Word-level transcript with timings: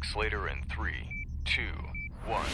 Mike 0.00 0.12
Slater 0.12 0.48
in 0.48 0.62
three, 0.74 1.26
two, 1.44 1.74
one. 2.24 2.46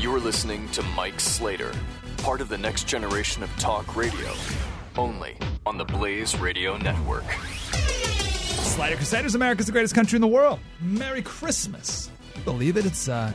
You're 0.00 0.18
listening 0.18 0.66
to 0.70 0.82
Mike 0.82 1.20
Slater, 1.20 1.74
part 2.16 2.40
of 2.40 2.48
the 2.48 2.56
next 2.56 2.88
generation 2.88 3.42
of 3.42 3.54
talk 3.58 3.94
radio, 3.94 4.32
only 4.96 5.36
on 5.66 5.76
the 5.76 5.84
Blaze 5.84 6.40
Radio 6.40 6.78
Network. 6.78 7.30
Slater 7.70 8.96
Crusaders, 8.96 9.34
America's 9.34 9.66
the 9.66 9.72
greatest 9.72 9.94
country 9.94 10.16
in 10.16 10.22
the 10.22 10.26
world. 10.26 10.58
Merry 10.80 11.20
Christmas. 11.20 12.10
Believe 12.46 12.78
it? 12.78 12.86
It's 12.86 13.06
uh 13.06 13.30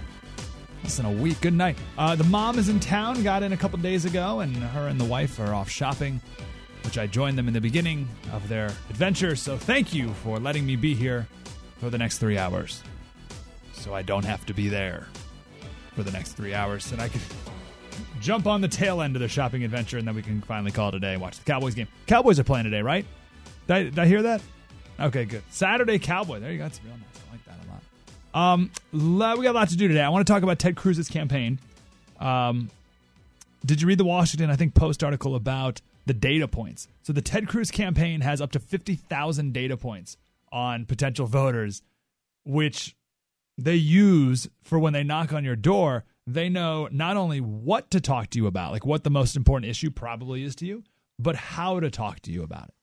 less 0.82 0.98
than 0.98 1.06
a 1.06 1.12
week. 1.12 1.40
Good 1.40 1.54
night. 1.54 1.78
Uh, 2.00 2.16
the 2.16 2.24
mom 2.24 2.58
is 2.58 2.68
in 2.68 2.80
town, 2.80 3.22
got 3.22 3.44
in 3.44 3.54
a 3.54 3.58
couple 3.58 3.78
days 3.78 4.06
ago, 4.06 4.40
and 4.40 4.56
her 4.56 4.88
and 4.88 5.00
the 5.00 5.06
wife 5.06 5.40
are 5.40 5.54
off 5.54 5.70
shopping, 5.70 6.20
which 6.84 6.98
I 6.98 7.06
joined 7.06 7.38
them 7.38 7.48
in 7.48 7.54
the 7.54 7.62
beginning 7.62 8.10
of 8.34 8.50
their 8.50 8.70
adventure. 8.90 9.36
So 9.36 9.56
thank 9.56 9.94
you 9.94 10.10
for 10.24 10.40
letting 10.40 10.66
me 10.66 10.76
be 10.76 10.96
here 10.96 11.28
for 11.82 11.90
the 11.90 11.98
next 11.98 12.20
three 12.20 12.38
hours. 12.38 12.84
So 13.74 13.96
I 13.96 14.04
don't 14.04 14.24
have 14.24 14.46
to 14.46 14.54
be 14.54 14.70
there 14.70 15.08
for 15.96 16.04
the 16.04 16.12
next 16.12 16.34
three 16.34 16.54
hours. 16.54 16.92
And 16.92 17.02
I 17.02 17.10
can 17.10 17.20
jump 18.22 18.46
on 18.46 18.62
the 18.62 18.68
tail 18.68 19.02
end 19.02 19.16
of 19.16 19.22
the 19.22 19.28
shopping 19.28 19.64
adventure, 19.64 19.98
and 19.98 20.08
then 20.08 20.14
we 20.14 20.22
can 20.22 20.42
finally 20.42 20.72
call 20.72 20.90
it 20.90 20.96
a 20.96 21.00
day 21.00 21.14
and 21.14 21.22
watch 21.22 21.40
the 21.40 21.44
Cowboys 21.44 21.74
game. 21.74 21.88
Cowboys 22.06 22.40
are 22.40 22.44
playing 22.44 22.66
today, 22.66 22.84
right? 22.84 23.04
Did 23.66 23.76
I, 23.76 23.84
did 23.84 24.00
I 24.00 24.06
hear 24.06 24.22
that? 24.22 24.42
Okay, 25.00 25.26
good. 25.26 25.42
Saturday 25.50 25.98
Cowboy. 25.98 26.40
There 26.40 26.52
you 26.52 26.60
go. 26.60 26.66
That's 26.66 26.80
real 26.84 26.94
nice. 26.94 27.24
I 27.28 27.32
like 27.32 27.46
that 27.46 27.58
a 27.66 28.38
lot. 28.38 28.54
Um, 28.54 29.38
we 29.38 29.44
got 29.44 29.56
a 29.56 29.58
lot 29.58 29.70
to 29.70 29.78
do 29.78 29.88
today. 29.88 30.02
I 30.02 30.10
want 30.10 30.26
to 30.26 30.32
talk 30.32 30.44
about 30.44 30.60
Ted 30.60 30.76
Cruz's 30.76 31.10
campaign. 31.10 31.58
Um, 32.20 32.70
did 33.66 33.82
you 33.82 33.88
read 33.88 33.98
the 33.98 34.06
Washington, 34.06 34.52
I 34.52 34.56
think, 34.56 34.76
Post 34.76 35.04
article 35.04 35.34
about 35.34 35.82
the 36.06 36.14
data 36.14 36.48
points? 36.48 36.88
So 37.02 37.12
the 37.12 37.24
Ted 37.24 37.48
Cruz 37.48 37.72
campaign 37.72 38.22
has 38.22 38.40
up 38.40 38.52
to 38.52 38.60
50,000 38.60 39.52
data 39.52 39.76
points 39.78 40.18
on 40.52 40.86
potential 40.86 41.28
voters, 41.28 41.82
which 42.44 42.96
they 43.58 43.76
use 43.76 44.48
for 44.64 44.80
when 44.80 44.94
they 44.94 45.04
knock 45.04 45.34
on 45.34 45.44
your 45.44 45.56
door. 45.56 46.06
They 46.28 46.50
know 46.50 46.88
not 46.92 47.18
only 47.18 47.42
what 47.42 47.92
to 47.92 48.02
talk 48.02 48.30
to 48.32 48.40
you 48.40 48.48
about, 48.48 48.72
like 48.72 48.86
what 48.86 49.04
the 49.04 49.10
most 49.10 49.36
important 49.36 49.70
issue 49.70 49.92
probably 49.92 50.44
is 50.44 50.56
to 50.58 50.66
you, 50.66 50.84
but 51.18 51.36
how 51.36 51.80
to 51.80 51.90
talk 51.90 52.20
to 52.22 52.32
you 52.32 52.44
about 52.44 52.70
it 52.70 52.76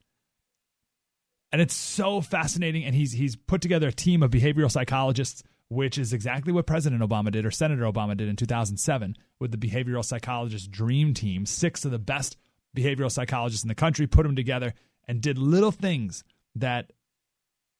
and 1.51 1.61
it's 1.61 1.75
so 1.75 2.21
fascinating. 2.21 2.83
And 2.83 2.95
he's 2.95 3.11
he's 3.11 3.35
put 3.35 3.61
together 3.61 3.87
a 3.87 3.93
team 3.93 4.23
of 4.23 4.31
behavioral 4.31 4.71
psychologists, 4.71 5.43
which 5.69 5.97
is 5.97 6.13
exactly 6.13 6.53
what 6.53 6.67
President 6.67 7.01
Obama 7.01 7.31
did 7.31 7.45
or 7.45 7.51
Senator 7.51 7.83
Obama 7.83 8.15
did 8.15 8.29
in 8.29 8.35
2007 8.35 9.15
with 9.39 9.51
the 9.51 9.57
behavioral 9.57 10.05
psychologist 10.05 10.71
dream 10.71 11.13
team. 11.13 11.45
Six 11.45 11.85
of 11.85 11.91
the 11.91 11.99
best 11.99 12.37
behavioral 12.75 13.11
psychologists 13.11 13.63
in 13.63 13.69
the 13.69 13.75
country 13.75 14.07
put 14.07 14.23
them 14.23 14.35
together 14.35 14.73
and 15.07 15.21
did 15.21 15.37
little 15.37 15.71
things 15.71 16.23
that 16.55 16.91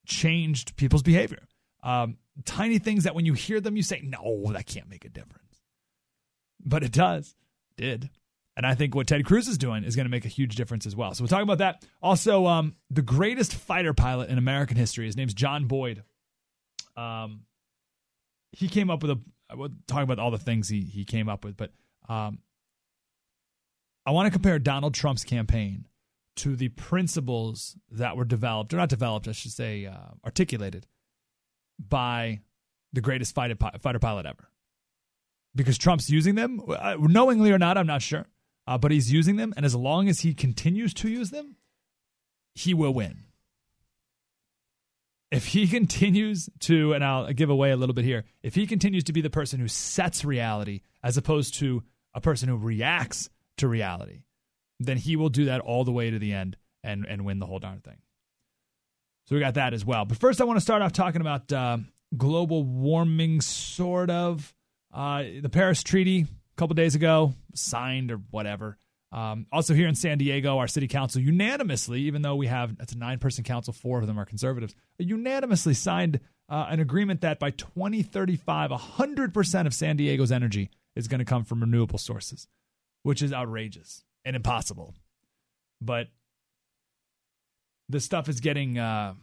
changed 0.10 0.76
people's 0.76 1.04
behavior. 1.04 1.48
Um, 1.84 2.18
tiny 2.44 2.80
things 2.80 3.06
that 3.06 3.16
when 3.16 3.26
you 3.26 3.34
hear 3.34 3.62
them, 3.62 3.78
you 3.78 3.84
say, 3.84 4.02
"No, 4.04 4.52
that 4.52 4.66
can't 4.66 4.90
make 4.90 5.06
a 5.06 5.10
difference," 5.10 5.62
but 6.60 6.84
it 6.84 6.92
does. 6.92 7.36
Did 7.78 8.10
and 8.60 8.66
I 8.66 8.76
think 8.76 8.94
what 8.94 9.08
Ted 9.08 9.24
Cruz 9.24 9.48
is 9.48 9.58
doing 9.58 9.86
is 9.86 9.96
going 9.96 10.06
to 10.06 10.12
make 10.12 10.26
a 10.26 10.28
huge 10.28 10.56
difference 10.58 10.86
as 10.86 10.94
well. 10.94 11.14
So 11.14 11.24
we'll 11.24 11.30
talk 11.30 11.44
about 11.44 11.60
that. 11.60 11.86
Also, 12.02 12.46
um, 12.46 12.76
the 12.90 13.02
greatest 13.02 13.56
fighter 13.56 13.94
pilot 13.94 14.30
in 14.30 14.38
American 14.38 14.76
history. 14.76 15.06
His 15.06 15.16
name's 15.16 15.34
John 15.34 15.68
Boyd. 15.68 16.04
Um, 16.98 17.44
he 18.52 18.68
came 18.68 18.90
up 18.90 19.02
with 19.02 19.12
a. 19.12 19.20
We'll 19.56 19.70
talk 19.88 20.04
about 20.04 20.20
all 20.20 20.30
the 20.30 20.38
things 20.38 20.68
he 20.68 20.82
he 20.82 21.06
came 21.06 21.30
up 21.30 21.46
with, 21.46 21.56
but 21.56 21.72
um, 22.10 22.40
I 24.06 24.12
want 24.12 24.28
to 24.28 24.32
compare 24.32 24.60
Donald 24.60 24.94
Trump's 24.94 25.24
campaign 25.24 25.86
to 26.38 26.56
the 26.56 26.70
principles 26.70 27.76
that 27.92 28.16
were 28.16 28.26
developed, 28.26 28.74
or 28.74 28.78
not 28.78 28.90
developed, 28.90 29.28
I 29.28 29.34
should 29.34 29.52
say, 29.52 29.86
uh, 29.86 30.14
articulated 30.26 30.88
by 31.78 32.40
the 32.94 33.02
greatest 33.02 33.36
fighter 33.36 33.56
fighter 33.82 34.00
pilot 34.00 34.26
ever. 34.26 34.50
Because 35.56 35.78
Trump's 35.78 36.10
using 36.10 36.36
them, 36.36 36.62
uh, 36.68 36.96
knowingly 37.00 37.52
or 37.52 37.58
not, 37.58 37.78
I'm 37.78 37.88
not 37.88 38.02
sure 38.02 38.26
uh, 38.70 38.78
but 38.78 38.92
he's 38.92 39.12
using 39.12 39.36
them. 39.38 39.52
And 39.58 39.66
as 39.66 39.76
long 39.76 40.08
as 40.08 40.20
he 40.20 40.36
continues 40.36 40.94
to 40.96 41.10
use 41.10 41.32
them, 41.32 41.56
he 42.54 42.76
will 42.76 42.94
win. 42.94 43.24
If 45.32 45.48
he 45.48 45.68
continues 45.80 46.52
to, 46.62 46.94
and 46.94 47.04
I'll 47.04 47.34
give 47.34 47.50
away 47.50 47.72
a 47.72 47.76
little 47.76 47.96
bit 47.96 48.06
here, 48.06 48.26
if 48.44 48.54
he 48.54 48.68
continues 48.68 49.04
to 49.06 49.14
be 49.14 49.22
the 49.22 49.30
person 49.32 49.60
who 49.60 49.68
sets 49.68 50.24
reality 50.24 50.82
as 51.02 51.18
opposed 51.18 51.56
to 51.56 51.82
a 52.14 52.22
person 52.22 52.48
who 52.48 52.58
reacts 52.58 53.32
to 53.58 53.68
reality, 53.68 54.22
then 54.80 54.98
he 54.98 55.16
will 55.16 55.30
do 55.30 55.46
that 55.46 55.62
all 55.62 55.84
the 55.84 55.92
way 55.92 56.10
to 56.10 56.20
the 56.20 56.34
end 56.34 56.58
and, 56.84 57.06
and 57.06 57.26
win 57.26 57.40
the 57.40 57.46
whole 57.46 57.60
darn 57.60 57.80
thing. 57.80 57.98
So 59.28 59.36
we 59.36 59.42
got 59.42 59.56
that 59.56 59.74
as 59.74 59.86
well. 59.86 60.06
But 60.06 60.18
first, 60.18 60.42
I 60.42 60.46
want 60.46 60.58
to 60.58 60.62
start 60.62 60.82
off 60.82 60.92
talking 60.92 61.22
about 61.22 61.52
uh, 61.52 61.78
global 62.18 62.64
warming, 62.64 63.42
sort 63.42 64.10
of. 64.10 64.54
Uh, 64.92 65.24
the 65.42 65.50
Paris 65.50 65.84
Treaty 65.84 66.22
a 66.22 66.56
couple 66.58 66.74
days 66.74 66.96
ago, 66.96 67.36
signed 67.54 68.12
or 68.12 68.18
whatever. 68.32 68.78
Um, 69.12 69.46
also, 69.52 69.74
here 69.74 69.88
in 69.88 69.96
San 69.96 70.18
Diego, 70.18 70.58
our 70.58 70.68
city 70.68 70.88
council 70.88 71.22
unanimously, 71.22 72.02
even 72.02 72.22
though 72.22 72.36
we 72.36 72.48
have 72.48 72.78
that's 72.78 72.94
a 72.94 72.98
nine 72.98 73.20
person 73.20 73.44
council, 73.44 73.74
four 73.74 74.00
of 74.00 74.08
them 74.08 74.20
are 74.20 74.26
conservatives, 74.26 74.74
unanimously 74.98 75.76
signed 75.76 76.20
uh, 76.48 76.68
an 76.70 76.80
agreement 76.80 77.22
that 77.22 77.40
by 77.40 77.52
2035, 77.52 78.72
100% 78.72 79.66
of 79.68 79.74
San 79.74 79.98
Diego's 79.98 80.32
energy 80.32 80.70
is 80.96 81.08
going 81.08 81.20
to 81.20 81.26
come 81.26 81.44
from 81.44 81.62
renewable 81.62 82.00
sources, 82.00 82.48
which 83.04 83.22
is 83.22 83.32
outrageous 83.32 84.04
and 84.26 84.36
impossible. 84.36 84.94
But 85.82 86.08
this 87.88 88.06
stuff 88.06 88.30
is 88.30 88.40
getting 88.40 88.78
uh, 88.78 89.14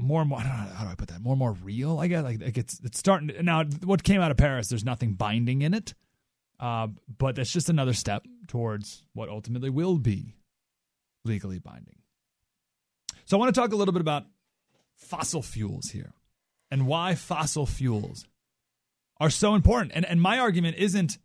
more 0.00 0.20
and 0.20 0.30
more. 0.30 0.40
how 0.40 0.84
do 0.84 0.90
I 0.90 0.94
put 0.94 1.08
that? 1.08 1.20
More 1.20 1.32
and 1.32 1.38
more 1.38 1.52
real. 1.52 1.98
I 1.98 2.08
guess 2.08 2.24
like, 2.24 2.40
like 2.40 2.58
it's 2.58 2.80
it's 2.80 2.98
starting 2.98 3.28
to, 3.28 3.42
now. 3.42 3.64
What 3.84 4.02
came 4.02 4.20
out 4.20 4.30
of 4.30 4.36
Paris? 4.36 4.68
There's 4.68 4.84
nothing 4.84 5.14
binding 5.14 5.62
in 5.62 5.74
it, 5.74 5.94
uh, 6.58 6.88
but 7.18 7.36
that's 7.36 7.52
just 7.52 7.68
another 7.68 7.92
step 7.92 8.26
towards 8.48 9.04
what 9.12 9.28
ultimately 9.28 9.70
will 9.70 9.98
be 9.98 10.36
legally 11.24 11.58
binding. 11.58 11.96
So 13.26 13.36
I 13.36 13.40
want 13.40 13.54
to 13.54 13.60
talk 13.60 13.72
a 13.72 13.76
little 13.76 13.92
bit 13.92 14.00
about 14.00 14.24
fossil 14.96 15.42
fuels 15.42 15.90
here 15.90 16.14
and 16.70 16.86
why 16.86 17.14
fossil 17.14 17.66
fuels 17.66 18.26
are 19.20 19.30
so 19.30 19.54
important. 19.54 19.92
And 19.94 20.04
and 20.04 20.20
my 20.20 20.38
argument 20.38 20.76
isn't. 20.78 21.18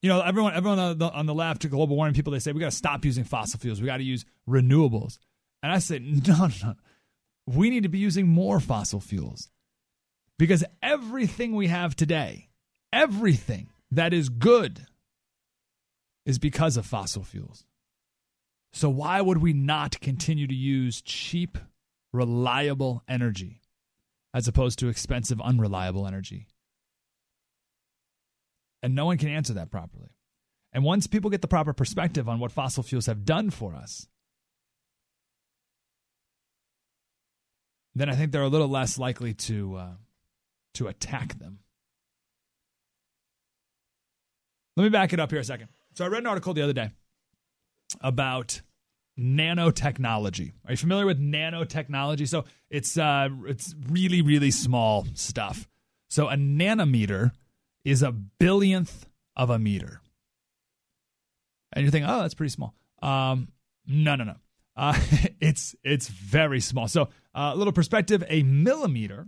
You 0.00 0.08
know, 0.08 0.20
everyone, 0.20 0.54
everyone 0.54 0.78
on 0.78 0.98
the, 0.98 1.10
on 1.10 1.26
the 1.26 1.34
left, 1.34 1.68
global 1.68 1.96
warming 1.96 2.14
people, 2.14 2.32
they 2.32 2.38
say 2.38 2.52
we 2.52 2.60
got 2.60 2.70
to 2.70 2.76
stop 2.76 3.04
using 3.04 3.24
fossil 3.24 3.58
fuels. 3.58 3.80
We 3.80 3.86
got 3.86 3.96
to 3.96 4.04
use 4.04 4.24
renewables. 4.48 5.18
And 5.62 5.72
I 5.72 5.78
say, 5.78 5.98
no, 6.26 6.46
no, 6.46 6.48
no 6.62 6.74
we 7.48 7.70
need 7.70 7.84
to 7.84 7.88
be 7.88 7.98
using 7.98 8.28
more 8.28 8.60
fossil 8.60 9.00
fuels. 9.00 9.48
Because 10.38 10.64
everything 10.82 11.54
we 11.54 11.68
have 11.68 11.96
today, 11.96 12.48
everything 12.92 13.68
that 13.90 14.12
is 14.12 14.28
good, 14.28 14.86
is 16.26 16.38
because 16.38 16.76
of 16.76 16.84
fossil 16.84 17.24
fuels. 17.24 17.64
So, 18.72 18.90
why 18.90 19.20
would 19.20 19.38
we 19.38 19.54
not 19.54 19.98
continue 20.00 20.46
to 20.46 20.54
use 20.54 21.00
cheap, 21.00 21.56
reliable 22.12 23.02
energy 23.08 23.62
as 24.34 24.46
opposed 24.46 24.78
to 24.80 24.88
expensive, 24.88 25.40
unreliable 25.40 26.06
energy? 26.06 26.46
And 28.82 28.94
no 28.94 29.06
one 29.06 29.18
can 29.18 29.28
answer 29.28 29.54
that 29.54 29.70
properly. 29.70 30.10
And 30.72 30.84
once 30.84 31.06
people 31.06 31.30
get 31.30 31.42
the 31.42 31.48
proper 31.48 31.72
perspective 31.72 32.28
on 32.28 32.38
what 32.38 32.52
fossil 32.52 32.82
fuels 32.82 33.06
have 33.06 33.24
done 33.24 33.50
for 33.50 33.74
us, 33.74 34.06
then 37.94 38.08
I 38.08 38.14
think 38.14 38.32
they're 38.32 38.42
a 38.42 38.48
little 38.48 38.68
less 38.68 38.98
likely 38.98 39.34
to 39.34 39.76
uh, 39.76 39.94
to 40.74 40.88
attack 40.88 41.38
them. 41.38 41.60
Let 44.76 44.84
me 44.84 44.90
back 44.90 45.12
it 45.12 45.18
up 45.18 45.30
here 45.30 45.40
a 45.40 45.44
second. 45.44 45.68
So 45.94 46.04
I 46.04 46.08
read 46.08 46.20
an 46.20 46.28
article 46.28 46.54
the 46.54 46.62
other 46.62 46.72
day 46.72 46.90
about 48.00 48.60
nanotechnology. 49.18 50.52
Are 50.64 50.70
you 50.70 50.76
familiar 50.76 51.06
with 51.06 51.20
nanotechnology? 51.20 52.28
So 52.28 52.44
it's 52.70 52.96
uh, 52.96 53.28
it's 53.46 53.74
really 53.88 54.22
really 54.22 54.52
small 54.52 55.06
stuff. 55.14 55.66
So 56.08 56.28
a 56.28 56.36
nanometer 56.36 57.32
is 57.90 58.02
a 58.02 58.12
billionth 58.12 59.06
of 59.36 59.50
a 59.50 59.58
meter. 59.58 60.00
And 61.72 61.84
you're 61.84 61.90
thinking, 61.90 62.10
oh, 62.10 62.22
that's 62.22 62.34
pretty 62.34 62.50
small. 62.50 62.74
Um, 63.02 63.48
no, 63.86 64.16
no, 64.16 64.24
no. 64.24 64.36
Uh, 64.76 64.98
it's 65.40 65.74
it's 65.82 66.08
very 66.08 66.60
small. 66.60 66.88
So 66.88 67.02
uh, 67.34 67.52
a 67.52 67.56
little 67.56 67.72
perspective: 67.72 68.24
a 68.28 68.42
millimeter, 68.42 69.26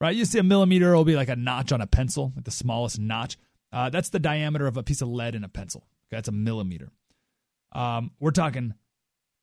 right? 0.00 0.14
You 0.14 0.24
see 0.24 0.38
a 0.38 0.42
millimeter 0.42 0.94
will 0.94 1.04
be 1.04 1.16
like 1.16 1.28
a 1.28 1.36
notch 1.36 1.72
on 1.72 1.80
a 1.80 1.86
pencil, 1.86 2.32
like 2.36 2.44
the 2.44 2.50
smallest 2.50 2.98
notch. 2.98 3.36
Uh, 3.72 3.88
that's 3.88 4.10
the 4.10 4.18
diameter 4.18 4.66
of 4.66 4.76
a 4.76 4.82
piece 4.82 5.00
of 5.00 5.08
lead 5.08 5.34
in 5.34 5.44
a 5.44 5.48
pencil. 5.48 5.80
Okay, 6.08 6.18
that's 6.18 6.28
a 6.28 6.32
millimeter. 6.32 6.92
Um, 7.72 8.10
we're 8.20 8.32
talking 8.32 8.74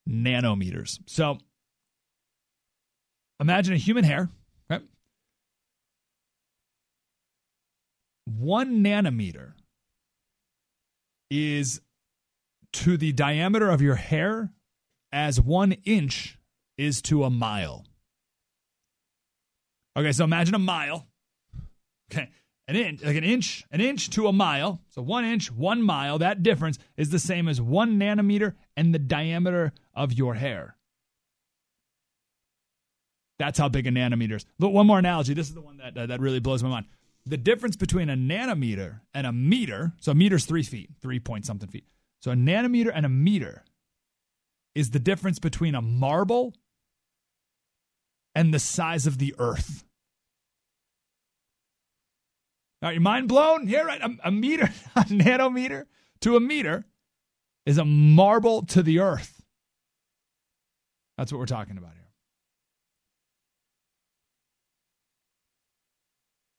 nanometers. 0.07 0.99
So 1.07 1.39
imagine 3.39 3.73
a 3.73 3.77
human 3.77 4.03
hair, 4.03 4.29
right? 4.69 4.81
One 8.37 8.83
nanometer 8.83 9.53
is 11.31 11.81
to 12.73 12.95
the 12.95 13.11
diameter 13.11 13.69
of 13.69 13.81
your 13.81 13.95
hair 13.95 14.51
as 15.11 15.41
one 15.41 15.71
inch 15.83 16.37
is 16.77 17.01
to 17.03 17.23
a 17.23 17.29
mile. 17.31 17.85
Okay, 19.97 20.11
so 20.11 20.23
imagine 20.23 20.53
a 20.53 20.59
mile. 20.59 21.07
Okay, 22.11 22.29
an 22.67 22.75
inch, 22.75 23.03
like 23.03 23.15
an 23.15 23.23
inch, 23.23 23.65
an 23.71 23.81
inch 23.81 24.11
to 24.11 24.27
a 24.27 24.33
mile. 24.33 24.79
So 24.89 25.01
one 25.01 25.25
inch, 25.25 25.51
one 25.51 25.81
mile. 25.81 26.19
That 26.19 26.43
difference 26.43 26.77
is 26.97 27.09
the 27.09 27.19
same 27.19 27.47
as 27.47 27.59
one 27.59 27.99
nanometer 27.99 28.53
and 28.77 28.93
the 28.93 28.99
diameter 28.99 29.73
of 29.95 30.13
your 30.13 30.35
hair. 30.35 30.75
That's 33.39 33.57
how 33.57 33.69
big 33.69 33.87
a 33.87 33.91
nanometer 33.91 34.33
is. 34.33 34.45
Look, 34.59 34.71
one 34.71 34.85
more 34.85 34.99
analogy. 34.99 35.33
This 35.33 35.47
is 35.47 35.55
the 35.55 35.61
one 35.61 35.77
that 35.77 35.97
uh, 35.97 36.05
that 36.05 36.19
really 36.19 36.39
blows 36.39 36.61
my 36.61 36.69
mind. 36.69 36.85
The 37.29 37.37
difference 37.37 37.75
between 37.75 38.09
a 38.09 38.15
nanometer 38.15 39.01
and 39.13 39.27
a 39.27 39.31
meter. 39.31 39.93
So 39.99 40.13
a 40.13 40.15
meter's 40.15 40.45
three 40.45 40.63
feet, 40.63 40.89
three 40.99 41.19
point 41.19 41.45
something 41.45 41.69
feet. 41.69 41.85
So 42.21 42.31
a 42.31 42.35
nanometer 42.35 42.91
and 42.93 43.05
a 43.05 43.09
meter 43.09 43.63
is 44.73 44.89
the 44.89 44.99
difference 44.99 45.37
between 45.37 45.75
a 45.75 45.81
marble 45.81 46.55
and 48.33 48.51
the 48.51 48.57
size 48.59 49.05
of 49.05 49.19
the 49.19 49.35
earth. 49.37 49.83
Are 52.81 52.93
you 52.93 53.01
mind 53.01 53.27
blown? 53.27 53.67
Yeah, 53.67 53.81
right. 53.81 54.01
A, 54.01 54.29
a 54.29 54.31
meter, 54.31 54.69
a 54.95 55.01
nanometer 55.01 55.85
to 56.21 56.35
a 56.35 56.39
meter 56.39 56.85
is 57.67 57.77
a 57.77 57.85
marble 57.85 58.65
to 58.67 58.81
the 58.81 58.99
earth. 58.99 59.39
That's 61.17 61.31
what 61.31 61.37
we're 61.37 61.45
talking 61.45 61.77
about 61.77 61.93
here. 61.93 61.98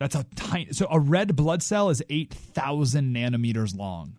That's 0.01 0.15
a 0.15 0.25
tiny. 0.35 0.73
So 0.73 0.89
a 0.91 0.99
red 0.99 1.37
blood 1.37 1.63
cell 1.63 1.91
is 1.91 2.03
8,000 2.09 3.15
nanometers 3.15 3.77
long. 3.77 4.19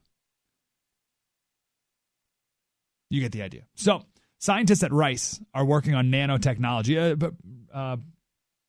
You 3.10 3.20
get 3.20 3.34
the 3.34 3.42
idea. 3.42 3.64
So, 3.76 4.04
scientists 4.40 4.84
at 4.84 4.94
Rice 4.94 5.42
are 5.54 5.66
working 5.66 5.96
on 5.96 6.10
nanotechnology. 6.10 7.12
Uh, 7.12 7.16
but 7.16 7.34
uh, 7.74 7.98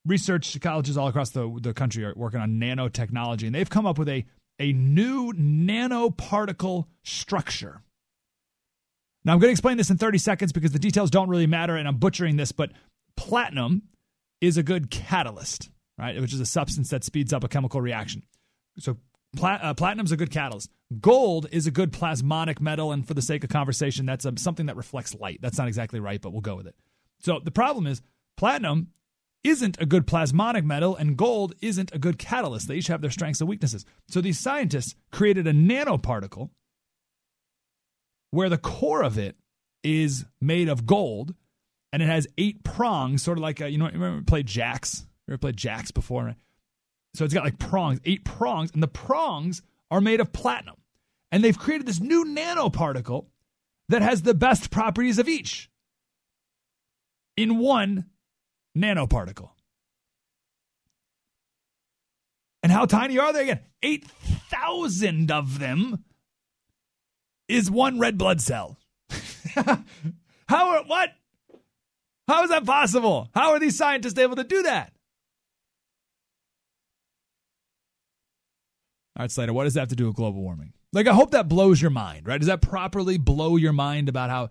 research 0.05 0.61
colleges 0.61 0.97
all 0.97 1.06
across 1.06 1.31
the, 1.31 1.59
the 1.61 1.73
country 1.73 2.05
are 2.05 2.14
working 2.17 2.41
on 2.41 2.59
nanotechnology, 2.59 3.47
and 3.47 3.55
they've 3.55 3.70
come 3.70 3.87
up 3.87 3.99
with 3.99 4.08
a, 4.08 4.25
a 4.58 4.73
new 4.73 5.32
nanoparticle 5.32 6.87
structure. 7.05 7.82
Now, 9.25 9.35
I'm 9.35 9.38
going 9.38 9.49
to 9.49 9.53
explain 9.53 9.76
this 9.76 9.91
in 9.91 9.99
30 9.99 10.19
seconds 10.19 10.53
because 10.53 10.73
the 10.73 10.81
details 10.81 11.11
don't 11.11 11.29
really 11.29 11.47
matter, 11.47 11.76
and 11.76 11.87
I'm 11.87 11.99
butchering 11.99 12.37
this, 12.37 12.50
but 12.50 12.73
platinum 13.17 13.82
is 14.41 14.56
a 14.56 14.62
good 14.65 14.91
catalyst, 14.91 15.70
right? 16.03 16.21
Which 16.21 16.35
is 16.35 16.41
a 16.41 16.47
substance 16.47 16.91
that 16.91 17.05
speeds 17.05 17.33
up 17.33 17.45
a 17.45 17.49
chemical 17.49 17.81
reaction. 17.81 18.23
So, 18.79 18.99
Plat- 19.35 19.61
uh, 19.63 19.73
platinum 19.73 20.05
is 20.05 20.13
a 20.13 20.17
good 20.17 20.31
catalyst. 20.31 20.71
Gold 21.01 21.47
is 21.51 21.67
a 21.67 21.71
good 21.71 21.91
plasmonic 21.91 22.61
metal, 22.61 22.93
and 22.93 23.07
for 23.07 23.15
the 23.15 23.23
sake 23.23 23.45
of 23.45 23.51
conversation, 23.51 24.05
that's 24.05 24.27
um, 24.27 24.37
something 24.37 24.67
that 24.67 24.77
reflects 24.77 25.15
light. 25.15 25.39
That's 25.41 25.57
not 25.57 25.69
exactly 25.69 26.01
right, 26.01 26.21
but 26.21 26.33
we'll 26.33 26.43
go 26.43 26.57
with 26.57 26.67
it. 26.67 26.75
So 27.21 27.41
the 27.43 27.51
problem 27.51 27.87
is 27.87 28.03
platinum 28.37 28.89
isn't 29.43 29.81
a 29.81 29.87
good 29.87 30.07
plasmonic 30.07 30.65
metal, 30.65 30.95
and 30.95 31.17
gold 31.17 31.55
isn't 31.63 31.95
a 31.95 31.99
good 31.99 32.19
catalyst. 32.19 32.69
They 32.69 32.75
each 32.75 32.89
have 32.89 33.01
their 33.01 33.11
strengths 33.11 33.41
and 33.41 33.49
weaknesses. 33.49 33.87
So 34.09 34.21
these 34.21 34.39
scientists 34.39 34.95
created 35.11 35.47
a 35.47 35.53
nanoparticle 35.53 36.51
where 38.33 38.51
the 38.51 38.59
core 38.59 39.03
of 39.03 39.19
it 39.19 39.37
is 39.83 40.27
made 40.43 40.69
of 40.69 40.85
gold, 40.85 41.35
and 41.91 42.03
it 42.03 42.07
has 42.07 42.27
eight 42.37 42.65
prongs, 42.65 43.23
sort 43.23 43.39
of 43.39 43.43
like 43.43 43.63
a, 43.63 43.71
you 43.71 43.79
know, 43.79 43.87
remember 43.87 44.23
played 44.25 44.47
jacks? 44.47 45.07
You 45.27 45.33
ever 45.33 45.39
played 45.39 45.57
jacks 45.57 45.91
before? 45.91 46.37
So 47.15 47.25
it's 47.25 47.35
got 47.35 47.45
like 47.45 47.59
prongs, 47.59 48.01
eight 48.05 48.25
prongs, 48.25 48.71
and 48.73 48.83
the 48.83 48.89
prongs 48.89 49.63
are 49.91 50.01
made 50.01 50.21
of 50.21 50.33
platinum. 50.33 50.77
And 51.31 51.43
they've 51.43 51.59
created 51.59 51.87
this 51.87 52.01
new 52.01 52.25
nanoparticle 52.25 53.27
that 53.89 54.03
has 54.03 54.23
the 54.23 54.35
best 54.35 54.71
properties 54.71 55.19
of 55.19 55.29
each 55.29 55.71
in 57.37 57.59
one 57.59 58.07
nanoparticle. 58.77 59.51
And 62.63 62.71
how 62.71 62.87
tiny 62.87 63.19
are 63.19 63.33
they 63.33 63.43
again? 63.43 63.61
8,000 63.83 65.31
of 65.31 65.59
them 65.59 66.05
is 67.49 67.71
one 67.71 67.99
red 67.99 68.17
blood 68.17 68.41
cell. 68.41 68.79
how 69.55 70.71
are, 70.71 70.85
what? 70.85 71.11
How 72.29 72.45
is 72.45 72.51
that 72.51 72.65
possible? 72.65 73.29
How 73.35 73.51
are 73.51 73.59
these 73.59 73.77
scientists 73.77 74.19
able 74.19 74.37
to 74.37 74.45
do 74.45 74.63
that? 74.63 74.93
All 79.17 79.23
right, 79.23 79.31
Slater, 79.31 79.53
what 79.53 79.64
does 79.64 79.75
that 79.75 79.81
have 79.81 79.88
to 79.91 79.97
do 79.97 80.06
with 80.06 80.17
global 80.17 80.41
warming? 80.41 80.73
Like, 80.93 81.06
I 81.06 81.12
hope 81.12 81.32
that 81.32 81.49
blows 81.49 81.81
your 81.81 81.91
mind, 81.91 82.26
right? 82.26 82.38
Does 82.38 82.49
that 82.49 82.62
properly 82.62 83.19
blow 83.19 83.56
your 83.56 83.73
mind 83.73 84.09
about 84.09 84.31
how 84.31 84.50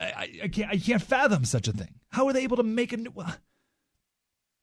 I, 0.00 0.28
I, 0.44 0.48
can't, 0.48 0.70
I 0.70 0.76
can't 0.76 1.02
fathom 1.02 1.44
such 1.44 1.68
a 1.68 1.72
thing? 1.72 1.94
How 2.10 2.26
are 2.26 2.32
they 2.32 2.42
able 2.42 2.56
to 2.56 2.62
make 2.62 2.92
a 2.92 2.96
new. 2.96 3.12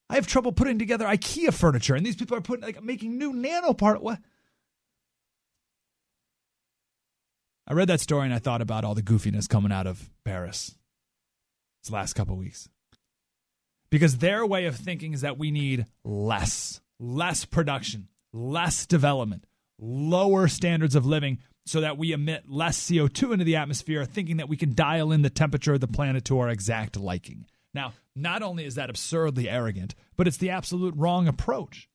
I 0.10 0.16
have 0.16 0.28
trouble 0.28 0.52
putting 0.52 0.78
together 0.80 1.06
IKEA 1.06 1.54
furniture, 1.54 1.96
and 1.96 2.06
these 2.06 2.16
people 2.16 2.38
are 2.38 2.42
putting 2.42 2.64
like 2.64 2.84
making 2.84 3.18
new 3.18 3.34
nanopart. 3.34 4.02
What? 4.02 4.20
I 7.68 7.74
read 7.74 7.88
that 7.88 8.02
story 8.02 8.26
and 8.26 8.34
I 8.34 8.40
thought 8.40 8.62
about 8.62 8.84
all 8.84 8.96
the 8.96 9.02
goofiness 9.02 9.48
coming 9.48 9.72
out 9.72 9.88
of 9.88 10.10
Paris 10.26 10.76
this 11.82 11.92
last 11.92 12.14
couple 12.14 12.36
weeks. 12.36 12.68
Because 13.90 14.18
their 14.18 14.46
way 14.46 14.66
of 14.66 14.76
thinking 14.76 15.14
is 15.14 15.22
that 15.22 15.38
we 15.38 15.52
need 15.52 15.86
less, 16.04 16.82
less 17.00 17.46
production, 17.46 18.10
less 18.34 18.86
development, 18.86 19.46
lower 19.80 20.48
standards 20.48 20.96
of 20.96 21.06
living 21.06 21.40
so 21.66 21.82
that 21.82 21.98
we 21.98 22.12
emit 22.12 22.50
less 22.50 22.80
CO2 22.80 23.34
into 23.34 23.46
the 23.46 23.56
atmosphere, 23.56 24.06
thinking 24.06 24.38
that 24.38 24.50
we 24.50 24.58
can 24.58 24.74
dial 24.74 25.12
in 25.12 25.22
the 25.22 25.30
temperature 25.30 25.74
of 25.74 25.80
the 25.80 25.88
planet 25.88 26.26
to 26.26 26.40
our 26.40 26.50
exact 26.50 26.98
liking. 26.98 27.46
Now, 27.74 27.94
not 28.16 28.42
only 28.42 28.66
is 28.66 28.76
that 28.76 28.90
absurdly 28.90 29.48
arrogant, 29.48 29.96
but 30.18 30.28
it's 30.28 30.38
the 30.38 30.50
absolute 30.50 30.96
wrong 30.98 31.28
approach. 31.28 31.88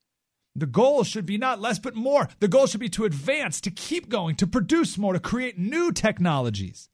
The 0.54 0.66
goal 0.66 1.04
should 1.04 1.26
be 1.26 1.36
not 1.36 1.60
less, 1.60 1.78
but 1.78 1.94
more. 1.94 2.28
The 2.38 2.48
goal 2.48 2.66
should 2.66 2.80
be 2.80 2.88
to 2.90 3.04
advance, 3.04 3.60
to 3.60 3.70
keep 3.70 4.08
going, 4.08 4.36
to 4.36 4.46
produce 4.46 4.96
more, 4.96 5.12
to 5.12 5.20
create 5.20 5.58
new 5.58 5.92
technologies. 5.92 6.88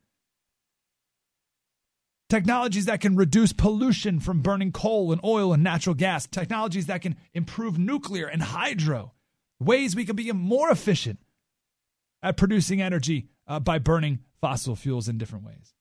Technologies 2.28 2.86
that 2.86 3.00
can 3.00 3.14
reduce 3.14 3.52
pollution 3.52 4.18
from 4.18 4.40
burning 4.40 4.72
coal 4.72 5.12
and 5.12 5.20
oil 5.22 5.52
and 5.52 5.62
natural 5.62 5.94
gas. 5.94 6.26
Technologies 6.26 6.86
that 6.86 7.02
can 7.02 7.14
improve 7.34 7.78
nuclear 7.78 8.26
and 8.26 8.42
hydro 8.42 9.12
ways 9.64 9.96
we 9.96 10.04
can 10.04 10.16
be 10.16 10.30
more 10.32 10.70
efficient 10.70 11.18
at 12.22 12.36
producing 12.36 12.80
energy 12.80 13.28
uh, 13.46 13.60
by 13.60 13.78
burning 13.78 14.20
fossil 14.40 14.76
fuels 14.76 15.08
in 15.08 15.18
different 15.18 15.44
ways. 15.44 15.74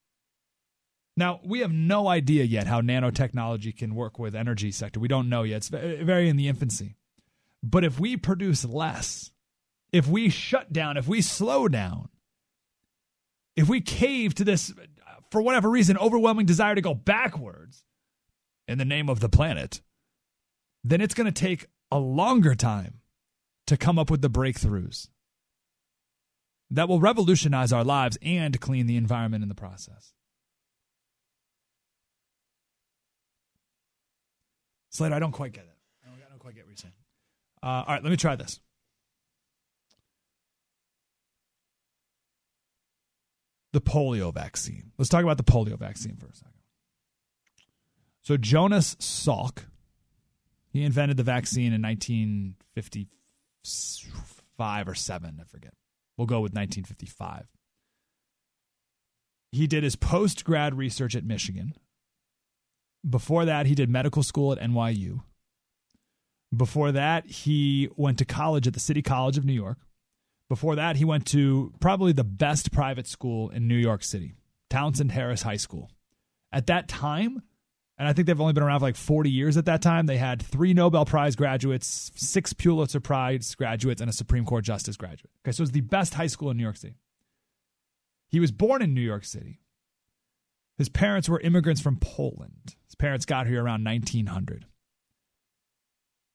Now, 1.17 1.41
we 1.43 1.59
have 1.59 1.71
no 1.71 2.07
idea 2.07 2.45
yet 2.45 2.67
how 2.67 2.81
nanotechnology 2.81 3.75
can 3.75 3.95
work 3.95 4.17
with 4.17 4.33
energy 4.33 4.71
sector. 4.71 4.99
We 4.99 5.09
don't 5.09 5.29
know 5.29 5.43
yet. 5.43 5.57
It's 5.57 5.67
very 5.67 6.29
in 6.29 6.37
the 6.37 6.47
infancy. 6.47 6.95
But 7.61 7.83
if 7.83 7.99
we 7.99 8.17
produce 8.17 8.65
less, 8.65 9.31
if 9.91 10.07
we 10.07 10.29
shut 10.29 10.71
down, 10.71 10.97
if 10.97 11.07
we 11.07 11.21
slow 11.21 11.67
down, 11.67 12.09
if 13.55 13.67
we 13.67 13.81
cave 13.81 14.33
to 14.35 14.43
this, 14.43 14.73
for 15.29 15.41
whatever 15.41 15.69
reason, 15.69 15.97
overwhelming 15.97 16.45
desire 16.45 16.75
to 16.75 16.81
go 16.81 16.93
backwards 16.93 17.83
in 18.67 18.77
the 18.77 18.85
name 18.85 19.09
of 19.09 19.19
the 19.19 19.29
planet, 19.29 19.81
then 20.83 21.01
it's 21.01 21.13
going 21.13 21.31
to 21.31 21.31
take 21.31 21.67
a 21.91 21.99
longer 21.99 22.55
time 22.55 23.00
to 23.71 23.77
come 23.77 23.97
up 23.97 24.11
with 24.11 24.21
the 24.21 24.29
breakthroughs 24.29 25.07
that 26.69 26.89
will 26.89 26.99
revolutionize 26.99 27.71
our 27.71 27.85
lives 27.85 28.17
and 28.21 28.59
clean 28.59 28.85
the 28.85 28.97
environment 28.97 29.43
in 29.43 29.47
the 29.47 29.55
process. 29.55 30.11
Slater, 34.89 35.15
I 35.15 35.19
don't 35.19 35.31
quite 35.31 35.53
get 35.53 35.63
it. 35.63 35.77
I 36.03 36.09
don't, 36.09 36.17
I 36.17 36.29
don't 36.29 36.39
quite 36.39 36.53
get 36.53 36.65
what 36.65 36.71
you're 36.71 36.75
saying. 36.75 36.93
Uh, 37.63 37.65
all 37.65 37.85
right, 37.87 38.03
let 38.03 38.09
me 38.09 38.17
try 38.17 38.35
this. 38.35 38.59
The 43.71 43.79
polio 43.79 44.33
vaccine. 44.33 44.91
Let's 44.97 45.07
talk 45.07 45.23
about 45.23 45.37
the 45.37 45.45
polio 45.45 45.79
vaccine 45.79 46.17
for 46.17 46.25
a 46.25 46.35
second. 46.35 46.51
So, 48.21 48.35
Jonas 48.35 48.95
Salk, 48.95 49.59
he 50.67 50.83
invented 50.83 51.15
the 51.15 51.23
vaccine 51.23 51.71
in 51.71 51.81
1950 51.81 53.07
five 54.57 54.87
or 54.87 54.95
seven, 54.95 55.37
I 55.41 55.43
forget. 55.45 55.73
We'll 56.17 56.27
go 56.27 56.39
with 56.41 56.53
1955. 56.53 57.47
he 59.51 59.67
did 59.67 59.83
his 59.83 59.95
post 59.95 60.45
grad 60.45 60.75
research 60.75 61.15
at 61.15 61.23
Michigan. 61.25 61.73
Before 63.07 63.45
that, 63.45 63.65
he 63.65 63.75
did 63.75 63.89
medical 63.89 64.23
school 64.23 64.51
at 64.53 64.59
NYU. 64.59 65.23
Before 66.55 66.91
that, 66.91 67.25
he 67.25 67.89
went 67.95 68.17
to 68.19 68.25
college 68.25 68.67
at 68.67 68.73
the 68.73 68.79
City 68.79 69.01
College 69.01 69.37
of 69.37 69.45
New 69.45 69.53
York. 69.53 69.77
Before 70.49 70.75
that, 70.75 70.97
he 70.97 71.05
went 71.05 71.25
to 71.27 71.73
probably 71.79 72.11
the 72.11 72.23
best 72.25 72.71
private 72.71 73.07
school 73.07 73.49
in 73.49 73.67
New 73.67 73.75
York 73.77 74.03
City, 74.03 74.35
Townsend 74.69 75.11
Harris 75.13 75.41
High 75.43 75.57
School. 75.57 75.89
At 76.51 76.67
that 76.67 76.87
time, 76.89 77.41
and 78.01 78.07
I 78.07 78.13
think 78.13 78.25
they've 78.25 78.41
only 78.41 78.53
been 78.53 78.63
around 78.63 78.79
for 78.79 78.87
like 78.87 78.95
40 78.95 79.29
years 79.29 79.57
at 79.57 79.65
that 79.65 79.83
time, 79.83 80.07
they 80.07 80.17
had 80.17 80.41
three 80.41 80.73
Nobel 80.73 81.05
Prize 81.05 81.35
graduates, 81.35 82.11
six 82.15 82.51
Pulitzer 82.51 82.99
Prize 82.99 83.53
graduates, 83.53 84.01
and 84.01 84.09
a 84.09 84.13
Supreme 84.13 84.43
Court 84.43 84.65
Justice 84.65 84.97
graduate. 84.97 85.29
Okay, 85.45 85.51
so 85.51 85.61
it 85.61 85.65
was 85.65 85.71
the 85.71 85.81
best 85.81 86.15
high 86.15 86.25
school 86.25 86.49
in 86.49 86.57
New 86.57 86.63
York 86.63 86.77
City. 86.77 86.95
He 88.27 88.39
was 88.39 88.51
born 88.51 88.81
in 88.81 88.95
New 88.95 89.01
York 89.01 89.23
City. 89.23 89.61
His 90.79 90.89
parents 90.89 91.29
were 91.29 91.39
immigrants 91.41 91.79
from 91.79 91.97
Poland. 91.97 92.75
His 92.87 92.95
parents 92.95 93.27
got 93.27 93.45
here 93.45 93.63
around 93.63 93.83
1900. 93.83 94.65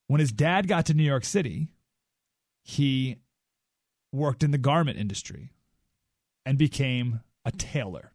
When 0.07 0.21
his 0.21 0.31
dad 0.31 0.69
got 0.69 0.87
to 0.87 0.95
New 0.95 1.03
York 1.03 1.25
City, 1.25 1.67
he 2.63 3.17
worked 4.13 4.45
in 4.45 4.53
the 4.53 4.57
garment 4.57 5.01
industry 5.01 5.51
and 6.45 6.59
became 6.59 7.23
a 7.45 7.51
tailor. 7.51 8.13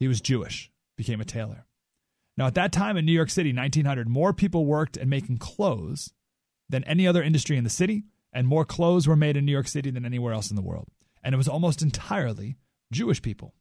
He 0.00 0.08
was 0.08 0.20
Jewish, 0.20 0.72
became 0.96 1.20
a 1.20 1.24
tailor. 1.24 1.66
Now, 2.36 2.46
at 2.46 2.54
that 2.54 2.72
time 2.72 2.96
in 2.96 3.04
New 3.04 3.12
York 3.12 3.30
City, 3.30 3.52
1900, 3.52 4.08
more 4.08 4.32
people 4.32 4.64
worked 4.64 4.96
in 4.96 5.08
making 5.08 5.38
clothes 5.38 6.12
than 6.68 6.84
any 6.84 7.06
other 7.06 7.22
industry 7.22 7.56
in 7.56 7.64
the 7.64 7.70
city, 7.70 8.04
and 8.32 8.46
more 8.46 8.64
clothes 8.64 9.06
were 9.06 9.16
made 9.16 9.36
in 9.36 9.44
New 9.44 9.52
York 9.52 9.68
City 9.68 9.90
than 9.90 10.06
anywhere 10.06 10.32
else 10.32 10.50
in 10.50 10.56
the 10.56 10.62
world. 10.62 10.88
And 11.22 11.34
it 11.34 11.38
was 11.38 11.48
almost 11.48 11.82
entirely 11.82 12.56
Jewish 12.90 13.20
people. 13.20 13.54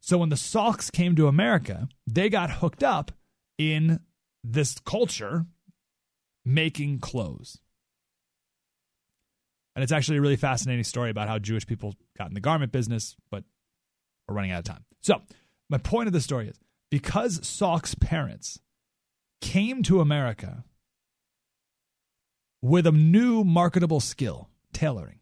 So 0.00 0.18
when 0.18 0.28
the 0.28 0.36
Salks 0.36 0.90
came 0.90 1.16
to 1.16 1.28
America, 1.28 1.88
they 2.06 2.28
got 2.28 2.50
hooked 2.50 2.82
up 2.82 3.12
in 3.58 4.00
this 4.42 4.78
culture 4.84 5.46
making 6.44 7.00
clothes. 7.00 7.58
And 9.74 9.82
it's 9.82 9.92
actually 9.92 10.18
a 10.18 10.20
really 10.20 10.36
fascinating 10.36 10.84
story 10.84 11.10
about 11.10 11.28
how 11.28 11.38
Jewish 11.38 11.66
people 11.66 11.94
got 12.18 12.28
in 12.28 12.34
the 12.34 12.40
garment 12.40 12.72
business, 12.72 13.16
but 13.30 13.44
we're 14.26 14.34
running 14.34 14.50
out 14.50 14.58
of 14.58 14.64
time. 14.64 14.84
So, 15.00 15.22
my 15.70 15.78
point 15.78 16.08
of 16.08 16.12
the 16.12 16.20
story 16.20 16.48
is 16.48 16.58
because 16.92 17.40
Salk's 17.48 17.94
parents 17.94 18.60
came 19.40 19.82
to 19.82 20.02
America 20.02 20.62
with 22.60 22.86
a 22.86 22.92
new 22.92 23.44
marketable 23.44 23.98
skill, 23.98 24.50
tailoring, 24.74 25.20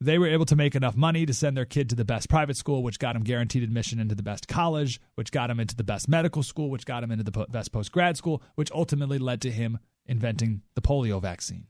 they 0.00 0.16
were 0.16 0.28
able 0.28 0.44
to 0.44 0.54
make 0.54 0.76
enough 0.76 0.94
money 0.94 1.26
to 1.26 1.34
send 1.34 1.56
their 1.56 1.64
kid 1.64 1.90
to 1.90 1.96
the 1.96 2.04
best 2.04 2.30
private 2.30 2.56
school, 2.56 2.84
which 2.84 3.00
got 3.00 3.16
him 3.16 3.24
guaranteed 3.24 3.64
admission 3.64 3.98
into 3.98 4.14
the 4.14 4.22
best 4.22 4.46
college, 4.46 5.00
which 5.16 5.32
got 5.32 5.50
him 5.50 5.58
into 5.58 5.74
the 5.74 5.82
best 5.82 6.08
medical 6.08 6.44
school, 6.44 6.70
which 6.70 6.86
got 6.86 7.02
him 7.02 7.10
into 7.10 7.24
the 7.24 7.46
best 7.50 7.72
post 7.72 7.90
grad 7.90 8.16
school, 8.16 8.40
which 8.54 8.70
ultimately 8.70 9.18
led 9.18 9.40
to 9.42 9.50
him 9.50 9.80
inventing 10.06 10.62
the 10.76 10.82
polio 10.82 11.20
vaccine. 11.20 11.66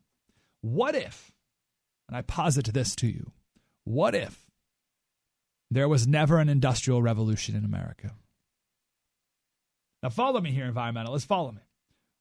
What 0.60 0.94
if, 0.94 1.32
and 2.06 2.18
I 2.18 2.20
posit 2.20 2.66
this 2.66 2.94
to 2.96 3.06
you, 3.06 3.32
what 3.84 4.14
if 4.14 4.49
there 5.70 5.88
was 5.88 6.06
never 6.06 6.38
an 6.38 6.48
industrial 6.48 7.02
revolution 7.02 7.54
in 7.54 7.64
America? 7.64 8.14
Now, 10.02 10.08
follow 10.08 10.40
me 10.40 10.50
here, 10.50 10.70
environmentalists, 10.70 11.26
follow 11.26 11.52
me. 11.52 11.60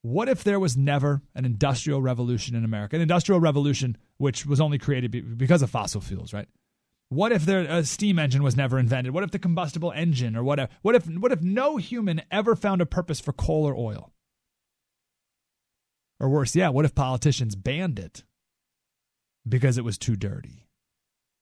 What 0.01 0.29
if 0.29 0.43
there 0.43 0.59
was 0.59 0.77
never 0.77 1.21
an 1.35 1.45
industrial 1.45 2.01
revolution 2.01 2.55
in 2.55 2.63
America? 2.63 2.95
An 2.95 3.01
industrial 3.01 3.39
revolution 3.39 3.97
which 4.17 4.45
was 4.45 4.61
only 4.61 4.77
created 4.77 5.37
because 5.37 5.61
of 5.61 5.69
fossil 5.69 6.01
fuels, 6.01 6.33
right? 6.33 6.47
What 7.09 7.31
if 7.31 7.45
there, 7.45 7.61
a 7.61 7.83
steam 7.83 8.19
engine 8.19 8.43
was 8.43 8.55
never 8.55 8.77
invented? 8.77 9.13
What 9.13 9.23
if 9.23 9.31
the 9.31 9.39
combustible 9.39 9.91
engine 9.91 10.35
or 10.35 10.43
whatever? 10.43 10.71
What 10.83 10.95
if, 10.95 11.07
what 11.07 11.31
if 11.31 11.41
no 11.41 11.77
human 11.77 12.21
ever 12.31 12.55
found 12.55 12.81
a 12.81 12.85
purpose 12.85 13.19
for 13.19 13.33
coal 13.33 13.65
or 13.65 13.75
oil? 13.75 14.13
Or 16.19 16.29
worse, 16.29 16.55
yeah, 16.55 16.69
what 16.69 16.85
if 16.85 16.93
politicians 16.93 17.55
banned 17.55 17.97
it 17.97 18.23
because 19.47 19.77
it 19.77 19.83
was 19.83 19.97
too 19.97 20.15
dirty? 20.15 20.68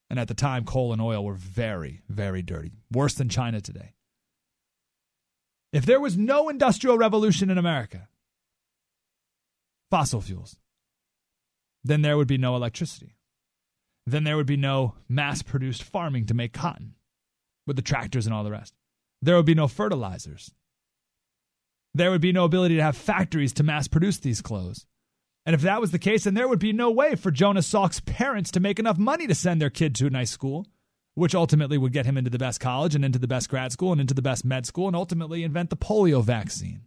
And 0.10 0.20
at 0.20 0.28
the 0.28 0.34
time, 0.34 0.64
coal 0.64 0.94
and 0.94 1.02
oil 1.02 1.24
were 1.24 1.34
very, 1.34 2.02
very 2.08 2.42
dirty, 2.42 2.72
worse 2.92 3.14
than 3.14 3.30
China 3.30 3.60
today. 3.60 3.94
If 5.74 5.86
there 5.86 6.00
was 6.00 6.18
no 6.18 6.48
industrial 6.48 6.98
revolution 6.98 7.50
in 7.50 7.58
America, 7.58 8.08
fossil 9.92 10.22
fuels, 10.22 10.58
then 11.84 12.02
there 12.02 12.18
would 12.18 12.28
be 12.28 12.38
no 12.38 12.56
electricity. 12.56 13.18
Then 14.06 14.24
there 14.24 14.38
would 14.38 14.48
be 14.48 14.58
no 14.58 14.96
mass 15.10 15.42
produced 15.42 15.84
farming 15.84 16.28
to 16.28 16.34
make 16.34 16.54
cotton 16.54 16.96
with 17.66 17.76
the 17.76 17.82
tractors 17.82 18.26
and 18.26 18.34
all 18.34 18.46
the 18.46 18.52
rest. 18.52 18.74
There 19.22 19.36
would 19.36 19.46
be 19.46 19.56
no 19.56 19.68
fertilizers. 19.68 20.54
There 21.94 22.12
would 22.12 22.22
be 22.22 22.32
no 22.32 22.46
ability 22.46 22.78
to 22.78 22.84
have 22.84 22.96
factories 22.96 23.52
to 23.54 23.64
mass 23.64 23.88
produce 23.88 24.20
these 24.20 24.42
clothes. 24.42 24.86
And 25.48 25.54
if 25.54 25.62
that 25.62 25.80
was 25.80 25.92
the 25.92 25.98
case, 25.98 26.26
then 26.26 26.34
there 26.34 26.50
would 26.50 26.60
be 26.60 26.74
no 26.74 26.92
way 26.92 27.16
for 27.16 27.32
Jonas 27.32 27.72
Salk's 27.72 28.02
parents 28.02 28.52
to 28.52 28.60
make 28.60 28.80
enough 28.80 28.98
money 28.98 29.28
to 29.28 29.34
send 29.34 29.62
their 29.62 29.70
kid 29.70 29.96
to 29.96 30.08
a 30.08 30.10
nice 30.10 30.30
school, 30.30 30.68
which 31.16 31.34
ultimately 31.34 31.78
would 31.78 31.94
get 31.94 32.06
him 32.06 32.18
into 32.18 32.30
the 32.30 32.38
best 32.38 32.60
college 32.60 32.96
and 32.96 33.06
into 33.06 33.18
the 33.18 33.30
best 33.30 33.50
grad 33.50 33.72
school 33.72 33.94
and 33.94 34.02
into 34.02 34.14
the 34.14 34.22
best 34.22 34.44
med 34.44 34.66
school 34.66 34.88
and 34.88 34.96
ultimately 34.96 35.44
invent 35.44 35.70
the 35.70 35.78
polio 35.78 36.22
vaccine. 36.22 36.82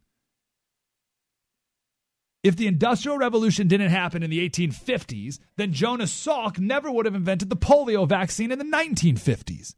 If 2.43 2.55
the 2.55 2.67
Industrial 2.67 3.17
Revolution 3.17 3.67
didn't 3.67 3.93
happen 3.93 4.23
in 4.23 4.29
the 4.29 4.47
1850s, 4.47 5.39
then 5.57 5.73
Jonas 5.73 6.13
Salk 6.13 6.59
never 6.59 6.91
would 6.91 7.07
have 7.07 7.15
invented 7.15 7.49
the 7.49 7.57
polio 7.57 8.07
vaccine 8.07 8.53
in 8.53 8.59
the 8.59 8.65
1950s. 8.67 9.75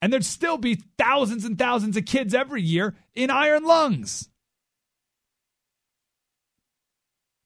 And 0.00 0.12
there'd 0.12 0.24
still 0.24 0.56
be 0.56 0.84
thousands 0.96 1.44
and 1.44 1.58
thousands 1.58 1.96
of 1.96 2.06
kids 2.06 2.32
every 2.32 2.62
year 2.62 2.94
in 3.12 3.28
iron 3.28 3.64
lungs. 3.64 4.29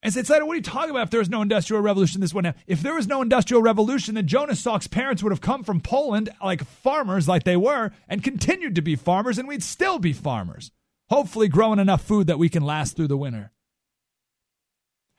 And 0.05 0.13
said, 0.13 0.43
what 0.43 0.53
are 0.53 0.57
you 0.57 0.61
talking 0.61 0.91
about 0.91 1.05
if 1.05 1.11
there 1.11 1.21
was 1.21 1.31
no 1.31 1.41
industrial 1.41 1.83
revolution? 1.83 2.21
This 2.21 2.35
one, 2.35 2.45
now. 2.45 2.55
if 2.67 2.83
there 2.83 2.95
was 2.95 3.07
no 3.07 3.23
industrial 3.23 3.63
revolution, 3.63 4.15
then 4.15 4.27
Jonas 4.27 4.61
Salk's 4.61 4.87
parents 4.87 5.23
would 5.23 5.33
have 5.33 5.41
come 5.41 5.65
from 5.65 5.81
Poland 5.81 6.29
like 6.43 6.63
farmers, 6.63 7.27
like 7.27 7.45
they 7.45 7.57
were, 7.57 7.91
and 8.07 8.23
continued 8.23 8.75
to 8.75 8.83
be 8.83 8.97
farmers, 8.97 9.39
and 9.39 9.49
we'd 9.49 9.63
still 9.63 9.99
be 9.99 10.13
farmers. 10.13 10.71
Hopefully, 11.09 11.49
growing 11.49 11.79
enough 11.79 12.03
food 12.03 12.27
that 12.27 12.39
we 12.39 12.51
can 12.51 12.63
last 12.63 12.97
through 12.97 13.09
the 13.09 13.17
winter. 13.17 13.51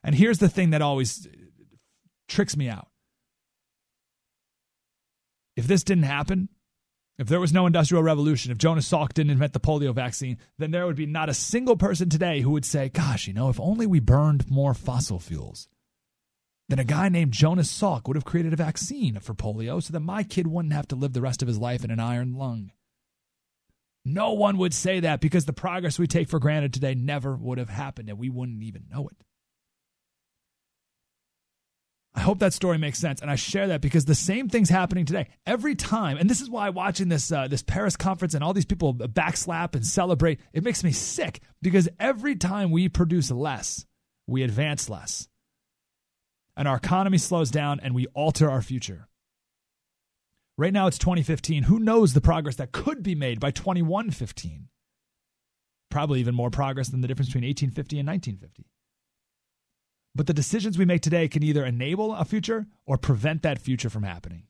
And 0.04 0.13
here's 0.13 0.38
the 0.38 0.50
thing 0.50 0.70
that 0.70 0.84
always 0.84 1.25
uh, 1.25 1.32
tricks 2.27 2.56
me 2.56 2.70
out. 2.70 2.88
If 5.56 5.65
this 5.65 5.84
didn't 5.84 6.04
happen, 6.04 6.50
if 7.17 7.27
there 7.27 7.39
was 7.39 7.53
no 7.53 7.65
industrial 7.65 8.03
revolution, 8.03 8.51
if 8.51 8.57
Jonas 8.57 8.89
Salk 8.89 9.13
didn't 9.13 9.31
invent 9.31 9.53
the 9.53 9.60
polio 9.60 9.93
vaccine, 9.93 10.38
then 10.57 10.72
there 10.72 10.86
would 10.86 10.98
be 10.98 11.05
not 11.05 11.29
a 11.29 11.34
single 11.34 11.77
person 11.77 12.10
today 12.10 12.41
who 12.41 12.51
would 12.51 12.65
say, 12.65 12.89
gosh, 12.89 13.27
you 13.27 13.34
know, 13.34 13.50
if 13.50 13.60
only 13.60 13.88
we 13.88 14.00
burned 14.00 14.50
more 14.50 14.74
fossil 14.74 15.19
fuels, 15.19 15.69
then 16.67 16.79
a 16.79 16.84
guy 16.84 17.10
named 17.10 17.31
Jonas 17.31 17.72
Salk 17.72 18.07
would 18.07 18.17
have 18.17 18.25
created 18.25 18.51
a 18.51 18.57
vaccine 18.57 19.19
for 19.19 19.34
polio 19.34 19.81
so 19.81 19.93
that 19.93 20.00
my 20.01 20.24
kid 20.24 20.48
wouldn't 20.48 20.74
have 20.74 20.88
to 20.89 20.95
live 20.95 21.13
the 21.13 21.22
rest 21.22 21.41
of 21.41 21.48
his 21.48 21.57
life 21.57 21.86
in 21.86 21.91
an 21.91 22.00
iron 22.00 22.34
lung. 22.34 22.72
No 24.03 24.34
one 24.34 24.57
would 24.57 24.74
say 24.74 25.00
that 25.00 25.22
because 25.22 25.45
the 25.45 25.53
progress 25.53 25.98
we 25.98 26.07
take 26.07 26.29
for 26.29 26.39
granted 26.39 26.74
today 26.74 26.95
never 26.95 27.36
would 27.36 27.57
have 27.57 27.69
happened 27.69 28.10
and 28.10 28.19
we 28.19 28.29
wouldn't 28.29 28.62
even 28.62 28.86
know 28.91 29.07
it. 29.07 29.17
I 32.15 32.22
hope 32.22 32.39
that 32.39 32.53
story 32.53 32.77
makes 32.77 32.98
sense, 32.98 33.22
and 33.22 33.29
I 33.29 33.36
share 33.36 33.67
that 33.67 33.81
because 33.81 34.05
the 34.05 34.15
same 34.15 34.48
thing's 34.48 34.69
happening 34.69 35.05
today. 35.05 35.27
Every 35.45 35.75
time, 35.75 36.15
and 36.17 36.29
this 36.29 36.39
is 36.39 36.50
why 36.50 36.69
watching 36.69 37.10
this 37.10 37.29
uh, 37.29 37.50
this 37.50 37.62
Paris 37.62 37.98
conference 37.98 38.34
and 38.34 38.41
all 38.41 38.53
these 38.53 38.65
people 38.65 38.93
backslap 38.93 39.75
and 39.75 39.86
celebrate, 39.86 40.39
it 40.53 40.63
makes 40.63 40.81
me 40.81 40.93
sick 40.93 41.41
because 41.62 41.89
every 42.00 42.36
time 42.36 42.72
we 42.72 42.88
produce 42.88 43.31
less, 43.31 43.86
we 44.27 44.43
advance 44.43 44.89
less, 44.89 45.27
and 46.55 46.69
our 46.69 46.77
economy 46.77 47.17
slows 47.17 47.51
down, 47.51 47.81
and 47.81 47.93
we 47.93 48.07
alter 48.13 48.50
our 48.50 48.62
future. 48.62 49.10
Right 50.57 50.72
now, 50.72 50.88
it's 50.88 50.98
2015. 50.98 51.63
Who 51.63 51.79
knows 51.79 52.13
the 52.13 52.22
progress 52.22 52.55
that 52.55 52.72
could 52.72 53.03
be 53.03 53.13
made 53.13 53.41
by 53.41 53.51
2115? 53.51 54.69
Probably 55.91 56.22
even 56.22 56.34
more 56.34 56.50
progress 56.50 56.88
than 56.88 57.01
the 57.01 57.10
difference 57.10 57.27
between 57.27 57.43
1850 57.43 58.00
and 58.00 58.07
1950. 58.07 58.65
But 60.15 60.27
the 60.27 60.34
decisions 60.34 60.77
we 60.77 60.86
make 60.86 61.01
today 61.01 61.27
can 61.27 61.43
either 61.43 61.65
enable 61.65 62.15
a 62.15 62.24
future 62.24 62.67
or 62.86 62.98
prevent 62.98 63.41
that 63.43 63.60
future 63.60 63.89
from 63.89 64.03
happening. 64.03 64.43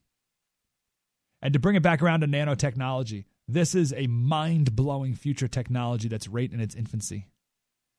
And 1.42 1.52
to 1.52 1.58
bring 1.58 1.74
it 1.74 1.82
back 1.82 2.00
around 2.00 2.20
to 2.20 2.28
nanotechnology, 2.28 3.24
this 3.48 3.74
is 3.74 3.92
a 3.92 4.06
mind 4.06 4.76
blowing 4.76 5.14
future 5.14 5.48
technology 5.48 6.08
that's 6.08 6.28
right 6.28 6.50
in 6.50 6.60
its 6.60 6.74
infancy. 6.74 7.28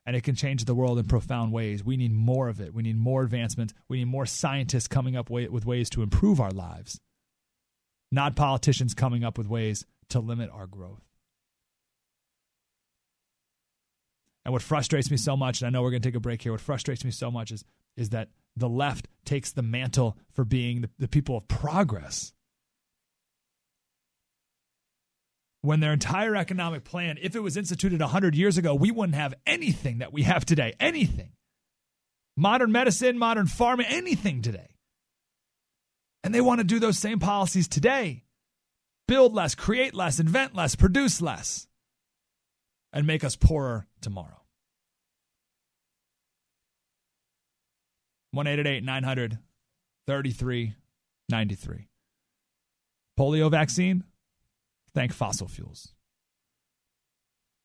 And 0.06 0.16
it 0.16 0.24
can 0.24 0.36
change 0.36 0.64
the 0.64 0.76
world 0.76 0.98
in 0.98 1.06
profound 1.06 1.52
ways. 1.52 1.84
We 1.84 1.98
need 1.98 2.14
more 2.14 2.48
of 2.48 2.62
it. 2.62 2.74
We 2.74 2.84
need 2.84 2.98
more 2.98 3.24
advancement. 3.24 3.74
We 3.90 3.98
need 4.00 4.08
more 4.08 4.26
scientists 4.26 4.88
coming 4.88 5.18
up 5.18 5.30
with 5.30 5.66
ways 5.66 5.90
to 5.92 6.02
improve 6.02 6.40
our 6.40 6.52
lives, 6.52 7.02
not 8.12 8.38
politicians 8.38 8.94
coming 8.94 9.26
up 9.26 9.38
with 9.38 9.50
ways 9.50 9.86
to 10.10 10.22
limit 10.22 10.50
our 10.54 10.68
growth. 10.68 11.07
And 14.48 14.54
what 14.54 14.64
frustrates 14.64 15.12
me 15.12 15.18
so 15.18 15.38
much, 15.38 15.62
and 15.62 15.68
I 15.68 15.70
know 15.70 15.84
we're 15.84 15.92
going 15.92 16.02
to 16.02 16.08
take 16.08 16.16
a 16.16 16.20
break 16.20 16.42
here, 16.42 16.54
what 16.54 16.62
frustrates 16.62 17.06
me 17.06 17.12
so 17.12 17.30
much 17.30 17.52
is, 17.52 17.64
is 17.96 18.10
that 18.10 18.30
the 18.56 18.70
left 18.70 19.08
takes 19.26 19.52
the 19.52 19.62
mantle 19.62 20.18
for 20.32 20.44
being 20.44 20.82
the, 20.82 20.90
the 20.98 21.08
people 21.08 21.38
of 21.38 21.48
progress. 21.48 22.34
when 25.68 25.82
their 25.82 25.92
entire 25.92 26.36
economic 26.36 26.86
plan, 26.86 27.18
if 27.22 27.36
it 27.36 27.42
was 27.42 27.58
instituted 27.58 28.00
100 28.00 28.36
years 28.36 28.58
ago, 28.58 28.74
we 28.74 28.90
wouldn't 28.90 29.16
have 29.16 29.34
anything 29.46 29.98
that 29.98 30.14
we 30.14 30.24
have 30.24 30.46
today. 30.46 30.74
Anything. 30.80 31.32
Modern 32.38 32.72
medicine, 32.72 33.18
modern 33.18 33.48
farming, 33.48 33.88
anything 33.90 34.42
today. 34.42 34.76
And 36.24 36.34
they 36.34 36.40
want 36.40 36.60
to 36.60 36.64
do 36.64 36.80
those 36.80 36.98
same 36.98 37.20
policies 37.20 37.68
today 37.68 38.24
build 39.08 39.34
less, 39.34 39.56
create 39.56 39.94
less, 39.94 40.20
invent 40.20 40.56
less, 40.56 40.76
produce 40.76 41.22
less, 41.22 41.68
and 42.94 43.08
make 43.08 43.24
us 43.24 43.36
poorer 43.36 43.88
tomorrow. 44.02 44.37
1 48.38 48.84
900 48.86 49.40
3393. 50.06 51.88
Polio 53.20 53.50
vaccine? 53.50 54.04
Thank 54.94 55.12
fossil 55.12 55.48
fuels. 55.48 55.96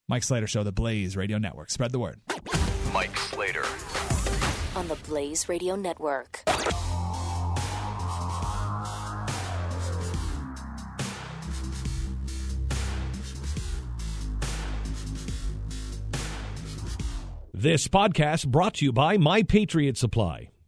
Mike 0.09 0.23
Slater 0.23 0.47
Show, 0.47 0.63
the 0.63 0.73
Blaze 0.73 1.15
Radio 1.15 1.37
Network. 1.37 1.71
Spread 1.71 1.93
the 1.93 1.99
word. 1.99 2.23
Mike 2.95 3.15
Slater. 3.19 3.67
On 4.75 4.89
the 4.89 4.97
Blaze 5.07 5.47
Radio 5.47 5.77
Network. 5.77 6.43
This 17.53 17.87
podcast 17.89 18.49
brought 18.49 18.75
to 18.77 18.87
you 18.87 18.93
by 18.93 19.19
My 19.19 19.43
Patriot 19.43 19.99
Supply. 19.99 20.52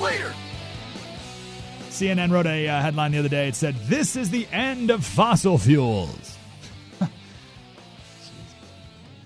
Slater. 0.00 0.32
CNN 1.90 2.30
wrote 2.30 2.46
a 2.46 2.66
uh, 2.66 2.80
headline 2.80 3.12
the 3.12 3.18
other 3.18 3.28
day. 3.28 3.48
It 3.48 3.54
said, 3.54 3.74
This 3.80 4.16
is 4.16 4.30
the 4.30 4.46
end 4.50 4.90
of 4.90 5.04
fossil 5.04 5.58
fuels. 5.58 6.38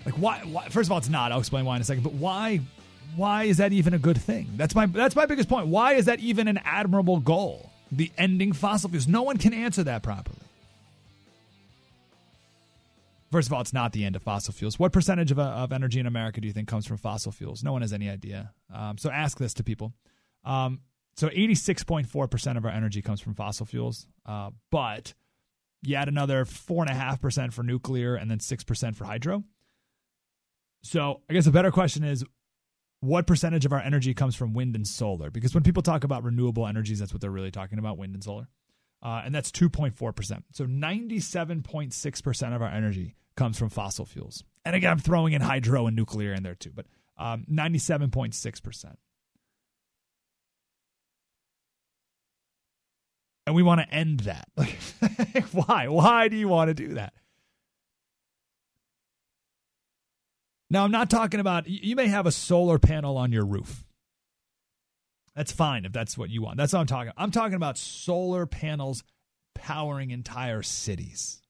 like, 0.05 0.15
why, 0.15 0.39
why? 0.39 0.67
First 0.67 0.89
of 0.89 0.91
all, 0.91 0.97
it's 0.97 1.07
not. 1.07 1.31
I'll 1.31 1.39
explain 1.39 1.63
why 1.63 1.77
in 1.77 1.81
a 1.81 1.85
second. 1.85 2.03
But 2.03 2.11
why? 2.15 2.59
Why 3.15 3.45
is 3.45 3.55
that 3.55 3.71
even 3.71 3.93
a 3.93 3.97
good 3.97 4.17
thing? 4.17 4.49
That's 4.57 4.75
my 4.75 4.85
that's 4.87 5.15
my 5.15 5.25
biggest 5.25 5.47
point. 5.47 5.67
Why 5.67 5.93
is 5.93 6.07
that 6.07 6.19
even 6.19 6.49
an 6.49 6.59
admirable 6.65 7.21
goal? 7.21 7.71
The 7.93 8.11
ending 8.17 8.51
fossil 8.51 8.89
fuels. 8.89 9.07
No 9.07 9.23
one 9.23 9.37
can 9.37 9.53
answer 9.53 9.81
that 9.85 10.03
properly. 10.03 10.39
First 13.31 13.47
of 13.47 13.53
all, 13.53 13.61
it's 13.61 13.71
not 13.71 13.93
the 13.93 14.03
end 14.03 14.17
of 14.17 14.23
fossil 14.23 14.53
fuels. 14.53 14.77
What 14.77 14.91
percentage 14.91 15.31
of, 15.31 15.39
uh, 15.39 15.43
of 15.43 15.71
energy 15.71 16.01
in 16.01 16.05
America 16.05 16.41
do 16.41 16.47
you 16.47 16.53
think 16.53 16.67
comes 16.67 16.85
from 16.85 16.97
fossil 16.97 17.31
fuels? 17.31 17.63
No 17.63 17.71
one 17.71 17.81
has 17.81 17.93
any 17.93 18.09
idea. 18.09 18.51
Um, 18.73 18.97
so 18.97 19.09
ask 19.09 19.37
this 19.37 19.53
to 19.53 19.63
people. 19.63 19.93
Um, 20.45 20.81
so 21.17 21.29
86.4% 21.29 22.57
of 22.57 22.65
our 22.65 22.71
energy 22.71 23.01
comes 23.01 23.21
from 23.21 23.35
fossil 23.35 23.65
fuels, 23.65 24.07
uh, 24.25 24.51
but 24.71 25.13
you 25.81 25.95
add 25.95 26.07
another 26.07 26.45
4.5% 26.45 27.53
for 27.53 27.63
nuclear 27.63 28.15
and 28.15 28.29
then 28.29 28.39
6% 28.39 28.95
for 28.95 29.05
hydro. 29.05 29.43
So 30.83 31.21
I 31.29 31.33
guess 31.33 31.47
a 31.47 31.51
better 31.51 31.71
question 31.71 32.03
is 32.03 32.23
what 32.99 33.27
percentage 33.27 33.65
of 33.65 33.73
our 33.73 33.79
energy 33.79 34.13
comes 34.13 34.35
from 34.35 34.53
wind 34.53 34.75
and 34.75 34.87
solar? 34.87 35.29
Because 35.29 35.53
when 35.53 35.63
people 35.63 35.83
talk 35.83 36.03
about 36.03 36.23
renewable 36.23 36.67
energies, 36.67 36.99
that's 36.99 37.13
what 37.13 37.21
they're 37.21 37.31
really 37.31 37.51
talking 37.51 37.79
about 37.79 37.97
wind 37.97 38.13
and 38.13 38.23
solar. 38.23 38.47
Uh, 39.01 39.21
and 39.23 39.33
that's 39.33 39.51
2.4%. 39.51 40.43
So 40.51 40.65
97.6% 40.65 42.55
of 42.55 42.61
our 42.61 42.69
energy 42.69 43.15
comes 43.35 43.57
from 43.57 43.69
fossil 43.69 44.05
fuels. 44.05 44.43
And 44.63 44.75
again, 44.75 44.91
I'm 44.91 44.99
throwing 44.99 45.33
in 45.33 45.41
hydro 45.41 45.87
and 45.87 45.95
nuclear 45.95 46.33
in 46.33 46.43
there 46.43 46.55
too, 46.55 46.71
but 46.73 46.87
um, 47.17 47.45
97.6%. 47.49 48.95
and 53.45 53.55
we 53.55 53.63
want 53.63 53.81
to 53.81 53.93
end 53.93 54.21
that. 54.21 54.47
Like, 54.57 54.77
why? 55.51 55.87
Why 55.87 56.27
do 56.27 56.35
you 56.35 56.47
want 56.47 56.69
to 56.69 56.73
do 56.73 56.95
that? 56.95 57.13
Now, 60.69 60.83
I'm 60.83 60.91
not 60.91 61.09
talking 61.09 61.39
about 61.39 61.67
you 61.67 61.95
may 61.95 62.07
have 62.07 62.25
a 62.25 62.31
solar 62.31 62.79
panel 62.79 63.17
on 63.17 63.31
your 63.31 63.45
roof. 63.45 63.85
That's 65.35 65.51
fine 65.51 65.85
if 65.85 65.91
that's 65.91 66.17
what 66.17 66.29
you 66.29 66.41
want. 66.41 66.57
That's 66.57 66.73
what 66.73 66.79
I'm 66.79 66.87
talking. 66.87 67.09
about. 67.09 67.21
I'm 67.21 67.31
talking 67.31 67.55
about 67.55 67.77
solar 67.77 68.45
panels 68.45 69.03
powering 69.53 70.11
entire 70.11 70.63
cities. 70.63 71.41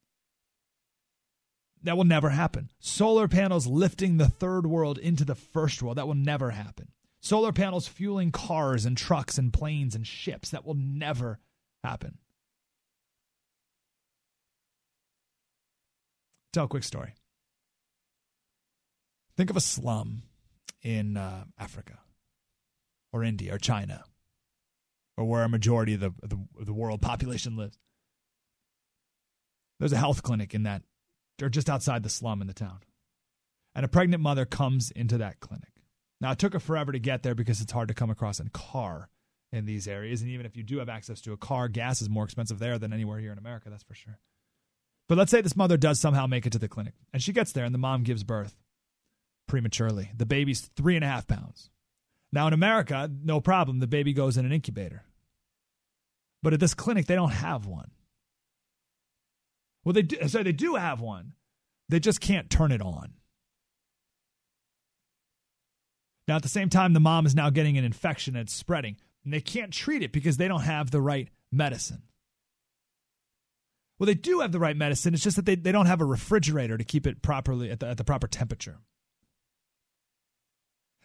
That 1.84 1.96
will 1.96 2.04
never 2.04 2.30
happen. 2.30 2.72
Solar 2.80 3.28
panels 3.28 3.68
lifting 3.68 4.18
the 4.18 4.28
third 4.28 4.66
world 4.66 4.98
into 4.98 5.24
the 5.24 5.36
first 5.36 5.84
world. 5.84 5.98
That 5.98 6.08
will 6.08 6.16
never 6.16 6.50
happen. 6.52 6.90
Solar 7.22 7.52
panels 7.52 7.88
fueling 7.88 8.32
cars 8.32 8.86
and 8.86 8.98
trucks 8.98 9.38
and 9.38 9.54
planes 9.54 9.96
and 9.96 10.06
ships. 10.06 10.50
That 10.50 10.66
will 10.66 10.76
never 10.76 11.40
happen. 11.86 12.17
Tell 16.54 16.65
a 16.65 16.69
quick 16.69 16.84
story. 16.84 17.13
Think 19.36 19.50
of 19.50 19.58
a 19.58 19.62
slum 19.62 20.24
in 20.82 21.17
uh, 21.17 21.43
Africa 21.60 22.00
or 23.12 23.24
India 23.24 23.54
or 23.54 23.58
China 23.58 24.06
or 25.17 25.26
where 25.26 25.43
a 25.43 25.50
majority 25.50 25.93
of 25.93 26.00
the, 26.00 26.13
the, 26.24 26.39
the 26.63 26.74
world 26.74 27.02
population 27.02 27.58
lives. 27.58 27.78
There's 29.80 29.93
a 29.93 29.98
health 29.98 30.24
clinic 30.24 30.54
in 30.54 30.63
that, 30.63 30.84
or 31.41 31.50
just 31.50 31.69
outside 31.69 32.04
the 32.04 32.10
slum 32.10 32.41
in 32.41 32.48
the 32.48 32.54
town. 32.54 32.80
And 33.74 33.84
a 33.84 33.89
pregnant 33.89 34.24
mother 34.24 34.45
comes 34.45 34.91
into 34.91 35.17
that 35.17 35.41
clinic. 35.41 35.74
Now, 36.21 36.32
it 36.32 36.39
took 36.39 36.54
her 36.54 36.60
forever 36.60 36.93
to 36.93 37.00
get 37.00 37.24
there 37.24 37.36
because 37.36 37.60
it's 37.60 37.74
hard 37.74 37.89
to 37.89 37.93
come 37.93 38.10
across 38.10 38.39
a 38.39 38.50
car 38.52 39.10
in 39.56 39.65
these 39.65 39.88
areas. 39.88 40.22
And 40.22 40.30
even 40.30 40.46
if 40.46 40.56
you 40.56 40.63
do 40.63 40.80
have 40.80 40.89
access 40.89 41.22
to 41.22 41.34
a 41.34 41.38
car, 41.38 41.68
gas 41.68 42.02
is 42.02 42.10
more 42.10 42.24
expensive 42.24 42.60
there 42.60 42.78
than 42.78 42.94
anywhere 42.94 43.20
here 43.20 43.32
in 43.32 43.38
America, 43.38 43.70
that's 43.70 43.84
for 43.84 43.96
sure. 43.96 44.20
But 45.08 45.18
let's 45.18 45.32
say 45.32 45.41
this 45.41 45.56
mother 45.56 45.78
does 45.78 46.00
somehow 46.00 46.26
make 46.28 46.46
it 46.46 46.52
to 46.54 46.60
the 46.60 46.68
clinic 46.68 46.94
and 47.13 47.22
she 47.22 47.34
gets 47.34 47.52
there 47.52 47.65
and 47.65 47.74
the 47.74 47.80
mom 47.80 48.04
gives 48.04 48.24
birth 48.24 48.56
prematurely. 49.48 50.12
The 50.15 50.26
baby's 50.26 50.62
three 50.62 50.96
and 50.96 51.04
a 51.04 51.08
half 51.08 51.28
pounds. 51.28 51.70
Now 52.32 52.48
in 52.48 52.54
America, 52.54 53.10
no 53.24 53.39
problem. 53.39 53.80
The 53.80 53.88
baby 53.88 54.13
goes 54.13 54.38
in 54.38 54.46
an 54.46 54.52
incubator. 54.52 55.04
But 56.41 56.54
at 56.54 56.60
this 56.60 56.74
clinic, 56.74 57.06
they 57.06 57.15
don't 57.15 57.32
have 57.32 57.65
one. 57.65 57.91
Well, 59.84 59.94
they 59.94 60.02
do, 60.02 60.28
so 60.28 60.44
they 60.44 60.52
do 60.52 60.76
have 60.76 61.00
one. 61.00 61.34
They 61.89 62.00
just 62.00 62.20
can't 62.20 62.50
turn 62.50 62.72
it 62.72 62.82
on. 62.82 63.13
Now, 66.28 66.38
at 66.38 66.44
the 66.44 66.50
same 66.50 66.70
time, 66.70 66.94
the 66.94 67.00
mom 67.00 67.26
is 67.26 67.36
now 67.36 67.52
getting 67.52 67.78
an 67.78 67.86
infection 67.86 68.36
and 68.36 68.48
it's 68.48 68.54
spreading 68.54 68.98
and 69.26 69.34
they 69.34 69.42
can't 69.42 69.74
treat 69.74 70.04
it 70.04 70.14
because 70.14 70.38
they 70.38 70.48
don't 70.48 70.62
have 70.62 70.92
the 70.92 71.02
right 71.02 71.30
medicine. 71.52 72.04
Well, 73.98 74.06
they 74.06 74.14
do 74.14 74.42
have 74.42 74.52
the 74.52 74.60
right 74.60 74.78
medicine. 74.78 75.14
It's 75.14 75.24
just 75.24 75.36
that 75.38 75.46
they, 75.46 75.56
they 75.56 75.72
don't 75.72 75.86
have 75.88 76.02
a 76.02 76.06
refrigerator 76.06 76.78
to 76.78 76.84
keep 76.84 77.08
it 77.08 77.22
properly 77.22 77.72
at 77.72 77.80
the, 77.80 77.88
at 77.88 77.98
the 77.98 78.04
proper 78.04 78.28
temperature. 78.28 78.78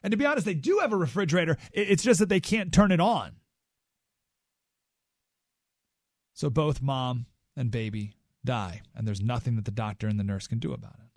And 0.02 0.10
to 0.10 0.16
be 0.16 0.26
honest, 0.26 0.46
they 0.46 0.54
do 0.54 0.78
have 0.78 0.92
a 0.92 0.96
refrigerator. 0.96 1.56
It's 1.72 2.02
just 2.02 2.20
that 2.20 2.28
they 2.28 2.40
can't 2.40 2.72
turn 2.72 2.90
it 2.90 3.00
on. 3.00 3.32
So 6.34 6.50
both 6.50 6.80
mom 6.80 7.26
and 7.56 7.70
baby 7.70 8.14
die, 8.44 8.80
and 8.94 9.06
there's 9.06 9.20
nothing 9.20 9.56
that 9.56 9.66
the 9.66 9.70
doctor 9.70 10.08
and 10.08 10.18
the 10.18 10.24
nurse 10.24 10.46
can 10.46 10.58
do 10.58 10.72
about 10.72 10.94
it. 10.94 11.10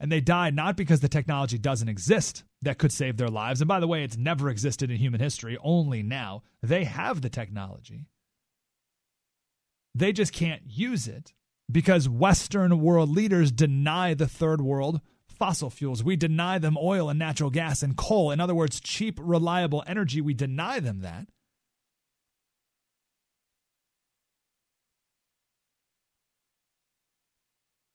And 0.00 0.10
they 0.10 0.20
die 0.20 0.50
not 0.50 0.76
because 0.76 1.00
the 1.00 1.08
technology 1.08 1.58
doesn't 1.58 1.88
exist 1.88 2.44
that 2.66 2.78
could 2.78 2.92
save 2.92 3.16
their 3.16 3.28
lives. 3.28 3.60
And 3.60 3.68
by 3.68 3.80
the 3.80 3.86
way, 3.86 4.04
it's 4.04 4.16
never 4.16 4.50
existed 4.50 4.90
in 4.90 4.98
human 4.98 5.20
history, 5.20 5.56
only 5.62 6.02
now. 6.02 6.42
They 6.62 6.84
have 6.84 7.22
the 7.22 7.30
technology. 7.30 8.06
They 9.94 10.12
just 10.12 10.32
can't 10.32 10.62
use 10.66 11.08
it 11.08 11.32
because 11.70 12.08
Western 12.08 12.80
world 12.80 13.08
leaders 13.08 13.50
deny 13.50 14.14
the 14.14 14.26
third 14.26 14.60
world 14.60 15.00
fossil 15.26 15.70
fuels. 15.70 16.02
We 16.02 16.16
deny 16.16 16.58
them 16.58 16.76
oil 16.80 17.08
and 17.08 17.18
natural 17.18 17.50
gas 17.50 17.82
and 17.82 17.96
coal. 17.96 18.30
In 18.30 18.40
other 18.40 18.54
words, 18.54 18.80
cheap, 18.80 19.18
reliable 19.22 19.84
energy. 19.86 20.20
We 20.20 20.34
deny 20.34 20.80
them 20.80 21.00
that. 21.00 21.28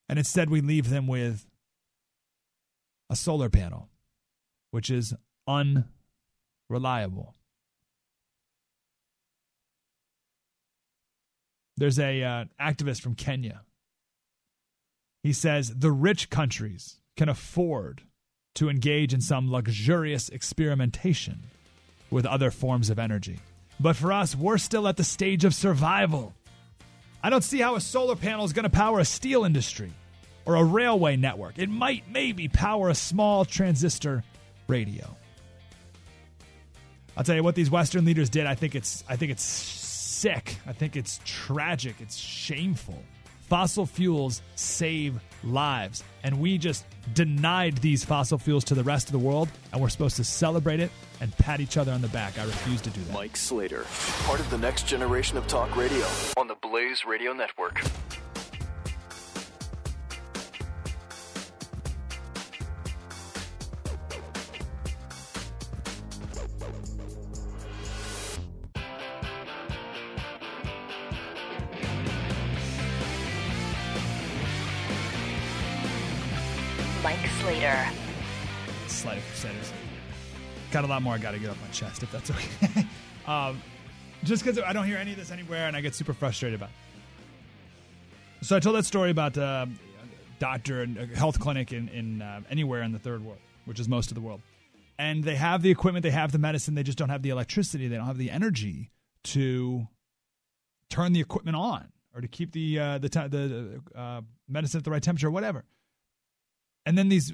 And 0.07 0.17
instead, 0.17 0.49
we 0.49 0.61
leave 0.61 0.89
them 0.89 1.07
with 1.07 1.45
a 3.09 3.15
solar 3.15 3.49
panel, 3.49 3.90
which 4.71 4.89
is 4.89 5.13
unreliable. 5.47 7.35
There's 11.77 11.99
a 11.99 12.23
uh, 12.23 12.45
activist 12.59 13.01
from 13.01 13.15
Kenya 13.15 13.61
He 15.23 15.33
says 15.33 15.73
the 15.75 15.91
rich 15.91 16.29
countries 16.29 16.97
can 17.15 17.29
afford 17.29 18.03
to 18.55 18.69
engage 18.69 19.13
in 19.13 19.21
some 19.21 19.51
luxurious 19.51 20.29
experimentation 20.29 21.41
with 22.09 22.25
other 22.25 22.51
forms 22.51 22.89
of 22.89 22.99
energy. 22.99 23.39
But 23.79 23.95
for 23.95 24.11
us, 24.11 24.35
we're 24.35 24.57
still 24.57 24.87
at 24.87 24.97
the 24.97 25.03
stage 25.03 25.45
of 25.45 25.55
survival. 25.55 26.33
I 27.23 27.29
don't 27.29 27.43
see 27.43 27.59
how 27.59 27.75
a 27.75 27.81
solar 27.81 28.15
panel 28.15 28.45
is 28.45 28.53
going 28.53 28.63
to 28.63 28.69
power 28.69 28.99
a 28.99 29.05
steel 29.05 29.43
industry 29.43 29.91
or 30.45 30.55
a 30.55 30.63
railway 30.63 31.15
network. 31.15 31.57
It 31.57 31.69
might 31.69 32.03
maybe 32.11 32.47
power 32.47 32.89
a 32.89 32.95
small 32.95 33.45
transistor 33.45 34.23
radio. 34.71 35.15
I'll 37.17 37.23
tell 37.23 37.35
you 37.35 37.43
what 37.43 37.55
these 37.55 37.69
Western 37.69 38.05
leaders 38.05 38.29
did. 38.29 38.47
I 38.47 38.55
think 38.55 38.73
it's 38.73 39.03
I 39.07 39.17
think 39.17 39.31
it's 39.31 39.43
sick. 39.43 40.57
I 40.65 40.73
think 40.73 40.95
it's 40.95 41.19
tragic. 41.25 41.95
It's 41.99 42.15
shameful. 42.15 43.03
Fossil 43.49 43.85
fuels 43.85 44.41
save 44.55 45.19
lives, 45.43 46.05
and 46.23 46.39
we 46.39 46.57
just 46.57 46.85
denied 47.13 47.75
these 47.79 48.05
fossil 48.05 48.37
fuels 48.37 48.63
to 48.63 48.75
the 48.75 48.83
rest 48.83 49.07
of 49.07 49.11
the 49.11 49.19
world, 49.19 49.49
and 49.73 49.81
we're 49.81 49.89
supposed 49.89 50.15
to 50.15 50.23
celebrate 50.23 50.79
it 50.79 50.89
and 51.19 51.35
pat 51.37 51.59
each 51.59 51.75
other 51.75 51.91
on 51.91 52.01
the 52.01 52.07
back. 52.09 52.39
I 52.39 52.45
refuse 52.45 52.79
to 52.79 52.89
do 52.91 53.01
that. 53.01 53.13
Mike 53.13 53.35
Slater, 53.35 53.85
part 54.23 54.39
of 54.39 54.49
the 54.51 54.57
next 54.57 54.87
generation 54.87 55.37
of 55.37 55.47
talk 55.47 55.75
radio 55.75 56.05
on 56.37 56.47
the 56.47 56.55
Blaze 56.61 57.03
Radio 57.03 57.33
Network. 57.33 57.81
Mike 77.03 77.25
Slater. 77.41 77.87
Slight 78.87 79.21
Crusaders. 79.27 79.73
Got 80.71 80.83
a 80.83 80.87
lot 80.87 81.01
more 81.01 81.15
I 81.15 81.17
got 81.17 81.31
to 81.31 81.39
get 81.39 81.49
off 81.49 81.59
my 81.59 81.67
chest, 81.69 82.03
if 82.03 82.11
that's 82.11 82.29
okay. 82.29 82.85
um, 83.25 83.61
just 84.23 84.43
because 84.43 84.59
I 84.63 84.71
don't 84.71 84.85
hear 84.85 84.97
any 84.97 85.11
of 85.11 85.17
this 85.17 85.31
anywhere, 85.31 85.67
and 85.67 85.75
I 85.75 85.81
get 85.81 85.95
super 85.95 86.13
frustrated 86.13 86.59
about. 86.59 86.69
it. 86.69 88.45
So 88.45 88.55
I 88.55 88.59
told 88.59 88.75
that 88.75 88.85
story 88.85 89.09
about 89.09 89.35
uh, 89.37 89.65
doctor 90.37 90.81
and 90.81 90.97
a 90.97 91.07
health 91.07 91.39
clinic 91.39 91.73
in, 91.73 91.89
in 91.89 92.21
uh, 92.21 92.41
anywhere 92.49 92.83
in 92.83 92.91
the 92.91 92.99
third 92.99 93.25
world, 93.25 93.39
which 93.65 93.79
is 93.79 93.89
most 93.89 94.11
of 94.11 94.15
the 94.15 94.21
world, 94.21 94.41
and 94.99 95.23
they 95.23 95.35
have 95.35 95.63
the 95.63 95.71
equipment, 95.71 96.03
they 96.03 96.11
have 96.11 96.31
the 96.31 96.39
medicine, 96.39 96.75
they 96.75 96.83
just 96.83 96.97
don't 96.97 97.09
have 97.09 97.23
the 97.23 97.29
electricity, 97.29 97.87
they 97.87 97.95
don't 97.95 98.07
have 98.07 98.19
the 98.19 98.29
energy 98.29 98.91
to 99.23 99.87
turn 100.89 101.13
the 101.13 101.19
equipment 101.19 101.55
on 101.57 101.91
or 102.13 102.21
to 102.21 102.27
keep 102.27 102.51
the 102.51 102.79
uh, 102.79 102.97
the 102.99 103.09
the 103.09 103.99
uh, 103.99 104.21
medicine 104.47 104.77
at 104.77 104.83
the 104.83 104.91
right 104.91 105.01
temperature, 105.01 105.27
or 105.27 105.31
whatever. 105.31 105.65
And 106.85 106.97
then 106.97 107.09
these 107.09 107.33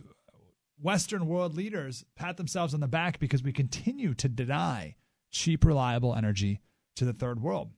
Western 0.81 1.27
world 1.27 1.55
leaders 1.55 2.05
pat 2.15 2.37
themselves 2.37 2.73
on 2.73 2.79
the 2.79 2.87
back 2.87 3.19
because 3.19 3.43
we 3.43 3.51
continue 3.51 4.13
to 4.15 4.29
deny 4.29 4.95
cheap, 5.31 5.65
reliable 5.65 6.15
energy 6.15 6.61
to 6.95 7.05
the 7.05 7.13
third 7.13 7.41
world, 7.41 7.71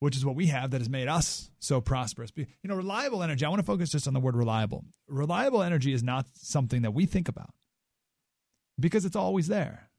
which 0.00 0.16
is 0.16 0.24
what 0.24 0.36
we 0.36 0.46
have 0.46 0.70
that 0.70 0.80
has 0.80 0.88
made 0.88 1.08
us 1.08 1.50
so 1.58 1.80
prosperous. 1.80 2.30
You 2.36 2.46
know, 2.64 2.76
reliable 2.76 3.22
energy, 3.22 3.44
I 3.44 3.48
want 3.48 3.60
to 3.60 3.66
focus 3.66 3.90
just 3.90 4.06
on 4.06 4.14
the 4.14 4.20
word 4.20 4.36
reliable. 4.36 4.84
Reliable 5.08 5.62
energy 5.62 5.92
is 5.92 6.02
not 6.02 6.26
something 6.34 6.82
that 6.82 6.92
we 6.92 7.06
think 7.06 7.28
about 7.28 7.50
because 8.78 9.04
it's 9.04 9.16
always 9.16 9.48
there. 9.48 9.90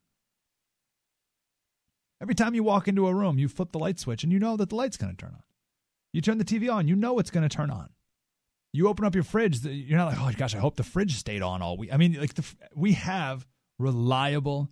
Every 2.21 2.35
time 2.35 2.53
you 2.53 2.63
walk 2.63 2.87
into 2.87 3.07
a 3.07 3.13
room, 3.13 3.39
you 3.39 3.47
flip 3.47 3.71
the 3.71 3.79
light 3.79 3.99
switch 3.99 4.23
and 4.23 4.33
you 4.33 4.39
know 4.39 4.57
that 4.57 4.69
the 4.69 4.75
light's 4.75 4.97
going 4.97 5.15
to 5.15 5.17
turn 5.17 5.35
on. 5.35 5.43
You 6.11 6.21
turn 6.21 6.37
the 6.37 6.43
TV 6.43 6.73
on, 6.73 6.87
you 6.87 6.95
know 6.95 7.19
it's 7.19 7.31
going 7.31 7.47
to 7.47 7.55
turn 7.55 7.69
on 7.69 7.89
you 8.71 8.87
open 8.87 9.05
up 9.05 9.15
your 9.15 9.23
fridge 9.23 9.63
you're 9.65 9.97
not 9.97 10.13
like 10.13 10.19
oh 10.19 10.37
gosh 10.37 10.55
i 10.55 10.59
hope 10.59 10.75
the 10.75 10.83
fridge 10.83 11.15
stayed 11.15 11.41
on 11.41 11.61
all 11.61 11.77
week. 11.77 11.89
I 11.91 11.97
mean 11.97 12.13
like 12.13 12.35
the, 12.35 12.45
we 12.75 12.93
have 12.93 13.47
reliable 13.77 14.69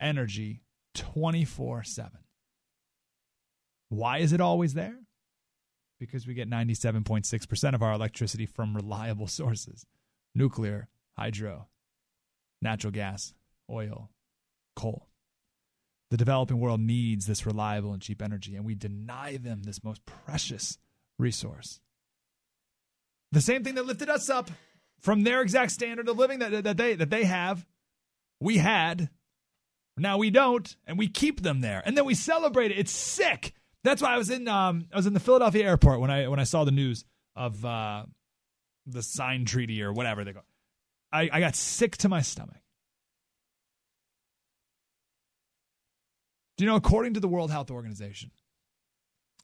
energy 0.00 0.62
24-7 0.96 2.10
why 3.88 4.18
is 4.18 4.32
it 4.32 4.40
always 4.40 4.74
there? 4.74 4.96
Because 5.98 6.26
we 6.26 6.34
get 6.34 6.48
97.6% 6.48 7.74
of 7.74 7.82
our 7.82 7.92
electricity 7.92 8.46
from 8.46 8.76
reliable 8.76 9.26
sources 9.26 9.86
nuclear 10.34 10.88
hydro 11.16 11.68
natural 12.60 12.92
gas 12.92 13.34
oil 13.70 14.10
coal. 14.76 15.08
The 16.10 16.16
developing 16.16 16.60
world 16.60 16.80
needs 16.80 17.26
this 17.26 17.44
reliable 17.44 17.92
and 17.92 18.02
cheap 18.02 18.22
energy 18.22 18.54
and 18.56 18.64
we 18.64 18.74
deny 18.74 19.36
them 19.36 19.62
this 19.62 19.82
most 19.82 20.04
precious 20.04 20.78
resource 21.18 21.80
the 23.32 23.40
same 23.40 23.64
thing 23.64 23.74
that 23.74 23.86
lifted 23.86 24.08
us 24.08 24.30
up 24.30 24.50
from 25.00 25.22
their 25.22 25.42
exact 25.42 25.72
standard 25.72 26.08
of 26.08 26.18
living 26.18 26.40
that, 26.40 26.64
that 26.64 26.76
they 26.76 26.94
that 26.94 27.10
they 27.10 27.24
have, 27.24 27.66
we 28.40 28.58
had. 28.58 29.10
Now 29.96 30.16
we 30.16 30.30
don't, 30.30 30.76
and 30.86 30.96
we 30.96 31.08
keep 31.08 31.42
them 31.42 31.60
there, 31.60 31.82
and 31.84 31.96
then 31.96 32.04
we 32.04 32.14
celebrate 32.14 32.70
it. 32.70 32.78
It's 32.78 32.92
sick. 32.92 33.52
That's 33.82 34.00
why 34.00 34.14
I 34.14 34.18
was 34.18 34.30
in 34.30 34.46
um 34.46 34.86
I 34.92 34.96
was 34.96 35.06
in 35.06 35.12
the 35.12 35.20
Philadelphia 35.20 35.64
airport 35.64 36.00
when 36.00 36.10
I 36.10 36.28
when 36.28 36.38
I 36.38 36.44
saw 36.44 36.64
the 36.64 36.70
news 36.70 37.04
of 37.34 37.64
uh, 37.64 38.04
the 38.86 39.02
sign 39.02 39.44
treaty 39.44 39.82
or 39.82 39.92
whatever 39.92 40.24
they 40.24 40.32
go. 40.32 40.40
I, 41.12 41.30
I 41.32 41.40
got 41.40 41.54
sick 41.54 41.96
to 41.98 42.08
my 42.08 42.20
stomach. 42.20 42.56
Do 46.56 46.64
you 46.64 46.70
know, 46.70 46.76
according 46.76 47.14
to 47.14 47.20
the 47.20 47.28
World 47.28 47.50
Health 47.50 47.70
Organization, 47.70 48.32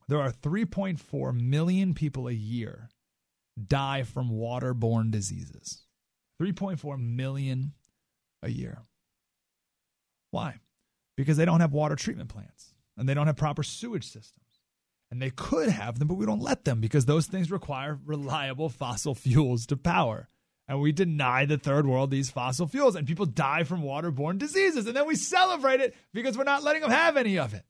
there 0.09 0.21
are 0.21 0.33
3.4 0.33 1.41
million 1.41 1.95
people 1.95 2.27
a 2.29 2.33
year 2.33 2.89
die 3.63 4.03
from 4.03 4.31
waterborne 4.31 5.11
diseases. 5.11 5.83
3.4 6.41 6.99
million 6.99 7.73
a 8.43 8.51
year. 8.51 8.83
Why? 10.31 10.61
Because 11.17 11.37
they 11.37 11.45
don't 11.45 11.61
have 11.61 11.73
water 11.73 11.97
treatment 11.97 12.29
plants 12.29 12.75
and 12.97 13.09
they 13.09 13.15
don't 13.15 13.27
have 13.27 13.37
proper 13.37 13.63
sewage 13.63 14.05
systems. 14.05 14.41
And 15.11 15.23
they 15.23 15.31
could 15.31 15.69
have 15.69 15.99
them, 15.99 16.09
but 16.09 16.15
we 16.15 16.27
don't 16.27 16.43
let 16.43 16.65
them 16.65 16.81
because 16.81 17.05
those 17.05 17.27
things 17.27 17.51
require 17.51 18.01
reliable 18.05 18.69
fossil 18.69 19.15
fuels 19.15 19.67
to 19.67 19.77
power. 19.77 20.29
And 20.67 20.81
we 20.81 20.93
deny 20.93 21.45
the 21.45 21.59
third 21.59 21.87
world 21.87 22.11
these 22.11 22.31
fossil 22.31 22.67
fuels, 22.67 22.97
and 22.97 23.07
people 23.07 23.27
die 23.27 23.65
from 23.65 23.83
waterborne 23.83 24.39
diseases. 24.39 24.87
And 24.87 24.97
then 24.97 25.07
we 25.07 25.15
celebrate 25.15 25.81
it 25.81 25.95
because 26.15 26.39
we're 26.39 26.45
not 26.45 26.65
letting 26.65 26.83
them 26.83 26.91
have 26.91 27.17
any 27.17 27.39
of 27.39 27.53
it. 27.53 27.65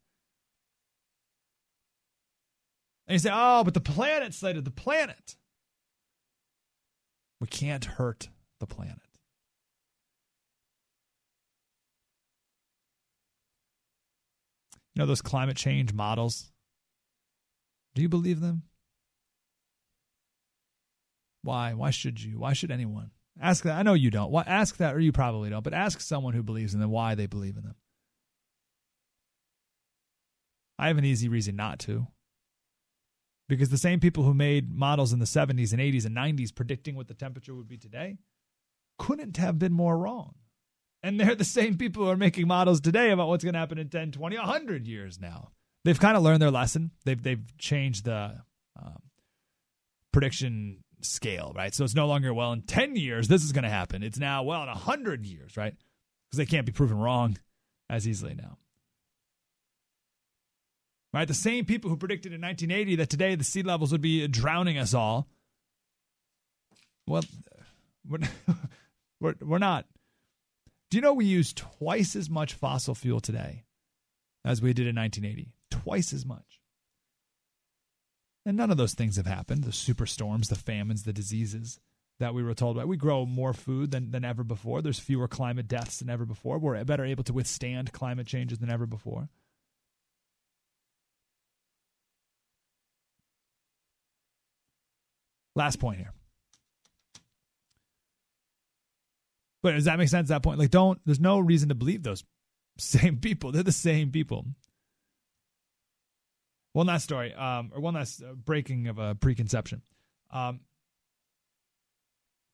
And 3.07 3.15
you 3.15 3.19
say, 3.19 3.31
oh, 3.33 3.65
but 3.65 3.75
the 3.75 3.81
planet, 3.81 4.33
Slater, 4.33 4.61
the 4.61 4.71
planet. 4.71 5.37
We 7.45 7.49
can't 7.49 7.85
hurt 7.85 8.31
the 8.59 8.67
planet. 8.67 9.03
You 14.95 15.01
know 15.01 15.05
those 15.05 15.21
climate 15.21 15.59
change 15.59 15.93
models? 15.93 16.51
Do 17.95 18.01
you 18.01 18.09
believe 18.09 18.41
them? 18.41 18.63
Why? 21.43 21.75
Why 21.75 21.91
should 21.91 22.23
you? 22.23 22.39
Why 22.39 22.55
should 22.55 22.71
anyone? 22.71 23.11
Ask 23.39 23.65
that. 23.65 23.77
I 23.77 23.83
know 23.83 23.93
you 23.93 24.11
don't. 24.11 24.31
Why, 24.31 24.45
ask 24.47 24.79
that, 24.79 24.95
or 24.95 25.01
you 25.01 25.13
probably 25.13 25.51
don't, 25.51 25.63
but 25.63 25.75
ask 25.75 26.01
someone 26.01 26.33
who 26.33 26.43
believes 26.43 26.73
in 26.73 26.81
them 26.81 26.89
why 26.89 27.15
they 27.15 27.27
believe 27.27 27.59
in 27.59 27.65
them. 27.65 27.77
I 30.79 30.87
have 30.87 30.97
an 30.97 31.05
easy 31.05 31.29
reason 31.29 31.57
not 31.57 31.79
to 31.81 32.07
because 33.49 33.69
the 33.69 33.79
same 33.79 34.01
people 34.01 34.25
who 34.25 34.35
made 34.35 34.75
models 34.75 35.13
in 35.13 35.19
the 35.19 35.25
70s 35.25 35.73
and 35.73 35.81
80s 35.81 36.07
and 36.07 36.17
90s 36.17 36.55
predicting 36.55 36.95
what 36.97 37.09
the 37.09 37.15
temperature 37.15 37.55
would 37.55 37.69
be 37.69 37.77
today 37.77 38.17
couldn't 38.99 39.37
have 39.37 39.59
been 39.59 39.73
more 39.73 39.99
wrong. 39.99 40.35
And 41.03 41.21
they're 41.21 41.35
the 41.35 41.45
same 41.45 41.77
people 41.77 42.05
who 42.05 42.11
are 42.11 42.17
making 42.17 42.49
models 42.49 42.81
today 42.81 43.11
about 43.11 43.29
what's 43.29 43.45
going 43.45 43.53
to 43.53 43.61
happen 43.61 43.79
in 43.79 43.91
10, 43.91 44.13
20, 44.13 44.39
100 44.39 44.87
years 44.87 45.21
now. 45.21 45.51
They've 45.85 46.01
kind 46.01 46.17
of 46.17 46.23
learned 46.23 46.41
their 46.41 46.51
lesson. 46.51 46.93
They've 47.05 47.23
they've 47.23 47.45
changed 47.59 48.07
the 48.07 48.41
um, 48.81 49.03
prediction 50.13 50.83
scale, 51.03 51.53
right? 51.55 51.75
So 51.75 51.85
it's 51.85 51.95
no 51.95 52.07
longer 52.07 52.33
well 52.33 52.53
in 52.53 52.63
10 52.63 52.97
years 52.97 53.29
this 53.29 53.45
is 53.45 53.53
going 53.53 53.65
to 53.65 53.71
happen. 53.71 54.03
It's 54.03 54.19
now 54.19 54.43
well 54.45 54.63
in 54.63 54.69
100 54.69 55.27
years, 55.27 55.59
right? 55.59 55.75
Because 56.31 56.39
they 56.39 56.47
can't 56.47 56.65
be 56.65 56.73
proven 56.73 56.97
wrong 56.97 57.37
as 57.91 58.09
easily 58.09 58.35
now. 58.35 58.57
Right? 61.15 61.29
The 61.29 61.33
same 61.33 61.65
people 61.65 61.91
who 61.91 61.97
predicted 61.97 62.33
in 62.33 62.41
1980 62.41 62.97
that 62.97 63.09
today 63.09 63.37
the 63.37 63.45
sea 63.45 63.63
levels 63.63 63.93
would 63.93 64.01
be 64.01 64.27
drowning 64.27 64.79
us 64.79 64.95
all. 64.95 65.29
Well, 67.07 67.23
we're, 68.09 68.19
we're, 69.21 69.35
we're 69.41 69.59
not. 69.59 69.87
Do 70.91 70.97
you 70.97 71.03
know 71.03 71.15
we 71.15 71.27
use 71.27 71.53
twice 71.53 72.17
as 72.17 72.29
much 72.29 72.55
fossil 72.55 72.97
fuel 72.97 73.21
today 73.21 73.63
as 74.45 74.61
we 74.61 74.73
did 74.73 74.89
in 74.89 74.97
1980? 74.97 75.53
Twice 75.71 76.13
as 76.13 76.27
much. 76.27 76.61
And 78.45 78.57
none 78.57 78.73
of 78.73 78.77
those 78.77 78.95
things 78.95 79.15
have 79.15 79.27
happened 79.27 79.63
the 79.63 79.71
superstorms, 79.71 80.49
the 80.49 80.57
famines, 80.57 81.05
the 81.05 81.13
diseases 81.13 81.79
that 82.19 82.35
we 82.35 82.43
were 82.43 82.55
told 82.55 82.77
about. 82.77 82.89
We 82.89 82.97
grow 82.97 83.25
more 83.25 83.53
food 83.53 83.93
than, 83.93 84.11
than 84.11 84.25
ever 84.25 84.43
before. 84.43 84.83
There's 84.83 84.99
fewer 84.99 85.29
climate 85.29 85.69
deaths 85.69 86.01
than 86.01 86.11
ever 86.11 86.27
before. 86.27 86.59
We're 86.59 86.83
better 86.83 87.05
able 87.05 87.25
to 87.25 87.33
withstand 87.33 87.93
climate 87.93 88.27
changes 88.27 88.59
than 88.59 88.71
ever 88.71 88.87
before. 88.87 89.29
Last 95.55 95.79
point 95.79 95.99
here. 95.99 96.13
But 99.63 99.73
does 99.73 99.85
that 99.87 99.99
make 99.99 100.09
sense 100.09 100.31
at 100.31 100.35
that 100.35 100.43
point? 100.43 100.59
Like, 100.59 100.71
don't, 100.71 101.01
there's 101.07 101.21
no 101.21 101.39
reason 101.39 101.71
to 101.71 101.75
believe 101.75 102.03
those 102.03 102.23
same 102.79 103.17
people. 103.17 103.51
They're 103.51 103.63
the 103.63 103.73
same 103.73 104.11
people. 104.11 104.47
One 106.75 106.87
last 106.89 107.05
story, 107.05 107.33
um, 107.35 107.71
or 107.75 107.81
one 107.81 107.95
last 107.95 108.23
uh, 108.23 108.35
breaking 108.35 108.89
of 108.89 108.99
a 108.99 109.15
preconception. 109.15 109.83
Um, 110.33 110.61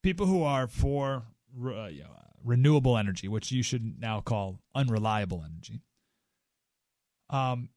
people 0.02 0.26
who 0.26 0.42
are 0.42 0.66
for 0.66 1.24
uh, 1.58 1.86
you 1.86 2.02
know, 2.02 2.10
renewable 2.44 2.98
energy, 2.98 3.28
which 3.28 3.50
you 3.50 3.62
should 3.62 3.98
now 3.98 4.20
call 4.20 4.60
unreliable 4.74 5.42
energy, 5.44 5.80
um, 7.30 7.70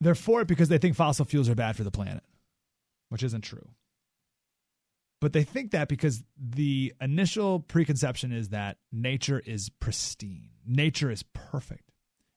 they're 0.00 0.14
for 0.14 0.42
it 0.42 0.48
because 0.48 0.68
they 0.68 0.78
think 0.78 0.96
fossil 0.96 1.24
fuels 1.24 1.48
are 1.48 1.54
bad 1.54 1.76
for 1.76 1.82
the 1.84 1.90
planet, 1.90 2.22
which 3.08 3.22
isn't 3.22 3.42
true. 3.42 3.70
But 5.20 5.32
they 5.34 5.44
think 5.44 5.72
that 5.72 5.88
because 5.88 6.24
the 6.38 6.94
initial 7.00 7.60
preconception 7.60 8.32
is 8.32 8.48
that 8.48 8.78
nature 8.90 9.42
is 9.44 9.68
pristine, 9.68 10.50
nature 10.66 11.10
is 11.10 11.22
perfect. 11.34 11.92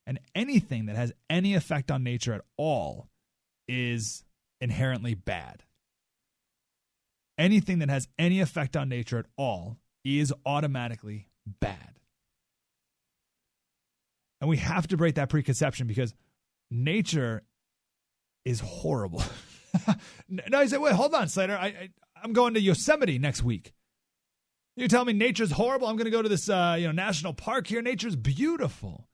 And 0.05 0.19
anything 0.35 0.87
that 0.87 0.97
has 0.97 1.13
any 1.29 1.55
effect 1.55 1.89
on 1.89 2.03
nature 2.03 2.33
at 2.33 2.41
all 2.57 3.07
is 3.69 4.25
inherently 4.59 5.13
bad. 5.13 5.63
Anything 7.37 7.79
that 7.79 7.89
has 7.89 8.09
any 8.19 8.41
effect 8.41 8.75
on 8.75 8.89
nature 8.89 9.17
at 9.17 9.25
all 9.37 9.77
is 10.03 10.33
automatically 10.45 11.29
bad. 11.61 11.99
And 14.41 14.49
we 14.49 14.57
have 14.57 14.87
to 14.89 14.97
break 14.97 15.15
that 15.15 15.29
preconception 15.29 15.87
because 15.87 16.13
nature 16.69 17.43
is 18.43 18.59
horrible. 18.59 19.23
no, 20.29 20.59
I 20.59 20.65
said, 20.67 20.81
wait, 20.81 20.93
hold 20.93 21.13
on, 21.13 21.29
Slater. 21.29 21.57
I, 21.57 21.67
I, 21.67 21.89
I'm 22.23 22.33
going 22.33 22.53
to 22.53 22.61
Yosemite 22.61 23.19
next 23.19 23.43
week. 23.43 23.73
You 24.75 24.87
tell 24.87 25.05
me 25.05 25.13
nature's 25.13 25.51
horrible. 25.51 25.87
I'm 25.87 25.97
going 25.97 26.05
to 26.05 26.11
go 26.11 26.21
to 26.21 26.29
this, 26.29 26.49
uh, 26.49 26.77
you 26.79 26.87
know, 26.87 26.93
national 26.93 27.33
park 27.33 27.67
here. 27.67 27.81
Nature's 27.81 28.15
beautiful. 28.15 29.07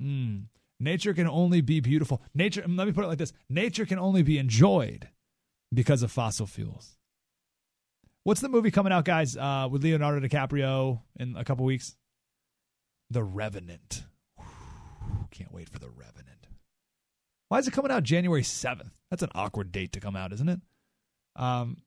Mm. 0.00 0.44
Nature 0.78 1.14
can 1.14 1.26
only 1.26 1.60
be 1.60 1.80
beautiful. 1.80 2.22
Nature. 2.34 2.64
Let 2.68 2.86
me 2.86 2.92
put 2.92 3.04
it 3.04 3.08
like 3.08 3.18
this: 3.18 3.32
Nature 3.48 3.86
can 3.86 3.98
only 3.98 4.22
be 4.22 4.38
enjoyed 4.38 5.08
because 5.72 6.02
of 6.02 6.12
fossil 6.12 6.46
fuels. 6.46 6.96
What's 8.24 8.40
the 8.40 8.48
movie 8.48 8.70
coming 8.70 8.92
out, 8.92 9.04
guys? 9.04 9.36
Uh, 9.36 9.68
with 9.70 9.82
Leonardo 9.82 10.24
DiCaprio 10.26 11.00
in 11.18 11.36
a 11.36 11.44
couple 11.44 11.64
weeks. 11.64 11.96
The 13.10 13.22
Revenant. 13.24 14.04
Whew, 14.36 15.26
can't 15.30 15.52
wait 15.52 15.68
for 15.68 15.78
the 15.78 15.90
Revenant. 15.90 16.46
Why 17.48 17.58
is 17.58 17.66
it 17.66 17.72
coming 17.72 17.90
out 17.90 18.04
January 18.04 18.42
seventh? 18.42 18.92
That's 19.10 19.22
an 19.22 19.30
awkward 19.34 19.72
date 19.72 19.92
to 19.92 20.00
come 20.00 20.16
out, 20.16 20.32
isn't 20.32 20.48
it? 20.48 20.60
Um, 21.36 21.78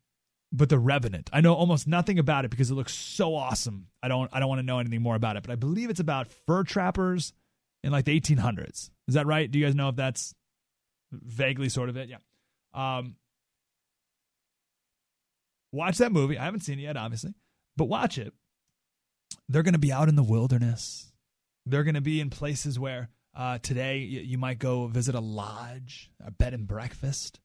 but 0.51 0.69
the 0.69 0.79
Revenant. 0.79 1.29
I 1.34 1.41
know 1.41 1.53
almost 1.53 1.88
nothing 1.88 2.19
about 2.19 2.45
it 2.45 2.51
because 2.51 2.71
it 2.71 2.75
looks 2.75 2.93
so 2.93 3.36
awesome. 3.36 3.88
I 4.01 4.08
don't 4.08 4.29
I 4.34 4.39
don't 4.39 4.49
want 4.49 4.60
to 4.60 4.65
know 4.65 4.79
anything 4.79 5.01
more 5.01 5.15
about 5.15 5.38
it, 5.38 5.43
but 5.43 5.51
I 5.51 5.55
believe 5.55 5.89
it's 5.89 5.99
about 5.99 6.27
fur 6.45 6.63
trappers 6.63 7.34
in 7.84 7.91
like 7.91 8.05
the 8.05 8.19
1800s. 8.19 8.89
Is 9.08 9.13
that 9.13 9.27
right? 9.27 9.49
Do 9.49 9.60
you 9.60 9.65
guys 9.65 9.75
know 9.75 9.89
if 9.89 9.95
that's 9.95 10.34
vaguely 11.12 11.69
sort 11.69 11.89
of 11.89 11.97
it? 11.97 12.10
Yeah. 12.10 12.17
Um, 12.73 13.15
watch 15.71 15.97
that 15.99 16.12
movie. 16.12 16.38
I 16.38 16.45
haven't 16.45 16.62
seen 16.62 16.79
it 16.79 16.84
yet, 16.84 16.97
obviously, 16.97 17.34
but 17.77 17.86
watch 17.86 18.17
it. 18.17 18.34
They're 19.49 19.63
going 19.63 19.73
to 19.73 19.79
be 19.79 19.91
out 19.91 20.10
in 20.10 20.15
the 20.15 20.23
wilderness. 20.23 21.12
They're 21.65 21.84
going 21.84 21.95
to 21.95 22.01
be 22.01 22.19
in 22.19 22.29
places 22.29 22.79
where 22.79 23.10
uh, 23.36 23.60
today 23.60 23.99
you, 23.99 24.21
you 24.21 24.38
might 24.38 24.60
go 24.60 24.88
visit 24.88 25.13
a 25.13 25.19
lodge, 25.19 26.10
a 26.25 26.31
bed 26.31 26.53
and 26.53 26.67
breakfast 26.67 27.39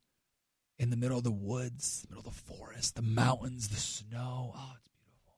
in 0.80 0.88
the 0.88 0.96
middle 0.96 1.18
of 1.18 1.24
the 1.24 1.30
woods, 1.30 2.00
the 2.00 2.08
middle 2.08 2.26
of 2.26 2.34
the 2.34 2.54
forest, 2.54 2.96
the 2.96 3.02
mountains, 3.02 3.68
the 3.68 3.76
snow. 3.76 4.54
Oh, 4.56 4.72
it's 4.74 4.88
beautiful. 4.98 5.34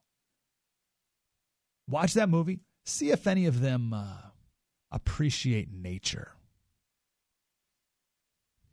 Watch 1.88 2.14
that 2.14 2.28
movie. 2.28 2.60
See 2.86 3.10
if 3.10 3.26
any 3.26 3.46
of 3.46 3.60
them 3.60 3.92
uh, 3.92 4.30
appreciate 4.92 5.68
nature. 5.72 6.30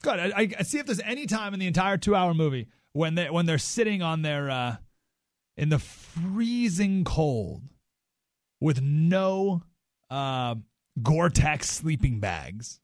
Good. 0.04 0.20
I, 0.20 0.50
I, 0.60 0.62
see 0.62 0.78
if 0.78 0.86
there's 0.86 1.02
any 1.02 1.26
time 1.26 1.56
in 1.56 1.60
the 1.60 1.66
entire 1.66 1.98
two-hour 1.98 2.36
movie 2.36 2.68
when 2.94 3.16
they 3.16 3.32
when 3.32 3.48
they're 3.48 3.58
sitting 3.58 4.04
on 4.04 4.22
their 4.22 4.52
uh, 4.52 4.76
in 5.58 5.70
the 5.70 5.80
freezing 5.80 7.04
cold 7.04 7.64
with 8.62 8.80
no 8.80 9.64
uh, 10.12 10.54
Gore-Tex 11.02 11.68
sleeping 11.68 12.20
bags, 12.20 12.80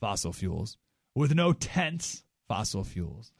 fossil 0.00 0.32
fuels, 0.32 0.78
with 1.16 1.34
no 1.34 1.52
tents 1.52 2.22
fossil 2.50 2.82
fuels 2.82 3.32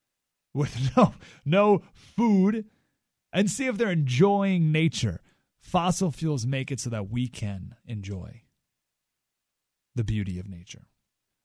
with 0.54 0.90
no 0.96 1.14
no 1.44 1.82
food 1.94 2.64
and 3.32 3.48
see 3.48 3.66
if 3.66 3.78
they're 3.78 3.92
enjoying 3.92 4.72
nature. 4.72 5.20
Fossil 5.60 6.10
fuels 6.10 6.44
make 6.44 6.72
it 6.72 6.80
so 6.80 6.90
that 6.90 7.08
we 7.08 7.28
can 7.28 7.76
enjoy 7.86 8.42
the 9.94 10.02
beauty 10.02 10.40
of 10.40 10.48
nature. 10.48 10.88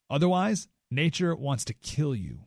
Otherwise, 0.10 0.68
nature 0.90 1.36
wants 1.36 1.64
to 1.66 1.76
kill 1.76 2.16
you. 2.16 2.46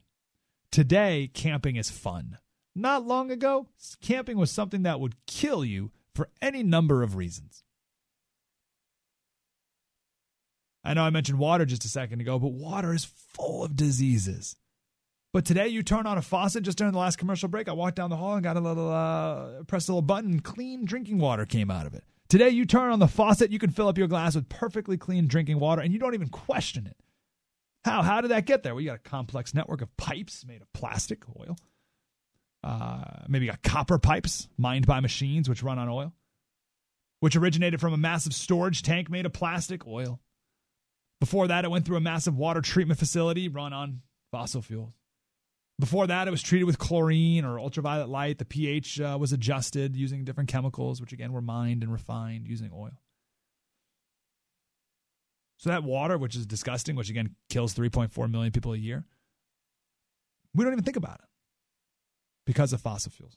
Today, 0.73 1.31
camping 1.33 1.77
is 1.77 1.91
fun. 1.91 2.39
Not 2.75 3.07
long 3.07 3.31
ago, 3.31 3.69
camping 4.01 4.37
was 4.39 4.51
something 4.51 4.83
that 4.83 4.99
would 4.99 5.15
kill 5.27 5.65
you 5.65 5.93
for 6.17 6.31
any 6.43 6.65
number 6.65 7.05
of 7.05 7.15
reasons. 7.15 7.63
I 10.83 10.95
know 10.95 11.03
I 11.03 11.11
mentioned 11.11 11.39
water 11.39 11.65
just 11.65 11.85
a 11.85 11.89
second 11.89 12.21
ago, 12.21 12.41
but 12.41 12.53
water 12.53 12.93
is 12.93 13.05
full 13.05 13.65
of 13.65 13.77
diseases. 13.77 14.57
But 15.35 15.45
today, 15.45 15.67
you 15.67 15.83
turn 15.83 16.07
on 16.07 16.17
a 16.17 16.23
faucet 16.23 16.63
just 16.63 16.79
during 16.79 16.93
the 16.93 16.99
last 17.01 17.19
commercial 17.19 17.49
break. 17.49 17.69
I 17.69 17.73
walked 17.73 17.97
down 17.97 18.09
the 18.09 18.15
hall 18.15 18.35
and 18.35 18.45
got 18.45 18.57
a 18.57 18.61
little, 18.61 18.89
uh, 18.89 19.65
pressed 19.65 19.89
a 19.89 19.93
little 19.93 20.01
button, 20.01 20.31
and 20.31 20.45
clean 20.45 20.85
drinking 20.85 21.19
water 21.19 21.45
came 21.45 21.73
out 21.73 21.87
of 21.87 21.95
it. 21.95 22.05
Today, 22.29 22.51
you 22.51 22.65
turn 22.65 22.93
on 22.93 23.01
the 23.01 23.09
faucet, 23.09 23.51
you 23.51 23.59
can 23.59 23.71
fill 23.71 23.89
up 23.89 23.99
your 23.99 24.07
glass 24.07 24.37
with 24.37 24.49
perfectly 24.49 24.97
clean 24.97 25.27
drinking 25.27 25.59
water, 25.59 25.83
and 25.83 25.93
you 25.93 25.99
don't 25.99 26.15
even 26.15 26.29
question 26.29 26.87
it. 26.87 26.97
How? 27.85 28.03
How 28.03 28.21
did 28.21 28.31
that 28.31 28.47
get 28.47 28.63
there? 28.63 28.77
Well, 28.77 28.81
you 28.81 28.91
got 28.91 28.99
a 29.05 29.11
complex 29.11 29.55
network 29.55 29.83
of 29.83 29.95
pipes 29.97 30.47
made 30.47 30.63
of 30.63 30.73
plastic, 30.73 31.25
oil. 31.37 31.57
Uh, 32.63 33.03
maybe 33.27 33.47
got 33.47 33.61
copper 33.61 33.99
pipes 33.99 34.49
mined 34.57 34.87
by 34.87 35.01
machines 35.01 35.49
which 35.49 35.65
run 35.65 35.81
on 35.81 35.89
oil, 35.89 36.13
which 37.19 37.35
originated 37.35 37.81
from 37.81 37.93
a 37.93 37.97
massive 37.97 38.35
storage 38.35 38.83
tank 38.83 39.11
made 39.11 39.27
of 39.27 39.33
plastic, 39.33 39.85
oil. 39.85 40.21
Before 41.19 41.49
that, 41.49 41.65
it 41.65 41.73
went 41.73 41.87
through 41.87 41.97
a 41.97 42.01
massive 42.01 42.37
water 42.37 42.61
treatment 42.61 43.01
facility 43.01 43.49
run 43.49 43.73
on 43.73 44.03
fossil 44.31 44.63
fuels. 44.63 44.95
Before 45.79 46.07
that, 46.07 46.29
it 46.29 46.31
was 46.31 46.43
treated 46.43 46.67
with 46.67 46.79
chlorine 46.79 47.45
or 47.45 47.59
ultraviolet 47.59 48.09
light. 48.09 48.39
The 48.39 48.45
pH 48.45 49.01
uh, 49.01 49.17
was 49.19 49.33
adjusted 49.33 49.97
using 49.97 50.25
different 50.25 50.49
chemicals, 50.49 51.01
which 51.01 51.13
again 51.13 51.33
were 51.33 51.43
mined 51.43 51.83
and 51.83 51.93
refined 51.93 52.47
using 52.47 52.71
oil. 52.73 53.01
So 55.59 55.71
that 55.71 55.83
water, 55.83 56.17
which 56.17 56.37
is 56.37 56.47
disgusting, 56.47 56.95
which 56.95 57.11
again 57.11 57.35
kills 57.49 57.75
3.4 57.75 58.31
million 58.31 58.53
people 58.53 58.73
a 58.73 58.77
year, 58.77 59.05
we 60.55 60.63
don't 60.63 60.73
even 60.73 60.85
think 60.85 60.97
about 60.97 61.21
it 61.21 61.29
because 62.47 62.73
of 62.73 62.81
fossil 62.81 63.11
fuels. 63.11 63.37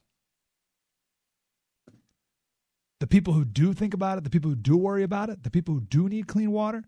The 3.00 3.08
people 3.08 3.34
who 3.34 3.46
do 3.46 3.74
think 3.74 3.94
about 3.94 4.18
it, 4.18 4.24
the 4.24 4.30
people 4.30 4.50
who 4.50 4.56
do 4.56 4.76
worry 4.76 5.04
about 5.04 5.30
it, 5.30 5.44
the 5.44 5.52
people 5.52 5.76
who 5.76 5.82
do 5.82 6.10
need 6.10 6.28
clean 6.28 6.52
water, 6.52 6.84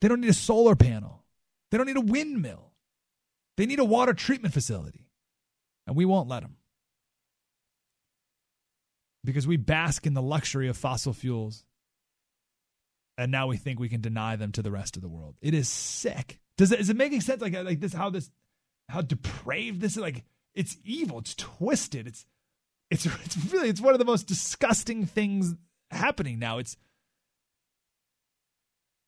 they 0.00 0.08
don't 0.08 0.20
need 0.20 0.30
a 0.30 0.34
solar 0.34 0.76
panel. 0.76 1.24
They 1.70 1.78
don't 1.78 1.86
need 1.86 1.96
a 1.96 2.00
windmill. 2.00 2.65
They 3.56 3.66
need 3.66 3.78
a 3.78 3.84
water 3.84 4.12
treatment 4.12 4.54
facility, 4.54 5.06
and 5.86 5.96
we 5.96 6.04
won't 6.04 6.28
let 6.28 6.42
them 6.42 6.56
because 9.26 9.46
we 9.46 9.56
bask 9.58 10.06
in 10.06 10.14
the 10.14 10.22
luxury 10.22 10.68
of 10.68 10.76
fossil 10.76 11.12
fuels. 11.12 11.64
And 13.18 13.32
now 13.32 13.46
we 13.48 13.56
think 13.56 13.80
we 13.80 13.88
can 13.88 14.00
deny 14.00 14.36
them 14.36 14.52
to 14.52 14.62
the 14.62 14.70
rest 14.70 14.96
of 14.96 15.02
the 15.02 15.08
world. 15.08 15.36
It 15.42 15.52
is 15.52 15.68
sick. 15.68 16.38
Does 16.56 16.72
it, 16.72 16.80
is 16.80 16.90
it 16.90 16.96
making 16.96 17.22
sense? 17.22 17.42
Like, 17.42 17.54
uh, 17.54 17.62
like 17.62 17.80
this, 17.80 17.92
how 17.92 18.08
this, 18.08 18.30
how 18.88 19.00
depraved 19.00 19.80
this 19.80 19.92
is? 19.92 20.02
Like, 20.02 20.24
it's 20.54 20.76
evil. 20.84 21.18
It's 21.18 21.34
twisted. 21.34 22.06
It's, 22.06 22.24
it's, 22.90 23.06
it's 23.24 23.52
really, 23.52 23.68
it's 23.68 23.80
one 23.80 23.94
of 23.94 23.98
the 23.98 24.04
most 24.04 24.26
disgusting 24.26 25.06
things 25.06 25.54
happening 25.90 26.38
now. 26.38 26.58
It's, 26.58 26.76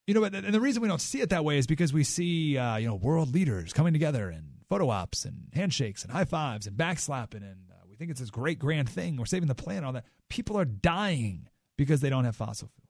you 0.08 0.14
know, 0.14 0.24
and 0.24 0.54
the 0.54 0.60
reason 0.60 0.80
we 0.80 0.88
don't 0.88 1.02
see 1.02 1.20
it 1.20 1.28
that 1.28 1.44
way 1.44 1.58
is 1.58 1.66
because 1.66 1.92
we 1.92 2.02
see, 2.02 2.56
uh, 2.56 2.78
you 2.78 2.88
know, 2.88 2.94
world 2.94 3.34
leaders 3.34 3.74
coming 3.74 3.92
together 3.92 4.30
and 4.30 4.54
photo 4.66 4.88
ops 4.88 5.26
and 5.26 5.48
handshakes 5.52 6.02
and 6.02 6.10
high 6.10 6.24
fives 6.24 6.66
and 6.66 6.78
backslapping, 6.78 7.42
and 7.42 7.70
uh, 7.70 7.84
we 7.86 7.94
think 7.94 8.10
it's 8.10 8.18
this 8.18 8.30
great 8.30 8.58
grand 8.58 8.88
thing. 8.88 9.18
We're 9.18 9.26
saving 9.26 9.48
the 9.48 9.54
planet. 9.54 9.84
All 9.84 9.92
that 9.92 10.06
people 10.30 10.58
are 10.58 10.64
dying 10.64 11.50
because 11.76 12.00
they 12.00 12.08
don't 12.08 12.24
have 12.24 12.34
fossil 12.34 12.68
fuels. 12.68 12.88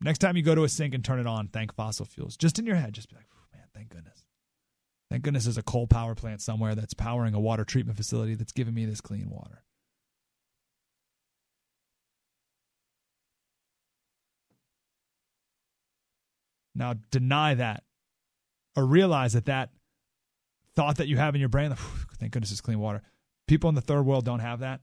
Next 0.00 0.18
time 0.18 0.36
you 0.36 0.42
go 0.42 0.56
to 0.56 0.64
a 0.64 0.68
sink 0.68 0.92
and 0.92 1.04
turn 1.04 1.20
it 1.20 1.26
on, 1.28 1.46
thank 1.46 1.72
fossil 1.72 2.04
fuels. 2.04 2.36
Just 2.36 2.58
in 2.58 2.66
your 2.66 2.74
head, 2.74 2.94
just 2.94 3.08
be 3.08 3.14
like, 3.14 3.28
man, 3.54 3.62
thank 3.76 3.90
goodness. 3.90 4.24
Thank 5.08 5.22
goodness 5.22 5.44
there's 5.44 5.56
a 5.56 5.62
coal 5.62 5.86
power 5.86 6.16
plant 6.16 6.42
somewhere 6.42 6.74
that's 6.74 6.94
powering 6.94 7.34
a 7.34 7.40
water 7.40 7.64
treatment 7.64 7.96
facility 7.96 8.34
that's 8.34 8.50
giving 8.50 8.74
me 8.74 8.86
this 8.86 9.00
clean 9.00 9.30
water. 9.30 9.62
Now 16.76 16.94
deny 17.10 17.54
that 17.54 17.82
or 18.76 18.84
realize 18.84 19.32
that 19.32 19.46
that 19.46 19.70
thought 20.74 20.96
that 20.96 21.08
you 21.08 21.16
have 21.16 21.34
in 21.34 21.40
your 21.40 21.48
brain, 21.48 21.74
thank 22.20 22.32
goodness 22.32 22.52
it's 22.52 22.60
clean 22.60 22.78
water, 22.78 23.02
People 23.46 23.68
in 23.68 23.74
the 23.76 23.80
third 23.80 24.02
world 24.02 24.24
don't 24.24 24.40
have 24.40 24.60
that. 24.60 24.80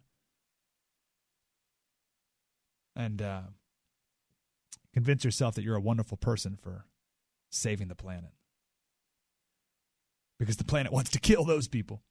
And 2.95 3.21
uh, 3.21 3.41
convince 4.93 5.25
yourself 5.25 5.56
that 5.56 5.63
you're 5.63 5.75
a 5.75 5.82
wonderful 5.82 6.17
person 6.17 6.58
for 6.62 6.86
saving 7.49 7.88
the 7.88 7.95
planet. 7.95 8.32
Because 10.39 10.58
the 10.58 10.63
planet 10.63 10.91
wants 10.91 11.10
to 11.12 11.19
kill 11.19 11.43
those 11.43 11.67
people. 11.67 12.01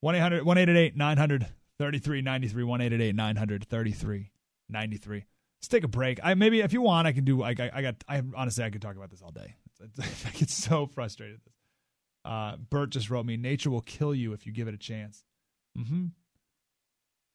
1 0.00 0.14
800 0.14 0.44
1 0.44 0.92
900 0.94 1.46
3393 1.78 2.64
1 2.64 3.16
900 3.16 3.68
3393. 3.68 5.24
Let's 5.60 5.68
take 5.68 5.84
a 5.84 5.88
break. 5.88 6.20
I 6.22 6.34
maybe 6.34 6.60
if 6.60 6.72
you 6.72 6.82
want, 6.82 7.06
I 7.06 7.12
can 7.12 7.24
do. 7.24 7.42
I, 7.42 7.50
I, 7.58 7.70
I 7.74 7.82
got. 7.82 7.96
I 8.08 8.22
honestly, 8.36 8.64
I 8.64 8.70
could 8.70 8.82
talk 8.82 8.96
about 8.96 9.10
this 9.10 9.22
all 9.22 9.32
day. 9.32 9.56
I 10.00 10.30
get 10.30 10.50
so 10.50 10.86
frustrated. 10.86 11.40
Uh, 12.24 12.56
Bert 12.56 12.90
just 12.90 13.10
wrote 13.10 13.26
me, 13.26 13.36
"Nature 13.36 13.70
will 13.70 13.80
kill 13.80 14.14
you 14.14 14.32
if 14.32 14.46
you 14.46 14.52
give 14.52 14.68
it 14.68 14.74
a 14.74 14.78
chance." 14.78 15.24
Mm-hmm. 15.76 16.06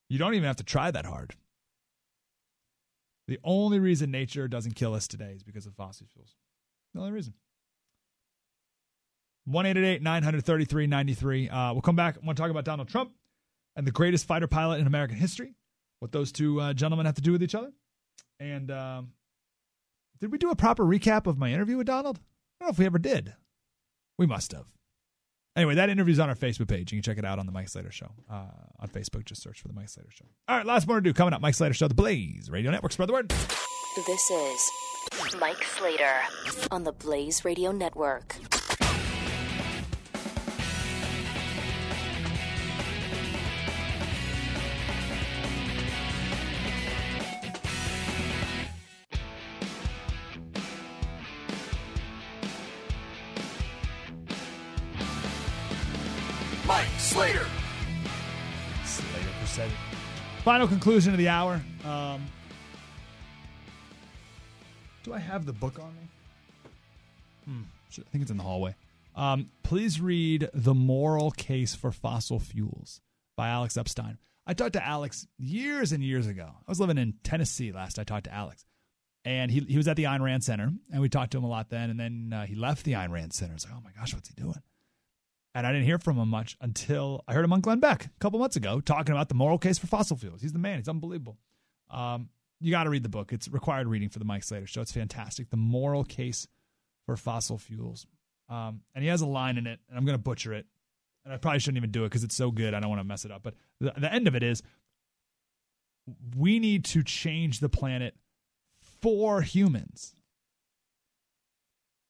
You 0.10 0.20
don't 0.20 0.36
even 0.36 0.48
have 0.48 0.58
to 0.58 0.64
try 0.64 0.92
that 0.92 1.06
hard. 1.06 1.36
The 3.28 3.40
only 3.44 3.80
reason 3.80 4.12
nature 4.12 4.48
doesn't 4.48 4.76
kill 4.76 4.94
us 4.94 5.08
today 5.08 5.32
is 5.36 5.44
because 5.44 5.66
of 5.66 5.76
fossil 5.76 6.08
fuels. 6.14 6.36
The 6.94 7.00
only 7.00 7.12
reason. 7.12 7.34
1 9.46 9.64
933 10.02 10.88
93. 10.88 11.50
Uh, 11.50 11.74
we'll 11.74 11.82
come 11.82 11.96
back. 11.96 12.16
I 12.16 12.26
want 12.26 12.38
to 12.38 12.42
talk 12.42 12.52
about 12.52 12.66
Donald 12.66 12.88
Trump 12.88 13.12
and 13.76 13.88
the 13.88 13.92
greatest 13.92 14.26
fighter 14.26 14.48
pilot 14.48 14.80
in 14.80 14.88
American 14.88 15.18
history, 15.18 15.56
what 16.00 16.12
those 16.12 16.32
two 16.32 16.62
uh, 16.62 16.74
gentlemen 16.74 17.06
have 17.06 17.16
to 17.16 17.22
do 17.22 17.32
with 17.32 17.44
each 17.44 17.56
other. 17.56 17.72
And 18.44 18.70
um, 18.72 19.12
did 20.20 20.30
we 20.32 20.38
do 20.38 20.52
a 20.52 20.56
proper 20.56 20.84
recap 20.84 21.28
of 21.28 21.38
my 21.38 21.54
interview 21.54 21.78
with 21.78 21.88
Donald? 21.88 22.18
I 22.18 22.66
don't 22.66 22.68
know 22.68 22.72
if 22.74 22.78
we 22.80 22.86
ever 22.86 23.00
did. 23.00 23.34
We 24.18 24.26
must 24.26 24.52
have. 24.52 24.66
Anyway, 25.56 25.76
that 25.76 25.90
interview's 25.90 26.20
on 26.20 26.28
our 26.28 26.36
Facebook 26.36 26.68
page. 26.68 26.92
You 26.92 26.98
can 26.98 27.04
check 27.04 27.18
it 27.18 27.24
out 27.24 27.40
on 27.40 27.46
the 27.46 27.54
Mike 27.54 27.70
Slater 27.70 27.92
Show 27.92 28.12
uh, 28.30 28.48
on 28.80 28.90
Facebook. 28.90 29.24
Just 29.24 29.42
search 29.42 29.62
for 29.62 29.70
the 29.70 29.74
Mike 29.74 29.88
Slater 29.88 30.10
Show. 30.12 30.26
All 30.50 30.58
right, 30.58 30.66
lots 30.66 30.86
more 30.86 30.98
to 30.98 31.02
do 31.02 31.14
coming 31.14 31.34
up. 31.34 31.42
Mike 31.42 31.54
Slater 31.54 31.74
Show, 31.74 31.88
the 31.88 31.94
Blaze 31.94 32.50
Radio 32.50 32.70
Network. 32.70 32.92
Spread 32.92 33.08
the 33.08 33.14
word. 33.14 33.30
This 33.30 34.30
is 34.30 34.72
Mike 35.40 35.64
Slater 35.64 36.16
on 36.70 36.84
the 36.84 36.92
Blaze 36.92 37.46
Radio 37.46 37.72
Network. 37.72 38.36
Slater. 57.13 57.45
Slater 58.86 59.30
percent. 59.39 59.71
Final 60.43 60.67
conclusion 60.67 61.12
of 61.12 61.19
the 61.19 61.30
hour. 61.30 61.62
Um, 61.86 62.26
do 65.04 65.13
I 65.13 65.19
have 65.19 65.45
the 65.45 65.54
book 65.54 65.78
on 65.78 65.93
me? 65.93 66.10
Hmm. 67.45 67.62
I 67.91 68.10
think 68.12 68.23
it's 68.23 68.32
in 68.32 68.38
the 68.38 68.43
hallway. 68.43 68.73
Um, 69.15 69.52
please 69.62 70.02
read 70.02 70.49
The 70.56 70.73
Moral 70.73 71.30
Case 71.30 71.76
for 71.76 71.91
Fossil 71.91 72.39
Fuels 72.39 72.99
by 73.38 73.49
Alex 73.49 73.78
Epstein. 73.78 74.17
I 74.47 74.56
talked 74.56 74.73
to 74.73 74.84
Alex 74.84 75.28
years 75.38 75.91
and 75.91 76.04
years 76.04 76.26
ago. 76.26 76.49
I 76.49 76.71
was 76.71 76.80
living 76.80 76.97
in 76.97 77.13
Tennessee 77.23 77.71
last 77.71 77.99
I 77.99 78.06
talked 78.06 78.23
to 78.23 78.34
Alex. 78.34 78.65
And 79.23 79.52
he, 79.52 79.60
he 79.60 79.78
was 79.78 79.88
at 79.88 79.97
the 79.97 80.06
Ayn 80.06 80.21
Rand 80.21 80.43
Center, 80.43 80.71
and 80.91 80.99
we 80.99 81.10
talked 81.10 81.34
to 81.34 81.38
him 81.38 81.43
a 81.43 81.47
lot 81.47 81.69
then. 81.69 81.91
And 81.91 81.99
then 81.99 82.34
uh, 82.34 82.47
he 82.47 82.56
left 82.56 82.86
the 82.86 82.93
Ayn 82.93 83.12
Rand 83.12 83.34
Center. 83.34 83.52
I 83.52 83.54
was 83.54 83.65
like, 83.65 83.76
oh 83.78 83.82
my 83.84 83.91
gosh, 83.91 84.15
what's 84.15 84.30
he 84.30 84.34
doing? 84.34 84.63
And 85.56 85.68
I 85.68 85.72
didn't 85.72 85.86
hear 85.86 86.00
from 86.00 86.18
him 86.18 86.30
much 86.30 86.58
until 86.62 87.24
I 87.28 87.34
heard 87.34 87.46
him 87.46 87.54
on 87.54 87.62
Glenn 87.62 87.80
Beck 87.80 88.06
a 88.06 88.20
couple 88.20 88.39
months 88.39 88.56
ago 88.56 88.82
talking 88.82 89.13
about 89.13 89.30
the 89.30 89.36
moral 89.36 89.60
case 89.60 89.78
for 89.78 89.88
fossil 89.88 90.18
fuels. 90.18 90.42
He's 90.42 90.54
the 90.54 90.60
man. 90.60 90.80
He's 90.80 90.89
unbelievable. 90.89 91.38
Um, 91.92 92.30
you 92.60 92.72
got 92.72 92.86
to 92.86 92.89
read 92.89 93.04
the 93.04 93.10
book. 93.10 93.34
It's 93.34 93.48
required 93.48 93.88
reading 93.88 94.10
for 94.10 94.20
the 94.20 94.26
Mike 94.26 94.44
Slater 94.44 94.66
Show. 94.66 94.82
It's 94.82 94.92
fantastic. 94.92 95.50
The 95.50 95.58
moral 95.58 96.04
case 96.04 96.48
for 97.06 97.16
fossil 97.18 97.58
fuels. 97.58 98.08
Um, 98.50 98.82
and 98.96 99.04
he 99.04 99.10
has 99.10 99.22
a 99.22 99.28
line 99.28 99.58
in 99.58 99.68
it, 99.68 99.80
and 99.89 99.98
I'm 99.98 100.06
going 100.06 100.18
to 100.18 100.24
butcher 100.24 100.54
it. 100.54 100.66
And 101.26 101.34
I 101.34 101.38
probably 101.38 101.60
shouldn't 101.60 101.78
even 101.78 101.92
do 101.92 102.04
it 102.04 102.10
because 102.10 102.24
it's 102.24 102.36
so 102.36 102.52
good. 102.52 102.74
I 102.74 102.80
don't 102.80 102.89
want 102.89 103.02
to 103.02 103.08
mess 103.08 103.26
it 103.26 103.32
up. 103.32 103.44
But 103.44 103.56
the, 103.80 103.94
the 103.98 104.12
end 104.12 104.28
of 104.28 104.36
it 104.36 104.44
is 104.44 104.63
we 106.36 106.60
need 106.60 106.86
to 106.86 107.04
change 107.04 107.60
the 107.60 107.70
planet 107.70 108.16
for 109.02 109.42
humans. 109.42 110.16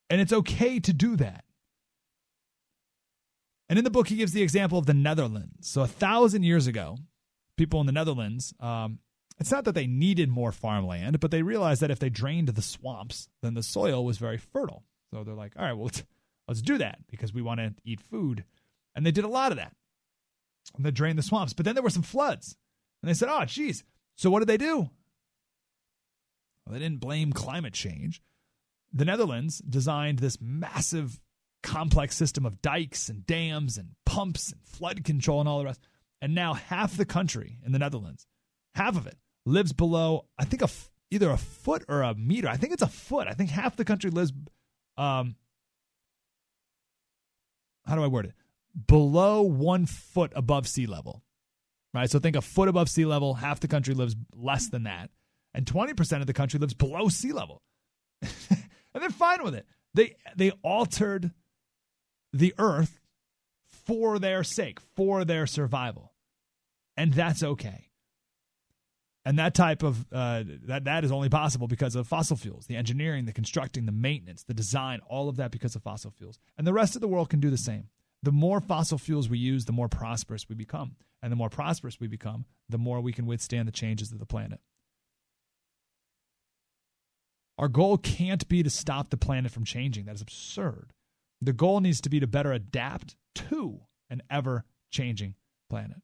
And 0.09 0.21
it's 0.21 0.33
okay 0.33 0.79
to 0.79 0.93
do 0.93 1.15
that. 1.17 1.43
And 3.69 3.79
in 3.79 3.85
the 3.85 3.91
book, 3.91 4.07
he 4.07 4.17
gives 4.17 4.33
the 4.33 4.43
example 4.43 4.77
of 4.77 4.85
the 4.85 4.93
Netherlands. 4.93 5.69
So, 5.69 5.81
a 5.81 5.87
thousand 5.87 6.43
years 6.43 6.67
ago, 6.67 6.97
people 7.57 7.79
in 7.79 7.85
the 7.85 7.91
Netherlands, 7.91 8.53
um, 8.59 8.99
it's 9.39 9.51
not 9.51 9.65
that 9.65 9.75
they 9.75 9.87
needed 9.87 10.29
more 10.29 10.51
farmland, 10.51 11.19
but 11.19 11.31
they 11.31 11.41
realized 11.41 11.81
that 11.81 11.91
if 11.91 11.99
they 11.99 12.09
drained 12.09 12.49
the 12.49 12.61
swamps, 12.61 13.29
then 13.41 13.53
the 13.53 13.63
soil 13.63 14.05
was 14.05 14.17
very 14.17 14.37
fertile. 14.37 14.83
So 15.13 15.23
they're 15.23 15.33
like, 15.33 15.53
all 15.57 15.63
right, 15.63 15.73
well, 15.73 15.85
let's, 15.85 16.03
let's 16.47 16.61
do 16.61 16.77
that 16.77 16.99
because 17.09 17.33
we 17.33 17.41
want 17.41 17.59
to 17.59 17.73
eat 17.83 18.01
food. 18.01 18.43
And 18.95 19.05
they 19.05 19.11
did 19.11 19.23
a 19.23 19.29
lot 19.29 19.51
of 19.51 19.57
that. 19.57 19.73
And 20.75 20.85
they 20.85 20.91
drained 20.91 21.17
the 21.17 21.23
swamps. 21.23 21.53
But 21.53 21.65
then 21.65 21.75
there 21.75 21.83
were 21.83 21.89
some 21.89 22.03
floods. 22.03 22.55
And 23.01 23.09
they 23.09 23.13
said, 23.13 23.29
oh, 23.29 23.45
geez. 23.45 23.83
So 24.15 24.29
what 24.29 24.39
did 24.39 24.49
they 24.49 24.57
do? 24.57 24.89
Well, 26.65 26.73
they 26.73 26.79
didn't 26.79 26.99
blame 26.99 27.33
climate 27.33 27.73
change. 27.73 28.21
The 28.93 29.05
Netherlands 29.05 29.59
designed 29.59 30.19
this 30.19 30.37
massive, 30.39 31.19
complex 31.63 32.15
system 32.15 32.45
of 32.45 32.61
dikes 32.61 33.09
and 33.09 33.25
dams 33.25 33.77
and 33.77 33.89
pumps 34.05 34.51
and 34.51 34.61
flood 34.63 35.03
control 35.03 35.39
and 35.39 35.49
all 35.49 35.59
the 35.59 35.65
rest. 35.65 35.81
And 36.21 36.35
now 36.35 36.53
half 36.53 36.95
the 36.95 37.05
country 37.05 37.57
in 37.65 37.71
the 37.71 37.79
Netherlands, 37.79 38.27
half 38.75 38.95
of 38.95 39.07
it, 39.07 39.17
lives 39.45 39.73
below, 39.73 40.25
I 40.37 40.45
think, 40.45 40.61
a, 40.61 40.69
either 41.11 41.29
a 41.29 41.37
foot 41.37 41.83
or 41.89 42.01
a 42.01 42.13
meter. 42.13 42.47
I 42.47 42.57
think 42.57 42.73
it's 42.73 42.81
a 42.81 42.87
foot. 42.87 43.27
I 43.27 43.33
think 43.33 43.49
half 43.49 43.75
the 43.75 43.85
country 43.85 44.09
lives, 44.09 44.31
um, 44.97 45.35
how 47.85 47.95
do 47.95 48.03
I 48.03 48.07
word 48.07 48.25
it? 48.25 48.33
Below 48.87 49.41
one 49.41 49.85
foot 49.85 50.31
above 50.35 50.67
sea 50.67 50.85
level. 50.85 51.23
Right? 51.93 52.09
So 52.09 52.19
think 52.19 52.35
a 52.35 52.41
foot 52.41 52.69
above 52.69 52.89
sea 52.89 53.05
level, 53.05 53.35
half 53.35 53.59
the 53.59 53.67
country 53.67 53.93
lives 53.93 54.15
less 54.35 54.69
than 54.69 54.83
that 54.83 55.09
and 55.53 55.65
20% 55.65 56.21
of 56.21 56.27
the 56.27 56.33
country 56.33 56.59
lives 56.59 56.73
below 56.73 57.09
sea 57.09 57.31
level. 57.31 57.61
and 58.21 58.31
they're 58.93 59.09
fine 59.09 59.43
with 59.43 59.55
it. 59.55 59.65
They 59.93 60.15
they 60.35 60.51
altered 60.63 61.31
the 62.33 62.53
earth 62.57 62.99
for 63.69 64.19
their 64.19 64.43
sake, 64.43 64.79
for 64.95 65.23
their 65.23 65.45
survival. 65.45 66.13
And 66.97 67.13
that's 67.13 67.43
okay. 67.43 67.89
And 69.25 69.39
that 69.39 69.53
type 69.53 69.83
of 69.83 70.05
uh, 70.11 70.43
that 70.65 70.83
that 70.83 71.05
is 71.05 71.11
only 71.11 71.29
possible 71.29 71.67
because 71.67 71.95
of 71.95 72.07
fossil 72.07 72.35
fuels, 72.35 72.65
the 72.65 72.75
engineering, 72.75 73.25
the 73.25 73.31
constructing, 73.31 73.85
the 73.85 73.93
maintenance, 73.93 74.43
the 74.43 74.53
design, 74.53 74.99
all 75.07 75.29
of 75.29 75.37
that 75.37 75.51
because 75.51 75.75
of 75.75 75.83
fossil 75.83 76.11
fuels. 76.11 76.39
And 76.57 76.67
the 76.67 76.73
rest 76.73 76.95
of 76.95 77.01
the 77.01 77.07
world 77.07 77.29
can 77.29 77.39
do 77.39 77.49
the 77.49 77.57
same. 77.57 77.87
The 78.21 78.33
more 78.33 78.59
fossil 78.59 78.97
fuels 78.97 79.29
we 79.29 79.37
use, 79.37 79.65
the 79.65 79.71
more 79.71 79.87
prosperous 79.87 80.49
we 80.49 80.55
become. 80.55 80.95
And 81.21 81.31
the 81.31 81.37
more 81.37 81.49
prosperous 81.49 82.01
we 82.01 82.07
become, 82.07 82.45
the 82.67 82.77
more 82.77 82.99
we 82.99 83.13
can 83.13 83.25
withstand 83.25 83.65
the 83.67 83.71
changes 83.71 84.11
of 84.11 84.19
the 84.19 84.25
planet. 84.25 84.59
Our 87.57 87.69
goal 87.69 87.97
can't 87.97 88.45
be 88.49 88.61
to 88.61 88.69
stop 88.69 89.09
the 89.09 89.17
planet 89.17 89.51
from 89.51 89.63
changing. 89.63 90.05
That 90.05 90.15
is 90.15 90.21
absurd. 90.21 90.91
The 91.45 91.53
goal 91.53 91.79
needs 91.79 92.01
to 92.01 92.09
be 92.09 92.19
to 92.19 92.27
better 92.27 92.51
adapt 92.51 93.15
to 93.35 93.81
an 94.09 94.21
ever 94.29 94.65
changing 94.89 95.35
planet. 95.69 95.97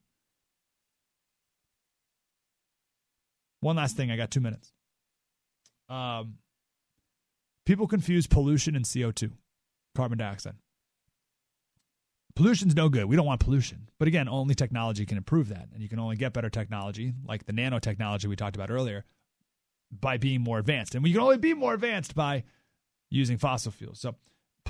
One 3.60 3.76
last 3.76 3.96
thing, 3.96 4.10
I 4.10 4.16
got 4.16 4.30
two 4.30 4.40
minutes. 4.40 4.72
Um, 5.88 6.34
people 7.66 7.86
confuse 7.86 8.26
pollution 8.26 8.74
and 8.74 8.84
CO2, 8.84 9.32
carbon 9.94 10.18
dioxide. 10.18 10.56
Pollution's 12.36 12.74
no 12.74 12.88
good. 12.88 13.04
We 13.04 13.16
don't 13.16 13.26
want 13.26 13.40
pollution. 13.40 13.88
But 13.98 14.08
again, 14.08 14.28
only 14.28 14.54
technology 14.54 15.04
can 15.04 15.18
improve 15.18 15.48
that. 15.48 15.68
And 15.72 15.82
you 15.82 15.88
can 15.88 15.98
only 15.98 16.16
get 16.16 16.32
better 16.32 16.48
technology, 16.48 17.12
like 17.26 17.44
the 17.44 17.52
nanotechnology 17.52 18.26
we 18.26 18.36
talked 18.36 18.56
about 18.56 18.70
earlier, 18.70 19.04
by 19.90 20.16
being 20.16 20.40
more 20.40 20.58
advanced. 20.58 20.94
And 20.94 21.04
we 21.04 21.12
can 21.12 21.20
only 21.20 21.38
be 21.38 21.54
more 21.54 21.74
advanced 21.74 22.14
by 22.14 22.44
using 23.10 23.36
fossil 23.36 23.72
fuels. 23.72 24.00
So 24.00 24.14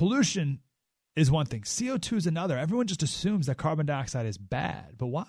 pollution 0.00 0.60
is 1.14 1.30
one 1.30 1.44
thing. 1.44 1.60
CO2 1.60 2.16
is 2.16 2.26
another. 2.26 2.56
Everyone 2.56 2.86
just 2.86 3.02
assumes 3.02 3.44
that 3.46 3.58
carbon 3.58 3.84
dioxide 3.84 4.24
is 4.24 4.38
bad. 4.38 4.96
But 4.96 5.08
why? 5.08 5.28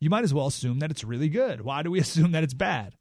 You 0.00 0.10
might 0.10 0.22
as 0.22 0.32
well 0.32 0.46
assume 0.46 0.78
that 0.78 0.92
it's 0.92 1.02
really 1.02 1.28
good. 1.28 1.62
Why 1.62 1.82
do 1.82 1.90
we 1.90 1.98
assume 2.06 2.30
that 2.30 2.44
it's 2.44 2.54
bad? 2.54 2.94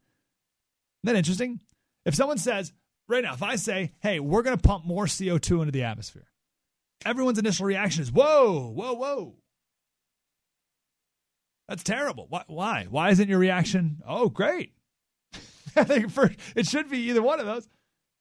Isn't 1.03 1.13
that 1.13 1.15
interesting? 1.15 1.59
If 2.07 2.15
someone 2.15 2.39
says, 2.39 2.73
right 3.07 3.23
now, 3.23 3.35
if 3.35 3.43
I 3.43 3.57
say, 3.57 3.91
hey, 3.99 4.19
we're 4.19 4.41
going 4.41 4.57
to 4.57 4.67
pump 4.67 4.83
more 4.83 5.05
CO2 5.05 5.59
into 5.59 5.71
the 5.71 5.83
atmosphere, 5.83 6.25
everyone's 7.05 7.37
initial 7.37 7.67
reaction 7.67 8.01
is, 8.01 8.11
whoa, 8.11 8.71
whoa, 8.71 8.93
whoa. 8.93 9.35
That's 11.69 11.83
terrible. 11.83 12.25
Why? 12.29 12.45
Why, 12.47 12.87
why 12.89 13.11
isn't 13.11 13.29
your 13.29 13.37
reaction, 13.37 14.01
oh, 14.07 14.29
great? 14.29 14.73
I 15.75 15.83
think 15.83 16.09
for, 16.09 16.31
it 16.55 16.65
should 16.65 16.89
be 16.89 17.09
either 17.09 17.21
one 17.21 17.39
of 17.39 17.45
those. 17.45 17.69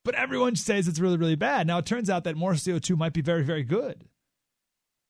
But 0.05 0.15
everyone 0.15 0.57
says 0.57 0.89
it's 0.89 1.01
really, 1.01 1.17
really 1.17 1.37
bad. 1.37 1.67
Now, 1.67 1.79
it 1.79 1.87
turns 1.87 2.09
out 2.09 2.25
that 2.25 2.37
more 2.37 2.53
CO2 2.53 2.97
might 2.97 3.13
be 3.13 3.21
very, 3.21 3.43
very 3.43 3.63
good. 3.63 4.05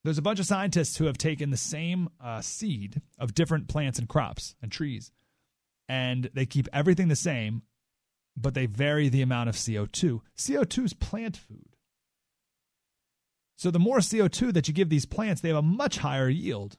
There's 0.03 0.19
a 0.19 0.23
bunch 0.23 0.41
of 0.41 0.47
scientists 0.47 0.97
who 0.97 1.05
have 1.05 1.19
taken 1.19 1.51
the 1.51 1.57
same 1.57 2.09
uh, 2.23 2.41
seed 2.41 3.03
of 3.19 3.35
different 3.35 3.69
plants 3.69 3.99
and 3.99 4.09
crops 4.09 4.55
and 4.63 4.73
trees, 4.73 5.13
and 5.89 6.31
they 6.33 6.47
keep 6.47 6.69
everything 6.73 7.09
the 7.09 7.17
same, 7.17 7.63
but 8.37 8.55
they 8.55 8.67
vary 8.67 9.09
the 9.09 9.23
amount 9.23 9.51
of 9.51 9.57
CO2. 9.57 10.21
CO2 10.39 10.85
is 10.87 10.95
plant 10.95 11.37
food. 11.37 11.77
So 13.57 13.71
the 13.71 13.79
more 13.79 13.99
CO2 13.99 14.55
that 14.55 14.69
you 14.69 14.75
give 14.75 14.89
these 14.89 15.05
plants, 15.05 15.43
they 15.43 15.49
have 15.49 15.59
a 15.59 15.63
much 15.63 15.99
higher 15.99 16.31
yield. 16.31 16.79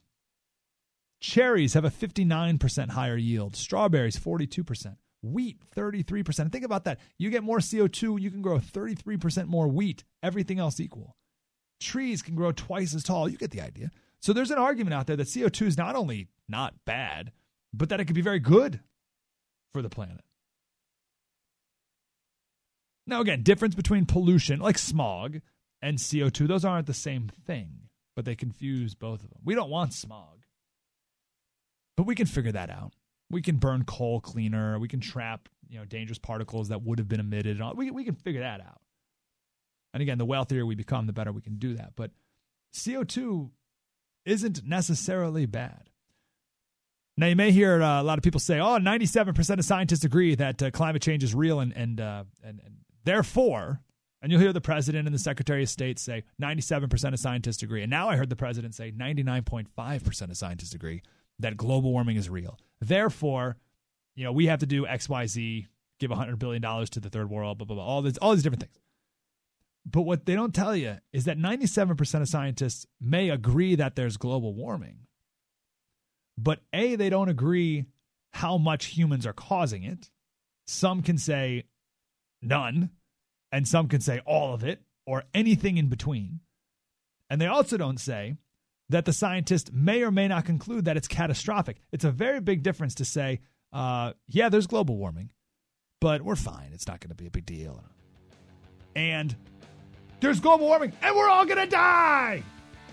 Cherries 1.20 1.76
have 1.76 1.86
a 1.86 1.92
59% 1.92 2.90
higher 2.90 3.18
yield, 3.18 3.56
strawberries 3.56 4.18
42%, 4.18 4.96
wheat 5.22 5.58
33%. 5.76 6.52
Think 6.52 6.66
about 6.66 6.86
that. 6.86 7.00
You 7.18 7.30
get 7.30 7.44
more 7.44 7.60
CO2, 7.60 8.20
you 8.20 8.32
can 8.32 8.42
grow 8.42 8.58
33% 8.58 9.48
more 9.48 9.68
wheat, 9.68 10.04
everything 10.24 10.60
else 10.60 10.80
equal. 10.80 11.16
Trees 11.80 12.22
can 12.22 12.36
grow 12.36 12.52
twice 12.52 12.94
as 12.94 13.04
tall. 13.04 13.28
You 13.28 13.38
get 13.38 13.52
the 13.52 13.62
idea. 13.62 13.92
So 14.22 14.34
there's 14.34 14.52
an 14.52 14.60
argument 14.60 14.94
out 14.94 15.08
there 15.08 15.16
that 15.16 15.28
CO2 15.28 15.68
is 15.68 15.78
not 15.78 15.96
only 15.96 16.28
not 16.48 16.76
bad, 16.86 17.32
but 17.74 17.90
that 17.90 18.00
it 18.00 18.06
could 18.06 18.16
be 18.16 18.22
very 18.22 18.40
good 18.40 18.82
for 19.74 19.82
the 19.82 19.90
planet. 19.90 20.22
Now, 23.08 23.22
again, 23.22 23.42
difference 23.42 23.76
between 23.76 24.06
pollution, 24.06 24.60
like 24.60 24.78
smog, 24.78 25.42
and 25.82 25.98
CO2, 25.98 26.48
those 26.48 26.64
aren't 26.64 26.86
the 26.86 26.94
same 26.94 27.30
thing, 27.46 27.90
but 28.16 28.26
they 28.26 28.36
confuse 28.36 28.94
both 28.94 29.24
of 29.24 29.30
them. 29.32 29.40
We 29.44 29.56
don't 29.56 29.72
want 29.72 29.94
smog. 29.94 30.44
But 31.98 32.06
we 32.06 32.16
can 32.16 32.28
figure 32.28 32.52
that 32.52 32.70
out. 32.70 32.94
We 33.32 33.42
can 33.42 33.58
burn 33.58 33.84
coal 33.86 34.22
cleaner. 34.22 34.78
We 34.78 34.88
can 34.88 35.00
trap, 35.00 35.50
you 35.70 35.80
know, 35.80 35.86
dangerous 35.86 36.20
particles 36.20 36.70
that 36.70 36.82
would 36.84 37.00
have 37.00 37.08
been 37.08 37.20
emitted. 37.20 37.58
And 37.58 37.64
all. 37.64 37.74
We, 37.74 37.92
we 37.92 38.04
can 38.04 38.16
figure 38.16 38.42
that 38.42 38.62
out. 38.62 38.82
And 39.94 40.02
again, 40.02 40.18
the 40.18 40.26
wealthier 40.26 40.66
we 40.66 40.76
become, 40.76 41.08
the 41.08 41.14
better 41.14 41.32
we 41.32 41.42
can 41.42 41.58
do 41.58 41.76
that. 41.76 41.94
But 41.96 42.12
CO2 42.74 43.50
isn't 44.26 44.66
necessarily 44.66 45.46
bad. 45.46 45.90
Now, 47.18 47.28
you 47.28 47.36
may 47.36 47.52
hear 47.52 47.82
uh, 47.82 48.02
a 48.02 48.04
lot 48.04 48.18
of 48.18 48.24
people 48.24 48.40
say, 48.40 48.60
oh, 48.60 48.78
97% 48.78 49.60
of 49.60 49.66
scientists 49.66 50.04
agree 50.04 50.36
that 50.36 50.64
uh, 50.64 50.72
climate 50.72 51.02
change 51.02 51.24
is 51.24 51.36
real, 51.36 51.60
and, 51.60 51.74
and, 51.76 52.00
uh, 52.00 52.24
and, 52.44 52.62
and 52.66 52.76
therefore, 53.04 53.82
and 54.22 54.32
you'll 54.32 54.42
hear 54.42 54.54
the 54.54 54.62
president 54.62 55.08
and 55.08 55.14
the 55.14 55.20
secretary 55.20 55.64
of 55.64 55.70
state 55.70 56.00
say 56.00 56.24
97% 56.42 57.14
of 57.14 57.20
scientists 57.20 57.64
agree. 57.64 57.82
And 57.82 57.90
now 57.90 58.08
I 58.10 58.16
heard 58.16 58.30
the 58.30 58.36
president 58.36 58.76
say 58.76 58.92
99.5% 58.92 60.30
of 60.30 60.38
scientists 60.38 60.74
agree 60.74 61.02
that 61.40 61.58
global 61.58 61.92
warming 61.92 62.18
is 62.18 62.30
real. 62.30 62.58
Therefore, 62.82 63.58
you 64.16 64.26
know, 64.26 64.32
we 64.32 64.48
have 64.48 64.60
to 64.60 64.66
do 64.66 64.86
X, 64.86 65.08
Y, 65.08 65.28
Z, 65.28 65.68
give 66.00 66.12
$100 66.12 66.40
billion 66.40 66.62
to 66.62 67.00
the 67.00 67.10
third 67.10 67.30
world, 67.30 67.60
blah, 67.60 67.66
blah, 67.66 67.76
blah, 67.76 67.86
all, 67.86 68.02
this, 68.02 68.18
all 68.18 68.34
these 68.34 68.44
different 68.44 68.64
things. 68.64 68.78
But 69.86 70.02
what 70.02 70.26
they 70.26 70.36
don't 70.36 70.54
tell 70.54 70.76
you 70.76 70.98
is 71.14 71.26
that 71.26 71.38
97% 71.38 72.22
of 72.22 72.28
scientists 72.28 72.86
may 73.00 73.30
agree 73.30 73.76
that 73.76 73.96
there's 73.96 74.18
global 74.18 74.54
warming. 74.54 75.08
But 76.38 76.60
A, 76.74 76.96
they 76.96 77.10
don't 77.10 77.30
agree 77.30 77.86
how 78.34 78.58
much 78.58 78.86
humans 78.86 79.26
are 79.26 79.34
causing 79.34 79.84
it. 79.84 80.10
Some 80.66 81.02
can 81.02 81.18
say 81.18 81.66
none, 82.42 82.92
and 83.52 83.68
some 83.68 83.88
can 83.88 84.02
say 84.02 84.22
all 84.26 84.54
of 84.54 84.64
it, 84.64 84.82
or 85.06 85.24
anything 85.34 85.78
in 85.78 85.88
between. 85.88 86.40
And 87.30 87.40
they 87.40 87.48
also 87.48 87.78
don't 87.78 88.00
say 88.00 88.36
that 88.92 89.06
the 89.06 89.14
scientist 89.14 89.74
may 89.74 90.04
or 90.04 90.12
may 90.12 90.28
not 90.28 90.46
conclude 90.46 90.86
that 90.86 90.98
it's 90.98 91.08
catastrophic. 91.08 91.78
It's 91.92 92.04
a 92.04 92.12
very 92.12 92.42
big 92.42 92.62
difference 92.62 92.96
to 92.96 93.06
say, 93.06 93.40
uh, 93.72 94.14
yeah, 94.28 94.50
there's 94.50 94.68
global 94.68 94.98
warming, 94.98 95.32
but 96.02 96.22
we're 96.22 96.36
fine. 96.36 96.72
It's 96.74 96.88
not 96.88 97.00
going 97.00 97.10
to 97.10 97.16
be 97.16 97.26
a 97.26 97.32
big 97.32 97.46
deal. 97.46 97.82
And 98.96 99.34
there's 100.20 100.42
global 100.42 100.68
warming, 100.68 100.92
and 101.02 101.16
we're 101.16 101.30
all 101.30 101.46
going 101.46 101.58
to 101.58 101.68
die 101.68 102.44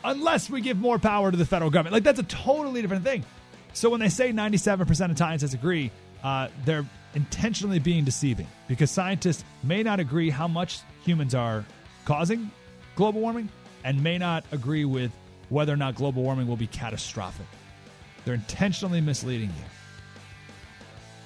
unless 0.05 0.49
we 0.49 0.61
give 0.61 0.78
more 0.78 1.01
power 1.01 1.32
to 1.32 1.36
the 1.36 1.44
federal 1.44 1.70
government. 1.70 1.94
Like, 1.94 2.05
that's 2.05 2.20
a 2.20 2.24
totally 2.24 2.80
different 2.80 3.05
thing. 3.05 3.24
So 3.72 3.90
when 3.90 3.99
they 3.99 4.09
say 4.09 4.32
97% 4.32 5.11
of 5.11 5.18
scientists 5.18 5.55
agree, 5.55 5.90
uh, 6.22 6.49
they're 6.64 6.86
intentionally 7.14 7.80
being 7.80 8.05
deceiving 8.05 8.46
because 8.68 8.92
scientists 8.92 9.44
may 9.64 9.82
not 9.82 9.99
agree 9.99 10.30
how 10.30 10.46
much 10.46 10.80
humans 11.05 11.34
are 11.34 11.64
causing 12.05 12.51
global 12.94 13.20
warming 13.20 13.49
and 13.82 14.01
may 14.01 14.16
not 14.16 14.44
agree 14.53 14.84
with 14.84 15.11
whether 15.49 15.72
or 15.72 15.76
not 15.76 15.94
global 15.94 16.22
warming 16.22 16.46
will 16.46 16.57
be 16.57 16.66
catastrophic. 16.66 17.46
They're 18.24 18.34
intentionally 18.34 19.01
misleading 19.01 19.49
you. 19.49 19.64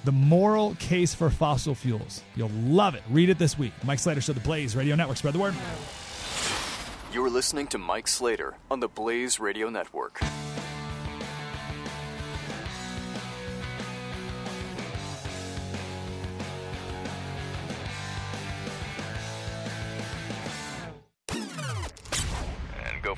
The 0.05 0.11
moral 0.11 0.75
case 0.75 1.15
for 1.15 1.29
fossil 1.29 1.75
fuels. 1.75 2.23
You'll 2.35 2.49
love 2.49 2.95
it. 2.95 3.03
Read 3.09 3.29
it 3.29 3.37
this 3.37 3.57
week. 3.57 3.73
Mike 3.83 3.99
Slater 3.99 4.21
Show, 4.21 4.33
The 4.33 4.41
Blaze 4.41 4.75
Radio 4.75 4.95
Network. 4.95 5.17
Spread 5.17 5.33
the 5.33 5.39
word. 5.39 5.55
You're 7.13 7.29
listening 7.29 7.67
to 7.67 7.77
Mike 7.77 8.07
Slater 8.07 8.55
on 8.69 8.79
the 8.79 8.87
Blaze 8.87 9.39
Radio 9.39 9.69
Network. 9.69 10.19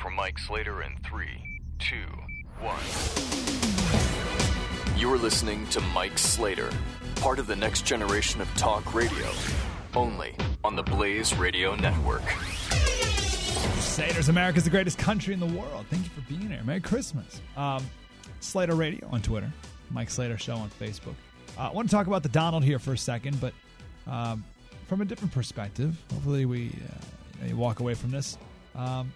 For 0.06 0.12
Mike 0.12 0.38
Slater 0.38 0.84
in 0.84 0.96
three, 0.98 1.60
two, 1.80 2.06
one. 2.60 2.78
You're 4.96 5.18
listening 5.18 5.66
to 5.70 5.82
Mike 5.82 6.20
Slater, 6.20 6.70
part 7.16 7.40
of 7.40 7.48
the 7.48 7.56
next 7.56 7.88
generation 7.88 8.40
of 8.40 8.48
talk 8.56 8.94
radio, 8.94 9.28
only 9.96 10.36
on 10.64 10.76
the 10.76 10.84
Blaze 10.84 11.36
Radio 11.36 11.74
Network. 11.74 12.22
Slater's 13.80 14.30
America's 14.30 14.66
the 14.66 14.70
greatest 14.70 15.00
country 15.00 15.34
in 15.34 15.40
the 15.40 15.48
world. 15.48 15.88
Thank 15.90 16.04
you 16.04 16.12
for 16.12 16.22
being 16.30 16.52
here. 16.52 16.62
Merry 16.64 16.82
Christmas. 16.82 17.42
Um, 17.58 17.84
Slater 18.42 18.76
Radio 18.76 19.08
on 19.12 19.24
Twitter, 19.24 19.52
Mike 19.90 20.12
Slater 20.12 20.38
Show 20.38 20.58
on 20.58 20.70
Facebook. 20.70 21.16
Uh, 21.58 21.62
I 21.62 21.72
want 21.72 21.90
to 21.90 21.96
talk 21.96 22.06
about 22.06 22.22
the 22.22 22.30
Donald 22.30 22.64
here 22.64 22.78
for 22.78 22.94
a 22.94 22.98
second, 22.98 23.42
but 23.42 23.56
um, 24.06 24.46
from 24.88 25.02
a 25.02 25.06
different 25.06 25.34
perspective. 25.34 26.00
Hopefully, 26.14 26.46
we 26.46 26.70
uh, 27.42 27.48
you 27.48 27.58
walk 27.58 27.80
away 27.80 27.96
from 27.96 28.12
this 28.12 28.38
um, 28.76 29.12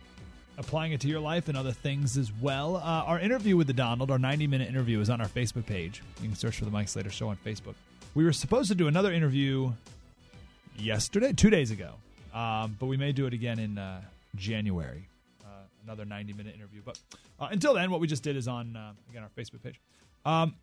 applying 0.59 0.91
it 0.91 0.99
to 1.01 1.07
your 1.07 1.21
life 1.21 1.47
and 1.47 1.57
other 1.57 1.71
things 1.71 2.17
as 2.17 2.31
well. 2.31 2.75
Uh, 2.75 3.03
our 3.07 3.19
interview 3.19 3.55
with 3.55 3.67
the 3.67 3.73
Donald, 3.73 4.11
our 4.11 4.19
90 4.19 4.45
minute 4.45 4.67
interview, 4.67 4.99
is 4.99 5.09
on 5.09 5.21
our 5.21 5.27
Facebook 5.27 5.65
page. 5.65 6.03
You 6.21 6.27
can 6.27 6.37
search 6.37 6.57
for 6.57 6.65
the 6.65 6.71
Mike 6.71 6.89
Slater 6.89 7.09
Show 7.09 7.29
on 7.29 7.37
Facebook. 7.37 7.75
We 8.13 8.25
were 8.25 8.33
supposed 8.33 8.67
to 8.67 8.75
do 8.75 8.87
another 8.87 9.11
interview 9.11 9.71
yesterday, 10.77 11.31
two 11.31 11.49
days 11.49 11.71
ago, 11.71 11.93
um, 12.33 12.75
but 12.77 12.87
we 12.87 12.97
may 12.97 13.13
do 13.13 13.25
it 13.25 13.33
again 13.33 13.57
in 13.57 13.77
uh, 13.77 14.01
January. 14.35 15.07
Uh, 15.43 15.63
another 15.85 16.05
90 16.05 16.33
minute 16.33 16.55
interview. 16.55 16.81
But 16.83 16.99
uh, 17.39 17.47
until 17.51 17.73
then, 17.73 17.89
what 17.89 18.01
we 18.01 18.07
just 18.07 18.23
did 18.23 18.35
is 18.35 18.47
on, 18.47 18.75
uh, 18.75 18.91
again, 19.09 19.23
our 19.23 19.29
Facebook 19.29 19.63
page. 19.63 19.79
Um, 20.25 20.55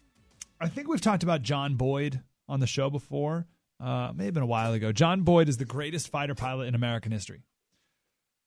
I 0.60 0.68
think 0.68 0.88
we've 0.88 1.00
talked 1.00 1.22
about 1.22 1.42
John 1.42 1.76
Boyd 1.76 2.20
on 2.48 2.60
the 2.60 2.66
show 2.66 2.90
before. 2.90 3.46
Uh, 3.80 4.12
may 4.14 4.26
have 4.26 4.34
been 4.34 4.42
a 4.42 4.46
while 4.46 4.72
ago. 4.72 4.92
John 4.92 5.22
Boyd 5.22 5.48
is 5.48 5.56
the 5.56 5.64
greatest 5.64 6.08
fighter 6.08 6.34
pilot 6.34 6.66
in 6.66 6.74
American 6.74 7.12
history. 7.12 7.42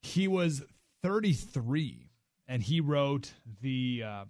He 0.01 0.27
was 0.27 0.63
33 1.03 2.09
and 2.47 2.63
he 2.63 2.81
wrote 2.81 3.33
the 3.61 4.03
uh, 4.05 4.25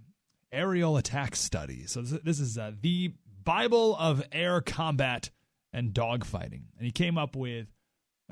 aerial 0.52 0.98
attack 0.98 1.36
study. 1.36 1.86
So 1.88 2.02
this, 2.02 2.22
this 2.22 2.40
is 2.40 2.58
uh, 2.58 2.72
the 2.82 3.14
Bible 3.44 3.96
of 3.98 4.24
air 4.32 4.62
combat 4.62 5.30
and 5.74 5.94
dogfighting. 5.94 6.64
And 6.78 6.86
he 6.86 6.92
came 6.92 7.18
up 7.18 7.36
with, 7.36 7.68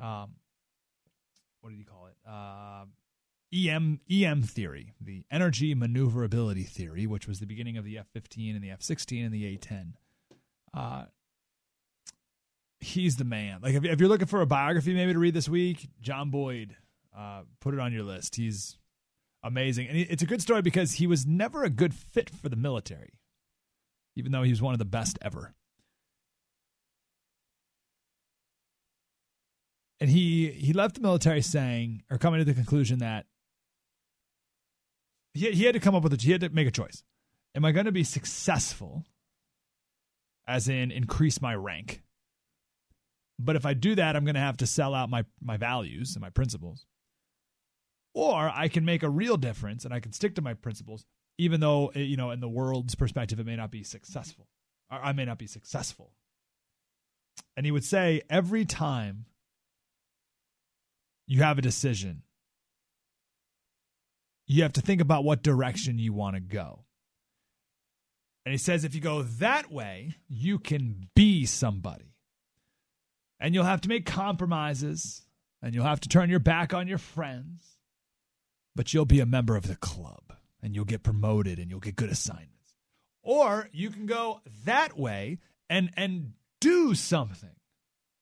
um, 0.01 0.35
what 1.61 1.69
did 1.69 1.77
he 1.77 1.85
call 1.85 2.07
it? 2.07 2.15
Uh, 2.29 2.85
EM 3.53 4.01
EM 4.11 4.43
theory, 4.43 4.93
the 4.99 5.23
energy 5.31 5.73
maneuverability 5.73 6.63
theory, 6.63 7.07
which 7.07 7.27
was 7.27 7.39
the 7.39 7.45
beginning 7.45 7.77
of 7.77 7.85
the 7.85 7.97
F-15 7.97 8.55
and 8.55 8.61
the 8.61 8.71
F-16 8.71 9.23
and 9.23 9.33
the 9.33 9.45
A-10. 9.45 9.93
Uh, 10.73 11.05
he's 12.81 13.15
the 13.15 13.23
man. 13.23 13.59
Like 13.61 13.75
if, 13.75 13.85
if 13.85 13.99
you're 14.01 14.09
looking 14.09 14.27
for 14.27 14.41
a 14.41 14.45
biography 14.45 14.93
maybe 14.93 15.13
to 15.13 15.19
read 15.19 15.33
this 15.33 15.47
week, 15.47 15.87
John 16.01 16.29
Boyd, 16.29 16.75
uh, 17.17 17.41
put 17.61 17.73
it 17.73 17.79
on 17.79 17.93
your 17.93 18.03
list. 18.03 18.35
He's 18.35 18.77
amazing, 19.43 19.87
and 19.87 19.97
it's 19.97 20.23
a 20.23 20.27
good 20.27 20.41
story 20.41 20.61
because 20.61 20.93
he 20.93 21.07
was 21.07 21.25
never 21.25 21.63
a 21.63 21.69
good 21.69 21.93
fit 21.93 22.29
for 22.29 22.49
the 22.49 22.55
military, 22.55 23.13
even 24.15 24.31
though 24.31 24.43
he 24.43 24.51
was 24.51 24.61
one 24.61 24.73
of 24.73 24.79
the 24.79 24.85
best 24.85 25.17
ever. 25.21 25.55
And 29.99 30.11
he 30.11 30.51
he 30.51 30.73
left 30.73 30.95
the 30.95 31.01
military 31.01 31.41
saying 31.41 32.03
or 32.11 32.19
coming 32.19 32.39
to 32.39 32.45
the 32.45 32.53
conclusion 32.53 32.99
that 32.99 33.25
he 35.33 35.51
he 35.51 35.63
had 35.63 35.73
to 35.73 35.79
come 35.79 35.95
up 35.95 36.03
with 36.03 36.13
a 36.13 36.17
he 36.17 36.31
had 36.31 36.41
to 36.41 36.49
make 36.49 36.67
a 36.67 36.71
choice. 36.71 37.03
Am 37.55 37.65
I 37.65 37.71
going 37.71 37.87
to 37.87 37.91
be 37.91 38.03
successful? 38.03 39.05
As 40.47 40.69
in 40.69 40.91
increase 40.91 41.41
my 41.41 41.55
rank. 41.55 42.03
But 43.39 43.55
if 43.55 43.65
I 43.65 43.73
do 43.73 43.95
that, 43.95 44.15
I'm 44.15 44.23
going 44.23 44.35
to 44.35 44.41
have 44.41 44.57
to 44.57 44.67
sell 44.67 44.93
out 44.93 45.09
my 45.09 45.25
my 45.41 45.57
values 45.57 46.15
and 46.15 46.21
my 46.21 46.29
principles. 46.29 46.85
Or 48.17 48.49
I 48.49 48.67
can 48.67 48.83
make 48.83 49.03
a 49.03 49.09
real 49.09 49.37
difference 49.37 49.85
and 49.85 49.93
I 49.93 49.99
can 49.99 50.11
stick 50.11 50.33
to 50.35 50.41
my 50.41 50.55
principles, 50.55 51.05
even 51.37 51.59
though 51.59 51.89
eh, 51.89 51.99
you 51.99 52.17
know 52.17 52.31
in 52.31 52.39
the 52.39 52.49
world's 52.49 52.95
perspective 52.95 53.39
it 53.39 53.45
may 53.45 53.55
not 53.55 53.69
be 53.69 53.83
successful. 53.83 54.47
Or 54.91 54.97
I 54.97 55.11
may 55.13 55.25
not 55.25 55.37
be 55.37 55.45
successful. 55.45 56.13
And 57.55 57.65
he 57.65 57.71
would 57.71 57.83
say 57.83 58.21
every 58.27 58.65
time 58.65 59.25
you 61.27 61.43
have 61.43 61.59
a 61.59 61.61
decision 61.61 62.23
you 64.47 64.63
have 64.63 64.73
to 64.73 64.81
think 64.81 65.01
about 65.01 65.25
what 65.25 65.43
direction 65.43 65.99
you 65.99 66.13
want 66.13 66.35
to 66.35 66.39
go. 66.39 66.85
And 68.45 68.53
he 68.53 68.57
says 68.57 68.83
if 68.83 68.95
you 68.95 69.01
go 69.01 69.21
that 69.23 69.71
way, 69.71 70.15
you 70.27 70.57
can 70.57 71.09
be 71.15 71.45
somebody. 71.45 72.15
And 73.39 73.53
you'll 73.53 73.65
have 73.65 73.81
to 73.81 73.89
make 73.89 74.05
compromises 74.05 75.25
and 75.61 75.75
you'll 75.75 75.83
have 75.83 75.99
to 75.99 76.09
turn 76.09 76.29
your 76.29 76.39
back 76.39 76.73
on 76.73 76.87
your 76.87 76.97
friends, 76.97 77.76
but 78.77 78.93
you'll 78.93 79.05
be 79.05 79.19
a 79.19 79.25
member 79.25 79.57
of 79.57 79.67
the 79.67 79.75
club 79.75 80.33
and 80.61 80.75
you'll 80.75 80.85
get 80.85 81.03
promoted 81.03 81.59
and 81.59 81.69
you'll 81.69 81.79
get 81.79 81.95
good 81.95 82.11
assignments. 82.11 82.75
Or 83.23 83.69
you 83.73 83.89
can 83.89 84.05
go 84.05 84.39
that 84.63 84.97
way 84.97 85.39
and 85.69 85.89
and 85.97 86.33
do 86.61 86.95
something. 86.95 87.49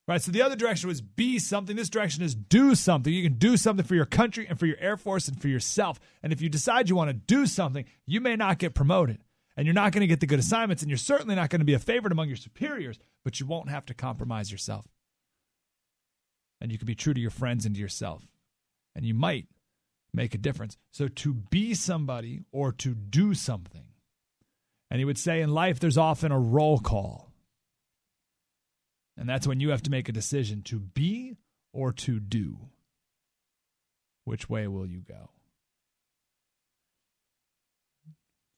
Right? 0.08 0.22
So 0.22 0.32
the 0.32 0.44
other 0.44 0.56
direction 0.56 0.88
was 0.88 1.02
be 1.02 1.40
something. 1.40 1.76
This 1.76 1.90
direction 1.90 2.24
is 2.24 2.36
do 2.36 2.76
something. 2.76 3.12
You 3.12 3.24
can 3.24 3.38
do 3.38 3.58
something 3.58 3.86
for 3.86 3.96
your 3.96 4.06
country 4.06 4.46
and 4.48 4.58
for 4.58 4.68
your 4.68 4.78
Air 4.80 4.98
Force 4.98 5.28
and 5.28 5.40
for 5.40 5.48
yourself. 5.48 6.00
And 6.24 6.32
if 6.32 6.42
you 6.42 6.50
decide 6.50 6.90
you 6.90 6.96
want 6.96 7.10
to 7.10 7.14
do 7.14 7.48
something, 7.48 7.86
you 8.06 8.22
may 8.22 8.36
not 8.36 8.60
get 8.60 8.76
promoted 8.76 9.20
and 9.58 9.66
you're 9.66 9.74
not 9.74 9.92
going 9.92 10.02
to 10.02 10.08
get 10.08 10.20
the 10.20 10.28
good 10.28 10.40
assignments 10.40 10.84
and 10.84 10.90
you're 10.90 10.98
certainly 10.98 11.36
not 11.36 11.50
going 11.50 11.60
to 11.60 11.66
be 11.66 11.74
a 11.74 11.80
favorite 11.80 12.12
among 12.12 12.28
your 12.28 12.38
superiors, 12.38 13.00
but 13.24 13.40
you 13.40 13.48
won't 13.48 13.70
have 13.70 13.86
to 13.88 13.94
compromise 13.94 14.52
yourself. 14.52 14.88
And 16.62 16.72
you 16.72 16.78
can 16.78 16.88
be 16.88 16.96
true 16.96 17.14
to 17.14 17.22
your 17.22 17.32
friends 17.32 17.66
and 17.66 17.76
to 17.76 17.82
yourself. 17.82 18.28
And 18.96 19.06
you 19.06 19.16
might 19.16 19.48
make 20.16 20.34
a 20.34 20.40
difference. 20.40 20.78
So 20.92 21.08
to 21.08 21.34
be 21.34 21.74
somebody 21.74 22.42
or 22.52 22.72
to 22.74 22.96
do 22.96 23.34
something. 23.34 23.86
And 24.90 25.00
he 25.00 25.06
would 25.06 25.18
say 25.18 25.42
in 25.42 25.50
life, 25.50 25.80
there's 25.80 25.98
often 25.98 26.32
a 26.32 26.40
roll 26.40 26.80
call. 26.80 27.32
And 29.18 29.28
that's 29.28 29.48
when 29.48 29.60
you 29.60 29.70
have 29.70 29.84
to 29.84 29.92
make 29.92 30.10
a 30.10 30.14
decision 30.14 30.62
to 30.64 30.80
be 30.80 31.38
or 31.74 31.92
to 31.92 32.20
do. 32.20 32.58
Which 34.24 34.50
way 34.50 34.68
will 34.68 34.88
you 34.88 35.02
go? 35.02 35.30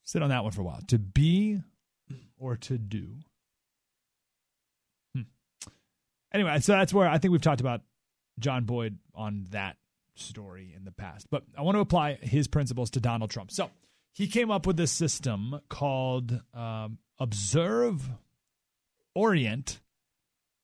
Sit 0.04 0.22
on 0.22 0.30
that 0.30 0.44
one 0.44 0.54
for 0.54 0.62
a 0.62 0.64
while. 0.64 0.82
To 0.88 0.98
be 0.98 1.60
or 2.38 2.56
to 2.56 2.78
do. 2.78 3.18
Hmm. 5.14 5.22
Anyway, 6.34 6.60
so 6.62 6.74
that's 6.74 6.94
where 6.94 7.10
I 7.10 7.18
think 7.18 7.34
we've 7.34 7.42
talked 7.42 7.62
about 7.62 7.82
John 8.40 8.64
Boyd 8.64 8.98
on 9.14 9.48
that 9.50 9.78
story 10.20 10.74
in 10.76 10.86
the 10.86 10.92
past. 10.92 11.28
But 11.30 11.44
I 11.58 11.62
want 11.62 11.76
to 11.76 11.82
apply 11.82 12.16
his 12.22 12.48
principles 12.48 12.90
to 12.92 13.00
Donald 13.00 13.30
Trump. 13.30 13.52
So 13.52 13.70
he 14.14 14.28
came 14.28 14.52
up 14.52 14.66
with 14.66 14.78
this 14.78 14.92
system 14.92 15.60
called 15.70 16.40
um, 16.54 16.98
Observe, 17.20 18.10
Orient, 19.16 19.80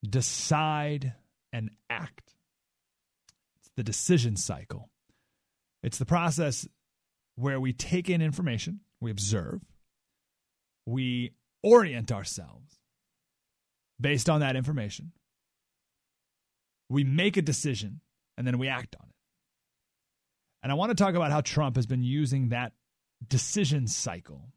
decide, 0.08 1.14
and 1.51 1.72
act. 1.89 2.34
It's 3.60 3.72
the 3.76 3.84
decision 3.84 4.36
cycle. 4.36 4.89
It's 5.82 5.97
the 5.97 6.06
process 6.06 6.68
where 7.36 7.60
we 7.60 7.74
take 7.74 8.10
in 8.10 8.22
information, 8.22 8.82
we 9.01 9.12
observe, 9.12 9.62
we 10.86 11.34
orient 11.62 12.12
ourselves 12.12 12.80
based 13.99 14.30
on 14.30 14.41
that 14.41 14.56
information, 14.56 15.12
we 16.89 17.04
make 17.04 17.38
a 17.38 17.41
decision, 17.41 18.01
and 18.38 18.45
then 18.45 18.58
we 18.58 18.68
act 18.68 18.95
on 18.99 19.08
it. 19.08 19.12
And 20.64 20.72
I 20.72 20.76
want 20.76 20.89
to 20.89 20.95
talk 20.95 21.14
about 21.14 21.32
how 21.32 21.41
Trump 21.41 21.76
has 21.76 21.86
been 21.86 22.03
using 22.03 22.49
that 22.49 22.72
decision 23.28 23.88
cycle 23.88 24.53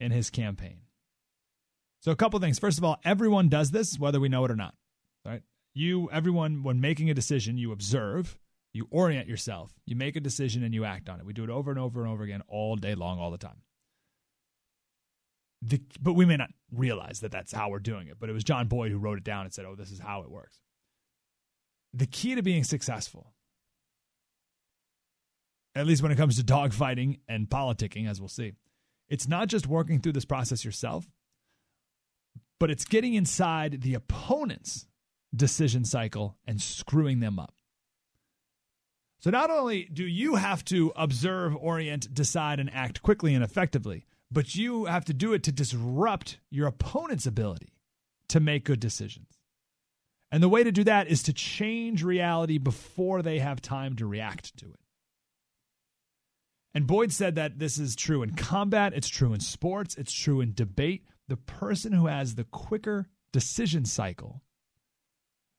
in 0.00 0.10
his 0.10 0.30
campaign. 0.30 0.78
So 2.00 2.10
a 2.10 2.16
couple 2.16 2.40
things. 2.40 2.58
First 2.58 2.78
of 2.78 2.84
all, 2.84 2.98
everyone 3.04 3.48
does 3.48 3.70
this 3.70 3.98
whether 3.98 4.18
we 4.18 4.28
know 4.28 4.44
it 4.44 4.50
or 4.50 4.56
not. 4.56 4.74
Right? 5.24 5.42
You 5.74 6.08
everyone 6.10 6.62
when 6.62 6.80
making 6.80 7.10
a 7.10 7.14
decision, 7.14 7.58
you 7.58 7.70
observe, 7.72 8.38
you 8.72 8.88
orient 8.90 9.28
yourself, 9.28 9.72
you 9.86 9.94
make 9.94 10.16
a 10.16 10.20
decision 10.20 10.62
and 10.62 10.74
you 10.74 10.84
act 10.84 11.08
on 11.08 11.20
it. 11.20 11.26
We 11.26 11.32
do 11.32 11.44
it 11.44 11.50
over 11.50 11.70
and 11.70 11.78
over 11.78 12.02
and 12.02 12.10
over 12.10 12.24
again 12.24 12.42
all 12.48 12.76
day 12.76 12.94
long 12.94 13.18
all 13.18 13.30
the 13.30 13.38
time. 13.38 13.62
The, 15.62 15.80
but 16.00 16.12
we 16.12 16.26
may 16.26 16.36
not 16.36 16.50
realize 16.70 17.20
that 17.20 17.32
that's 17.32 17.52
how 17.52 17.70
we're 17.70 17.78
doing 17.78 18.08
it. 18.08 18.18
But 18.18 18.28
it 18.28 18.32
was 18.34 18.44
John 18.44 18.68
Boyd 18.68 18.90
who 18.90 18.98
wrote 18.98 19.18
it 19.18 19.24
down 19.24 19.44
and 19.44 19.54
said, 19.54 19.64
"Oh, 19.64 19.74
this 19.74 19.90
is 19.90 19.98
how 19.98 20.22
it 20.22 20.30
works." 20.30 20.60
The 21.94 22.06
key 22.06 22.34
to 22.34 22.42
being 22.42 22.64
successful, 22.64 23.33
at 25.74 25.86
least 25.86 26.02
when 26.02 26.12
it 26.12 26.16
comes 26.16 26.36
to 26.36 26.44
dogfighting 26.44 27.18
and 27.28 27.48
politicking, 27.48 28.08
as 28.08 28.20
we'll 28.20 28.28
see, 28.28 28.52
it's 29.08 29.28
not 29.28 29.48
just 29.48 29.66
working 29.66 30.00
through 30.00 30.12
this 30.12 30.24
process 30.24 30.64
yourself, 30.64 31.06
but 32.60 32.70
it's 32.70 32.84
getting 32.84 33.14
inside 33.14 33.82
the 33.82 33.94
opponent's 33.94 34.86
decision 35.34 35.84
cycle 35.84 36.36
and 36.46 36.60
screwing 36.60 37.20
them 37.20 37.38
up. 37.38 37.54
So 39.18 39.30
not 39.30 39.50
only 39.50 39.88
do 39.92 40.04
you 40.04 40.36
have 40.36 40.64
to 40.66 40.92
observe, 40.96 41.56
orient, 41.56 42.12
decide, 42.12 42.60
and 42.60 42.72
act 42.72 43.02
quickly 43.02 43.34
and 43.34 43.42
effectively, 43.42 44.04
but 44.30 44.54
you 44.54 44.84
have 44.84 45.04
to 45.06 45.14
do 45.14 45.32
it 45.32 45.42
to 45.44 45.52
disrupt 45.52 46.38
your 46.50 46.66
opponent's 46.66 47.26
ability 47.26 47.72
to 48.28 48.40
make 48.40 48.64
good 48.64 48.80
decisions. 48.80 49.38
And 50.30 50.42
the 50.42 50.48
way 50.48 50.64
to 50.64 50.72
do 50.72 50.84
that 50.84 51.08
is 51.08 51.22
to 51.24 51.32
change 51.32 52.02
reality 52.02 52.58
before 52.58 53.22
they 53.22 53.38
have 53.38 53.62
time 53.62 53.96
to 53.96 54.06
react 54.06 54.56
to 54.58 54.66
it. 54.66 54.80
And 56.74 56.86
Boyd 56.86 57.12
said 57.12 57.36
that 57.36 57.58
this 57.58 57.78
is 57.78 57.94
true 57.94 58.22
in 58.22 58.34
combat, 58.34 58.94
it's 58.94 59.08
true 59.08 59.32
in 59.32 59.40
sports, 59.40 59.94
it's 59.94 60.12
true 60.12 60.40
in 60.40 60.54
debate, 60.54 61.04
the 61.28 61.36
person 61.36 61.92
who 61.92 62.06
has 62.06 62.34
the 62.34 62.44
quicker 62.44 63.06
decision 63.32 63.84
cycle 63.84 64.42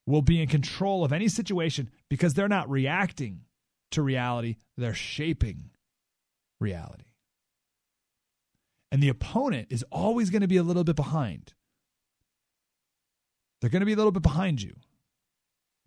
will 0.05 0.21
be 0.21 0.41
in 0.41 0.47
control 0.47 1.03
of 1.03 1.13
any 1.13 1.27
situation 1.27 1.89
because 2.09 2.33
they're 2.33 2.47
not 2.47 2.69
reacting 2.69 3.41
to 3.91 4.01
reality, 4.01 4.57
they're 4.77 4.93
shaping 4.93 5.71
reality. 6.59 7.05
And 8.91 9.01
the 9.01 9.09
opponent 9.09 9.67
is 9.71 9.83
always 9.91 10.29
going 10.29 10.41
to 10.41 10.47
be 10.47 10.57
a 10.57 10.63
little 10.63 10.83
bit 10.83 10.95
behind. 10.95 11.53
They're 13.59 13.69
going 13.69 13.81
to 13.81 13.85
be 13.85 13.93
a 13.93 13.97
little 13.97 14.11
bit 14.11 14.21
behind 14.21 14.61
you 14.61 14.75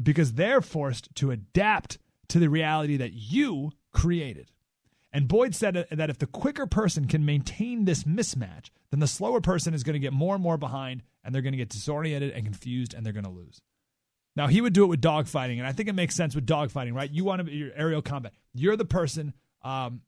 because 0.03 0.33
they're 0.33 0.63
forced 0.63 1.15
to 1.17 1.31
adapt 1.31 1.99
to 2.29 2.39
the 2.39 2.49
reality 2.49 2.97
that 2.97 3.13
you 3.13 3.73
created. 3.93 4.51
And 5.13 5.27
Boyd 5.27 5.55
said 5.55 5.87
that 5.91 6.11
if 6.11 6.19
the 6.19 6.27
quicker 6.27 6.67
person 6.67 7.07
can 7.07 7.25
maintain 7.25 7.85
this 7.85 8.05
mismatch, 8.05 8.71
then 8.91 9.01
the 9.01 9.07
slower 9.07 9.41
person 9.41 9.73
is 9.73 9.83
going 9.83 9.95
to 9.95 9.99
get 10.01 10.13
more 10.13 10.35
and 10.35 10.43
more 10.43 10.59
behind 10.59 11.03
and 11.25 11.35
they're 11.35 11.43
going 11.43 11.53
to 11.53 11.59
get 11.59 11.71
disoriented 11.71 12.33
and 12.33 12.45
confused 12.45 12.95
and 12.95 13.05
they're 13.05 13.13
going 13.13 13.25
to 13.25 13.31
lose. 13.31 13.61
Now, 14.37 14.47
he 14.47 14.61
would 14.61 14.73
do 14.73 14.85
it 14.85 14.89
with 14.89 15.01
dogfighting, 15.01 15.59
and 15.59 15.67
I 15.67 15.73
think 15.73 15.89
it 15.89 15.95
makes 15.95 16.15
sense 16.15 16.35
with 16.35 16.47
dogfighting, 16.47 16.95
right? 16.95 17.11
You 17.11 17.25
want 17.25 17.41
to 17.41 17.45
be 17.45 17.53
your 17.53 17.73
aerial 17.75 18.03
combat. 18.03 18.33
You're 18.55 18.77
the 18.77 18.85
person 18.85 19.35
um, 19.63 20.03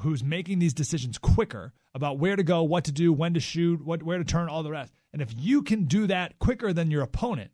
who's 0.00 0.24
making 0.24 0.58
these 0.58 0.72
decisions 0.72 1.18
quicker 1.18 1.74
about 1.94 2.18
where 2.18 2.34
to 2.34 2.42
go, 2.42 2.62
what 2.62 2.84
to 2.84 2.92
do, 2.92 3.12
when 3.12 3.34
to 3.34 3.40
shoot, 3.40 3.84
what, 3.84 4.02
where 4.02 4.16
to 4.18 4.24
turn, 4.24 4.48
all 4.48 4.62
the 4.62 4.70
rest. 4.70 4.94
And 5.12 5.20
if 5.20 5.34
you 5.36 5.62
can 5.62 5.84
do 5.84 6.06
that 6.06 6.38
quicker 6.38 6.72
than 6.72 6.90
your 6.90 7.02
opponent, 7.02 7.50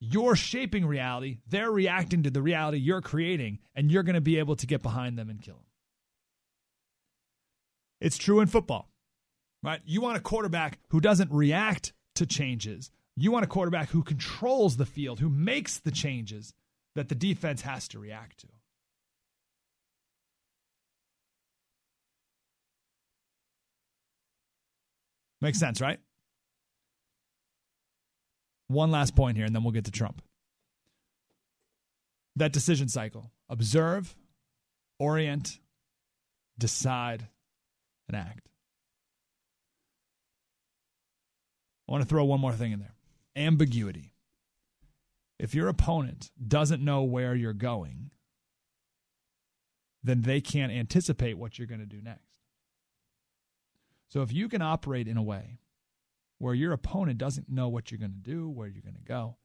you're 0.00 0.34
shaping 0.34 0.86
reality, 0.86 1.38
they're 1.46 1.70
reacting 1.70 2.22
to 2.22 2.30
the 2.30 2.42
reality 2.42 2.78
you're 2.78 3.02
creating, 3.02 3.58
and 3.74 3.90
you're 3.90 4.02
going 4.02 4.14
to 4.14 4.20
be 4.20 4.38
able 4.38 4.56
to 4.56 4.66
get 4.66 4.82
behind 4.82 5.18
them 5.18 5.28
and 5.28 5.42
kill 5.42 5.56
them. 5.56 5.64
It's 8.00 8.16
true 8.16 8.40
in 8.40 8.46
football, 8.46 8.90
right? 9.62 9.80
You 9.84 10.00
want 10.00 10.16
a 10.16 10.20
quarterback 10.20 10.78
who 10.88 11.00
doesn't 11.00 11.30
react 11.30 11.92
to 12.14 12.24
changes. 12.24 12.90
You 13.14 13.30
want 13.30 13.44
a 13.44 13.48
quarterback 13.48 13.90
who 13.90 14.02
controls 14.02 14.78
the 14.78 14.86
field, 14.86 15.20
who 15.20 15.28
makes 15.28 15.78
the 15.78 15.90
changes 15.90 16.54
that 16.94 17.10
the 17.10 17.14
defense 17.14 17.60
has 17.62 17.86
to 17.88 17.98
react 17.98 18.38
to. 18.38 18.46
Makes 25.42 25.58
sense, 25.58 25.80
right? 25.80 25.98
One 28.70 28.92
last 28.92 29.16
point 29.16 29.36
here, 29.36 29.44
and 29.44 29.52
then 29.52 29.64
we'll 29.64 29.72
get 29.72 29.86
to 29.86 29.90
Trump. 29.90 30.22
That 32.36 32.52
decision 32.52 32.86
cycle 32.86 33.32
observe, 33.48 34.14
orient, 35.00 35.58
decide, 36.56 37.26
and 38.06 38.16
act. 38.16 38.48
I 41.88 41.92
want 41.92 42.04
to 42.04 42.08
throw 42.08 42.24
one 42.24 42.40
more 42.40 42.52
thing 42.52 42.70
in 42.70 42.78
there 42.78 42.94
ambiguity. 43.34 44.12
If 45.40 45.52
your 45.52 45.66
opponent 45.66 46.30
doesn't 46.46 46.80
know 46.80 47.02
where 47.02 47.34
you're 47.34 47.52
going, 47.52 48.12
then 50.04 50.22
they 50.22 50.40
can't 50.40 50.70
anticipate 50.70 51.36
what 51.36 51.58
you're 51.58 51.66
going 51.66 51.80
to 51.80 51.86
do 51.86 52.00
next. 52.00 52.38
So 54.10 54.22
if 54.22 54.32
you 54.32 54.48
can 54.48 54.62
operate 54.62 55.08
in 55.08 55.16
a 55.16 55.22
way 55.24 55.58
where 56.40 56.54
your 56.54 56.72
opponent 56.72 57.18
doesn't 57.18 57.48
know 57.48 57.68
what 57.68 57.90
you're 57.90 57.98
going 57.98 58.10
to 58.10 58.30
do, 58.30 58.48
where 58.48 58.66
you're 58.66 58.82
going 58.82 58.94
to 58.94 59.00
go, 59.00 59.36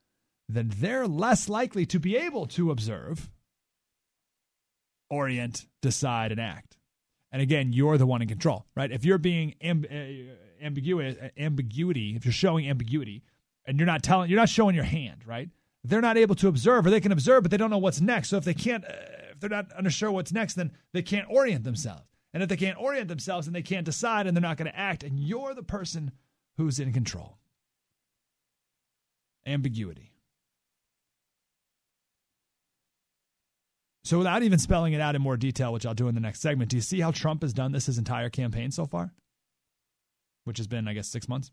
then 0.48 0.72
they're 0.76 1.06
less 1.06 1.48
likely 1.48 1.86
to 1.86 2.00
be 2.00 2.16
able 2.16 2.46
to 2.46 2.70
observe, 2.70 3.30
orient, 5.10 5.66
decide, 5.82 6.32
and 6.32 6.40
act. 6.40 6.78
And 7.30 7.42
again, 7.42 7.72
you're 7.72 7.98
the 7.98 8.06
one 8.06 8.22
in 8.22 8.28
control, 8.28 8.66
right? 8.74 8.90
If 8.90 9.04
you're 9.04 9.18
being 9.18 9.54
amb- 9.62 9.84
uh, 9.84 10.34
ambiguous, 10.64 11.16
uh, 11.20 11.28
ambiguity, 11.38 12.16
if 12.16 12.24
you're 12.24 12.32
showing 12.32 12.68
ambiguity, 12.68 13.22
and 13.66 13.78
you're 13.78 13.86
not 13.86 14.02
telling, 14.02 14.30
you're 14.30 14.40
not 14.40 14.48
showing 14.48 14.74
your 14.74 14.84
hand, 14.84 15.26
right? 15.26 15.50
They're 15.84 16.00
not 16.00 16.16
able 16.16 16.34
to 16.36 16.48
observe, 16.48 16.86
or 16.86 16.90
they 16.90 17.00
can 17.00 17.12
observe, 17.12 17.42
but 17.42 17.50
they 17.50 17.56
don't 17.56 17.70
know 17.70 17.78
what's 17.78 18.00
next. 18.00 18.30
So 18.30 18.36
if 18.36 18.44
they 18.44 18.54
can't 18.54 18.84
uh, 18.84 18.94
if 19.32 19.40
they're 19.40 19.50
not 19.50 19.70
unsure 19.76 20.10
what's 20.10 20.32
next, 20.32 20.54
then 20.54 20.72
they 20.92 21.02
can't 21.02 21.26
orient 21.28 21.64
themselves. 21.64 22.08
And 22.32 22.42
if 22.42 22.48
they 22.48 22.56
can't 22.56 22.78
orient 22.78 23.08
themselves, 23.08 23.46
then 23.46 23.52
they 23.52 23.62
can't 23.62 23.84
decide 23.84 24.26
and 24.26 24.36
they're 24.36 24.42
not 24.42 24.56
going 24.56 24.70
to 24.70 24.78
act. 24.78 25.02
And 25.02 25.18
you're 25.18 25.54
the 25.54 25.62
person 25.62 26.12
who's 26.56 26.78
in 26.78 26.92
control. 26.92 27.38
Ambiguity. 29.46 30.12
So, 34.04 34.18
without 34.18 34.44
even 34.44 34.60
spelling 34.60 34.92
it 34.92 35.00
out 35.00 35.16
in 35.16 35.22
more 35.22 35.36
detail, 35.36 35.72
which 35.72 35.84
I'll 35.84 35.94
do 35.94 36.06
in 36.06 36.14
the 36.14 36.20
next 36.20 36.40
segment, 36.40 36.70
do 36.70 36.76
you 36.76 36.80
see 36.80 37.00
how 37.00 37.10
Trump 37.10 37.42
has 37.42 37.52
done 37.52 37.72
this 37.72 37.86
his 37.86 37.98
entire 37.98 38.30
campaign 38.30 38.70
so 38.70 38.86
far? 38.86 39.12
Which 40.44 40.58
has 40.58 40.68
been, 40.68 40.86
I 40.86 40.94
guess, 40.94 41.08
six 41.08 41.28
months. 41.28 41.50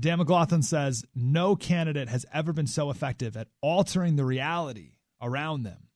Dan 0.00 0.18
McLaughlin 0.18 0.62
says 0.62 1.04
no 1.14 1.54
candidate 1.54 2.08
has 2.08 2.26
ever 2.32 2.52
been 2.52 2.66
so 2.66 2.90
effective 2.90 3.36
at 3.36 3.46
altering 3.60 4.16
the 4.16 4.24
reality 4.24 4.94
around 5.22 5.62
them. 5.62 5.88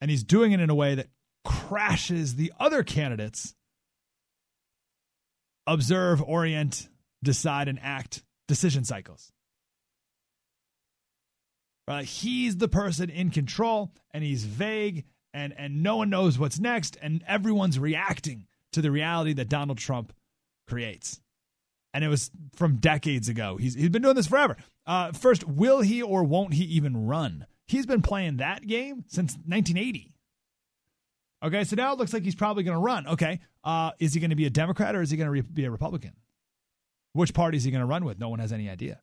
And 0.00 0.10
he's 0.10 0.22
doing 0.22 0.52
it 0.52 0.60
in 0.60 0.70
a 0.70 0.74
way 0.74 0.94
that 0.94 1.08
crashes 1.44 2.36
the 2.36 2.52
other 2.60 2.84
candidates 2.84 3.54
observe, 5.70 6.20
orient, 6.20 6.88
decide, 7.22 7.68
and 7.68 7.78
act 7.80 8.22
decision 8.48 8.84
cycles. 8.84 9.32
Uh, 11.86 12.02
he's 12.02 12.56
the 12.56 12.68
person 12.68 13.08
in 13.08 13.30
control 13.30 13.92
and 14.12 14.22
he's 14.22 14.44
vague 14.44 15.04
and, 15.32 15.54
and 15.56 15.82
no 15.82 15.96
one 15.96 16.10
knows 16.10 16.38
what's 16.38 16.58
next 16.58 16.96
and 17.00 17.24
everyone's 17.26 17.78
reacting 17.78 18.46
to 18.72 18.82
the 18.82 18.90
reality 18.90 19.32
that 19.32 19.48
Donald 19.48 19.78
Trump 19.78 20.12
creates. 20.68 21.20
And 21.92 22.04
it 22.04 22.08
was 22.08 22.30
from 22.54 22.76
decades 22.76 23.28
ago. 23.28 23.56
He's, 23.56 23.74
he's 23.74 23.88
been 23.88 24.02
doing 24.02 24.14
this 24.14 24.28
forever. 24.28 24.56
Uh, 24.86 25.12
first, 25.12 25.46
will 25.46 25.80
he 25.80 26.02
or 26.02 26.22
won't 26.22 26.54
he 26.54 26.64
even 26.64 27.06
run? 27.06 27.46
He's 27.66 27.86
been 27.86 28.02
playing 28.02 28.36
that 28.36 28.66
game 28.66 29.04
since 29.08 29.32
1980. 29.34 30.12
Okay, 31.42 31.64
so 31.64 31.74
now 31.74 31.92
it 31.92 31.98
looks 31.98 32.12
like 32.12 32.22
he's 32.22 32.34
probably 32.34 32.62
going 32.62 32.76
to 32.76 32.82
run. 32.82 33.06
Okay, 33.06 33.40
uh, 33.64 33.92
is 33.98 34.12
he 34.12 34.20
going 34.20 34.30
to 34.30 34.36
be 34.36 34.46
a 34.46 34.50
Democrat 34.50 34.94
or 34.94 35.02
is 35.02 35.10
he 35.10 35.16
going 35.16 35.26
to 35.26 35.30
re- 35.30 35.40
be 35.40 35.64
a 35.64 35.70
Republican? 35.70 36.12
Which 37.12 37.34
party 37.34 37.56
is 37.56 37.64
he 37.64 37.70
going 37.70 37.80
to 37.80 37.86
run 37.86 38.04
with? 38.04 38.18
No 38.18 38.28
one 38.28 38.38
has 38.38 38.52
any 38.52 38.68
idea. 38.68 39.00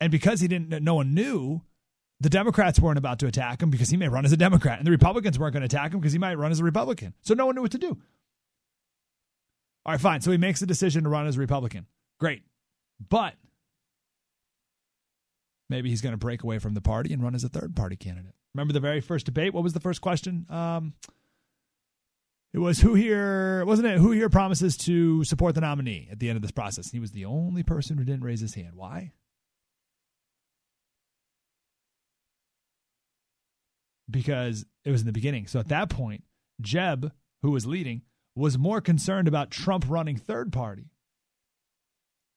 And 0.00 0.10
because 0.10 0.40
he 0.40 0.48
didn't, 0.48 0.82
no 0.82 0.96
one 0.96 1.14
knew, 1.14 1.62
the 2.20 2.28
Democrats 2.28 2.80
weren't 2.80 2.98
about 2.98 3.18
to 3.20 3.26
attack 3.26 3.62
him 3.62 3.70
because 3.70 3.88
he 3.88 3.96
may 3.96 4.08
run 4.08 4.24
as 4.24 4.32
a 4.32 4.36
Democrat, 4.36 4.78
and 4.78 4.86
the 4.86 4.90
Republicans 4.90 5.38
weren't 5.38 5.52
going 5.52 5.66
to 5.66 5.76
attack 5.76 5.92
him 5.92 6.00
because 6.00 6.12
he 6.12 6.18
might 6.18 6.36
run 6.36 6.52
as 6.52 6.60
a 6.60 6.64
Republican. 6.64 7.14
So 7.22 7.34
no 7.34 7.46
one 7.46 7.54
knew 7.54 7.62
what 7.62 7.72
to 7.72 7.78
do. 7.78 7.98
All 9.86 9.92
right, 9.92 10.00
fine. 10.00 10.20
So 10.20 10.30
he 10.32 10.38
makes 10.38 10.60
the 10.60 10.66
decision 10.66 11.04
to 11.04 11.10
run 11.10 11.26
as 11.26 11.36
a 11.36 11.40
Republican. 11.40 11.86
Great. 12.18 12.42
But 13.08 13.34
maybe 15.68 15.90
he's 15.90 16.00
going 16.00 16.14
to 16.14 16.18
break 16.18 16.42
away 16.42 16.58
from 16.58 16.74
the 16.74 16.80
party 16.80 17.12
and 17.12 17.22
run 17.22 17.34
as 17.34 17.44
a 17.44 17.48
third 17.48 17.76
party 17.76 17.96
candidate. 17.96 18.34
Remember 18.56 18.72
the 18.72 18.80
very 18.80 19.00
first 19.00 19.26
debate? 19.26 19.52
What 19.52 19.62
was 19.62 19.72
the 19.72 19.80
first 19.80 20.00
question? 20.00 20.46
Um, 20.48 20.94
it 22.52 22.58
was 22.58 22.80
who 22.80 22.94
here, 22.94 23.64
wasn't 23.66 23.88
it? 23.88 23.98
Who 23.98 24.12
here 24.12 24.30
promises 24.30 24.76
to 24.78 25.24
support 25.24 25.54
the 25.54 25.60
nominee 25.60 26.08
at 26.10 26.20
the 26.20 26.28
end 26.28 26.36
of 26.36 26.42
this 26.42 26.50
process? 26.50 26.90
He 26.90 26.98
was 26.98 27.12
the 27.12 27.26
only 27.26 27.62
person 27.62 27.98
who 27.98 28.04
didn't 28.04 28.24
raise 28.24 28.40
his 28.40 28.54
hand. 28.54 28.74
Why? 28.74 29.12
because 34.10 34.64
it 34.84 34.90
was 34.90 35.00
in 35.00 35.06
the 35.06 35.12
beginning. 35.12 35.46
So 35.46 35.58
at 35.58 35.68
that 35.68 35.90
point, 35.90 36.24
Jeb, 36.60 37.12
who 37.42 37.50
was 37.50 37.66
leading, 37.66 38.02
was 38.34 38.58
more 38.58 38.80
concerned 38.80 39.28
about 39.28 39.50
Trump 39.50 39.84
running 39.88 40.16
third 40.16 40.52
party 40.52 40.90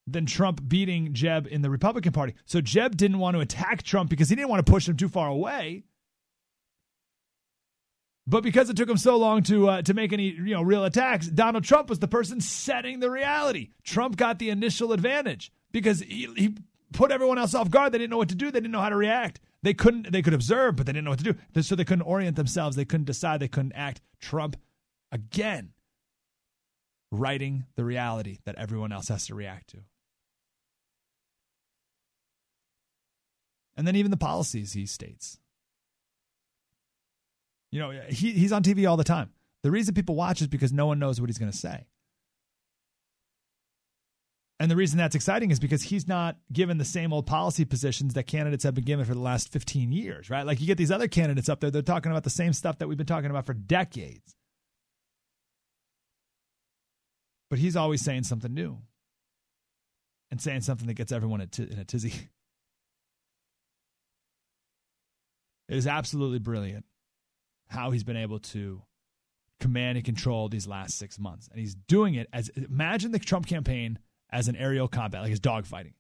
than 0.08 0.26
Trump 0.26 0.68
beating 0.68 1.14
Jeb 1.14 1.48
in 1.48 1.62
the 1.62 1.70
Republican 1.70 2.12
Party. 2.12 2.34
So 2.46 2.62
Jeb 2.62 2.98
didn't 2.98 3.20
want 3.20 3.36
to 3.36 3.42
attack 3.42 3.84
Trump 3.84 4.10
because 4.10 4.30
he 4.30 4.36
didn't 4.36 4.50
want 4.50 4.66
to 4.66 4.72
push 4.72 4.88
him 4.88 4.98
too 4.98 5.10
far 5.10 5.28
away. 5.28 5.84
But 8.30 8.44
because 8.44 8.70
it 8.70 8.78
took 8.78 8.88
him 8.88 8.98
so 8.98 9.18
long 9.18 9.42
to 9.44 9.68
uh, 9.68 9.82
to 9.82 9.94
make 9.96 10.14
any 10.14 10.26
you 10.26 10.54
know 10.54 10.62
real 10.62 10.86
attacks, 10.86 11.26
Donald 11.26 11.64
Trump 11.64 11.90
was 11.90 11.98
the 11.98 12.08
person 12.08 12.40
setting 12.40 13.00
the 13.00 13.10
reality. 13.10 13.70
Trump 13.84 14.18
got 14.18 14.38
the 14.38 14.52
initial 14.52 14.94
advantage 14.94 15.52
because 15.72 16.02
he, 16.02 16.32
he 16.38 16.56
put 16.94 17.12
everyone 17.12 17.40
else 17.40 17.56
off 17.56 17.72
guard. 17.72 17.92
They 17.92 17.98
didn't 17.98 18.12
know 18.12 18.18
what 18.18 18.30
to 18.30 18.36
do. 18.36 18.52
They 18.52 18.60
didn't 18.60 18.72
know 18.72 18.82
how 18.82 18.90
to 18.90 18.96
react. 18.96 19.40
They 19.64 19.74
couldn't. 19.74 20.12
They 20.12 20.22
could 20.22 20.36
observe, 20.36 20.76
but 20.76 20.86
they 20.86 20.92
didn't 20.92 21.06
know 21.06 21.12
what 21.12 21.24
to 21.24 21.34
do. 21.34 21.62
So 21.64 21.76
they 21.76 21.84
couldn't 21.84 22.04
orient 22.04 22.36
themselves. 22.36 22.76
They 22.76 22.86
couldn't 22.86 23.06
decide. 23.06 23.40
They 23.40 23.48
couldn't 23.48 23.74
act. 23.74 24.00
Trump, 24.22 24.58
again, 25.12 25.72
writing 27.12 27.66
the 27.76 27.84
reality 27.84 28.38
that 28.46 28.56
everyone 28.60 28.92
else 28.92 29.08
has 29.08 29.26
to 29.26 29.34
react 29.34 29.70
to. 29.72 29.80
And 33.76 33.88
then 33.88 33.96
even 33.96 34.12
the 34.12 34.18
policies 34.18 34.74
he 34.74 34.86
states. 34.86 35.40
You 37.72 37.80
know, 37.80 37.92
he, 38.10 38.32
he's 38.32 38.52
on 38.52 38.64
TV 38.64 38.90
all 38.90 38.98
the 38.98 39.04
time. 39.04 39.32
The 39.64 39.72
reason 39.72 39.94
people 39.94 40.16
watch 40.16 40.42
is 40.42 40.48
because 40.48 40.72
no 40.72 40.88
one 40.88 41.00
knows 41.00 41.20
what 41.20 41.30
he's 41.30 41.38
going 41.38 41.52
to 41.52 41.58
say. 41.58 41.86
And 44.62 44.70
the 44.70 44.76
reason 44.76 44.98
that's 44.98 45.16
exciting 45.16 45.52
is 45.52 45.60
because 45.60 45.84
he's 45.84 46.08
not 46.08 46.38
given 46.52 46.78
the 46.78 46.86
same 46.86 47.14
old 47.14 47.26
policy 47.26 47.64
positions 47.64 48.14
that 48.16 48.24
candidates 48.24 48.64
have 48.66 48.74
been 48.74 48.84
given 48.84 49.06
for 49.06 49.14
the 49.14 49.20
last 49.22 49.52
15 49.54 49.92
years, 49.94 50.30
right? 50.30 50.46
Like 50.46 50.60
you 50.60 50.68
get 50.68 50.78
these 50.78 50.92
other 50.92 51.08
candidates 51.08 51.48
up 51.48 51.62
there, 51.62 51.72
they're 51.72 51.82
talking 51.82 52.12
about 52.12 52.26
the 52.26 52.30
same 52.30 52.52
stuff 52.52 52.78
that 52.80 52.88
we've 52.88 52.98
been 52.98 53.08
talking 53.08 53.30
about 53.30 53.46
for 53.46 53.54
decades. 53.54 54.36
But 57.50 57.60
he's 57.60 57.78
always 57.78 58.02
saying 58.04 58.24
something 58.24 58.54
new 58.54 58.80
and 60.30 60.42
saying 60.42 60.62
something 60.62 60.88
that 60.88 60.96
gets 60.96 61.14
everyone 61.14 61.42
in 61.42 61.80
a 61.80 61.86
tizzy. 61.86 62.14
It 65.70 65.78
is 65.78 65.86
absolutely 65.86 66.40
brilliant 66.40 66.84
how 67.70 67.92
he's 67.92 68.04
been 68.04 68.18
able 68.18 68.40
to 68.40 68.82
command 69.60 69.98
and 69.98 70.06
control 70.06 70.50
these 70.50 70.68
last 70.68 70.98
six 70.98 71.20
months. 71.20 71.48
And 71.50 71.60
he's 71.60 71.76
doing 71.76 72.16
it 72.16 72.28
as 72.34 72.50
imagine 72.50 73.12
the 73.12 73.20
Trump 73.20 73.46
campaign 73.46 74.00
as 74.32 74.48
an 74.48 74.56
aerial 74.56 74.88
combat, 74.88 75.22
like 75.22 75.30
his 75.30 75.40
dogfighting. 75.40 75.94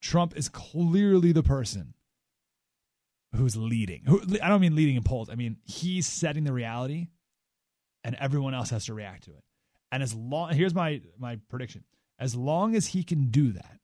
Trump 0.00 0.36
is 0.36 0.48
clearly 0.48 1.32
the 1.32 1.42
person 1.42 1.94
who's 3.34 3.56
leading. 3.56 4.02
Who, 4.06 4.22
I 4.42 4.48
don't 4.48 4.60
mean 4.60 4.76
leading 4.76 4.96
in 4.96 5.02
polls. 5.02 5.28
I 5.30 5.34
mean 5.34 5.56
he's 5.64 6.06
setting 6.06 6.44
the 6.44 6.52
reality, 6.52 7.08
and 8.04 8.16
everyone 8.16 8.54
else 8.54 8.70
has 8.70 8.86
to 8.86 8.94
react 8.94 9.24
to 9.24 9.32
it. 9.32 9.44
And 9.92 10.02
as 10.02 10.14
long 10.14 10.52
here's 10.52 10.74
my 10.74 11.00
my 11.18 11.38
prediction: 11.48 11.84
as 12.18 12.34
long 12.34 12.74
as 12.74 12.88
he 12.88 13.02
can 13.02 13.30
do 13.30 13.52
that, 13.52 13.78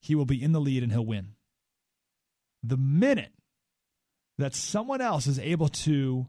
he 0.00 0.14
will 0.14 0.26
be 0.26 0.42
in 0.42 0.52
the 0.52 0.60
lead 0.60 0.82
and 0.82 0.90
he'll 0.90 1.06
win. 1.06 1.34
The 2.62 2.76
minute 2.76 3.32
that 4.38 4.54
someone 4.54 5.00
else 5.00 5.26
is 5.26 5.38
able 5.38 5.68
to 5.68 6.26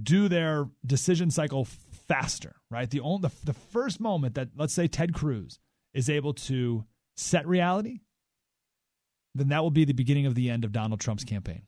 do 0.00 0.28
their 0.28 0.68
decision 0.84 1.30
cycle 1.30 1.66
faster, 2.08 2.56
right? 2.70 2.90
The 2.90 3.00
only 3.00 3.28
the, 3.28 3.34
the 3.44 3.52
first 3.52 4.00
moment 4.00 4.34
that 4.34 4.50
let's 4.56 4.74
say 4.74 4.88
Ted 4.88 5.12
Cruz 5.12 5.58
is 5.94 6.08
able 6.08 6.34
to 6.34 6.84
set 7.16 7.46
reality, 7.46 8.00
then 9.34 9.48
that 9.48 9.62
will 9.62 9.70
be 9.70 9.84
the 9.84 9.92
beginning 9.92 10.26
of 10.26 10.34
the 10.34 10.50
end 10.50 10.64
of 10.64 10.72
Donald 10.72 11.00
Trump's 11.00 11.24
campaign. 11.24 11.62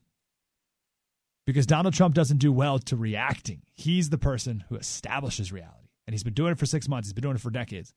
Because 1.47 1.67
Donald 1.67 1.95
Trump 1.95 2.15
doesn't 2.15 2.39
do 2.39 2.51
well 2.51 2.79
to 2.79 2.97
reacting. 2.97 3.63
He's 3.75 4.09
the 4.09 4.19
person 4.19 4.65
who 4.69 4.77
establishes 4.77 5.53
reality. 5.53 5.89
And 6.07 6.15
he's 6.15 6.25
been 6.25 6.35
doing 6.35 6.53
it 6.53 6.59
for 6.59 6.67
six 6.67 6.89
months. 6.89 7.09
He's 7.09 7.13
been 7.13 7.23
doing 7.23 7.37
it 7.37 7.43
for 7.43 7.51
decades 7.51 7.93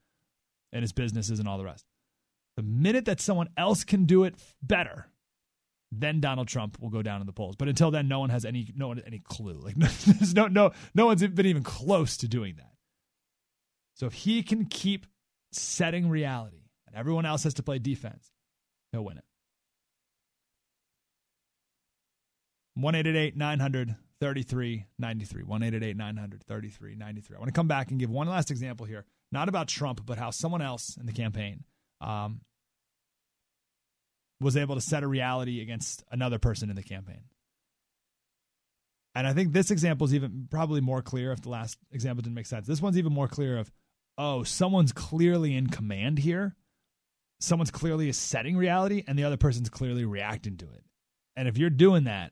and 0.73 0.81
his 0.81 0.91
businesses 0.91 1.39
and 1.39 1.47
all 1.47 1.57
the 1.57 1.63
rest. 1.63 1.85
The 2.57 2.63
minute 2.63 3.05
that 3.05 3.21
someone 3.21 3.49
else 3.55 3.83
can 3.83 4.05
do 4.05 4.23
it 4.23 4.35
better, 4.61 5.07
then 5.91 6.19
Donald 6.19 6.47
Trump 6.47 6.77
will 6.81 6.89
go 6.89 7.01
down 7.01 7.21
in 7.21 7.27
the 7.27 7.33
polls. 7.33 7.55
But 7.55 7.67
until 7.69 7.91
then, 7.91 8.07
no 8.07 8.19
one 8.19 8.29
has 8.29 8.45
any 8.45 8.71
no 8.75 8.89
one 8.89 9.01
any 9.05 9.19
clue. 9.19 9.61
Like 9.63 9.75
there's 9.75 10.33
no 10.33 10.47
no 10.47 10.71
no 10.93 11.05
one's 11.05 11.25
been 11.25 11.45
even 11.45 11.63
close 11.63 12.17
to 12.17 12.27
doing 12.27 12.55
that. 12.57 12.73
So 13.95 14.05
if 14.05 14.13
he 14.13 14.43
can 14.43 14.65
keep 14.65 15.05
setting 15.51 16.09
reality 16.09 16.63
and 16.85 16.95
everyone 16.95 17.25
else 17.25 17.43
has 17.43 17.55
to 17.55 17.63
play 17.63 17.79
defense, 17.79 18.31
he'll 18.91 19.03
win 19.03 19.17
it. 19.17 19.23
1 22.75 22.93
900 23.35 23.95
3393. 24.19 25.43
1 25.43 25.61
900 25.97 26.43
3393. 26.43 27.35
I 27.35 27.39
want 27.39 27.47
to 27.47 27.53
come 27.53 27.67
back 27.67 27.89
and 27.89 27.99
give 27.99 28.09
one 28.09 28.27
last 28.27 28.51
example 28.51 28.85
here, 28.85 29.05
not 29.31 29.49
about 29.49 29.67
Trump, 29.67 30.05
but 30.05 30.17
how 30.17 30.29
someone 30.29 30.61
else 30.61 30.95
in 30.97 31.05
the 31.05 31.11
campaign 31.11 31.63
um, 32.01 32.41
was 34.39 34.57
able 34.57 34.75
to 34.75 34.81
set 34.81 35.03
a 35.03 35.07
reality 35.07 35.61
against 35.61 36.03
another 36.11 36.37
person 36.37 36.69
in 36.69 36.75
the 36.75 36.83
campaign. 36.83 37.21
And 39.15 39.25
I 39.25 39.33
think 39.33 39.51
this 39.51 39.71
example 39.71 40.05
is 40.05 40.13
even 40.13 40.47
probably 40.49 40.79
more 40.79 41.01
clear 41.01 41.31
if 41.31 41.41
the 41.41 41.49
last 41.49 41.79
example 41.91 42.21
didn't 42.21 42.35
make 42.35 42.45
sense. 42.45 42.67
This 42.67 42.81
one's 42.81 42.99
even 42.99 43.13
more 43.13 43.27
clear 43.27 43.57
of, 43.57 43.71
oh, 44.17 44.43
someone's 44.43 44.91
clearly 44.91 45.55
in 45.55 45.67
command 45.67 46.19
here. 46.19 46.55
Someone's 47.39 47.71
clearly 47.71 48.11
setting 48.11 48.55
reality 48.55 49.03
and 49.07 49.17
the 49.17 49.23
other 49.23 49.37
person's 49.37 49.69
clearly 49.69 50.05
reacting 50.05 50.57
to 50.57 50.65
it. 50.65 50.83
And 51.35 51.47
if 51.47 51.57
you're 51.57 51.69
doing 51.71 52.03
that, 52.03 52.31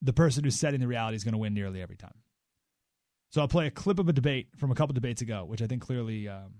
the 0.00 0.12
person 0.12 0.44
who's 0.44 0.58
setting 0.58 0.80
the 0.80 0.86
reality 0.86 1.16
is 1.16 1.24
going 1.24 1.32
to 1.32 1.38
win 1.38 1.54
nearly 1.54 1.82
every 1.82 1.96
time. 1.96 2.14
So 3.30 3.40
I'll 3.40 3.48
play 3.48 3.66
a 3.66 3.70
clip 3.70 3.98
of 3.98 4.08
a 4.08 4.12
debate 4.12 4.48
from 4.56 4.70
a 4.70 4.74
couple 4.74 4.94
debates 4.94 5.20
ago, 5.20 5.44
which 5.44 5.60
I 5.60 5.66
think 5.66 5.82
clearly 5.82 6.28
um, 6.28 6.54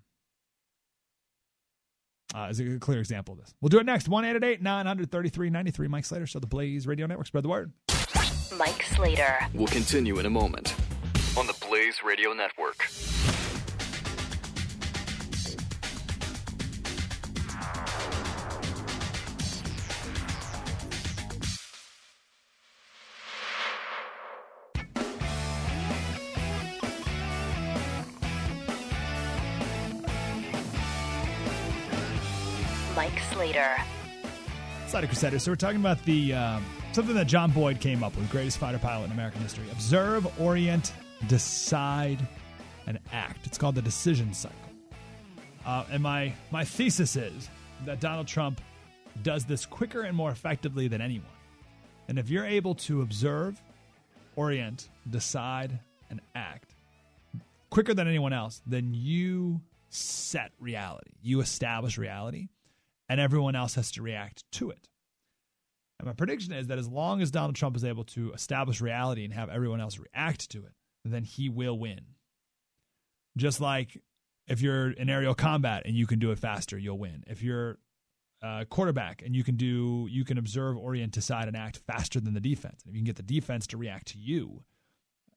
uh, 2.35 2.49
is 2.51 2.61
a 2.61 2.79
clear 2.79 2.99
example 2.99 3.35
of 3.35 3.41
this. 3.41 3.55
We'll 3.61 3.69
do 3.69 3.79
it 3.79 3.87
next. 3.87 4.09
1 4.09 4.25
888 4.25 4.63
933 4.63 5.51
93. 5.51 5.89
Mike 5.89 6.05
Slater, 6.05 6.27
so 6.27 6.39
the 6.41 6.47
Blaze 6.47 6.87
Radio 6.87 7.07
Network. 7.07 7.29
Spread 7.29 7.45
the 7.45 7.49
word. 7.49 7.73
Mike 8.59 8.83
Slater. 8.83 9.39
We'll 9.55 9.67
continue 9.69 10.19
in 10.19 10.27
a 10.27 10.31
moment 10.31 10.75
on 11.37 11.47
the 11.47 11.57
Blaze 11.67 12.03
Radio 12.05 12.33
Network. 12.33 12.85
Mike 33.55 33.77
Slater. 33.77 33.89
Slater 34.87 35.07
Crusaders. 35.07 35.43
So 35.43 35.53
we're 35.53 35.57
talking 35.57 35.81
about 35.81 36.03
the 36.05 36.35
um, 36.35 36.65
something 36.93 37.15
that 37.15 37.27
John 37.27 37.51
Boyd 37.51 37.81
came 37.81 38.03
up 38.03 38.17
with, 38.17 38.31
greatest 38.31 38.59
fighter 38.59 38.79
pilot 38.79 39.07
in 39.07 39.13
American 39.13 39.41
history. 39.43 39.65
Observe, 39.73 40.27
orient, 40.41 40.93
decide, 41.29 42.27
and 42.87 42.99
act. 43.13 43.47
It's 43.47 43.59
called 43.59 43.75
the 43.75 43.83
decision 43.83 44.33
cycle. 44.35 44.59
Uh, 45.65 45.85
and 45.91 46.03
my 46.03 46.33
my 46.51 46.65
thesis 46.65 47.17
is 47.17 47.49
that 47.87 48.01
Donald 48.01 48.27
Trump 48.27 48.61
does 49.23 49.45
this 49.45 49.65
quicker 49.65 50.03
and 50.03 50.17
more 50.17 50.31
effectively 50.31 50.89
than 50.89 51.01
anyone. 51.01 51.29
And 52.09 52.19
if 52.19 52.29
you're 52.29 52.45
able 52.45 52.75
to 52.77 53.03
observe, 53.03 53.61
orient, 54.37 54.89
decide, 55.11 55.79
and 56.11 56.21
act 56.35 56.75
quicker 57.71 57.95
than 57.95 58.07
anyone 58.07 58.33
else, 58.33 58.63
then 58.67 58.93
you 58.95 59.61
set 59.89 60.53
reality. 60.61 61.11
You 61.23 61.41
establish 61.41 61.99
reality, 61.99 62.49
and 63.15 63.21
everyone 63.21 63.55
else 63.55 63.77
has 63.77 63.93
to 63.93 64.03
react 64.03 64.43
to 64.51 64.71
it. 64.71 64.89
And 66.01 66.07
my 66.09 66.15
prediction 66.15 66.53
is 66.53 66.67
that 66.67 66.81
as 66.81 66.89
long 66.89 67.23
as 67.23 67.31
Donald 67.31 67.55
Trump 67.55 67.77
is 67.77 67.85
able 67.85 68.03
to 68.07 68.33
establish 68.33 68.81
reality 68.81 69.25
and 69.25 69.33
have 69.33 69.49
everyone 69.49 69.81
else 69.81 70.01
react 70.01 70.51
to 70.51 70.59
it, 70.65 70.73
then 71.05 71.23
he 71.23 71.49
will 71.49 71.79
win. 71.79 72.01
Just 73.37 73.61
like 73.61 74.03
if 74.49 74.61
you're 74.61 74.91
in 74.91 75.09
aerial 75.09 75.37
combat 75.37 75.85
and 75.85 75.95
you 75.95 76.09
can 76.09 76.19
do 76.19 76.33
it 76.33 76.41
faster, 76.41 76.77
you'll 76.77 76.99
win. 76.99 77.23
If 77.29 77.41
you're 77.41 77.79
a 78.43 78.67
quarterback 78.69 79.23
and 79.25 79.37
you 79.37 79.45
can 79.45 79.55
do 79.55 80.09
you 80.11 80.25
can 80.25 80.37
observe, 80.37 80.77
orient, 80.77 81.13
decide, 81.13 81.47
and 81.47 81.57
act 81.57 81.77
faster 81.87 82.19
than 82.19 82.35
the 82.35 82.41
defense. 82.41 82.83
And 82.83 82.91
if 82.91 82.97
you 82.97 82.99
can 82.99 83.07
get 83.07 83.15
the 83.15 83.23
defense 83.23 83.69
to 83.69 83.77
react 83.77 84.09
to 84.09 84.19
you, 84.19 84.65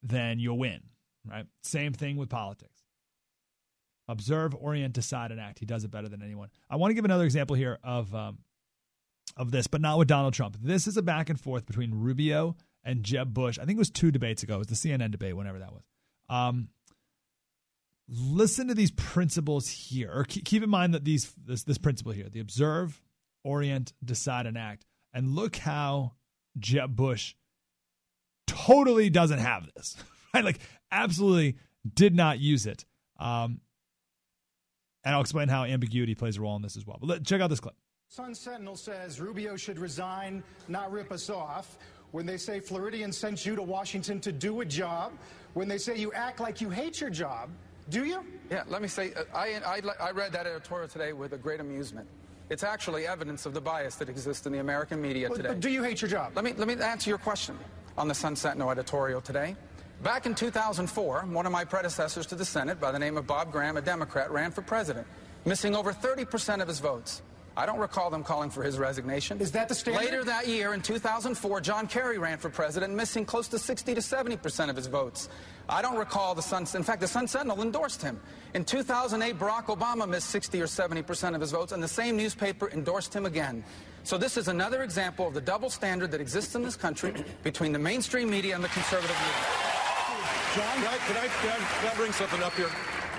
then 0.02 0.40
you'll 0.40 0.58
win. 0.58 0.82
Right? 1.30 1.46
Same 1.62 1.94
thing 1.94 2.18
with 2.18 2.30
politics. 2.30 2.77
Observe, 4.10 4.56
orient, 4.56 4.94
decide, 4.94 5.32
and 5.32 5.40
act. 5.40 5.60
He 5.60 5.66
does 5.66 5.84
it 5.84 5.92
better 5.92 6.08
than 6.08 6.22
anyone. 6.24 6.50
I 6.70 6.78
want 6.78 6.92
to 6.92 6.96
give 6.96 7.06
another 7.06 7.26
example 7.26 7.56
here 7.56 7.78
of 7.84 8.14
um, 8.16 8.40
of 9.36 9.52
this, 9.52 9.68
but 9.68 9.82
not 9.82 9.98
with 9.98 10.08
Donald 10.08 10.34
Trump. 10.34 10.58
This 10.62 10.88
is 10.88 10.98
a 10.98 11.02
back 11.02 11.30
and 11.30 11.40
forth 11.40 11.66
between 11.66 11.94
Rubio 11.94 12.56
and 12.84 13.04
Jeb 13.04 13.34
Bush. 13.34 13.60
I 13.60 13.66
think 13.66 13.78
it 13.78 13.80
was 13.80 13.90
two 13.90 14.12
debates 14.12 14.44
ago. 14.44 14.56
It 14.56 14.60
was 14.60 14.68
the 14.68 14.76
CNN 14.76 15.12
debate, 15.12 15.36
whenever 15.36 15.60
that 15.60 15.74
was. 15.74 15.84
Um, 16.30 16.70
listen 18.08 18.68
to 18.70 18.74
these 18.74 18.92
principles 18.92 19.68
here, 19.68 20.12
or 20.14 20.24
keep, 20.24 20.64
in 20.64 20.70
mind 20.70 20.94
that 20.94 21.04
these 21.04 21.34
this 21.46 21.64
this 21.64 21.78
principle 21.78 22.14
here: 22.14 22.30
the 22.30 22.40
observe, 22.40 23.02
orient, 23.44 23.94
decide, 24.04 24.46
and 24.46 24.58
act. 24.58 24.86
And 25.14 25.36
look 25.36 25.56
how 25.56 26.14
Jeb 26.58 26.96
Bush 26.96 27.36
totally 28.46 29.10
doesn't 29.10 29.40
have 29.40 29.68
this, 29.76 29.96
right? 30.34 30.44
Like, 30.44 30.60
absolutely 30.92 31.58
did 31.94 32.16
not 32.16 32.40
use 32.40 32.66
it. 32.66 32.86
Um, 33.20 33.62
and 35.08 35.16
I'll 35.16 35.22
explain 35.22 35.48
how 35.48 35.64
ambiguity 35.64 36.16
plays 36.16 36.36
a 36.38 36.42
role 36.42 36.58
in 36.58 36.62
this 36.62 36.76
as 36.76 36.86
well. 36.86 36.98
But 37.00 37.08
let, 37.08 37.24
check 37.24 37.40
out 37.40 37.50
this 37.50 37.62
clip. 37.62 37.76
Sun 38.10 38.36
Sentinel 38.36 38.76
says 38.76 39.22
Rubio 39.22 39.56
should 39.56 39.80
resign, 39.80 40.44
not 40.68 40.92
rip 40.92 41.14
us 41.14 41.30
off. 41.30 41.78
When 42.12 42.26
they 42.26 42.36
say 42.36 42.60
Floridian 42.60 43.14
sent 43.14 43.46
you 43.46 43.56
to 43.56 43.62
Washington 43.64 44.20
to 44.20 44.34
do 44.34 44.60
a 44.60 44.66
job, 44.66 45.14
when 45.54 45.70
they 45.70 45.78
say 45.78 45.98
you 45.98 46.12
act 46.12 46.42
like 46.42 46.60
you 46.60 46.70
hate 46.70 47.00
your 47.00 47.10
job, 47.10 47.50
do 47.90 48.04
you? 48.04 48.26
Yeah, 48.52 48.64
let 48.68 48.82
me 48.82 48.90
say, 48.90 49.14
uh, 49.14 49.24
I, 49.34 49.62
I, 49.66 49.82
I 50.08 50.12
read 50.12 50.34
that 50.34 50.46
editorial 50.46 50.90
today 50.90 51.14
with 51.14 51.32
a 51.32 51.38
great 51.38 51.62
amusement. 51.62 52.08
It's 52.50 52.64
actually 52.64 53.08
evidence 53.08 53.46
of 53.46 53.54
the 53.54 53.62
bias 53.62 53.96
that 53.96 54.10
exists 54.10 54.46
in 54.46 54.52
the 54.52 54.60
American 54.60 55.02
media 55.02 55.30
But- 55.30 55.36
today. 55.38 55.50
but 55.50 55.62
do 55.62 55.70
you 55.70 55.84
hate 55.84 56.02
your 56.02 56.10
job? 56.12 56.34
Let 56.36 56.44
me, 56.44 56.52
let 56.52 56.68
me 56.68 56.76
answer 56.84 57.10
your 57.10 57.18
question 57.20 57.58
on 57.98 58.10
the 58.10 58.14
Sun 58.16 58.36
Sentinel 58.36 58.72
editorial 58.72 59.22
today. 59.22 59.56
Back 60.04 60.28
in 60.28 60.36
2004, 60.36 61.22
one 61.22 61.46
of 61.48 61.52
my 61.52 61.66
predecessors 61.66 62.28
to 62.28 62.36
the 62.36 62.46
Senate, 62.46 62.80
by 62.80 62.92
the 62.92 63.00
name 63.00 63.18
of 63.18 63.26
Bob 63.26 63.52
Graham, 63.52 63.78
a 63.78 63.82
Democrat, 63.82 64.30
ran 64.30 64.52
for 64.52 64.62
president, 64.62 65.08
missing 65.46 65.76
over 65.76 65.92
30% 65.92 66.62
of 66.62 66.68
his 66.68 66.80
votes. 66.80 67.24
I 67.58 67.66
don't 67.66 67.80
recall 67.80 68.12
them 68.12 68.24
calling 68.24 68.52
for 68.52 68.62
his 68.62 68.78
resignation. 68.78 69.42
Is 69.42 69.52
that 69.54 69.68
the 69.68 69.74
standard? 69.74 70.06
Later 70.06 70.24
that 70.26 70.48
year, 70.48 70.76
in 70.76 70.82
2004, 70.82 71.62
John 71.62 71.88
Kerry 71.88 72.20
ran 72.20 72.38
for 72.38 72.52
president, 72.52 72.94
missing 72.94 73.26
close 73.26 73.48
to 73.48 73.58
60 73.58 73.96
to 73.96 74.00
70% 74.00 74.70
of 74.70 74.76
his 74.76 74.86
votes. 74.86 75.30
I 75.68 75.82
don't 75.82 75.98
recall 75.98 76.36
the 76.36 76.44
Sun. 76.44 76.68
In 76.76 76.84
fact, 76.84 77.02
the 77.02 77.08
Sun 77.08 77.28
Sentinel 77.28 77.64
endorsed 77.64 78.04
him. 78.04 78.20
In 78.54 78.64
2008, 78.64 79.40
Barack 79.40 79.66
Obama 79.76 80.08
missed 80.08 80.30
60 80.30 80.62
or 80.62 80.68
70% 80.68 81.34
of 81.34 81.42
his 81.42 81.50
votes, 81.50 81.72
and 81.72 81.82
the 81.82 81.88
same 81.88 82.16
newspaper 82.16 82.70
endorsed 82.70 83.16
him 83.16 83.26
again. 83.26 83.64
So 84.04 84.20
this 84.20 84.38
is 84.38 84.48
another 84.48 84.84
example 84.84 85.28
of 85.28 85.34
the 85.34 85.42
double 85.42 85.72
standard 85.72 86.12
that 86.12 86.22
exists 86.22 86.54
in 86.54 86.62
this 86.62 86.76
country 86.76 87.16
between 87.42 87.72
the 87.72 87.80
mainstream 87.80 88.30
media 88.30 88.54
and 88.54 88.64
the 88.64 88.70
conservative 88.70 89.18
media. 89.18 89.67
Can 90.58 90.66
I, 90.66 90.98
can, 90.98 91.18
I, 91.18 91.28
can, 91.28 91.52
I, 91.52 91.80
can 91.82 91.92
I 91.92 91.96
bring 91.96 92.12
something 92.12 92.42
up 92.42 92.54
here? 92.56 92.70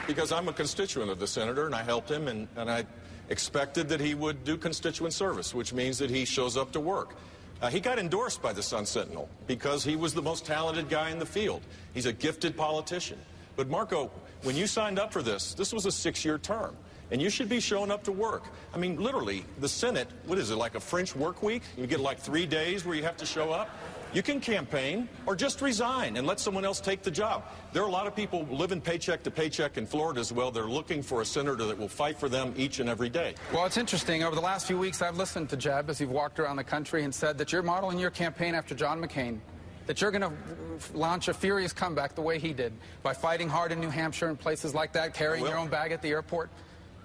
Because 0.08 0.32
I'm 0.32 0.48
a 0.48 0.52
constituent 0.52 1.08
of 1.08 1.20
the 1.20 1.26
senator, 1.28 1.66
and 1.66 1.74
I 1.74 1.84
helped 1.84 2.10
him, 2.10 2.26
and, 2.26 2.48
and 2.56 2.68
I 2.68 2.84
expected 3.28 3.88
that 3.90 4.00
he 4.00 4.14
would 4.14 4.42
do 4.42 4.56
constituent 4.56 5.14
service, 5.14 5.54
which 5.54 5.72
means 5.72 5.98
that 5.98 6.10
he 6.10 6.24
shows 6.24 6.56
up 6.56 6.72
to 6.72 6.80
work. 6.80 7.14
Uh, 7.62 7.70
he 7.70 7.78
got 7.78 8.00
endorsed 8.00 8.42
by 8.42 8.52
the 8.52 8.62
Sun 8.62 8.86
Sentinel 8.86 9.28
because 9.46 9.84
he 9.84 9.94
was 9.94 10.14
the 10.14 10.22
most 10.22 10.46
talented 10.46 10.88
guy 10.88 11.10
in 11.10 11.20
the 11.20 11.26
field. 11.26 11.62
He's 11.94 12.06
a 12.06 12.12
gifted 12.12 12.56
politician. 12.56 13.20
But 13.54 13.68
Marco, 13.68 14.10
when 14.42 14.56
you 14.56 14.66
signed 14.66 14.98
up 14.98 15.12
for 15.12 15.22
this, 15.22 15.54
this 15.54 15.72
was 15.72 15.86
a 15.86 15.92
six-year 15.92 16.38
term. 16.38 16.76
And 17.12 17.22
you 17.22 17.30
should 17.30 17.48
be 17.48 17.60
showing 17.60 17.92
up 17.92 18.02
to 18.04 18.12
work. 18.12 18.46
I 18.74 18.78
mean, 18.78 19.00
literally, 19.00 19.44
the 19.60 19.68
Senate, 19.68 20.08
what 20.26 20.38
is 20.38 20.50
it, 20.50 20.56
like 20.56 20.74
a 20.74 20.80
French 20.80 21.14
work 21.14 21.40
week? 21.40 21.62
You 21.76 21.86
get 21.86 22.00
like 22.00 22.18
three 22.18 22.46
days 22.46 22.84
where 22.84 22.96
you 22.96 23.04
have 23.04 23.16
to 23.18 23.26
show 23.26 23.52
up? 23.52 23.70
You 24.14 24.22
can 24.22 24.40
campaign 24.40 25.06
or 25.26 25.36
just 25.36 25.60
resign 25.60 26.16
and 26.16 26.26
let 26.26 26.40
someone 26.40 26.64
else 26.64 26.80
take 26.80 27.02
the 27.02 27.10
job. 27.10 27.44
There 27.72 27.82
are 27.82 27.88
a 27.88 27.92
lot 27.92 28.06
of 28.06 28.16
people 28.16 28.46
living 28.50 28.80
paycheck 28.80 29.22
to 29.24 29.30
paycheck 29.30 29.76
in 29.76 29.86
Florida 29.86 30.18
as 30.18 30.32
well. 30.32 30.50
They're 30.50 30.64
looking 30.64 31.02
for 31.02 31.20
a 31.20 31.26
senator 31.26 31.66
that 31.66 31.76
will 31.76 31.88
fight 31.88 32.18
for 32.18 32.28
them 32.28 32.54
each 32.56 32.80
and 32.80 32.88
every 32.88 33.10
day. 33.10 33.34
Well, 33.52 33.66
it's 33.66 33.76
interesting. 33.76 34.22
Over 34.22 34.34
the 34.34 34.40
last 34.40 34.66
few 34.66 34.78
weeks, 34.78 35.02
I've 35.02 35.18
listened 35.18 35.50
to 35.50 35.56
Jeb 35.58 35.90
as 35.90 36.00
you've 36.00 36.10
walked 36.10 36.40
around 36.40 36.56
the 36.56 36.64
country 36.64 37.04
and 37.04 37.14
said 37.14 37.36
that 37.38 37.52
you're 37.52 37.62
modeling 37.62 37.98
your 37.98 38.10
campaign 38.10 38.54
after 38.54 38.74
John 38.74 38.98
McCain, 38.98 39.40
that 39.86 40.00
you're 40.00 40.10
going 40.10 40.22
to 40.22 40.32
launch 40.94 41.28
a 41.28 41.34
furious 41.34 41.74
comeback 41.74 42.14
the 42.14 42.22
way 42.22 42.38
he 42.38 42.54
did 42.54 42.72
by 43.02 43.12
fighting 43.12 43.48
hard 43.48 43.72
in 43.72 43.80
New 43.80 43.90
Hampshire 43.90 44.28
and 44.28 44.38
places 44.38 44.74
like 44.74 44.92
that, 44.94 45.12
carrying 45.12 45.44
your 45.44 45.58
own 45.58 45.68
bag 45.68 45.92
at 45.92 46.00
the 46.00 46.08
airport. 46.08 46.48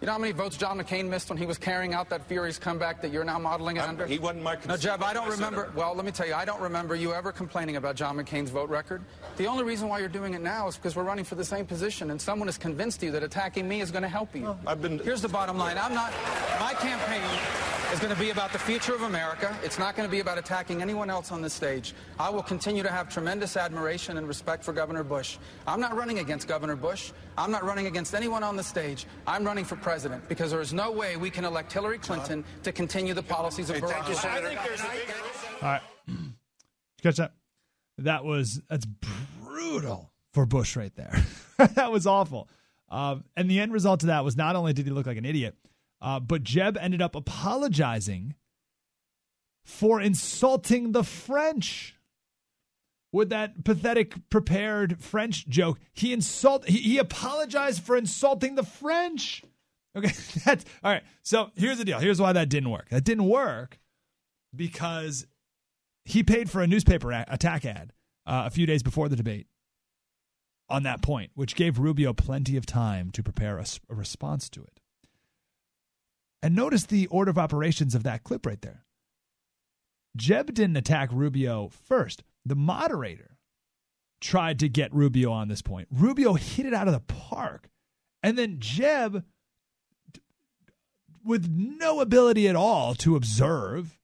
You 0.02 0.08
know 0.08 0.12
how 0.14 0.20
many 0.20 0.34
votes 0.34 0.58
John 0.58 0.78
McCain 0.80 1.08
missed 1.08 1.30
when 1.30 1.38
he 1.38 1.46
was 1.46 1.58
carrying 1.58 1.94
out 1.94 2.10
that 2.10 2.26
furious 2.28 2.60
comeback 2.60 3.02
that 3.02 3.14
you're 3.14 3.24
now 3.24 3.40
modeling 3.40 3.78
it 3.78 3.82
I'm- 3.82 3.90
under? 3.92 4.06
he 4.06 4.20
wasn't 4.20 4.44
my 4.44 4.58
No, 4.68 4.76
Jeb, 4.76 5.02
I 5.02 5.14
don't 5.14 5.30
remember. 5.30 5.62
senator. 5.62 5.72
Well, 5.78 5.96
let 5.96 6.04
me 6.04 6.12
tell 6.12 6.28
you, 6.28 6.34
I 6.34 6.44
don't 6.44 6.60
remember 6.60 6.94
you 6.94 7.14
ever 7.14 7.32
complaining 7.32 7.78
about 7.78 7.96
John 7.96 8.18
McCain's 8.18 8.50
vote 8.50 8.70
record. 8.70 9.02
The 9.38 9.48
only 9.48 9.64
reason 9.64 9.88
why 9.88 10.00
you're 10.00 10.10
doing 10.10 10.34
it 10.34 10.42
now 10.42 10.68
is 10.68 10.76
because 10.76 10.98
we're 10.98 11.04
running 11.04 11.24
for 11.24 11.36
the 11.36 11.46
same 11.46 11.66
position, 11.66 12.12
and 12.12 12.22
someone 12.22 12.50
has 12.50 12.58
convinced 12.58 13.02
you 13.02 13.12
that 13.12 13.24
attacking 13.24 13.66
me 13.66 13.80
is 13.80 13.92
going 13.92 14.04
to 14.04 14.10
help 14.10 14.36
you. 14.36 14.58
I've 14.68 14.82
been- 14.82 15.00
Here's 15.00 15.22
the 15.22 15.30
bottom 15.30 15.58
line. 15.58 15.78
I'm 15.78 15.94
not. 15.94 16.12
My 16.60 16.74
campaign 16.74 17.22
is 17.94 18.00
going 18.00 18.14
to 18.14 18.20
be 18.20 18.32
about 18.32 18.52
the 18.52 18.60
future 18.60 18.94
of 18.96 19.04
America. 19.04 19.56
It's 19.64 19.80
not 19.80 19.96
going 19.96 20.06
to 20.08 20.12
be 20.12 20.20
about 20.20 20.38
attacking 20.38 20.82
anyone 20.82 21.10
else 21.10 21.32
on 21.32 21.42
this 21.42 21.54
stage. 21.54 21.94
I 22.20 22.30
will 22.30 22.44
continue 22.44 22.84
to 22.84 22.90
have 22.92 23.08
tremendous 23.08 23.56
admiration 23.56 24.18
and 24.18 24.28
respect 24.28 24.66
for 24.66 24.74
Governor 24.74 25.04
Bush. 25.04 25.38
I'm 25.66 25.80
not 25.80 25.96
running 25.96 26.20
against 26.20 26.48
Governor 26.50 26.76
Bush. 26.76 27.12
I'm 27.38 27.52
not 27.52 27.64
running 27.64 27.86
against 27.88 28.14
anyone 28.14 28.44
on 28.44 28.58
the 28.58 28.64
stage. 28.64 29.06
I'm 29.26 29.46
running 29.46 29.64
for 29.64 29.76
president 29.78 29.93
because 30.28 30.52
there 30.52 30.62
is 30.62 30.74
no 30.74 30.92
way 30.92 31.18
we 31.18 31.30
can 31.30 31.46
elect 31.46 31.72
Hillary 31.72 31.98
Clinton 31.98 32.44
to 32.64 32.72
continue 32.72 33.14
the 33.14 33.24
policies 33.24 33.70
of 33.70 33.78
Barack 33.78 34.04
Obama. 34.04 35.62
All 35.62 35.70
right. 35.70 35.82
Did 36.08 36.16
you 36.18 36.32
catch 37.04 37.18
that? 37.18 37.34
That 38.00 38.26
was 38.26 38.62
that's 38.70 38.86
brutal 38.86 40.12
for 40.34 40.46
Bush 40.46 40.76
right 40.76 40.96
there. 40.96 41.24
that 41.76 41.92
was 41.92 42.08
awful. 42.08 42.50
Um, 42.90 43.24
and 43.36 43.50
the 43.50 43.60
end 43.60 43.74
result 43.74 44.04
of 44.04 44.08
that 44.08 44.24
was 44.24 44.36
not 44.36 44.56
only 44.56 44.74
did 44.74 44.86
he 44.86 44.92
look 44.92 45.06
like 45.06 45.18
an 45.18 45.26
idiot, 45.26 45.56
uh, 46.02 46.20
but 46.20 46.44
Jeb 46.44 46.78
ended 46.78 47.02
up 47.02 47.16
apologizing 47.16 48.36
for 49.64 50.02
insulting 50.02 50.92
the 50.92 51.04
French 51.04 51.96
with 53.12 53.30
that 53.30 53.64
pathetic 53.64 54.30
prepared 54.30 55.00
French 55.00 55.48
joke. 55.48 55.80
He 55.94 56.12
insult 56.12 56.68
he, 56.68 56.80
he 56.80 56.98
apologized 56.98 57.84
for 57.84 57.96
insulting 57.96 58.56
the 58.56 58.64
French. 58.64 59.44
Okay, 59.96 60.12
that's 60.46 60.66
all 60.84 60.92
right. 60.92 61.04
So 61.22 61.52
here's 61.56 61.78
the 61.78 61.86
deal. 61.86 62.00
Here's 62.00 62.20
why 62.20 62.34
that 62.34 62.50
didn't 62.50 62.72
work. 62.72 62.90
That 62.90 63.04
didn't 63.04 63.28
work 63.28 63.80
because 64.56 65.26
he 66.06 66.24
paid 66.24 66.50
for 66.50 66.62
a 66.62 66.68
newspaper 66.68 67.12
a- 67.12 67.26
attack 67.28 67.66
ad 67.66 67.94
uh, 68.26 68.44
a 68.46 68.50
few 68.50 68.66
days 68.66 68.84
before 68.84 69.10
the 69.10 69.16
debate 69.16 69.48
on 70.70 70.84
that 70.84 71.02
point, 71.02 71.32
which 71.36 71.56
gave 71.56 71.80
Rubio 71.80 72.14
plenty 72.14 72.58
of 72.58 72.66
time 72.66 73.12
to 73.12 73.24
prepare 73.24 73.60
a 73.60 73.66
response 73.90 74.50
to 74.50 74.64
it. 74.64 74.80
And 76.42 76.56
notice 76.56 76.86
the 76.86 77.08
order 77.08 77.32
of 77.32 77.38
operations 77.38 77.96
of 77.96 78.04
that 78.04 78.24
clip 78.24 78.46
right 78.46 78.62
there. 78.62 78.84
Jeb 80.16 80.54
didn't 80.54 80.78
attack 80.78 81.10
Rubio 81.12 81.70
first. 81.70 82.24
The 82.46 82.56
moderator 82.56 83.38
tried 84.20 84.60
to 84.60 84.70
get 84.70 84.94
Rubio 84.94 85.32
on 85.32 85.48
this 85.48 85.62
point. 85.62 85.88
Rubio 85.92 86.34
hit 86.34 86.66
it 86.66 86.74
out 86.74 86.88
of 86.88 86.94
the 86.94 87.00
park. 87.00 87.70
And 88.22 88.38
then 88.38 88.58
Jeb, 88.60 89.24
with 91.24 91.50
no 91.50 92.00
ability 92.00 92.48
at 92.48 92.56
all 92.56 92.96
to 92.96 93.16
observe 93.16 93.98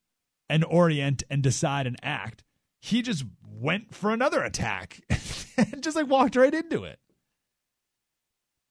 and 0.49 0.63
orient 0.65 1.23
and 1.29 1.43
decide 1.43 1.85
and 1.85 1.97
act, 2.01 2.43
he 2.81 3.01
just 3.01 3.25
went 3.43 3.93
for 3.93 4.11
another 4.11 4.41
attack 4.41 5.01
and 5.57 5.83
just 5.83 5.95
like 5.95 6.07
walked 6.07 6.35
right 6.35 6.53
into 6.53 6.83
it. 6.83 6.99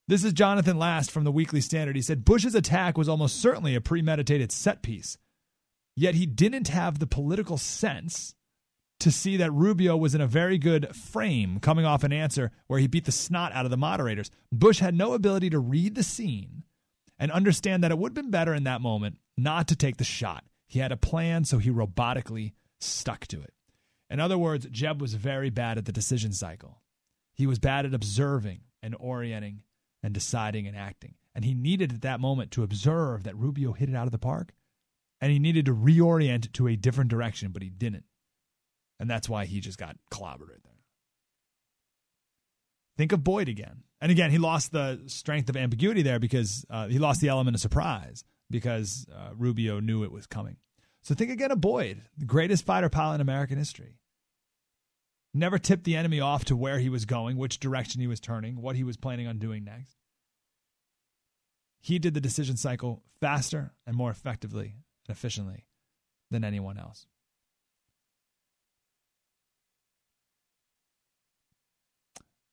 This 0.09 0.25
is 0.25 0.33
Jonathan 0.33 0.79
Last 0.79 1.11
from 1.11 1.25
the 1.25 1.33
Weekly 1.33 1.61
Standard. 1.61 1.95
He 1.95 2.03
said 2.03 2.25
Bush's 2.25 2.55
attack 2.55 2.97
was 2.97 3.11
almost 3.11 3.41
certainly 3.43 3.75
a 3.75 3.81
premeditated 3.81 4.51
set 4.51 4.83
piece, 4.83 5.19
yet 5.95 6.15
he 6.15 6.25
didn't 6.25 6.69
have 6.69 6.99
the 6.99 7.07
political 7.07 7.59
sense 7.59 8.35
to 9.01 9.13
see 9.13 9.37
that 9.37 9.53
Rubio 9.53 9.97
was 9.97 10.15
in 10.15 10.21
a 10.21 10.27
very 10.27 10.59
good 10.59 10.97
frame 10.97 11.61
coming 11.61 11.85
off 11.85 12.05
an 12.05 12.13
answer 12.13 12.51
where 12.67 12.81
he 12.81 12.87
beat 12.87 13.05
the 13.05 13.13
snot 13.13 13.53
out 13.53 13.65
of 13.65 13.71
the 13.71 13.77
moderators. 13.77 14.31
Bush 14.51 14.81
had 14.81 14.95
no 14.95 15.13
ability 15.13 15.51
to 15.51 15.59
read 15.59 15.95
the 15.95 16.03
scene 16.03 16.65
and 17.19 17.33
understand 17.33 17.83
that 17.83 17.91
it 17.91 17.99
would 17.99 18.11
have 18.11 18.23
been 18.23 18.31
better 18.31 18.55
in 18.55 18.65
that 18.65 18.81
moment 18.81 19.19
not 19.37 19.69
to 19.69 19.77
take 19.77 19.97
the 19.97 20.05
shot. 20.05 20.45
He 20.67 20.79
had 20.79 20.93
a 20.93 20.97
plan, 20.97 21.45
so 21.45 21.59
he 21.59 21.71
robotically 21.71 22.53
stuck 22.81 23.27
to 23.29 23.41
it. 23.41 23.55
In 24.11 24.21
other 24.21 24.39
words, 24.39 24.67
Jeb 24.71 25.01
was 25.01 25.15
very 25.15 25.51
bad 25.51 25.79
at 25.79 25.85
the 25.85 25.93
decision 25.93 26.33
cycle. 26.33 26.83
He 27.35 27.47
was 27.47 27.59
bad 27.59 27.87
at 27.87 27.95
observing 27.95 28.61
and 28.83 28.97
orienting 28.99 29.63
and 30.03 30.15
deciding 30.15 30.67
and 30.67 30.77
acting. 30.77 31.15
And 31.35 31.45
he 31.45 31.55
needed 31.55 31.93
at 31.93 32.03
that 32.03 32.21
moment 32.21 32.51
to 32.53 32.63
observe 32.63 33.25
that 33.25 33.37
Rubio 33.37 33.73
hit 33.73 33.89
it 33.89 33.95
out 33.95 34.07
of 34.07 34.13
the 34.13 34.19
park. 34.19 34.53
And 35.21 35.33
he 35.33 35.39
needed 35.39 35.67
to 35.67 35.75
reorient 35.75 36.53
to 36.53 36.69
a 36.69 36.77
different 36.77 37.11
direction, 37.11 37.51
but 37.51 37.63
he 37.63 37.71
didn't. 37.71 38.05
And 39.01 39.11
that's 39.11 39.29
why 39.29 39.45
he 39.47 39.61
just 39.61 39.79
got 39.79 39.97
clobbered. 40.13 40.61
Think 42.99 43.13
of 43.13 43.23
Boyd 43.23 43.49
again. 43.49 43.85
And 44.01 44.11
again, 44.11 44.33
he 44.33 44.39
lost 44.39 44.73
the 44.73 45.01
strength 45.07 45.49
of 45.49 45.57
ambiguity 45.57 46.03
there 46.03 46.19
because 46.19 46.67
uh, 46.69 46.89
he 46.89 46.99
lost 46.99 47.21
the 47.21 47.29
element 47.29 47.55
of 47.55 47.61
surprise 47.61 48.25
because 48.51 49.07
uh, 49.15 49.31
Rubio 49.37 49.79
knew 49.79 50.03
it 50.03 50.11
was 50.11 50.27
coming. 50.27 50.57
So 51.03 51.15
think 51.15 51.31
again 51.31 51.53
of 51.53 51.61
Boyd, 51.61 52.03
the 52.19 52.27
greatest 52.27 52.67
fighter 52.67 52.89
pilot 52.89 53.17
in 53.17 53.21
American 53.21 53.57
history. 53.57 54.01
Never 55.33 55.59
tipped 55.59 55.85
the 55.85 55.95
enemy 55.95 56.19
off 56.19 56.45
to 56.47 56.57
where 56.57 56.81
he 56.81 56.89
was 56.89 57.05
going, 57.05 57.37
which 57.37 57.61
direction 57.61 58.01
he 58.01 58.09
was 58.09 58.19
turning, 58.19 58.61
what 58.61 58.75
he 58.75 58.83
was 58.83 58.97
planning 58.97 59.29
on 59.29 59.39
doing 59.39 59.63
next. 59.63 59.95
He 61.81 62.01
did 62.01 62.15
the 62.15 62.21
decision 62.21 62.57
cycle 62.57 63.05
faster 63.21 63.73
and 63.87 63.95
more 63.95 64.11
effectively 64.11 64.75
and 65.07 65.17
efficiently 65.17 65.67
than 66.33 66.43
anyone 66.43 66.79
else. 66.79 67.07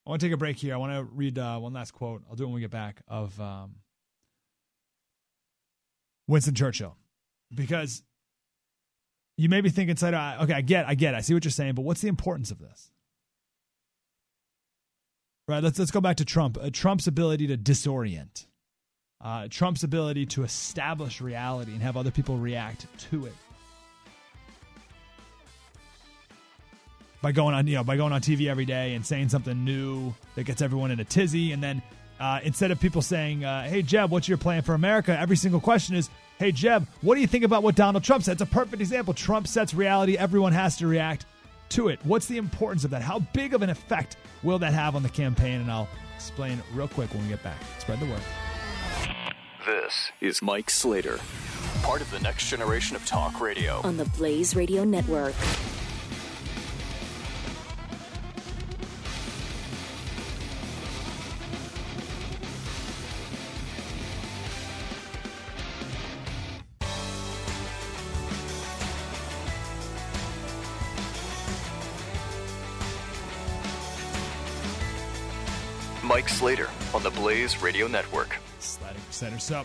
I 0.05 0.09
want 0.09 0.21
to 0.21 0.27
take 0.27 0.33
a 0.33 0.37
break 0.37 0.57
here. 0.57 0.73
I 0.73 0.77
want 0.77 0.93
to 0.93 1.03
read 1.03 1.39
uh, 1.39 1.57
one 1.57 1.73
last 1.73 1.91
quote. 1.91 2.23
I'll 2.29 2.35
do 2.35 2.43
it 2.43 2.47
when 2.47 2.55
we 2.55 2.61
get 2.61 2.69
back 2.69 3.01
of 3.07 3.39
um, 3.41 3.75
Winston 6.27 6.53
Churchill, 6.53 6.95
because 7.53 8.03
you 9.37 9.49
may 9.49 9.61
be 9.61 9.69
thinking, 9.69 9.95
okay, 9.95 10.53
I 10.53 10.61
get, 10.61 10.87
I 10.87 10.93
get. 10.95 11.15
I 11.15 11.21
see 11.21 11.33
what 11.33 11.43
you're 11.43 11.51
saying, 11.51 11.73
but 11.73 11.81
what's 11.81 12.01
the 12.01 12.07
importance 12.07 12.51
of 12.51 12.59
this? 12.59 12.91
Right. 15.47 15.61
Let's 15.61 15.77
let's 15.77 15.91
go 15.91 16.01
back 16.01 16.17
to 16.17 16.25
Trump. 16.25 16.57
Uh, 16.59 16.71
Trump's 16.71 17.05
ability 17.05 17.47
to 17.47 17.57
disorient, 17.57 18.47
uh, 19.23 19.47
Trump's 19.47 19.83
ability 19.83 20.25
to 20.27 20.43
establish 20.43 21.21
reality 21.21 21.71
and 21.71 21.83
have 21.83 21.97
other 21.97 22.09
people 22.09 22.37
react 22.37 22.87
to 23.11 23.27
it 23.27 23.33
by 27.25 27.31
going 27.31 27.55
on, 27.55 27.65
you 27.65 27.73
know, 27.73 27.83
by 27.83 27.97
going 27.97 28.13
on 28.13 28.21
TV 28.21 28.47
every 28.47 28.65
day 28.65 28.93
and 28.93 29.03
saying 29.03 29.29
something 29.29 29.65
new 29.65 30.13
that 30.35 30.43
gets 30.43 30.61
everyone 30.61 30.91
in 30.91 30.99
a 30.99 31.03
tizzy, 31.03 31.53
and 31.53 31.63
then 31.63 31.81
uh, 32.19 32.39
instead 32.43 32.69
of 32.69 32.79
people 32.79 33.01
saying, 33.01 33.43
uh, 33.43 33.67
"Hey 33.67 33.81
Jeb, 33.81 34.11
what's 34.11 34.29
your 34.29 34.37
plan 34.37 34.61
for 34.61 34.75
America?" 34.75 35.17
Every 35.17 35.35
single 35.35 35.59
question 35.59 35.95
is, 35.95 36.07
Hey, 36.37 36.51
Jeb, 36.51 36.85
what 37.01 37.15
do 37.15 37.21
you 37.21 37.27
think 37.27 37.43
about 37.43 37.63
what 37.63 37.73
Donald 37.73 38.03
Trump 38.03 38.23
said? 38.23 38.33
It's 38.33 38.43
a 38.43 38.45
perfect 38.45 38.79
example. 38.79 39.15
Trump 39.15 39.47
sets 39.47 39.73
reality, 39.73 40.17
everyone 40.17 40.53
has 40.53 40.77
to 40.77 40.85
react 40.85 41.25
to 41.69 41.87
it. 41.87 41.99
What's 42.03 42.27
the 42.27 42.37
importance 42.37 42.83
of 42.83 42.91
that? 42.91 43.01
How 43.01 43.17
big 43.33 43.55
of 43.55 43.63
an 43.63 43.71
effect 43.71 44.17
will 44.43 44.59
that 44.59 44.73
have 44.73 44.95
on 44.95 45.01
the 45.01 45.09
campaign? 45.09 45.61
And 45.61 45.71
I'll 45.71 45.87
explain 46.15 46.61
real 46.75 46.89
quick 46.89 47.11
when 47.11 47.23
we 47.23 47.29
get 47.29 47.41
back. 47.41 47.57
Spread 47.79 47.99
the 48.01 48.05
word. 48.05 48.21
This 49.65 50.11
is 50.21 50.43
Mike 50.43 50.69
Slater, 50.69 51.19
part 51.81 52.01
of 52.01 52.11
the 52.11 52.19
next 52.19 52.49
generation 52.49 52.95
of 52.95 53.03
talk 53.07 53.41
radio 53.41 53.81
on 53.83 53.97
the 53.97 54.05
Blaze 54.05 54.55
Radio 54.55 54.83
Network. 54.83 55.33
Mike 76.25 76.33
Slater 76.33 76.69
on 76.95 77.03
the 77.03 77.11
Blaze 77.11 77.61
Radio 77.61 77.85
Network. 77.87 78.35
Slater 78.57 78.97
Center. 79.11 79.37
So, 79.37 79.63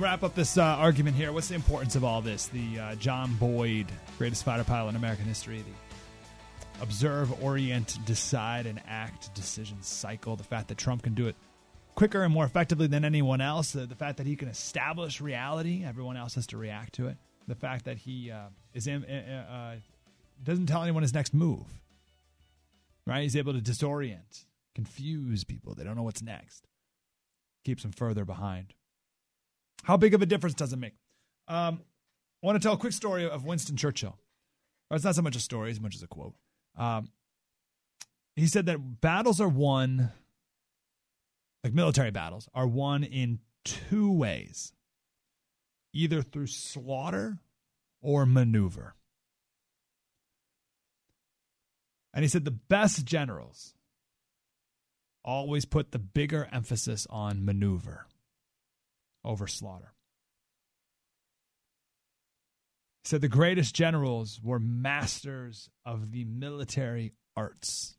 wrap 0.00 0.24
up 0.24 0.34
this 0.34 0.58
uh, 0.58 0.62
argument 0.64 1.14
here. 1.14 1.30
What's 1.30 1.46
the 1.46 1.54
importance 1.54 1.94
of 1.94 2.02
all 2.02 2.20
this? 2.20 2.48
The 2.48 2.80
uh, 2.80 2.94
John 2.96 3.36
Boyd, 3.36 3.86
greatest 4.18 4.42
fighter 4.42 4.64
pilot 4.64 4.88
in 4.88 4.96
American 4.96 5.26
history, 5.26 5.58
the 5.62 6.82
observe, 6.82 7.40
orient, 7.40 8.04
decide, 8.04 8.66
and 8.66 8.82
act 8.88 9.32
decision 9.36 9.80
cycle. 9.80 10.34
The 10.34 10.42
fact 10.42 10.66
that 10.68 10.76
Trump 10.76 11.04
can 11.04 11.14
do 11.14 11.28
it 11.28 11.36
quicker 11.94 12.24
and 12.24 12.34
more 12.34 12.46
effectively 12.46 12.88
than 12.88 13.04
anyone 13.04 13.40
else. 13.40 13.70
The, 13.70 13.86
the 13.86 13.94
fact 13.94 14.16
that 14.16 14.26
he 14.26 14.34
can 14.34 14.48
establish 14.48 15.20
reality, 15.20 15.84
everyone 15.86 16.16
else 16.16 16.34
has 16.34 16.48
to 16.48 16.56
react 16.56 16.94
to 16.94 17.06
it. 17.06 17.16
The 17.46 17.54
fact 17.54 17.84
that 17.84 17.98
he 17.98 18.32
uh, 18.32 18.46
is 18.74 18.88
in, 18.88 19.04
uh, 19.04 19.76
uh, 19.76 19.76
doesn't 20.42 20.66
tell 20.66 20.82
anyone 20.82 21.02
his 21.02 21.14
next 21.14 21.32
move. 21.32 21.62
Right? 23.06 23.22
He's 23.22 23.36
able 23.36 23.52
to 23.52 23.60
disorient 23.60 24.46
confuse 24.74 25.44
people. 25.44 25.74
They 25.74 25.84
don't 25.84 25.96
know 25.96 26.02
what's 26.02 26.22
next. 26.22 26.66
Keeps 27.64 27.82
them 27.82 27.92
further 27.92 28.24
behind. 28.24 28.74
How 29.84 29.96
big 29.96 30.14
of 30.14 30.22
a 30.22 30.26
difference 30.26 30.54
does 30.54 30.72
it 30.72 30.78
make? 30.78 30.94
Um, 31.48 31.80
I 32.42 32.46
want 32.46 32.60
to 32.60 32.66
tell 32.66 32.74
a 32.74 32.78
quick 32.78 32.92
story 32.92 33.28
of 33.28 33.44
Winston 33.44 33.76
Churchill. 33.76 34.18
Or 34.90 34.96
it's 34.96 35.04
not 35.04 35.14
so 35.14 35.22
much 35.22 35.36
a 35.36 35.40
story 35.40 35.70
as 35.70 35.80
much 35.80 35.94
as 35.94 36.02
a 36.02 36.06
quote. 36.06 36.34
Um, 36.76 37.10
he 38.36 38.46
said 38.46 38.66
that 38.66 39.00
battles 39.00 39.40
are 39.40 39.48
won, 39.48 40.10
like 41.62 41.74
military 41.74 42.10
battles, 42.10 42.48
are 42.54 42.66
won 42.66 43.04
in 43.04 43.40
two 43.64 44.12
ways 44.12 44.72
either 45.92 46.22
through 46.22 46.46
slaughter 46.46 47.38
or 48.00 48.24
maneuver. 48.26 48.94
And 52.14 52.24
he 52.24 52.28
said 52.28 52.44
the 52.44 52.50
best 52.50 53.04
generals 53.04 53.74
always 55.24 55.64
put 55.64 55.92
the 55.92 55.98
bigger 55.98 56.48
emphasis 56.52 57.06
on 57.10 57.44
maneuver 57.44 58.06
over 59.24 59.46
slaughter. 59.46 59.94
He 63.04 63.08
said 63.08 63.20
the 63.20 63.28
greatest 63.28 63.74
generals 63.74 64.40
were 64.42 64.58
masters 64.60 65.68
of 65.84 66.12
the 66.12 66.24
military 66.24 67.12
arts, 67.36 67.96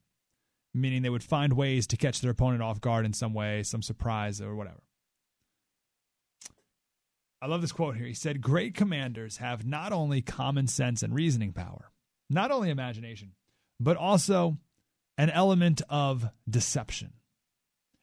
meaning 0.73 1.01
they 1.01 1.09
would 1.09 1.23
find 1.23 1.53
ways 1.53 1.87
to 1.87 1.97
catch 1.97 2.21
their 2.21 2.31
opponent 2.31 2.63
off 2.63 2.81
guard 2.81 3.05
in 3.05 3.13
some 3.13 3.33
way, 3.33 3.63
some 3.63 3.81
surprise, 3.81 4.41
or 4.41 4.55
whatever. 4.55 4.83
I 7.41 7.47
love 7.47 7.59
this 7.59 7.73
quote 7.73 7.97
here. 7.97 8.05
He 8.05 8.13
said, 8.13 8.39
Great 8.39 8.73
commanders 8.73 9.37
have 9.37 9.65
not 9.65 9.91
only 9.91 10.21
common 10.21 10.67
sense 10.67 11.03
and 11.03 11.13
reasoning 11.13 11.51
power, 11.51 11.91
not 12.29 12.51
only 12.51 12.69
imagination, 12.69 13.33
but 13.81 13.97
also 13.97 14.57
an 15.17 15.29
element 15.29 15.81
of 15.89 16.29
deception, 16.49 17.13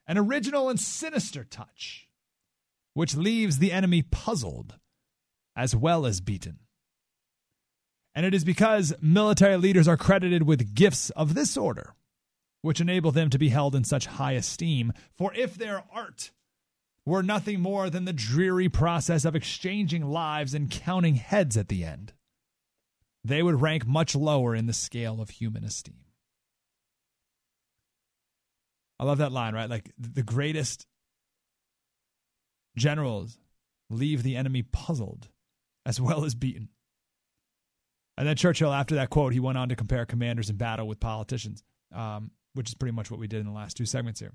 an 0.06 0.18
original 0.18 0.68
and 0.68 0.78
sinister 0.78 1.44
touch, 1.44 2.08
which 2.94 3.16
leaves 3.16 3.58
the 3.58 3.72
enemy 3.72 4.02
puzzled 4.02 4.76
as 5.56 5.74
well 5.74 6.06
as 6.06 6.20
beaten. 6.20 6.58
And 8.14 8.26
it 8.26 8.34
is 8.34 8.44
because 8.44 8.92
military 9.00 9.56
leaders 9.56 9.86
are 9.86 9.96
credited 9.96 10.42
with 10.42 10.74
gifts 10.74 11.11
of 11.11 11.34
this 11.34 11.56
order, 11.56 11.94
which 12.62 12.80
enable 12.80 13.12
them 13.12 13.30
to 13.30 13.38
be 13.38 13.50
held 13.50 13.74
in 13.74 13.84
such 13.84 14.06
high 14.06 14.32
esteem. 14.32 14.92
For 15.16 15.32
if 15.34 15.54
their 15.54 15.84
art 15.92 16.32
were 17.06 17.22
nothing 17.22 17.61
more 17.61 17.88
than 17.88 18.04
the 18.04 18.12
dreary 18.12 18.68
process 18.68 19.24
of 19.24 19.36
exchanging 19.36 20.04
lives 20.04 20.54
and 20.54 20.70
counting 20.70 21.14
heads 21.14 21.56
at 21.56 21.68
the 21.68 21.84
end, 21.84 22.12
they 23.24 23.42
would 23.42 23.61
rank 23.61 23.86
much 23.86 24.14
lower 24.14 24.54
in 24.54 24.66
the 24.66 24.72
scale 24.72 25.20
of 25.20 25.30
human 25.30 25.64
esteem. 25.64 26.04
I 29.01 29.05
love 29.05 29.18
that 29.18 29.32
line, 29.32 29.55
right? 29.55 29.70
Like 29.70 29.90
the 29.98 30.22
greatest 30.22 30.86
generals 32.76 33.38
leave 33.88 34.22
the 34.22 34.36
enemy 34.36 34.62
puzzled 34.62 35.28
as 35.86 35.98
well 35.98 36.26
as 36.26 36.34
beaten. 36.34 36.68
And 38.18 38.28
then 38.28 38.36
Churchill, 38.36 38.74
after 38.74 38.96
that 38.96 39.09
quote, 39.09 39.32
he 39.32 39.40
went 39.40 39.57
on 39.57 39.70
to 39.70 39.76
compare 39.76 40.05
commanders 40.05 40.51
in 40.51 40.57
battle 40.57 40.86
with 40.86 41.01
politicians, 41.01 41.64
um, 41.94 42.30
which 42.53 42.68
is 42.68 42.74
pretty 42.74 42.94
much 42.94 43.11
what 43.11 43.18
we 43.18 43.26
did 43.26 43.40
in 43.40 43.46
the 43.46 43.53
last 43.53 43.78
two 43.78 43.86
segments 43.86 44.20
here. 44.20 44.34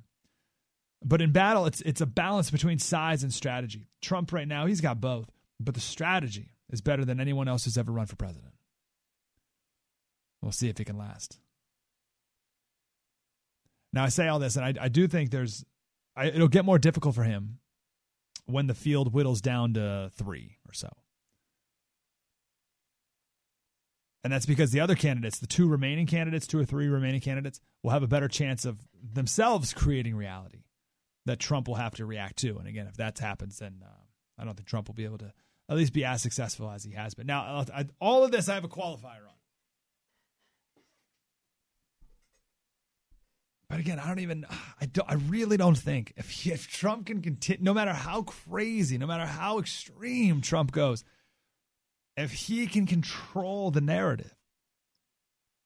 But 1.03 1.21
in 1.21 1.31
battle, 1.31 1.67
it's 1.67 1.81
it's 1.81 2.01
a 2.01 2.07
balance 2.07 2.49
between 2.49 2.79
size 2.79 3.21
and 3.21 3.31
strategy. 3.31 3.87
Trump 4.01 4.33
right 4.33 4.47
now, 4.47 4.65
he's 4.65 4.81
got 4.81 4.99
both, 4.99 5.29
but 5.59 5.75
the 5.75 5.79
strategy 5.79 6.49
is 6.71 6.81
better 6.81 7.05
than 7.05 7.19
anyone 7.19 7.47
else 7.47 7.65
who's 7.65 7.77
ever 7.77 7.91
run 7.91 8.07
for 8.07 8.15
president. 8.15 8.53
We'll 10.41 10.51
see 10.51 10.69
if 10.69 10.79
he 10.79 10.85
can 10.85 10.97
last. 10.97 11.37
Now 13.95 14.03
I 14.03 14.09
say 14.09 14.27
all 14.27 14.39
this, 14.39 14.57
and 14.57 14.65
I, 14.65 14.73
I 14.85 14.89
do 14.89 15.07
think 15.07 15.31
there's, 15.31 15.65
I, 16.15 16.25
it'll 16.27 16.49
get 16.49 16.65
more 16.65 16.77
difficult 16.77 17.15
for 17.15 17.23
him 17.23 17.59
when 18.45 18.67
the 18.67 18.75
field 18.75 19.13
whittles 19.13 19.41
down 19.41 19.73
to 19.75 20.11
three 20.13 20.57
or 20.67 20.73
so. 20.73 20.89
And 24.23 24.33
that's 24.33 24.45
because 24.45 24.71
the 24.71 24.79
other 24.81 24.95
candidates, 24.95 25.39
the 25.39 25.47
two 25.47 25.67
remaining 25.67 26.07
candidates, 26.07 26.45
two 26.45 26.59
or 26.59 26.65
three 26.65 26.87
remaining 26.87 27.21
candidates, 27.21 27.61
will 27.83 27.91
have 27.91 28.03
a 28.03 28.07
better 28.07 28.27
chance 28.27 28.65
of 28.65 28.79
themselves 29.01 29.73
creating 29.73 30.15
reality 30.15 30.63
that 31.25 31.39
Trump 31.39 31.67
will 31.67 31.75
have 31.75 31.93
to 31.95 32.05
react 32.05 32.37
to. 32.37 32.57
And 32.57 32.67
again, 32.67 32.87
if 32.87 32.97
that 32.97 33.17
happens, 33.19 33.59
then 33.59 33.81
uh, 33.83 33.89
I 34.37 34.43
don't 34.43 34.55
think 34.55 34.67
Trump 34.67 34.87
will 34.87 34.95
be 34.95 35.05
able 35.05 35.19
to 35.19 35.31
at 35.69 35.77
least 35.77 35.93
be 35.93 36.03
as 36.03 36.21
successful 36.21 36.69
as 36.69 36.83
he 36.83 36.91
has 36.93 37.13
been. 37.13 37.27
Now, 37.27 37.65
I, 37.73 37.85
all 38.01 38.23
of 38.23 38.31
this 38.31 38.49
I 38.49 38.55
have 38.55 38.63
a 38.65 38.67
qualifier 38.67 39.25
on. 39.27 39.34
But 43.75 43.81
again, 43.81 43.99
I 43.99 44.07
don't 44.07 44.19
even. 44.19 44.45
I 44.79 44.85
don't. 44.85 45.11
I 45.11 45.15
really 45.15 45.57
don't 45.57 45.77
think 45.77 46.13
if 46.15 46.47
if 46.47 46.69
Trump 46.69 47.07
can 47.07 47.21
continue, 47.21 47.61
no 47.61 47.73
matter 47.73 47.91
how 47.91 48.21
crazy, 48.21 48.97
no 48.97 49.05
matter 49.05 49.25
how 49.25 49.59
extreme 49.59 50.39
Trump 50.39 50.71
goes, 50.71 51.03
if 52.15 52.31
he 52.31 52.67
can 52.67 52.85
control 52.85 53.71
the 53.71 53.81
narrative, 53.81 54.33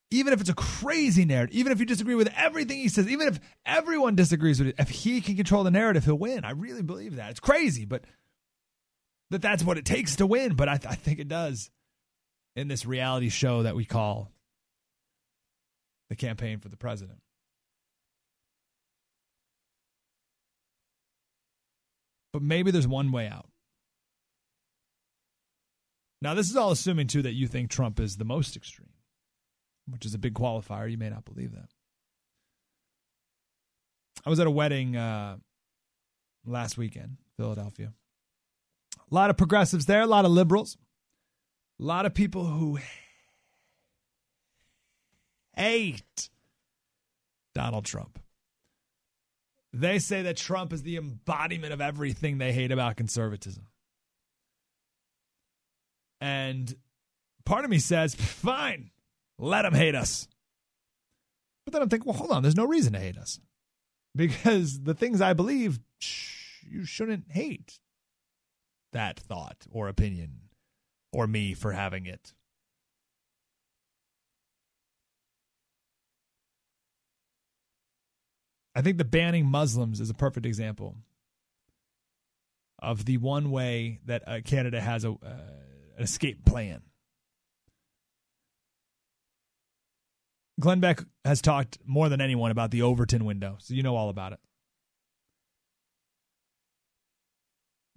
even 0.10 0.34
if 0.34 0.42
it's 0.42 0.50
a 0.50 0.56
crazy 0.56 1.24
narrative, 1.24 1.56
even 1.56 1.72
if 1.72 1.80
you 1.80 1.86
disagree 1.86 2.16
with 2.16 2.34
everything 2.36 2.80
he 2.80 2.90
says, 2.90 3.08
even 3.08 3.28
if 3.28 3.40
everyone 3.64 4.16
disagrees 4.16 4.58
with 4.58 4.70
it, 4.70 4.76
if 4.80 4.90
he 4.90 5.22
can 5.22 5.36
control 5.36 5.64
the 5.64 5.70
narrative, 5.70 6.04
he'll 6.04 6.18
win. 6.18 6.44
I 6.44 6.52
really 6.54 6.82
believe 6.82 7.18
that. 7.18 7.30
It's 7.30 7.40
crazy, 7.40 7.86
but 7.86 8.06
that 9.30 9.44
that's 9.44 9.64
what 9.64 9.78
it 9.78 9.86
takes 9.86 10.16
to 10.16 10.26
win. 10.26 10.56
But 10.56 10.68
I, 10.68 10.74
I 10.74 10.96
think 10.96 11.20
it 11.20 11.28
does 11.28 11.70
in 12.56 12.70
this 12.70 12.88
reality 12.88 13.30
show 13.30 13.62
that 13.62 13.76
we 13.76 13.86
call 13.86 14.32
the 16.10 16.16
campaign 16.16 16.58
for 16.58 16.70
the 16.70 16.76
president. 16.76 17.20
But 22.32 22.42
maybe 22.42 22.72
there's 22.72 22.88
one 22.88 23.12
way 23.12 23.28
out. 23.28 23.50
Now, 26.22 26.34
this 26.34 26.50
is 26.50 26.58
all 26.58 26.72
assuming, 26.72 27.08
too, 27.08 27.22
that 27.22 27.34
you 27.34 27.48
think 27.48 27.70
Trump 27.70 28.00
is 28.00 28.18
the 28.18 28.26
most 28.26 28.56
extreme, 28.56 28.92
which 29.88 30.06
is 30.06 30.14
a 30.14 30.20
big 30.20 30.34
qualifier. 30.34 30.92
You 30.92 30.98
may 30.98 31.10
not 31.10 31.26
believe 31.26 31.54
that. 31.54 31.70
I 34.26 34.30
was 34.30 34.40
at 34.40 34.48
a 34.48 34.52
wedding 34.52 34.98
uh, 34.98 35.38
last 36.46 36.78
weekend, 36.78 37.18
Philadelphia. 37.38 37.94
A 38.98 39.16
lot 39.16 39.30
of 39.30 39.38
progressives 39.38 39.86
there, 39.86 40.02
a 40.02 40.08
lot 40.08 40.26
of 40.26 40.32
liberals, 40.32 40.78
a 41.80 41.84
lot 41.84 42.06
of 42.06 42.14
people 42.14 42.46
who 42.46 42.80
hate 45.56 46.30
Donald 47.56 47.86
Trump. 47.86 48.20
They 49.72 50.00
say 50.00 50.24
that 50.24 50.38
Trump 50.38 50.74
is 50.74 50.82
the 50.82 50.98
embodiment 50.98 51.74
of 51.74 51.82
everything 51.82 52.38
they 52.38 52.52
hate 52.52 52.72
about 52.72 52.98
conservatism. 52.98 53.68
And 56.22 56.76
part 57.46 57.66
of 57.66 57.72
me 57.72 57.80
says, 57.80 58.16
fine, 58.16 58.90
let 59.38 59.62
them 59.62 59.74
hate 59.74 59.96
us. 59.96 60.28
But 61.66 61.74
then 61.74 61.82
I'm 61.82 61.90
thinking, 61.90 62.10
well, 62.10 62.18
hold 62.18 62.32
on, 62.32 62.42
there's 62.42 62.56
no 62.56 62.66
reason 62.66 62.94
to 62.94 63.00
hate 63.00 63.18
us. 63.18 63.40
Because 64.16 64.82
the 64.82 64.96
things 64.96 65.22
I 65.22 65.34
believe, 65.34 65.80
you 66.68 66.84
shouldn't 66.84 67.26
hate 67.30 67.80
that 68.92 69.20
thought 69.20 69.68
or 69.70 69.88
opinion 69.88 70.50
or 71.14 71.28
me 71.28 71.54
for 71.54 71.74
having 71.74 72.08
it. 72.08 72.34
I 78.80 78.82
think 78.82 78.98
the 78.98 79.04
banning 79.04 79.46
Muslims 79.46 80.00
is 80.00 80.10
a 80.10 80.14
perfect 80.14 80.46
example 80.46 80.96
of 82.82 83.04
the 83.04 83.18
one 83.18 83.52
way 83.52 84.00
that 84.06 84.26
uh, 84.26 84.40
Canada 84.46 84.80
has 84.80 85.04
a, 85.04 85.10
uh, 85.10 85.16
an 85.98 86.04
escape 86.04 86.46
plan. 86.46 86.82
Glenn 90.62 90.80
Beck 90.80 91.04
has 91.26 91.42
talked 91.42 91.78
more 91.86 92.08
than 92.08 92.22
anyone 92.22 92.52
about 92.52 92.72
the 92.72 92.84
Overton 92.84 93.26
window, 93.26 93.58
so 93.60 93.74
you 93.74 93.84
know 93.84 93.98
all 93.98 94.08
about 94.08 94.32
it. 94.32 94.40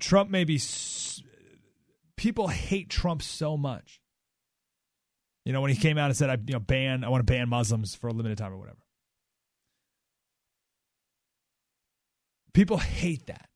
Trump 0.01 0.31
may 0.31 0.43
be. 0.43 0.61
People 2.17 2.49
hate 2.49 2.91
Trump 2.91 3.23
so 3.23 3.57
much. 3.57 4.01
You 5.45 5.53
know, 5.53 5.61
when 5.61 5.71
he 5.71 5.77
came 5.77 5.97
out 5.97 6.07
and 6.07 6.17
said, 6.17 6.29
"I 6.29 6.39
you 6.45 6.55
know 6.55 6.59
ban, 6.59 7.05
I 7.05 7.09
want 7.09 7.25
to 7.25 7.33
ban 7.33 7.49
Muslims 7.49 7.95
for 7.95 8.09
a 8.09 8.13
limited 8.13 8.37
time 8.37 8.53
or 8.53 8.59
whatever." 8.59 8.82
People 12.55 12.79
hate 12.79 13.27
that. 13.27 13.49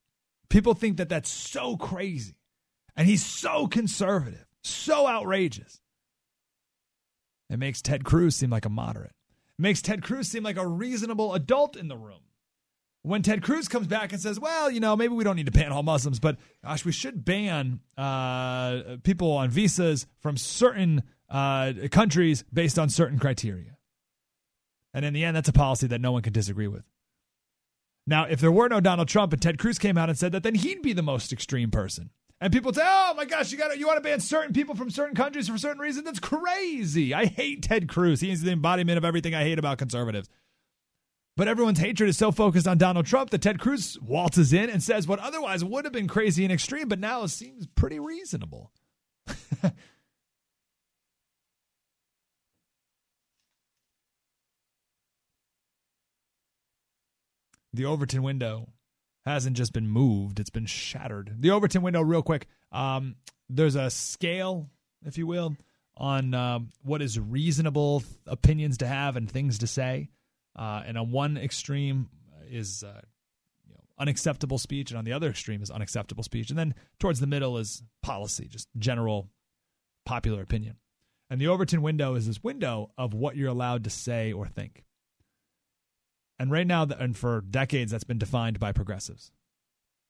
People 0.49 0.75
think 0.75 0.97
that 0.97 1.09
that's 1.09 1.29
so 1.29 1.77
crazy. 1.77 2.37
And 2.97 3.07
he's 3.07 3.25
so 3.25 3.67
conservative, 3.67 4.47
so 4.63 5.07
outrageous. 5.07 5.81
It 7.51 7.59
makes 7.59 7.83
Ted 7.83 8.05
Cruz 8.05 8.37
seem 8.37 8.51
like 8.51 8.65
a 8.65 8.71
moderate. 8.71 9.13
It 9.59 9.63
makes 9.63 9.83
Ted 9.83 10.03
Cruz 10.03 10.29
seem 10.29 10.43
like 10.43 10.57
a 10.57 10.67
reasonable 10.67 11.35
adult 11.35 11.77
in 11.77 11.89
the 11.89 11.97
room. 11.97 12.21
When 13.03 13.23
Ted 13.23 13.43
Cruz 13.43 13.69
comes 13.69 13.87
back 13.87 14.13
and 14.13 14.21
says, 14.21 14.41
well, 14.41 14.69
you 14.69 14.81
know, 14.81 14.97
maybe 14.97 15.15
we 15.15 15.23
don't 15.23 15.37
need 15.37 15.47
to 15.47 15.53
ban 15.53 15.71
all 15.71 15.85
Muslims, 15.85 16.19
but 16.19 16.39
gosh, 16.65 16.85
we 16.85 16.91
should 16.91 17.25
ban 17.25 17.81
uh, 17.97 18.97
people 19.05 19.31
on 19.33 19.49
visas 19.49 20.07
from 20.19 20.37
certain 20.37 21.05
uh, 21.31 21.73
countries 21.93 22.45
based 22.53 22.81
on 22.81 22.89
certain 22.89 23.19
criteria. 23.19 23.77
And 24.93 25.05
in 25.05 25.13
the 25.13 25.25
end, 25.25 25.37
that's 25.37 25.49
a 25.49 25.53
policy 25.53 25.87
that 25.89 26.01
no 26.01 26.11
one 26.11 26.23
can 26.23 26.33
disagree 26.33 26.67
with. 26.67 26.83
Now, 28.07 28.25
if 28.25 28.41
there 28.41 28.53
were 28.53 28.69
no 28.69 28.81
Donald 28.81 29.09
Trump 29.09 29.33
and 29.33 29.43
Ted 29.43 29.59
Cruz 29.59 29.79
came 29.79 29.99
out 29.99 30.09
and 30.09 30.19
said 30.19 30.33
that, 30.33 30.43
then 30.43 30.55
he'd 30.55 30.83
be 30.83 30.93
the 30.93 31.03
most 31.03 31.33
extreme 31.33 31.71
person. 31.71 32.11
And 32.41 32.53
people 32.53 32.73
say, 32.73 32.83
"Oh 32.85 33.15
my 33.17 33.25
gosh, 33.25 33.51
you 33.51 33.59
got 33.59 33.77
you 33.79 33.87
want 33.87 33.97
to 33.97 34.03
ban 34.03 34.21
certain 34.21 34.53
people 34.53 34.75
from 34.75 34.91
certain 34.91 35.15
countries 35.15 35.49
for 35.49 35.57
certain 35.57 35.81
reasons? 35.81 36.05
That's 36.05 36.21
crazy." 36.21 37.15
I 37.15 37.27
hate 37.27 37.63
Ted 37.63 37.89
Cruz. 37.89 38.21
He's 38.21 38.43
the 38.43 38.53
embodiment 38.53 38.99
of 38.99 39.05
everything 39.05 39.35
I 39.35 39.43
hate 39.43 39.59
about 39.59 39.79
conservatives. 39.79 40.29
But 41.37 41.49
everyone's 41.49 41.79
hatred 41.79 42.09
is 42.09 42.17
so 42.17 42.33
focused 42.33 42.67
on 42.67 42.79
Donald 42.79 43.07
Trump 43.07 43.31
that 43.31 43.43
Ted 43.43 43.59
Cruz 43.59 43.99
waltzes 44.01 44.53
in 44.53 44.71
and 44.71 44.83
says 44.83 45.07
what 45.07 45.19
otherwise 45.19 45.65
would 45.65 45.85
have 45.85 45.93
been 45.93 46.09
crazy 46.09 46.45
and 46.45 46.53
extreme, 46.53 46.89
but 46.89 46.99
now 46.99 47.27
seems 47.27 47.67
pretty 47.67 47.99
reasonable. 47.99 48.73
the 57.77 57.85
Overton 57.85 58.23
window 58.23 58.69
hasn't 59.25 59.57
just 59.57 59.73
been 59.73 59.89
moved, 59.89 60.41
it's 60.41 60.51
been 60.51 60.67
shattered. 60.67 61.35
The 61.39 61.51
Overton 61.51 61.83
window, 61.83 62.01
real 62.01 62.23
quick, 62.23 62.47
um, 62.73 63.17
there's 63.49 63.75
a 63.75 63.91
scale, 63.91 64.69
if 65.05 65.19
you 65.19 65.27
will, 65.27 65.57
on 65.97 66.35
uh, 66.35 66.61
what 66.83 67.03
is 67.03 67.19
reasonable 67.19 68.03
opinions 68.27 68.79
to 68.79 68.87
have 68.87 69.17
and 69.17 69.31
things 69.31 69.59
to 69.59 69.67
say. 69.67 70.11
Uh, 70.55 70.83
and 70.87 70.97
on 70.97 71.11
one 71.11 71.37
extreme 71.37 72.09
is 72.49 72.83
uh, 72.83 73.01
you 73.67 73.75
know, 73.75 73.81
unacceptable 73.99 74.59
speech, 74.59 74.91
and 74.91 74.99
on 74.99 75.05
the 75.05 75.13
other 75.13 75.29
extreme 75.29 75.63
is 75.63 75.71
unacceptable 75.71 76.23
speech. 76.23 76.51
And 76.51 76.59
then 76.59 76.75
towards 76.99 77.21
the 77.21 77.27
middle 77.27 77.59
is 77.59 77.83
policy, 78.03 78.49
just 78.49 78.69
general 78.79 79.29
popular 80.05 80.43
opinion. 80.43 80.77
And 81.29 81.41
the 81.41 81.49
Overton 81.49 81.83
window 81.83 82.15
is 82.15 82.27
this 82.27 82.43
window 82.43 82.93
of 82.97 83.13
what 83.13 83.37
you're 83.37 83.51
allowed 83.51 83.85
to 83.85 83.91
say 83.91 84.33
or 84.33 84.47
think. 84.47 84.85
And 86.39 86.51
right 86.51 86.67
now, 86.67 86.83
and 86.85 87.17
for 87.17 87.41
decades, 87.41 87.93
that's 87.93 88.05
been 88.05 88.19
defined 88.19 88.59
by 88.59 88.73
progressives. 88.73 89.31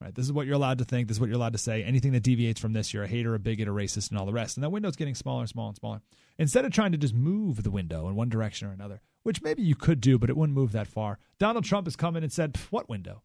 Right? 0.00 0.14
This 0.14 0.26
is 0.26 0.32
what 0.32 0.46
you're 0.46 0.56
allowed 0.56 0.78
to 0.78 0.84
think. 0.84 1.08
This 1.08 1.16
is 1.16 1.20
what 1.20 1.28
you're 1.28 1.38
allowed 1.38 1.54
to 1.54 1.58
say. 1.58 1.82
Anything 1.82 2.12
that 2.12 2.22
deviates 2.22 2.60
from 2.60 2.74
this, 2.74 2.92
you're 2.92 3.04
a 3.04 3.08
hater, 3.08 3.34
a 3.34 3.38
bigot, 3.38 3.66
a 3.66 3.70
racist, 3.70 4.10
and 4.10 4.18
all 4.18 4.26
the 4.26 4.32
rest. 4.32 4.56
And 4.56 4.64
that 4.64 4.70
window's 4.70 4.96
getting 4.96 5.14
smaller 5.14 5.40
and 5.40 5.48
smaller 5.48 5.68
and 5.68 5.76
smaller. 5.76 6.00
Instead 6.38 6.66
of 6.66 6.72
trying 6.72 6.92
to 6.92 6.98
just 6.98 7.14
move 7.14 7.62
the 7.62 7.70
window 7.70 8.06
in 8.08 8.14
one 8.14 8.28
direction 8.28 8.68
or 8.68 8.72
another, 8.72 9.00
which 9.22 9.40
maybe 9.40 9.62
you 9.62 9.74
could 9.74 10.00
do, 10.00 10.18
but 10.18 10.28
it 10.28 10.36
wouldn't 10.36 10.56
move 10.56 10.72
that 10.72 10.86
far, 10.86 11.18
Donald 11.38 11.64
Trump 11.64 11.86
has 11.86 11.96
come 11.96 12.14
in 12.14 12.22
and 12.22 12.32
said, 12.32 12.58
What 12.70 12.90
window? 12.90 13.22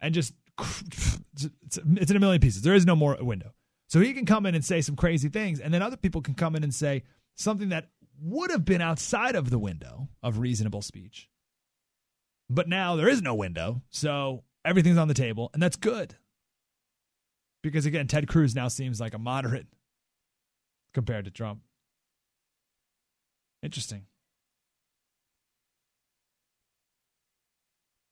And 0.00 0.12
just, 0.12 0.34
it's 0.58 2.10
in 2.10 2.16
a 2.16 2.20
million 2.20 2.40
pieces. 2.40 2.62
There 2.62 2.74
is 2.74 2.84
no 2.84 2.94
more 2.94 3.16
window. 3.20 3.54
So 3.88 4.00
he 4.00 4.12
can 4.12 4.26
come 4.26 4.44
in 4.44 4.54
and 4.54 4.64
say 4.64 4.82
some 4.82 4.94
crazy 4.96 5.30
things, 5.30 5.58
and 5.58 5.72
then 5.72 5.80
other 5.80 5.96
people 5.96 6.20
can 6.20 6.34
come 6.34 6.54
in 6.54 6.62
and 6.62 6.74
say 6.74 7.04
something 7.34 7.70
that 7.70 7.88
would 8.20 8.50
have 8.50 8.64
been 8.64 8.80
outside 8.80 9.34
of 9.34 9.50
the 9.50 9.58
window 9.58 10.08
of 10.22 10.38
reasonable 10.38 10.82
speech. 10.82 11.28
But 12.50 12.68
now 12.68 12.96
there 12.96 13.08
is 13.08 13.22
no 13.22 13.34
window, 13.34 13.82
so 13.90 14.44
everything's 14.64 14.98
on 14.98 15.08
the 15.08 15.14
table, 15.14 15.50
and 15.52 15.62
that's 15.62 15.76
good. 15.76 16.14
Because 17.62 17.86
again, 17.86 18.06
Ted 18.06 18.28
Cruz 18.28 18.54
now 18.54 18.68
seems 18.68 19.00
like 19.00 19.14
a 19.14 19.18
moderate 19.18 19.66
compared 20.94 21.26
to 21.26 21.30
Trump. 21.30 21.60
Interesting. 23.62 24.06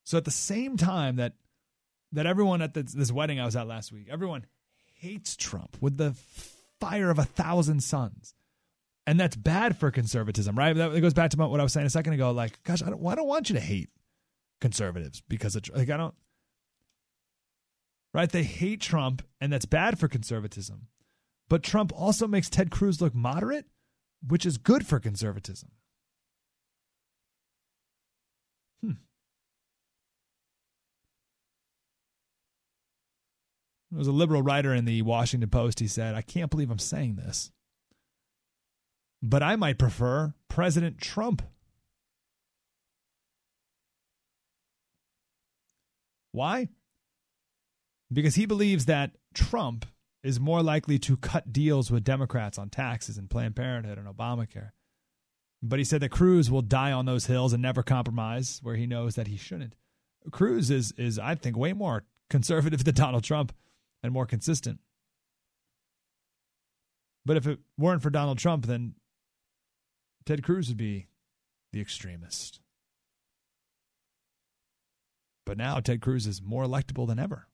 So 0.04 0.16
at 0.16 0.24
the 0.24 0.30
same 0.30 0.76
time 0.76 1.16
that 1.16 1.32
that 2.12 2.26
everyone 2.26 2.62
at 2.62 2.74
this, 2.74 2.92
this 2.92 3.10
wedding 3.10 3.40
I 3.40 3.44
was 3.44 3.56
at 3.56 3.66
last 3.66 3.92
week, 3.92 4.06
everyone 4.10 4.46
hates 4.94 5.36
Trump 5.36 5.76
with 5.80 5.96
the 5.96 6.14
fire 6.80 7.10
of 7.10 7.18
a 7.18 7.24
thousand 7.24 7.82
suns. 7.82 8.35
And 9.08 9.20
that's 9.20 9.36
bad 9.36 9.78
for 9.78 9.92
conservatism, 9.92 10.58
right? 10.58 10.74
That 10.74 11.00
goes 11.00 11.14
back 11.14 11.30
to 11.30 11.36
what 11.36 11.60
I 11.60 11.62
was 11.62 11.72
saying 11.72 11.86
a 11.86 11.90
second 11.90 12.14
ago. 12.14 12.32
Like, 12.32 12.60
gosh, 12.64 12.82
I 12.82 12.90
don't, 12.90 13.06
I 13.06 13.14
don't 13.14 13.28
want 13.28 13.48
you 13.48 13.54
to 13.54 13.60
hate 13.60 13.88
conservatives 14.60 15.22
because 15.28 15.54
of, 15.54 15.62
like, 15.74 15.90
I 15.90 15.96
don't, 15.96 16.14
right? 18.12 18.28
They 18.28 18.42
hate 18.42 18.80
Trump, 18.80 19.22
and 19.40 19.52
that's 19.52 19.64
bad 19.66 20.00
for 20.00 20.08
conservatism. 20.08 20.88
But 21.48 21.62
Trump 21.62 21.92
also 21.94 22.26
makes 22.26 22.50
Ted 22.50 22.72
Cruz 22.72 23.00
look 23.00 23.14
moderate, 23.14 23.66
which 24.26 24.44
is 24.44 24.58
good 24.58 24.84
for 24.84 24.98
conservatism. 24.98 25.70
Hmm. 28.82 28.92
There 33.92 33.98
was 33.98 34.08
a 34.08 34.12
liberal 34.12 34.42
writer 34.42 34.74
in 34.74 34.84
the 34.84 35.02
Washington 35.02 35.48
Post. 35.48 35.78
He 35.78 35.86
said, 35.86 36.16
I 36.16 36.22
can't 36.22 36.50
believe 36.50 36.72
I'm 36.72 36.80
saying 36.80 37.14
this, 37.14 37.52
but 39.28 39.42
I 39.42 39.56
might 39.56 39.76
prefer 39.76 40.34
President 40.48 40.98
Trump. 40.98 41.42
Why? 46.30 46.68
Because 48.12 48.36
he 48.36 48.46
believes 48.46 48.84
that 48.84 49.16
Trump 49.34 49.84
is 50.22 50.38
more 50.38 50.62
likely 50.62 50.98
to 51.00 51.16
cut 51.16 51.52
deals 51.52 51.90
with 51.90 52.04
Democrats 52.04 52.56
on 52.56 52.70
taxes 52.70 53.18
and 53.18 53.28
Planned 53.28 53.56
Parenthood 53.56 53.98
and 53.98 54.06
Obamacare. 54.06 54.70
But 55.60 55.80
he 55.80 55.84
said 55.84 56.02
that 56.02 56.10
Cruz 56.10 56.48
will 56.48 56.62
die 56.62 56.92
on 56.92 57.06
those 57.06 57.26
hills 57.26 57.52
and 57.52 57.60
never 57.60 57.82
compromise 57.82 58.60
where 58.62 58.76
he 58.76 58.86
knows 58.86 59.16
that 59.16 59.26
he 59.26 59.36
shouldn't. 59.36 59.74
Cruz 60.30 60.70
is 60.70 60.92
is 60.92 61.18
I 61.18 61.34
think 61.34 61.56
way 61.56 61.72
more 61.72 62.04
conservative 62.30 62.84
than 62.84 62.94
Donald 62.94 63.24
Trump 63.24 63.52
and 64.04 64.12
more 64.12 64.26
consistent. 64.26 64.78
But 67.24 67.36
if 67.36 67.48
it 67.48 67.58
weren't 67.76 68.02
for 68.02 68.10
Donald 68.10 68.38
Trump, 68.38 68.66
then 68.66 68.94
Ted 70.26 70.42
Cruz 70.42 70.68
would 70.68 70.76
be 70.76 71.06
the 71.72 71.80
extremist. 71.80 72.60
But 75.46 75.56
now 75.56 75.78
Ted 75.78 76.00
Cruz 76.00 76.26
is 76.26 76.42
more 76.42 76.64
electable 76.64 77.06
than 77.06 77.20
ever. 77.20 77.46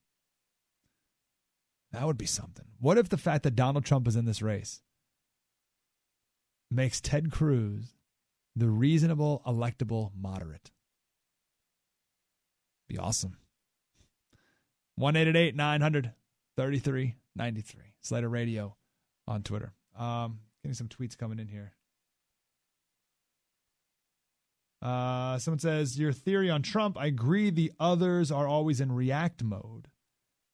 That 1.92 2.06
would 2.06 2.16
be 2.16 2.26
something. 2.26 2.64
What 2.80 2.96
if 2.96 3.10
the 3.10 3.18
fact 3.18 3.42
that 3.44 3.54
Donald 3.54 3.84
Trump 3.84 4.08
is 4.08 4.16
in 4.16 4.24
this 4.24 4.40
race 4.40 4.80
makes 6.70 7.02
Ted 7.02 7.30
Cruz 7.30 7.94
the 8.56 8.70
reasonable, 8.70 9.42
electable 9.46 10.10
moderate? 10.18 10.70
Be 12.88 12.96
awesome. 12.96 13.36
1 14.96 15.14
900 15.14 16.12
3393. 16.56 17.82
Slater 18.00 18.28
Radio 18.28 18.76
on 19.28 19.42
Twitter. 19.42 19.74
Um, 19.98 20.40
getting 20.62 20.74
some 20.74 20.88
tweets 20.88 21.16
coming 21.16 21.38
in 21.38 21.48
here. 21.48 21.72
Uh, 24.82 25.38
someone 25.38 25.60
says, 25.60 25.98
Your 25.98 26.12
theory 26.12 26.50
on 26.50 26.62
Trump, 26.62 26.98
I 26.98 27.06
agree 27.06 27.50
the 27.50 27.72
others 27.78 28.32
are 28.32 28.48
always 28.48 28.80
in 28.80 28.90
react 28.90 29.42
mode. 29.42 29.88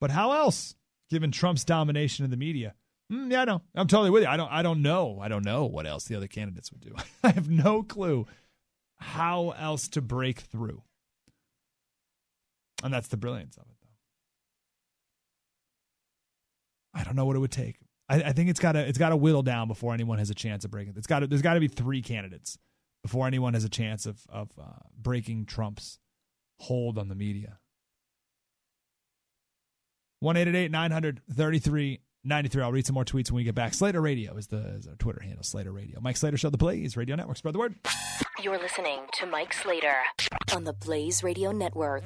But 0.01 0.11
how 0.11 0.33
else, 0.33 0.75
given 1.09 1.31
Trump's 1.31 1.65
domination 1.65 2.25
in 2.25 2.31
the 2.31 2.37
media? 2.37 2.75
Mm, 3.11 3.33
yeah, 3.33 3.43
I 3.43 3.45
know. 3.47 3.63
I'm 3.75 3.87
totally 3.87 4.11
with 4.11 4.25
you. 4.25 4.29
I 4.29 4.37
don't 4.37 4.53
I 4.53 4.63
don't 4.63 4.83
know. 4.83 5.19
I 5.21 5.29
don't 5.29 5.45
know 5.45 5.65
what 5.65 5.87
else 5.87 6.05
the 6.05 6.15
other 6.15 6.27
candidates 6.27 6.71
would 6.71 6.83
do. 6.83 6.95
I 7.25 7.31
have 7.31 7.49
no 7.49 7.83
clue 7.83 8.27
how 8.99 9.51
else 9.51 9.89
to 9.89 10.03
break 10.03 10.41
through. 10.41 10.83
And 12.83 12.93
that's 12.93 13.09
the 13.09 13.17
brilliance 13.17 13.57
of 13.57 13.63
it. 13.63 13.77
Though. 16.93 17.01
I 17.01 17.05
don't 17.05 17.17
know 17.17 17.25
what 17.25 17.37
it 17.37 17.41
would 17.41 17.51
take. 17.51 17.77
I, 18.11 18.23
I 18.23 18.33
think 18.33 18.51
it's 18.51 18.61
got 18.61 18.73
to 18.73 18.81
it's 18.81 18.99
got 18.99 19.09
to 19.09 19.17
whittle 19.17 19.43
down 19.43 19.69
before 19.69 19.95
anyone 19.95 20.19
has 20.19 20.29
a 20.29 20.35
chance 20.35 20.67
of 20.67 20.71
breaking. 20.71 20.93
It's 20.99 21.07
got 21.07 21.27
there's 21.29 21.41
got 21.41 21.55
to 21.55 21.61
be 21.61 21.69
three 21.69 22.03
candidates 22.03 22.59
before 23.09 23.27
anyone 23.27 23.55
has 23.55 23.65
a 23.65 23.71
chance 23.71 24.05
of 24.05 24.21
of 24.29 24.51
uh, 24.61 24.65
breaking 25.01 25.47
Trump's 25.47 25.99
hold 26.59 26.99
on 26.99 27.09
the 27.09 27.15
media. 27.15 27.59
One 30.21 30.37
eight 30.37 30.47
eight 30.47 30.55
eight 30.55 30.71
nine 30.71 30.91
hundred 30.91 31.23
thirty 31.33 31.59
three 31.59 32.01
ninety 32.23 32.51
three. 32.51 32.63
I'll 32.63 32.71
read 32.71 32.85
some 32.85 32.93
more 32.93 33.07
tweets 33.07 33.31
when 33.31 33.37
we 33.37 33.45
get 33.45 33.55
back. 33.55 33.73
Slater 33.73 34.03
Radio 34.03 34.37
is 34.37 34.49
the 34.49 34.59
is 34.59 34.87
our 34.87 34.95
Twitter 34.97 35.23
handle. 35.23 35.43
Slater 35.43 35.73
Radio. 35.73 36.01
Mike 36.03 36.19
Slater 36.19 36.37
Show, 36.37 36.51
the 36.51 36.59
Blaze 36.59 36.99
Radio 36.99 37.17
Network. 37.17 37.39
Spread 37.39 37.55
the 37.55 37.59
word. 37.59 37.77
You're 38.43 38.59
listening 38.59 39.01
to 39.15 39.27
Mike 39.27 39.55
Slater 39.55 39.95
on 40.55 40.65
the 40.65 40.75
Blaze 40.75 41.23
Radio 41.23 41.51
Network. 41.51 42.05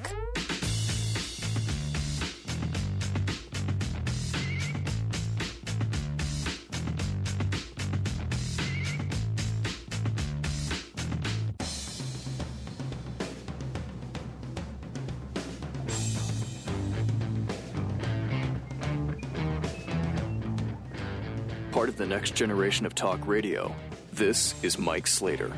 Next 22.13 22.35
generation 22.35 22.85
of 22.85 22.93
talk 22.93 23.25
radio. 23.25 23.73
This 24.11 24.53
is 24.63 24.77
Mike 24.77 25.07
Slater. 25.07 25.51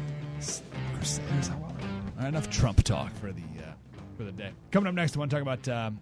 Right, 2.17 2.27
enough 2.29 2.49
Trump 2.49 2.81
talk 2.83 3.13
for 3.15 3.33
the 3.33 3.41
uh, 3.41 3.73
for 4.15 4.23
the 4.23 4.31
day. 4.31 4.51
Coming 4.71 4.87
up 4.87 4.93
next, 4.93 5.17
I 5.17 5.19
want 5.19 5.31
to 5.31 5.35
talk 5.35 5.41
about 5.41 5.67
um, 5.67 5.99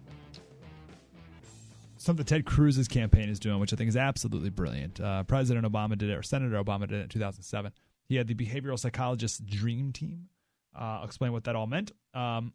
something 1.96 2.24
Ted 2.24 2.44
Cruz's 2.44 2.86
campaign 2.86 3.28
is 3.28 3.40
doing, 3.40 3.58
which 3.58 3.72
I 3.72 3.76
think 3.76 3.88
is 3.88 3.96
absolutely 3.96 4.50
brilliant. 4.50 5.00
Uh, 5.00 5.24
President 5.24 5.66
Obama 5.66 5.98
did 5.98 6.08
it, 6.08 6.14
or 6.14 6.22
Senator 6.22 6.62
Obama 6.62 6.86
did 6.86 7.00
it 7.00 7.02
in 7.02 7.08
2007. 7.08 7.72
He 8.06 8.14
had 8.14 8.28
the 8.28 8.34
behavioral 8.34 8.78
psychologist's 8.78 9.40
dream 9.40 9.92
team. 9.92 10.28
Uh, 10.72 10.98
I'll 11.00 11.04
explain 11.04 11.32
what 11.32 11.42
that 11.44 11.56
all 11.56 11.66
meant. 11.66 11.90
Um, 12.14 12.52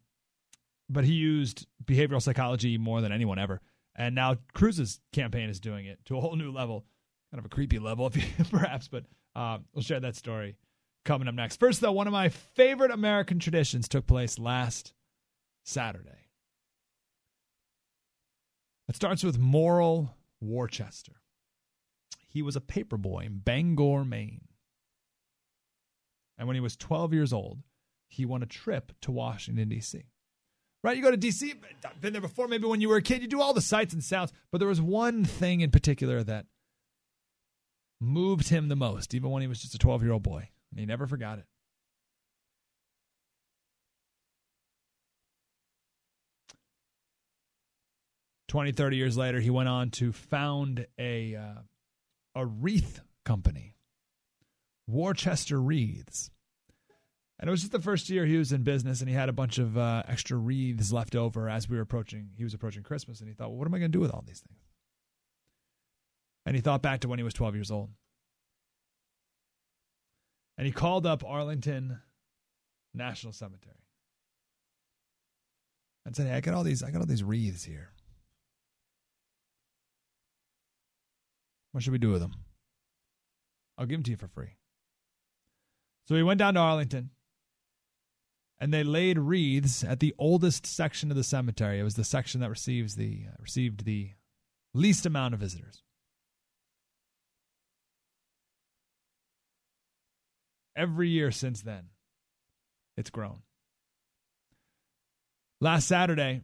but 0.87 1.03
he 1.03 1.15
used 1.15 1.67
behavioral 1.83 2.21
psychology 2.21 2.77
more 2.77 3.01
than 3.01 3.11
anyone 3.11 3.39
ever. 3.39 3.59
And 3.93 4.15
now 4.15 4.37
Cruz's 4.53 5.01
campaign 5.11 5.49
is 5.49 5.59
doing 5.59 5.85
it 5.85 5.99
to 6.05 6.15
a 6.15 6.21
whole 6.21 6.37
new 6.37 6.53
level, 6.53 6.85
kind 7.31 7.39
of 7.39 7.45
a 7.45 7.49
creepy 7.49 7.79
level, 7.79 8.07
if 8.07 8.15
you, 8.15 8.23
perhaps. 8.51 8.87
But 8.87 9.05
uh, 9.35 9.59
we'll 9.73 9.83
share 9.83 9.99
that 9.99 10.15
story 10.15 10.55
coming 11.05 11.27
up 11.27 11.35
next. 11.35 11.59
First, 11.59 11.81
though, 11.81 11.91
one 11.91 12.07
of 12.07 12.13
my 12.13 12.29
favorite 12.29 12.91
American 12.91 13.39
traditions 13.39 13.87
took 13.87 14.07
place 14.07 14.39
last 14.39 14.93
Saturday. 15.63 16.29
It 18.87 18.95
starts 18.95 19.23
with 19.23 19.37
Morrill 19.37 20.15
Worcester. 20.41 21.13
He 22.27 22.41
was 22.41 22.55
a 22.55 22.61
paperboy 22.61 23.25
in 23.25 23.39
Bangor, 23.39 24.03
Maine. 24.03 24.41
And 26.37 26.47
when 26.47 26.55
he 26.55 26.61
was 26.61 26.75
12 26.75 27.13
years 27.13 27.33
old, 27.33 27.59
he 28.07 28.25
won 28.25 28.41
a 28.41 28.47
trip 28.47 28.93
to 29.01 29.11
Washington, 29.11 29.69
D.C. 29.69 30.03
Right? 30.83 30.95
You 30.95 31.03
go 31.03 31.11
to 31.11 31.17
D.C., 31.17 31.53
been 31.99 32.13
there 32.13 32.21
before, 32.21 32.47
maybe 32.47 32.65
when 32.65 32.81
you 32.81 32.89
were 32.89 32.97
a 32.97 33.01
kid, 33.01 33.21
you 33.21 33.27
do 33.27 33.41
all 33.41 33.53
the 33.53 33.61
sights 33.61 33.93
and 33.93 34.03
sounds. 34.03 34.31
But 34.51 34.59
there 34.59 34.67
was 34.67 34.81
one 34.81 35.25
thing 35.25 35.61
in 35.61 35.69
particular 35.69 36.23
that 36.23 36.45
moved 37.99 38.49
him 38.49 38.67
the 38.67 38.75
most, 38.75 39.13
even 39.13 39.29
when 39.29 39.41
he 39.41 39.47
was 39.47 39.61
just 39.61 39.75
a 39.75 39.79
12 39.79 40.03
year 40.03 40.13
old 40.13 40.23
boy. 40.23 40.49
And 40.71 40.79
he 40.79 40.85
never 40.85 41.07
forgot 41.07 41.39
it. 41.39 41.45
Twenty, 48.47 48.71
thirty 48.71 48.97
years 48.97 49.15
later, 49.15 49.39
he 49.39 49.51
went 49.51 49.69
on 49.69 49.91
to 49.91 50.11
found 50.11 50.87
a 50.97 51.35
uh, 51.35 51.61
a 52.33 52.45
wreath 52.47 52.99
company, 53.23 53.75
Worcester 54.87 55.61
Wreaths. 55.61 56.31
And 57.39 57.47
it 57.47 57.51
was 57.51 57.61
just 57.61 57.71
the 57.71 57.79
first 57.79 58.09
year 58.09 58.25
he 58.25 58.37
was 58.37 58.51
in 58.51 58.63
business, 58.63 59.01
and 59.01 59.09
he 59.09 59.15
had 59.15 59.29
a 59.29 59.33
bunch 59.33 59.59
of 59.59 59.77
uh, 59.77 60.01
extra 60.07 60.35
wreaths 60.35 60.91
left 60.91 61.15
over 61.15 61.47
as 61.47 61.69
we 61.69 61.77
were 61.77 61.83
approaching. 61.83 62.31
He 62.35 62.43
was 62.43 62.55
approaching 62.55 62.81
Christmas, 62.81 63.19
and 63.19 63.29
he 63.29 63.35
thought, 63.35 63.49
"Well, 63.49 63.59
what 63.59 63.67
am 63.67 63.75
I 63.75 63.77
going 63.77 63.91
to 63.91 63.97
do 63.97 64.01
with 64.01 64.11
all 64.11 64.23
these 64.25 64.39
things?" 64.39 64.68
And 66.49 66.55
he 66.55 66.63
thought 66.63 66.81
back 66.81 67.01
to 67.01 67.07
when 67.07 67.19
he 67.19 67.23
was 67.23 67.35
12 67.35 67.53
years 67.53 67.69
old. 67.69 67.91
And 70.57 70.65
he 70.65 70.73
called 70.73 71.05
up 71.05 71.23
Arlington 71.23 71.99
National 72.91 73.33
Cemetery 73.33 73.85
and 76.07 76.15
said, 76.15 76.25
"Hey, 76.25 76.33
I 76.33 76.41
got 76.41 76.55
all 76.55 76.63
these. 76.63 76.81
I 76.81 76.89
got 76.89 77.01
all 77.01 77.05
these 77.05 77.21
wreaths 77.21 77.65
here. 77.65 77.93
What 81.71 81.83
should 81.83 81.93
we 81.93 81.99
do 81.99 82.09
with 82.09 82.21
them? 82.21 82.33
I'll 83.77 83.85
give 83.85 83.99
them 83.99 84.03
to 84.05 84.11
you 84.11 84.17
for 84.17 84.27
free." 84.27 84.57
So 86.07 86.15
he 86.15 86.23
went 86.23 86.39
down 86.39 86.55
to 86.55 86.61
Arlington, 86.61 87.11
and 88.57 88.73
they 88.73 88.83
laid 88.83 89.19
wreaths 89.19 89.83
at 89.83 89.99
the 89.99 90.15
oldest 90.17 90.65
section 90.65 91.11
of 91.11 91.15
the 91.15 91.23
cemetery. 91.23 91.79
It 91.79 91.83
was 91.83 91.93
the 91.93 92.03
section 92.03 92.41
that 92.41 92.49
receives 92.49 92.95
the 92.95 93.27
received 93.37 93.85
the 93.85 94.15
Least 94.73 95.05
amount 95.05 95.35
of 95.35 95.39
visitors. 95.39 95.83
Every 100.79 101.09
year 101.09 101.29
since 101.29 101.61
then, 101.61 101.89
it's 102.95 103.09
grown. 103.09 103.39
Last 105.59 105.89
Saturday, 105.89 106.43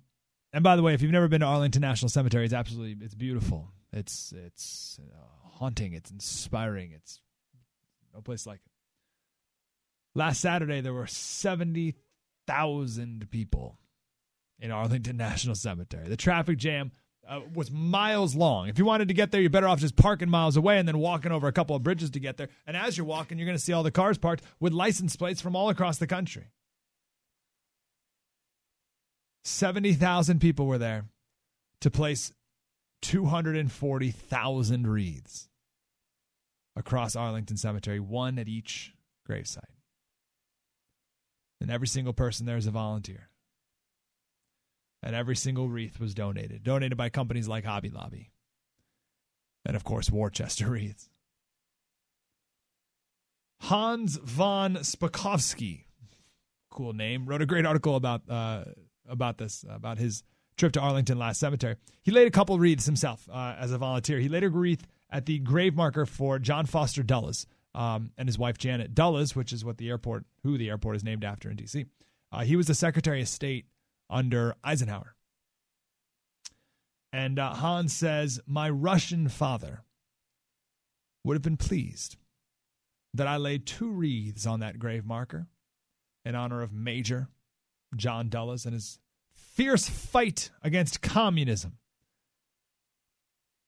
and 0.52 0.62
by 0.62 0.76
the 0.76 0.84
way, 0.84 0.94
if 0.94 1.02
you've 1.02 1.14
never 1.14 1.30
been 1.30 1.40
to 1.40 1.46
Arlington 1.46 1.82
National 1.82 2.10
Cemetery, 2.10 2.44
it's 2.44 2.54
absolutely 2.54 2.98
it's 3.06 3.16
beautiful. 3.16 3.72
It's 3.94 4.34
it's 4.34 5.00
uh, 5.02 5.48
haunting. 5.58 5.94
It's 5.94 6.12
inspiring. 6.12 6.92
It's 6.92 7.22
no 8.14 8.20
place 8.20 8.46
like 8.46 8.60
it. 8.66 8.72
Last 10.16 10.42
Saturday, 10.42 10.82
there 10.82 10.94
were 10.94 11.08
seventy 11.08 11.96
thousand 12.46 13.32
people 13.32 13.80
in 14.60 14.70
Arlington 14.70 15.16
National 15.16 15.56
Cemetery. 15.56 16.10
The 16.10 16.18
traffic 16.18 16.58
jam 16.58 16.92
uh, 17.28 17.42
was 17.54 17.72
miles 17.72 18.36
long. 18.36 18.68
If 18.68 18.78
you 18.78 18.86
wanted 18.86 19.08
to 19.08 19.14
get 19.14 19.32
there, 19.32 19.42
you're 19.42 19.50
better 19.50 19.68
off 19.68 19.80
just 19.80 19.96
parking 19.96 20.30
miles 20.30 20.58
away 20.58 20.78
and 20.78 20.88
then 20.88 20.98
walking 20.98 21.32
over 21.32 21.48
a 21.48 21.52
couple 21.52 21.76
of 21.76 21.84
bridges 21.84 22.10
to 22.12 22.20
get 22.20 22.38
there. 22.38 22.50
And 22.66 22.78
as 22.78 22.98
you're 22.98 23.06
walking, 23.06 23.38
you're 23.38 23.46
going 23.46 23.58
to 23.58 23.64
see 23.64 23.74
all 23.74 23.84
the 23.84 23.92
cars 23.92 24.18
parked 24.18 24.44
with 24.60 24.74
license 24.74 25.16
plates 25.16 25.42
from 25.42 25.56
all 25.56 25.70
across 25.70 25.98
the 25.98 26.08
country. 26.08 26.52
70,000 29.44 30.40
people 30.40 30.66
were 30.66 30.78
there 30.78 31.06
to 31.82 31.92
place 31.92 32.32
240,000 33.04 34.88
wreaths 34.88 35.50
across 36.76 37.16
Arlington 37.16 37.58
Cemetery, 37.58 38.00
one 38.00 38.40
at 38.40 38.48
each 38.48 38.94
gravesite. 39.30 39.60
And 41.62 41.70
every 41.70 41.88
single 41.88 42.14
person 42.14 42.46
there 42.46 42.58
is 42.58 42.68
a 42.68 42.72
volunteer 42.72 43.30
and 45.06 45.16
every 45.16 45.36
single 45.36 45.70
wreath 45.70 46.00
was 46.00 46.16
donated. 46.16 46.64
Donated 46.64 46.98
by 46.98 47.10
companies 47.10 47.48
like 47.48 47.64
Hobby 47.64 47.90
Lobby. 47.90 48.32
And 49.64 49.76
of 49.76 49.84
course, 49.84 50.10
Worcester 50.10 50.68
Wreaths. 50.70 51.10
Hans 53.62 54.18
von 54.18 54.76
Spakovsky, 54.78 55.86
cool 56.70 56.94
name, 56.94 57.26
wrote 57.26 57.42
a 57.42 57.46
great 57.46 57.66
article 57.66 57.96
about 57.96 58.24
uh, 58.30 58.66
about 59.08 59.38
this, 59.38 59.64
about 59.70 59.98
his 59.98 60.24
trip 60.58 60.74
to 60.74 60.80
Arlington 60.80 61.18
last 61.18 61.40
cemetery. 61.40 61.76
He 62.04 62.12
laid 62.12 62.28
a 62.28 62.32
couple 62.32 62.58
wreaths 62.60 62.86
himself 62.86 63.30
uh, 63.32 63.56
as 63.58 63.72
a 63.72 63.78
volunteer. 63.78 64.20
He 64.20 64.30
laid 64.30 64.44
a 64.44 64.50
wreath 64.50 64.86
at 65.10 65.26
the 65.26 65.40
grave 65.40 65.76
marker 65.76 66.06
for 66.06 66.40
John 66.40 66.66
Foster 66.66 67.04
Dulles 67.04 67.46
um, 67.74 68.12
and 68.18 68.28
his 68.28 68.38
wife 68.38 68.58
Janet 68.58 68.94
Dulles, 68.96 69.36
which 69.36 69.54
is 69.54 69.64
what 69.64 69.78
the 69.78 69.90
airport, 69.90 70.26
who 70.44 70.58
the 70.58 70.70
airport 70.70 70.96
is 70.96 71.04
named 71.04 71.24
after 71.24 71.50
in 71.50 71.56
D.C. 71.56 71.86
Uh, 72.32 72.44
he 72.44 72.56
was 72.56 72.68
the 72.68 72.74
Secretary 72.74 73.22
of 73.22 73.28
State 73.28 73.66
under 74.10 74.56
Eisenhower. 74.64 75.16
And 77.12 77.40
uh, 77.40 77.54
Hans 77.54 77.94
says, 77.94 78.40
My 78.46 78.70
Russian 78.70 79.30
father 79.30 79.84
would 81.24 81.36
have 81.36 81.42
been 81.42 81.58
pleased 81.58 82.18
that 83.14 83.28
I 83.28 83.38
laid 83.38 83.66
two 83.66 83.90
wreaths 83.90 84.46
on 84.46 84.60
that 84.60 84.80
grave 84.80 85.06
marker 85.06 85.48
in 86.26 86.36
honor 86.36 86.62
of 86.62 86.74
Major 86.74 87.30
John 87.96 88.30
Dulles 88.30 88.66
and 88.66 88.74
his 88.74 89.00
fierce 89.34 89.88
fight 89.88 90.50
against 90.62 91.02
communism, 91.02 91.78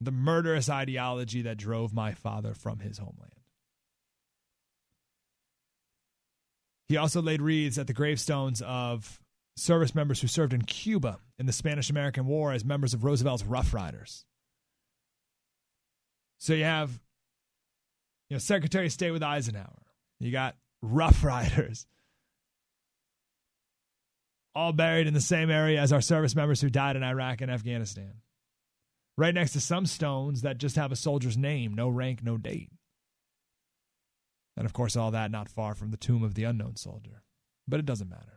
the 0.01 0.11
murderous 0.11 0.69
ideology 0.69 1.41
that 1.43 1.57
drove 1.57 1.93
my 1.93 2.13
father 2.13 2.53
from 2.53 2.79
his 2.79 2.97
homeland. 2.97 3.31
He 6.89 6.97
also 6.97 7.21
laid 7.21 7.41
wreaths 7.41 7.77
at 7.77 7.87
the 7.87 7.93
gravestones 7.93 8.61
of 8.61 9.19
service 9.57 9.95
members 9.95 10.21
who 10.21 10.27
served 10.27 10.53
in 10.53 10.61
Cuba 10.61 11.19
in 11.39 11.45
the 11.45 11.53
Spanish 11.53 11.89
American 11.89 12.25
War 12.25 12.51
as 12.51 12.63
members 12.63 12.93
of 12.93 13.03
Roosevelt's 13.03 13.43
Rough 13.43 13.73
Riders. 13.73 14.25
So 16.39 16.53
you 16.53 16.63
have, 16.63 16.91
you 18.29 18.35
know, 18.35 18.39
Secretary 18.39 18.85
of 18.85 18.91
State 18.91 19.11
with 19.11 19.23
Eisenhower. 19.23 19.81
You 20.19 20.31
got 20.31 20.55
Rough 20.81 21.23
Riders, 21.23 21.87
all 24.55 24.73
buried 24.73 25.07
in 25.07 25.13
the 25.13 25.21
same 25.21 25.49
area 25.49 25.81
as 25.81 25.93
our 25.93 26.01
service 26.01 26.35
members 26.35 26.61
who 26.61 26.69
died 26.69 26.95
in 26.95 27.03
Iraq 27.03 27.41
and 27.41 27.51
Afghanistan. 27.51 28.13
Right 29.17 29.33
next 29.33 29.53
to 29.53 29.59
some 29.59 29.87
stones 29.87 30.43
that 30.43 30.59
just 30.59 30.75
have 30.75 30.91
a 30.91 30.95
soldier's 30.95 31.37
name, 31.37 31.73
no 31.73 31.89
rank, 31.89 32.23
no 32.23 32.37
date. 32.37 32.69
And 34.55 34.65
of 34.65 34.73
course, 34.73 34.95
all 34.95 35.11
that 35.11 35.31
not 35.31 35.49
far 35.49 35.73
from 35.75 35.91
the 35.91 35.97
tomb 35.97 36.23
of 36.23 36.35
the 36.35 36.43
unknown 36.43 36.75
soldier. 36.75 37.23
But 37.67 37.79
it 37.79 37.85
doesn't 37.85 38.09
matter. 38.09 38.36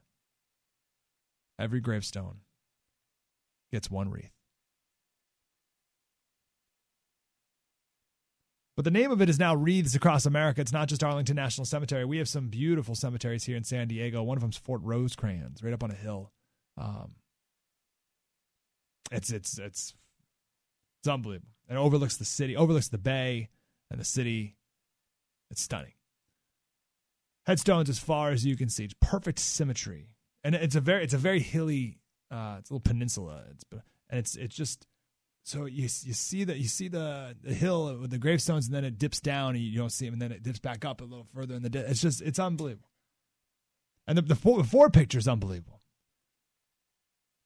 Every 1.60 1.80
gravestone 1.80 2.38
gets 3.70 3.90
one 3.90 4.10
wreath. 4.10 4.32
But 8.76 8.84
the 8.84 8.90
name 8.90 9.10
of 9.10 9.20
it 9.20 9.28
is 9.28 9.38
now 9.38 9.54
Wreaths 9.54 9.94
Across 9.94 10.24
America. 10.24 10.62
It's 10.62 10.72
not 10.72 10.88
just 10.88 11.04
Arlington 11.04 11.36
National 11.36 11.66
Cemetery. 11.66 12.06
We 12.06 12.16
have 12.16 12.30
some 12.30 12.48
beautiful 12.48 12.94
cemeteries 12.94 13.44
here 13.44 13.58
in 13.58 13.64
San 13.64 13.88
Diego. 13.88 14.22
One 14.22 14.38
of 14.38 14.40
them's 14.40 14.56
Fort 14.56 14.80
Rosecrans, 14.82 15.62
right 15.62 15.74
up 15.74 15.82
on 15.82 15.90
a 15.90 15.94
hill. 15.94 16.32
Um, 16.78 17.16
it's 19.12 19.30
it's 19.30 19.58
it's 19.58 19.92
it's 21.02 21.08
unbelievable. 21.08 21.52
It 21.68 21.74
overlooks 21.74 22.16
the 22.16 22.24
city, 22.24 22.56
overlooks 22.56 22.88
the 22.88 22.96
bay 22.96 23.50
and 23.90 24.00
the 24.00 24.04
city. 24.04 24.56
It's 25.50 25.60
stunning. 25.60 25.92
Headstones 27.44 27.90
as 27.90 27.98
far 27.98 28.30
as 28.30 28.46
you 28.46 28.56
can 28.56 28.70
see. 28.70 28.84
It's 28.84 28.94
perfect 29.02 29.40
symmetry 29.40 30.08
and 30.44 30.54
it's 30.54 30.76
a 30.76 30.80
very 30.80 31.04
it's 31.04 31.14
a 31.14 31.18
very 31.18 31.40
hilly 31.40 31.98
uh, 32.30 32.56
it's 32.58 32.70
a 32.70 32.74
little 32.74 32.80
peninsula. 32.80 33.44
It's 33.50 33.64
and 34.08 34.18
it's 34.18 34.36
it's 34.36 34.54
just 34.54 34.86
so 35.44 35.64
you 35.64 35.82
you 35.82 36.12
see 36.12 36.44
that 36.44 36.58
you 36.58 36.68
see 36.68 36.88
the 36.88 37.36
the 37.42 37.54
hill 37.54 37.98
with 37.98 38.10
the 38.10 38.18
gravestones, 38.18 38.66
and 38.66 38.74
then 38.74 38.84
it 38.84 38.98
dips 38.98 39.20
down, 39.20 39.54
and 39.54 39.64
you 39.64 39.78
don't 39.78 39.90
see 39.90 40.06
them, 40.06 40.14
and 40.14 40.22
then 40.22 40.32
it 40.32 40.42
dips 40.42 40.58
back 40.58 40.84
up 40.84 41.00
a 41.00 41.04
little 41.04 41.26
further 41.34 41.54
in 41.54 41.62
the. 41.62 41.70
Di- 41.70 41.80
it's 41.80 42.00
just 42.00 42.22
it's 42.22 42.38
unbelievable, 42.38 42.90
and 44.06 44.16
the 44.18 44.22
the 44.22 44.34
four, 44.34 44.58
the 44.58 44.68
four 44.68 44.90
picture 44.90 45.18
is 45.18 45.28
unbelievable. 45.28 45.80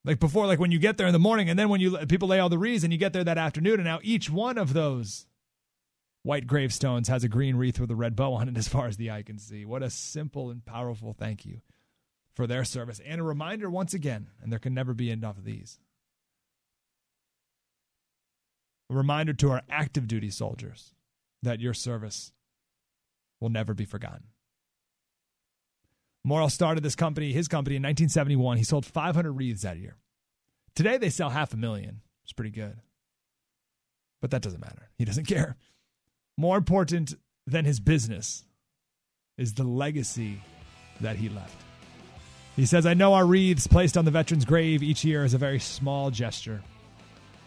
Like 0.03 0.19
before, 0.19 0.45
like 0.45 0.59
when 0.59 0.71
you 0.71 0.77
get 0.77 0.97
there 0.97 1.07
in 1.07 1.13
the 1.13 1.19
morning, 1.19 1.49
and 1.49 1.57
then 1.57 1.69
when 1.69 1.81
you 1.81 1.97
people 2.05 2.27
lay 2.27 2.39
all 2.39 2.49
the 2.49 2.59
wreaths, 2.59 2.83
and 2.83 2.93
you 2.93 2.99
get 2.99 3.13
there 3.13 3.23
that 3.23 3.37
afternoon, 3.37 3.75
and 3.75 3.85
now 3.85 3.99
each 4.03 4.29
one 4.29 4.57
of 4.57 4.73
those 4.73 5.25
white 6.21 6.47
gravestones 6.47 7.07
has 7.07 7.23
a 7.23 7.29
green 7.29 7.55
wreath 7.55 7.79
with 7.79 7.89
a 7.91 7.95
red 7.95 8.15
bow 8.15 8.33
on 8.33 8.49
it, 8.49 8.57
as 8.57 8.67
far 8.67 8.87
as 8.87 8.97
the 8.97 9.09
eye 9.09 9.23
can 9.23 9.39
see. 9.39 9.65
What 9.65 9.81
a 9.83 9.89
simple 9.89 10.51
and 10.51 10.63
powerful 10.63 11.13
thank 11.13 11.45
you 11.45 11.61
for 12.35 12.45
their 12.45 12.63
service. 12.63 13.01
And 13.05 13.21
a 13.21 13.23
reminder 13.23 13.69
once 13.69 13.93
again, 13.93 14.27
and 14.41 14.51
there 14.51 14.59
can 14.59 14.73
never 14.73 14.93
be 14.93 15.09
enough 15.09 15.37
of 15.37 15.45
these. 15.45 15.79
A 18.89 18.95
reminder 18.95 19.33
to 19.33 19.51
our 19.51 19.61
active 19.69 20.07
duty 20.07 20.29
soldiers 20.29 20.93
that 21.41 21.59
your 21.59 21.73
service 21.73 22.33
will 23.39 23.49
never 23.49 23.73
be 23.73 23.85
forgotten. 23.85 24.25
Morrill 26.23 26.49
started 26.49 26.83
this 26.83 26.95
company, 26.95 27.31
his 27.31 27.47
company, 27.47 27.75
in 27.75 27.81
1971. 27.81 28.57
He 28.57 28.63
sold 28.63 28.85
500 28.85 29.31
wreaths 29.31 29.61
that 29.61 29.77
year. 29.77 29.97
Today 30.75 30.97
they 30.97 31.09
sell 31.09 31.29
half 31.29 31.53
a 31.53 31.57
million. 31.57 32.01
It's 32.23 32.33
pretty 32.33 32.51
good. 32.51 32.77
But 34.21 34.31
that 34.31 34.41
doesn't 34.41 34.59
matter. 34.61 34.89
He 34.97 35.05
doesn't 35.05 35.25
care. 35.27 35.55
More 36.37 36.57
important 36.57 37.13
than 37.47 37.65
his 37.65 37.79
business 37.79 38.43
is 39.37 39.53
the 39.53 39.63
legacy 39.63 40.41
that 41.01 41.15
he 41.15 41.29
left. 41.29 41.64
He 42.55 42.65
says, 42.65 42.85
I 42.85 42.93
know 42.93 43.13
our 43.13 43.25
wreaths 43.25 43.67
placed 43.67 43.97
on 43.97 44.05
the 44.05 44.11
veteran's 44.11 44.45
grave 44.45 44.81
each 44.81 45.03
year 45.03 45.25
is 45.25 45.33
a 45.33 45.37
very 45.37 45.59
small 45.59 46.09
gesture. 46.09 46.61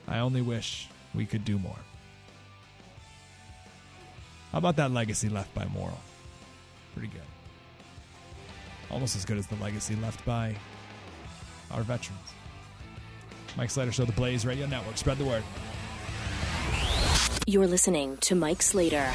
I 0.07 0.19
only 0.19 0.43
wish 0.43 0.89
we 1.15 1.25
could 1.25 1.45
do 1.45 1.59
more. 1.59 1.79
How 4.53 4.59
about 4.59 4.77
that 4.77 4.91
legacy 4.91 5.29
left 5.29 5.55
by 5.55 5.67
Morrill? 5.67 6.01
Pretty 6.95 7.09
good. 7.09 7.23
Almost 8.91 9.17
as 9.17 9.25
good 9.25 9.39
as 9.39 9.47
the 9.47 9.57
legacy 9.57 9.97
left 9.97 10.25
by 10.25 10.55
our 11.71 11.83
veterans. 11.83 12.21
Mike 13.57 13.71
Slater 13.71 13.93
Show, 13.93 14.05
the 14.05 14.13
Blaze 14.13 14.47
Radio 14.47 14.67
Network. 14.67 14.97
Spread 14.97 15.19
the 15.19 15.25
word. 15.25 15.43
You're 17.47 17.67
listening 17.67 18.19
to 18.19 18.35
Mike 18.35 18.61
Slater 18.61 19.11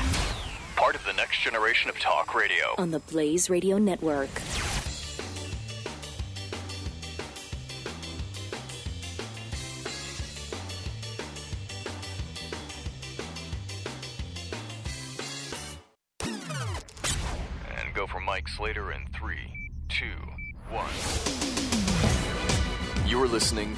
Part 0.75 0.95
of 0.95 1.05
the 1.05 1.13
next 1.13 1.41
generation 1.41 1.89
of 1.89 1.99
talk 1.99 2.33
radio. 2.33 2.73
on 2.77 2.91
the 2.91 2.99
Blaze 2.99 3.49
Radio 3.49 3.77
Network. 3.77 4.29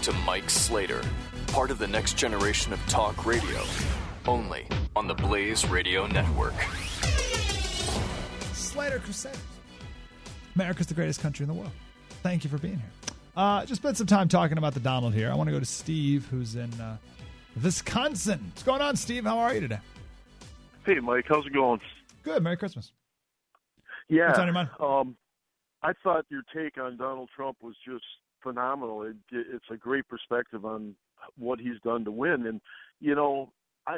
To 0.05 0.13
Mike 0.23 0.51
Slater, 0.51 1.01
part 1.47 1.71
of 1.71 1.79
the 1.79 1.87
next 1.87 2.15
generation 2.15 2.71
of 2.71 2.79
talk 2.85 3.25
radio. 3.25 3.59
Only 4.27 4.67
on 4.95 5.07
the 5.07 5.15
Blaze 5.15 5.67
Radio 5.67 6.05
Network. 6.05 6.53
Slater 8.53 8.99
Crusaders. 8.99 9.41
America's 10.53 10.85
the 10.85 10.93
greatest 10.93 11.21
country 11.21 11.43
in 11.43 11.47
the 11.47 11.55
world. 11.55 11.71
Thank 12.21 12.43
you 12.43 12.51
for 12.51 12.59
being 12.59 12.77
here. 12.77 12.91
Uh, 13.35 13.65
just 13.65 13.81
spent 13.81 13.97
some 13.97 14.05
time 14.05 14.27
talking 14.27 14.59
about 14.59 14.75
the 14.75 14.79
Donald 14.79 15.15
here. 15.15 15.31
I 15.31 15.33
want 15.33 15.47
to 15.47 15.51
go 15.51 15.59
to 15.59 15.65
Steve, 15.65 16.27
who's 16.29 16.53
in 16.53 16.71
uh, 16.79 16.97
Wisconsin. 17.63 18.51
What's 18.51 18.61
going 18.61 18.81
on, 18.81 18.95
Steve? 18.95 19.23
How 19.23 19.39
are 19.39 19.55
you 19.55 19.61
today? 19.61 19.79
Hey, 20.85 20.99
Mike, 20.99 21.25
how's 21.27 21.47
it 21.47 21.53
going? 21.53 21.81
Good. 22.21 22.43
Merry 22.43 22.57
Christmas. 22.57 22.91
Yeah. 24.07 24.27
What's 24.27 24.37
on 24.37 24.45
your 24.45 24.53
mind? 24.53 24.69
Um, 24.79 25.17
I 25.81 25.93
thought 26.03 26.25
your 26.29 26.43
take 26.55 26.77
on 26.77 26.95
Donald 26.95 27.29
Trump 27.35 27.57
was 27.63 27.73
just 27.83 28.05
phenomenal. 28.45 29.01
It, 29.01 29.15
it's 29.31 29.65
a 29.71 29.77
great 29.77 30.07
perspective 30.07 30.65
on 30.65 30.95
what 31.37 31.59
he's 31.59 31.79
done 31.83 32.05
to 32.05 32.11
win. 32.11 32.45
And 32.45 32.61
you 33.01 33.15
know, 33.15 33.51
I 33.87 33.97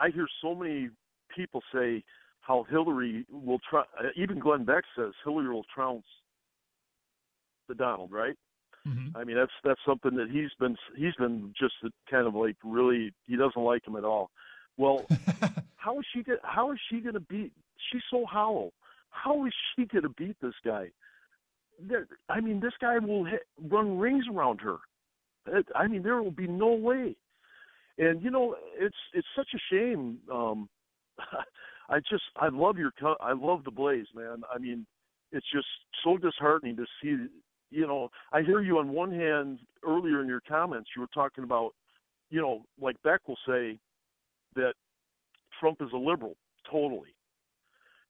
I 0.00 0.08
hear 0.08 0.26
so 0.40 0.54
many 0.54 0.88
people 1.34 1.62
say 1.72 2.02
how 2.40 2.64
Hillary 2.68 3.26
will 3.30 3.60
try. 3.68 3.84
Even 4.16 4.38
Glenn 4.38 4.64
Beck 4.64 4.84
says 4.96 5.12
Hillary 5.24 5.52
will 5.52 5.66
trounce 5.74 6.06
the 7.68 7.74
Donald, 7.74 8.10
right? 8.10 8.36
Mm-hmm. 8.88 9.16
I 9.16 9.24
mean, 9.24 9.36
that's 9.36 9.52
that's 9.62 9.80
something 9.86 10.16
that 10.16 10.28
he's 10.30 10.50
been 10.58 10.76
he's 10.96 11.14
been 11.18 11.52
just 11.58 11.74
kind 12.10 12.26
of 12.26 12.34
like 12.34 12.56
really 12.64 13.12
he 13.26 13.36
doesn't 13.36 13.62
like 13.62 13.86
him 13.86 13.96
at 13.96 14.04
all. 14.04 14.30
Well, 14.76 15.06
how 15.76 15.98
is 16.00 16.06
she 16.12 16.22
get, 16.22 16.38
how 16.42 16.72
is 16.72 16.78
she 16.90 17.00
going 17.00 17.14
to 17.14 17.20
beat? 17.20 17.52
She's 17.90 18.02
so 18.10 18.24
hollow. 18.24 18.72
How 19.10 19.44
is 19.46 19.52
she 19.76 19.84
going 19.84 20.02
to 20.02 20.08
beat 20.08 20.36
this 20.40 20.54
guy? 20.64 20.90
I 22.28 22.40
mean, 22.40 22.60
this 22.60 22.72
guy 22.80 22.98
will 22.98 23.24
hit, 23.24 23.42
run 23.70 23.98
rings 23.98 24.24
around 24.32 24.60
her. 24.60 24.78
I 25.74 25.86
mean, 25.88 26.02
there 26.02 26.22
will 26.22 26.30
be 26.30 26.46
no 26.46 26.72
way. 26.72 27.16
And 27.98 28.22
you 28.22 28.30
know, 28.30 28.56
it's 28.78 28.96
it's 29.12 29.26
such 29.36 29.48
a 29.54 29.74
shame. 29.74 30.18
Um, 30.32 30.68
I 31.88 31.98
just 31.98 32.22
I 32.36 32.48
love 32.48 32.78
your 32.78 32.92
I 33.20 33.32
love 33.32 33.64
the 33.64 33.70
Blaze, 33.70 34.06
man. 34.14 34.42
I 34.52 34.58
mean, 34.58 34.86
it's 35.30 35.46
just 35.52 35.66
so 36.04 36.16
disheartening 36.16 36.76
to 36.76 36.86
see. 37.02 37.26
You 37.70 37.86
know, 37.86 38.10
I 38.32 38.42
hear 38.42 38.60
you 38.60 38.78
on 38.78 38.90
one 38.90 39.10
hand 39.10 39.60
earlier 39.86 40.20
in 40.20 40.28
your 40.28 40.42
comments. 40.46 40.90
You 40.94 41.02
were 41.02 41.08
talking 41.14 41.42
about, 41.42 41.72
you 42.30 42.40
know, 42.40 42.64
like 42.80 42.96
Beck 43.02 43.26
will 43.26 43.38
say 43.46 43.78
that 44.54 44.74
Trump 45.58 45.78
is 45.80 45.88
a 45.94 45.96
liberal. 45.96 46.36
Totally. 46.70 47.14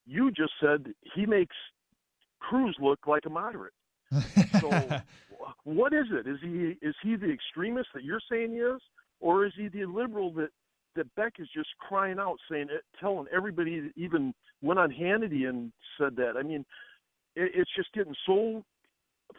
You 0.05 0.33
just 0.33 0.53
said 0.61 0.93
he 1.15 1.27
makes 1.27 1.55
Cruz 2.43 2.77
look 2.81 3.07
like 3.07 3.25
a 3.27 3.31
moderate. 3.31 3.73
So 4.61 4.71
what 5.65 5.93
is 5.93 6.07
it? 6.11 6.27
Is 6.27 6.39
he 6.43 6.77
is 6.83 6.95
he 7.03 7.17
the 7.17 7.31
extremist 7.31 7.89
that 7.95 8.05
you're 8.05 8.21
saying 8.31 8.53
he 8.53 8.59
is, 8.59 8.81
or 9.21 9.47
is 9.47 9.53
he 9.57 9.69
the 9.69 9.87
liberal 9.87 10.33
that 10.35 10.51
that 10.95 11.15
Beck 11.15 11.35
is 11.39 11.49
just 11.55 11.71
crying 11.79 12.19
out, 12.19 12.37
saying, 12.51 12.67
it, 12.71 12.83
telling 13.01 13.27
everybody 13.35 13.81
that 13.81 13.93
even 13.97 14.35
went 14.61 14.79
on 14.79 14.91
Hannity 14.91 15.49
and 15.49 15.73
said 15.99 16.17
that? 16.17 16.35
I 16.39 16.43
mean, 16.43 16.67
it, 17.35 17.53
it's 17.55 17.71
just 17.75 17.93
getting 17.95 18.15
so 18.27 18.63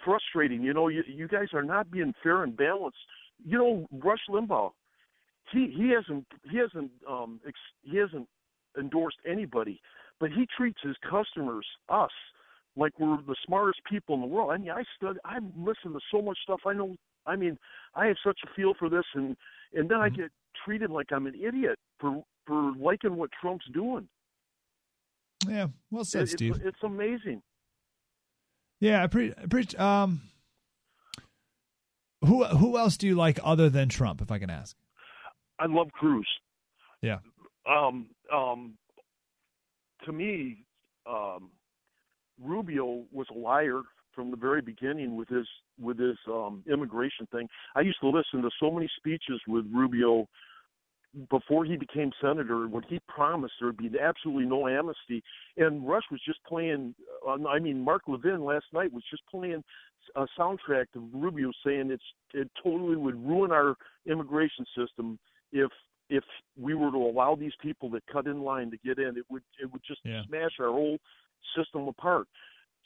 frustrating. 0.03 0.63
You 0.63 0.73
know, 0.73 0.87
you, 0.87 1.03
you 1.07 1.27
guys 1.27 1.49
are 1.53 1.63
not 1.63 1.91
being 1.91 2.13
fair 2.23 2.43
and 2.43 2.57
balanced. 2.57 2.97
You 3.45 3.57
know, 3.57 3.87
Rush 4.03 4.21
Limbaugh, 4.29 4.71
he 5.51 5.71
he 5.75 5.89
hasn't 5.89 6.25
he 6.49 6.57
hasn't 6.57 6.91
um 7.07 7.39
ex, 7.47 7.59
he 7.83 7.97
hasn't 7.97 8.27
endorsed 8.79 9.17
anybody, 9.29 9.79
but 10.19 10.31
he 10.31 10.47
treats 10.57 10.79
his 10.81 10.95
customers, 11.07 11.65
us, 11.89 12.11
like 12.75 12.91
we're 12.99 13.17
the 13.27 13.35
smartest 13.45 13.81
people 13.89 14.15
in 14.15 14.21
the 14.21 14.27
world. 14.27 14.51
I 14.51 14.57
mean, 14.57 14.71
I 14.71 14.83
stud 14.95 15.17
I 15.25 15.39
listen 15.57 15.93
to 15.93 15.99
so 16.11 16.21
much 16.21 16.37
stuff. 16.43 16.61
I 16.65 16.73
know. 16.73 16.95
I 17.25 17.35
mean, 17.35 17.57
I 17.95 18.07
have 18.07 18.17
such 18.25 18.39
a 18.43 18.53
feel 18.55 18.73
for 18.77 18.89
this, 18.89 19.05
and 19.13 19.35
and 19.73 19.89
then 19.89 19.99
I 19.99 20.09
get 20.09 20.31
treated 20.65 20.89
like 20.89 21.07
I'm 21.11 21.27
an 21.27 21.35
idiot 21.35 21.77
for 21.99 22.23
for 22.45 22.73
liking 22.77 23.15
what 23.15 23.29
Trump's 23.39 23.65
doing. 23.73 24.07
Yeah, 25.47 25.67
well 25.91 26.05
said, 26.05 26.23
It- 26.23 26.29
Steve. 26.29 26.55
It's, 26.55 26.65
it's 26.65 26.83
amazing. 26.83 27.41
Yeah, 28.79 29.03
I 29.03 29.07
pre- 29.07 29.33
pre- 29.49 29.65
um, 29.77 30.21
who 32.25 32.43
who 32.45 32.77
else 32.77 32.97
do 32.97 33.07
you 33.07 33.15
like 33.15 33.39
other 33.43 33.69
than 33.69 33.89
Trump, 33.89 34.21
if 34.21 34.31
I 34.31 34.39
can 34.39 34.49
ask? 34.49 34.75
I 35.59 35.67
love 35.67 35.91
Cruz. 35.93 36.27
Yeah. 37.01 37.19
Um, 37.69 38.07
um, 38.33 38.73
to 40.05 40.11
me, 40.11 40.65
um, 41.09 41.51
Rubio 42.41 43.03
was 43.11 43.27
a 43.31 43.37
liar 43.37 43.81
from 44.13 44.31
the 44.31 44.37
very 44.37 44.61
beginning 44.61 45.15
with 45.15 45.29
his 45.29 45.47
with 45.79 45.97
his 45.97 46.17
um, 46.27 46.63
immigration 46.71 47.27
thing. 47.31 47.47
I 47.75 47.81
used 47.81 47.99
to 48.01 48.09
listen 48.09 48.41
to 48.41 48.49
so 48.59 48.69
many 48.71 48.89
speeches 48.97 49.41
with 49.47 49.65
Rubio 49.73 50.27
before 51.29 51.63
he 51.63 51.77
became 51.77 52.11
senator 52.19 52.67
when 52.67 52.83
he 52.83 52.99
promised 53.07 53.53
there 53.59 53.67
would 53.67 53.77
be 53.77 53.91
absolutely 53.99 54.45
no 54.45 54.67
amnesty. 54.67 55.23
And 55.57 55.87
Rush 55.87 56.03
was 56.11 56.21
just 56.25 56.43
playing. 56.43 56.95
Uh, 57.27 57.47
I 57.47 57.59
mean, 57.59 57.79
Mark 57.83 58.03
Levin 58.07 58.43
last 58.43 58.65
night 58.73 58.91
was 58.91 59.03
just 59.09 59.23
playing 59.29 59.63
a 60.15 60.25
soundtrack 60.37 60.87
of 60.95 61.03
Rubio 61.13 61.51
saying 61.65 61.91
it's 61.91 62.03
it 62.33 62.49
totally 62.63 62.95
would 62.95 63.15
ruin 63.25 63.51
our 63.51 63.75
immigration 64.05 64.65
system 64.75 65.19
if 65.51 65.71
if 66.09 66.23
we 66.59 66.73
were 66.73 66.91
to 66.91 66.97
allow 66.97 67.35
these 67.35 67.53
people 67.61 67.89
that 67.91 68.05
cut 68.11 68.27
in 68.27 68.41
line 68.41 68.69
to 68.71 68.77
get 68.77 68.97
in. 68.97 69.17
It 69.17 69.25
would 69.29 69.43
it 69.61 69.71
would 69.71 69.81
just 69.87 70.01
Yeah. 70.03 70.23
smash 70.27 70.59
our 70.59 70.67
whole 70.71 70.97
system 71.55 71.87
apart. 71.87 72.27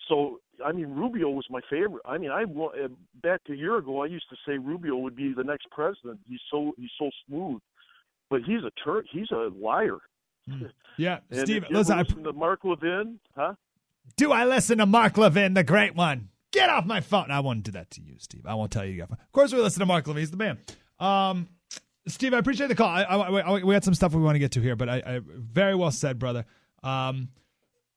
So 0.07 0.39
I 0.65 0.71
mean, 0.71 0.87
Rubio 0.89 1.29
was 1.29 1.45
my 1.49 1.61
favorite. 1.69 2.01
I 2.05 2.17
mean, 2.17 2.31
I 2.31 2.43
uh, 2.43 2.87
back 3.21 3.41
a 3.49 3.53
year 3.55 3.77
ago, 3.77 4.01
I 4.03 4.07
used 4.07 4.25
to 4.29 4.35
say 4.45 4.57
Rubio 4.57 4.95
would 4.97 5.15
be 5.15 5.33
the 5.33 5.43
next 5.43 5.69
president. 5.71 6.19
He's 6.27 6.39
so 6.51 6.73
he's 6.77 6.89
so 6.97 7.09
smooth, 7.27 7.61
but 8.29 8.41
he's 8.43 8.63
a 8.63 8.71
tur- 8.83 9.03
he's 9.11 9.31
a 9.31 9.49
liar. 9.59 9.97
Yeah, 10.99 11.19
And 11.29 11.41
Steve. 11.41 11.65
you 11.69 11.77
Listen, 11.77 11.99
I, 11.99 12.03
to 12.03 12.33
Mark 12.33 12.63
Levin, 12.63 13.19
huh? 13.35 13.53
do 14.15 14.31
I 14.31 14.45
listen 14.45 14.79
to 14.79 14.87
Mark 14.87 15.15
Levin, 15.15 15.53
the 15.53 15.63
great 15.63 15.93
one? 15.95 16.29
Get 16.51 16.71
off 16.71 16.85
my 16.85 17.01
phone! 17.01 17.29
I 17.29 17.39
won't 17.41 17.61
do 17.61 17.71
that 17.73 17.91
to 17.91 18.01
you, 18.01 18.15
Steve. 18.17 18.45
I 18.47 18.55
won't 18.55 18.71
tell 18.71 18.83
you. 18.85 19.03
Of 19.03 19.11
course, 19.31 19.53
we 19.53 19.59
listen 19.59 19.79
to 19.81 19.85
Mark 19.85 20.07
Levin. 20.07 20.21
He's 20.21 20.31
the 20.31 20.37
man. 20.37 20.57
Um, 20.99 21.49
Steve, 22.07 22.33
I 22.33 22.39
appreciate 22.39 22.67
the 22.67 22.75
call. 22.75 22.87
I, 22.87 23.03
I, 23.03 23.17
I- 23.57 23.63
we 23.63 23.73
had 23.75 23.83
some 23.83 23.93
stuff 23.93 24.15
we 24.15 24.21
want 24.23 24.35
to 24.35 24.39
get 24.39 24.53
to 24.53 24.61
here, 24.61 24.75
but 24.75 24.89
I, 24.89 24.95
I 25.05 25.19
very 25.25 25.75
well 25.75 25.91
said, 25.91 26.17
brother. 26.17 26.45
Um, 26.81 27.27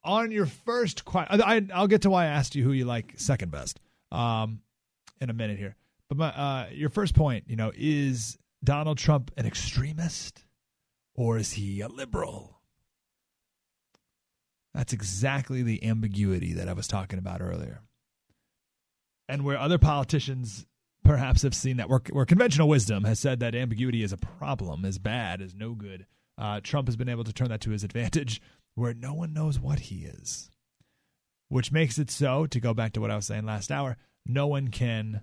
on 0.04 0.30
your 0.30 0.46
first 0.46 1.04
question, 1.04 1.40
I, 1.42 1.66
I'll 1.74 1.86
get 1.86 2.02
to 2.02 2.10
why 2.10 2.24
I 2.24 2.28
asked 2.28 2.54
you 2.54 2.64
who 2.64 2.72
you 2.72 2.84
like 2.84 3.14
second 3.16 3.50
best 3.50 3.80
um, 4.10 4.60
in 5.20 5.30
a 5.30 5.34
minute 5.34 5.58
here. 5.58 5.76
But 6.08 6.18
my, 6.18 6.28
uh, 6.28 6.66
your 6.72 6.88
first 6.88 7.14
point, 7.14 7.44
you 7.46 7.56
know, 7.56 7.72
is 7.74 8.38
Donald 8.64 8.98
Trump 8.98 9.30
an 9.36 9.46
extremist 9.46 10.44
or 11.14 11.38
is 11.38 11.52
he 11.52 11.80
a 11.80 11.88
liberal? 11.88 12.60
That's 14.74 14.92
exactly 14.92 15.62
the 15.62 15.84
ambiguity 15.84 16.54
that 16.54 16.68
I 16.68 16.72
was 16.72 16.86
talking 16.86 17.18
about 17.18 17.42
earlier. 17.42 17.82
And 19.28 19.44
where 19.44 19.58
other 19.58 19.78
politicians 19.78 20.66
perhaps 21.04 21.42
have 21.42 21.54
seen 21.54 21.76
that, 21.78 21.88
where, 21.88 22.00
where 22.10 22.24
conventional 22.24 22.68
wisdom 22.68 23.04
has 23.04 23.18
said 23.18 23.40
that 23.40 23.54
ambiguity 23.54 24.02
is 24.02 24.12
a 24.12 24.16
problem, 24.16 24.84
is 24.84 24.98
bad, 24.98 25.40
is 25.40 25.54
no 25.54 25.74
good, 25.74 26.06
uh, 26.38 26.60
Trump 26.62 26.88
has 26.88 26.96
been 26.96 27.08
able 27.08 27.24
to 27.24 27.32
turn 27.32 27.48
that 27.48 27.60
to 27.60 27.70
his 27.70 27.84
advantage 27.84 28.40
where 28.80 28.94
no 28.94 29.12
one 29.12 29.34
knows 29.34 29.60
what 29.60 29.78
he 29.78 30.06
is. 30.06 30.50
Which 31.48 31.70
makes 31.70 31.98
it 31.98 32.10
so, 32.10 32.46
to 32.46 32.60
go 32.60 32.72
back 32.72 32.94
to 32.94 33.00
what 33.00 33.10
I 33.10 33.16
was 33.16 33.26
saying 33.26 33.44
last 33.44 33.70
hour, 33.70 33.98
no 34.24 34.46
one 34.46 34.68
can 34.68 35.20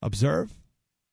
observe, 0.00 0.54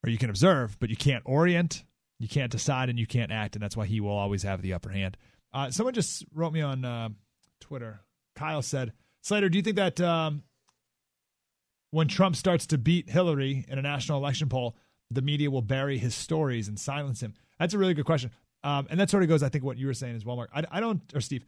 or 0.03 0.11
you 0.11 0.19
can 0.19 0.29
observe, 0.29 0.77
but 0.79 0.89
you 0.89 0.95
can't 0.95 1.23
orient, 1.25 1.83
you 2.19 2.27
can't 2.27 2.51
decide, 2.51 2.89
and 2.89 2.99
you 2.99 3.07
can't 3.07 3.31
act, 3.31 3.55
and 3.55 3.63
that's 3.63 3.75
why 3.75 3.87
he 3.87 3.99
will 3.99 4.11
always 4.15 4.43
have 4.43 4.61
the 4.61 4.73
upper 4.73 4.89
hand. 4.89 5.17
Uh, 5.51 5.71
someone 5.71 5.95
just 5.95 6.23
wrote 6.33 6.53
me 6.53 6.61
on 6.61 6.85
uh, 6.85 7.09
Twitter. 7.59 8.01
Kyle 8.35 8.61
said, 8.61 8.93
Slater, 9.23 9.49
do 9.49 9.57
you 9.57 9.63
think 9.63 9.77
that 9.77 9.99
um, 9.99 10.43
when 11.89 12.07
Trump 12.07 12.35
starts 12.35 12.67
to 12.67 12.77
beat 12.77 13.09
Hillary 13.09 13.65
in 13.67 13.79
a 13.79 13.81
national 13.81 14.19
election 14.19 14.49
poll, 14.49 14.75
the 15.09 15.23
media 15.23 15.49
will 15.49 15.63
bury 15.63 15.97
his 15.97 16.13
stories 16.13 16.67
and 16.67 16.79
silence 16.79 17.21
him? 17.21 17.33
That's 17.57 17.73
a 17.73 17.79
really 17.79 17.95
good 17.95 18.05
question. 18.05 18.29
Um, 18.63 18.87
and 18.89 18.99
that 18.99 19.09
sort 19.09 19.23
of 19.23 19.29
goes, 19.29 19.43
I 19.43 19.49
think, 19.49 19.63
what 19.63 19.77
you 19.77 19.87
were 19.87 19.93
saying 19.93 20.15
as 20.15 20.25
well, 20.25 20.35
Mark. 20.35 20.49
I, 20.53 20.63
I 20.71 20.79
don't, 20.79 21.01
or 21.13 21.21
Steve, 21.21 21.45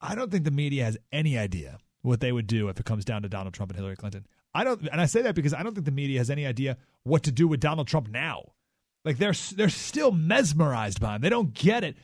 I 0.00 0.14
don't 0.14 0.30
think 0.30 0.44
the 0.44 0.50
media 0.50 0.84
has 0.84 0.96
any 1.12 1.36
idea 1.36 1.78
what 2.02 2.20
they 2.20 2.32
would 2.32 2.46
do 2.46 2.68
if 2.68 2.78
it 2.78 2.86
comes 2.86 3.04
down 3.04 3.22
to 3.22 3.28
Donald 3.28 3.54
Trump 3.54 3.70
and 3.70 3.78
Hillary 3.78 3.96
Clinton. 3.96 4.26
I 4.54 4.64
don't, 4.64 4.88
and 4.88 5.00
I 5.00 5.06
say 5.06 5.22
that 5.22 5.34
because 5.34 5.54
I 5.54 5.62
don't 5.62 5.74
think 5.74 5.86
the 5.86 5.92
media 5.92 6.18
has 6.18 6.30
any 6.30 6.46
idea 6.46 6.76
what 7.02 7.22
to 7.24 7.32
do 7.32 7.46
with 7.46 7.60
Donald 7.60 7.88
Trump 7.88 8.08
now. 8.08 8.52
Like 9.04 9.18
they're 9.18 9.34
they're 9.54 9.70
still 9.70 10.12
mesmerized 10.12 11.00
by 11.00 11.16
him. 11.16 11.22
They 11.22 11.30
don't 11.30 11.54
get 11.54 11.84
it, 11.84 11.96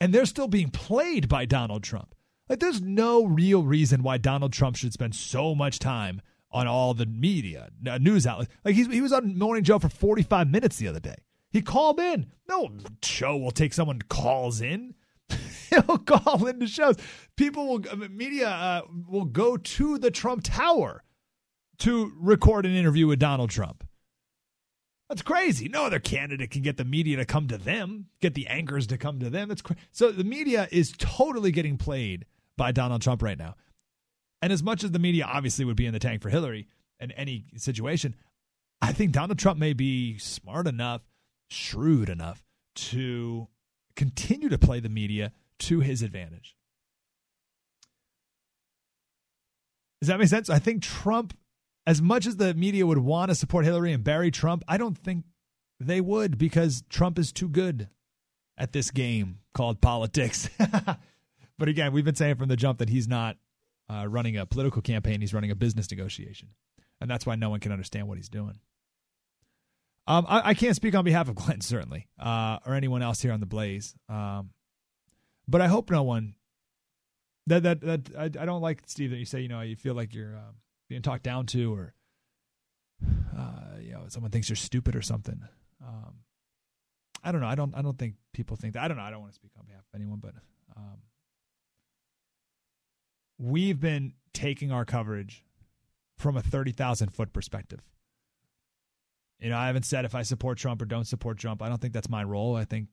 and 0.00 0.12
they're 0.12 0.26
still 0.26 0.48
being 0.48 0.70
played 0.70 1.28
by 1.28 1.44
Donald 1.44 1.82
Trump. 1.82 2.14
Like 2.48 2.60
there's 2.60 2.80
no 2.80 3.24
real 3.24 3.62
reason 3.62 4.02
why 4.02 4.18
Donald 4.18 4.52
Trump 4.52 4.76
should 4.76 4.92
spend 4.92 5.14
so 5.14 5.54
much 5.54 5.78
time 5.78 6.22
on 6.50 6.66
all 6.66 6.94
the 6.94 7.06
media 7.06 7.68
uh, 7.88 7.98
news 7.98 8.26
outlets. 8.26 8.50
Like 8.64 8.74
he's, 8.74 8.88
he 8.88 9.00
was 9.00 9.12
on 9.12 9.38
Morning 9.38 9.62
Joe 9.62 9.78
for 9.78 9.88
45 9.88 10.48
minutes 10.48 10.76
the 10.76 10.88
other 10.88 10.98
day. 10.98 11.16
He 11.50 11.62
called 11.62 11.98
in. 11.98 12.32
No 12.48 12.70
show 13.02 13.36
will 13.36 13.50
take 13.50 13.72
someone 13.72 14.00
calls 14.02 14.60
in. 14.60 14.94
He'll 15.70 15.98
call 15.98 16.46
into 16.46 16.66
shows. 16.66 16.96
People 17.36 17.66
will 17.66 17.84
uh, 17.90 18.08
media 18.10 18.48
uh, 18.48 18.82
will 19.08 19.24
go 19.24 19.56
to 19.56 19.98
the 19.98 20.10
Trump 20.10 20.42
Tower 20.44 21.02
to 21.78 22.12
record 22.18 22.66
an 22.66 22.74
interview 22.74 23.06
with 23.06 23.18
Donald 23.18 23.50
Trump. 23.50 23.84
That's 25.08 25.22
crazy. 25.22 25.68
No 25.68 25.86
other 25.86 25.98
candidate 25.98 26.52
can 26.52 26.62
get 26.62 26.76
the 26.76 26.84
media 26.84 27.16
to 27.16 27.24
come 27.24 27.48
to 27.48 27.58
them, 27.58 28.06
get 28.20 28.34
the 28.34 28.46
anchors 28.46 28.86
to 28.88 28.98
come 28.98 29.18
to 29.18 29.28
them. 29.28 29.48
That's 29.48 29.62
cra- 29.62 29.76
so 29.90 30.12
the 30.12 30.22
media 30.22 30.68
is 30.70 30.94
totally 30.98 31.50
getting 31.50 31.78
played 31.78 32.26
by 32.56 32.70
Donald 32.70 33.02
Trump 33.02 33.20
right 33.20 33.38
now. 33.38 33.56
And 34.40 34.52
as 34.52 34.62
much 34.62 34.84
as 34.84 34.92
the 34.92 35.00
media 35.00 35.24
obviously 35.24 35.64
would 35.64 35.76
be 35.76 35.86
in 35.86 35.92
the 35.92 35.98
tank 35.98 36.22
for 36.22 36.28
Hillary 36.28 36.68
in 37.00 37.10
any 37.12 37.46
situation, 37.56 38.14
I 38.80 38.92
think 38.92 39.10
Donald 39.10 39.38
Trump 39.38 39.58
may 39.58 39.72
be 39.72 40.16
smart 40.18 40.68
enough 40.68 41.02
shrewd 41.50 42.08
enough 42.08 42.44
to 42.74 43.48
continue 43.96 44.48
to 44.48 44.58
play 44.58 44.80
the 44.80 44.88
media 44.88 45.32
to 45.58 45.80
his 45.80 46.02
advantage. 46.02 46.56
Does 50.00 50.08
that 50.08 50.18
make 50.18 50.28
sense? 50.28 50.48
I 50.48 50.58
think 50.58 50.82
Trump, 50.82 51.36
as 51.86 52.00
much 52.00 52.26
as 52.26 52.36
the 52.36 52.54
media 52.54 52.86
would 52.86 52.98
want 52.98 53.30
to 53.30 53.34
support 53.34 53.64
Hillary 53.64 53.92
and 53.92 54.02
bury 54.02 54.30
Trump, 54.30 54.64
I 54.66 54.78
don't 54.78 54.96
think 54.96 55.24
they 55.78 56.00
would 56.00 56.38
because 56.38 56.82
Trump 56.88 57.18
is 57.18 57.32
too 57.32 57.48
good 57.48 57.88
at 58.56 58.72
this 58.72 58.90
game 58.90 59.40
called 59.52 59.80
politics. 59.80 60.48
but 61.58 61.68
again, 61.68 61.92
we've 61.92 62.04
been 62.04 62.14
saying 62.14 62.36
from 62.36 62.48
the 62.48 62.56
jump 62.56 62.78
that 62.78 62.88
he's 62.88 63.08
not 63.08 63.36
uh, 63.90 64.06
running 64.08 64.36
a 64.36 64.46
political 64.46 64.80
campaign, 64.80 65.20
he's 65.20 65.34
running 65.34 65.50
a 65.50 65.56
business 65.56 65.90
negotiation. 65.90 66.50
And 67.00 67.10
that's 67.10 67.26
why 67.26 67.34
no 67.34 67.50
one 67.50 67.60
can 67.60 67.72
understand 67.72 68.08
what 68.08 68.18
he's 68.18 68.28
doing. 68.28 68.60
Um, 70.10 70.26
I, 70.28 70.50
I, 70.50 70.54
can't 70.54 70.74
speak 70.74 70.96
on 70.96 71.04
behalf 71.04 71.28
of 71.28 71.34
Glenn, 71.36 71.60
certainly, 71.60 72.08
uh, 72.18 72.58
or 72.66 72.74
anyone 72.74 73.00
else 73.00 73.22
here 73.22 73.30
on 73.30 73.38
the 73.38 73.46
Blaze. 73.46 73.94
Um, 74.08 74.50
but 75.46 75.60
I 75.60 75.68
hope 75.68 75.88
no 75.88 76.02
one 76.02 76.34
that 77.46 77.62
that 77.62 77.80
that 77.82 78.10
I, 78.18 78.24
I 78.24 78.44
don't 78.44 78.60
like 78.60 78.82
Steve 78.86 79.10
that 79.10 79.18
you 79.18 79.24
say 79.24 79.40
you 79.40 79.48
know 79.48 79.60
you 79.60 79.76
feel 79.76 79.94
like 79.94 80.12
you're 80.12 80.34
uh, 80.36 80.52
being 80.88 81.02
talked 81.02 81.22
down 81.22 81.46
to 81.46 81.72
or 81.72 81.94
uh, 83.38 83.78
you 83.80 83.92
know 83.92 84.02
someone 84.08 84.32
thinks 84.32 84.48
you're 84.48 84.56
stupid 84.56 84.96
or 84.96 85.02
something. 85.02 85.40
Um, 85.80 86.14
I 87.22 87.30
don't 87.30 87.40
know. 87.40 87.46
I 87.46 87.54
don't. 87.54 87.72
I 87.76 87.82
don't 87.82 87.96
think 87.96 88.14
people 88.32 88.56
think 88.56 88.74
that. 88.74 88.82
I 88.82 88.88
don't 88.88 88.96
know. 88.96 89.04
I 89.04 89.10
don't 89.10 89.20
want 89.20 89.30
to 89.30 89.36
speak 89.36 89.52
on 89.58 89.64
behalf 89.64 89.84
of 89.94 90.00
anyone, 90.00 90.18
but 90.18 90.34
um, 90.76 90.98
we've 93.38 93.78
been 93.78 94.14
taking 94.32 94.72
our 94.72 94.84
coverage 94.84 95.44
from 96.18 96.36
a 96.36 96.42
thirty 96.42 96.72
thousand 96.72 97.10
foot 97.10 97.32
perspective. 97.32 97.80
You 99.40 99.50
know, 99.50 99.56
I 99.56 99.68
haven't 99.68 99.84
said 99.84 100.04
if 100.04 100.14
I 100.14 100.22
support 100.22 100.58
Trump 100.58 100.82
or 100.82 100.84
don't 100.84 101.06
support 101.06 101.38
Trump. 101.38 101.62
I 101.62 101.68
don't 101.68 101.80
think 101.80 101.94
that's 101.94 102.10
my 102.10 102.22
role. 102.22 102.56
I 102.56 102.64
think 102.64 102.88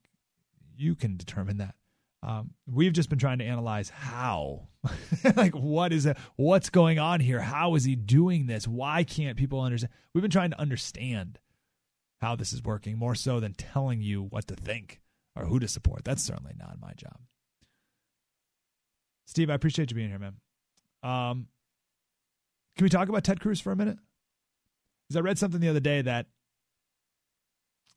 you 0.78 0.96
can 0.96 1.18
determine 1.18 1.58
that. 1.58 1.76
Um, 2.24 2.52
we've 2.66 2.94
just 2.94 3.10
been 3.10 3.20
trying 3.20 3.40
to 3.40 3.46
analyze 3.46 3.90
how, 3.90 4.70
like, 5.36 5.54
what 5.54 5.94
is 5.94 6.06
it? 6.06 6.18
What's 6.36 6.70
going 6.70 7.00
on 7.00 7.20
here? 7.20 7.42
How 7.42 7.76
is 7.76 7.84
he 7.84 7.96
doing 7.96 8.48
this? 8.48 8.68
Why 8.68 9.04
can't 9.04 9.38
people 9.38 9.62
understand? 9.62 9.94
We've 10.14 10.22
been 10.22 10.32
trying 10.32 10.52
to 10.52 10.60
understand 10.60 11.40
how 12.20 12.36
this 12.36 12.54
is 12.54 12.64
working 12.64 12.98
more 12.98 13.14
so 13.14 13.40
than 13.40 13.54
telling 13.54 14.02
you 14.02 14.24
what 14.24 14.48
to 14.48 14.56
think 14.56 15.02
or 15.36 15.46
who 15.46 15.60
to 15.60 15.68
support. 15.68 16.04
That's 16.04 16.24
certainly 16.24 16.54
not 16.58 16.80
my 16.82 16.94
job. 16.94 17.20
Steve, 19.26 19.50
I 19.50 19.54
appreciate 19.54 19.92
you 19.92 19.96
being 19.96 20.10
here, 20.10 20.20
man. 20.20 20.38
Um, 21.04 21.48
can 22.78 22.86
we 22.86 22.90
talk 22.90 23.10
about 23.10 23.24
Ted 23.24 23.40
Cruz 23.40 23.60
for 23.60 23.72
a 23.72 23.76
minute? 23.76 24.00
Because 25.08 25.18
I 25.18 25.22
read 25.22 25.38
something 25.38 25.62
the 25.62 25.70
other 25.70 25.80
day 25.80 26.02
that. 26.02 26.28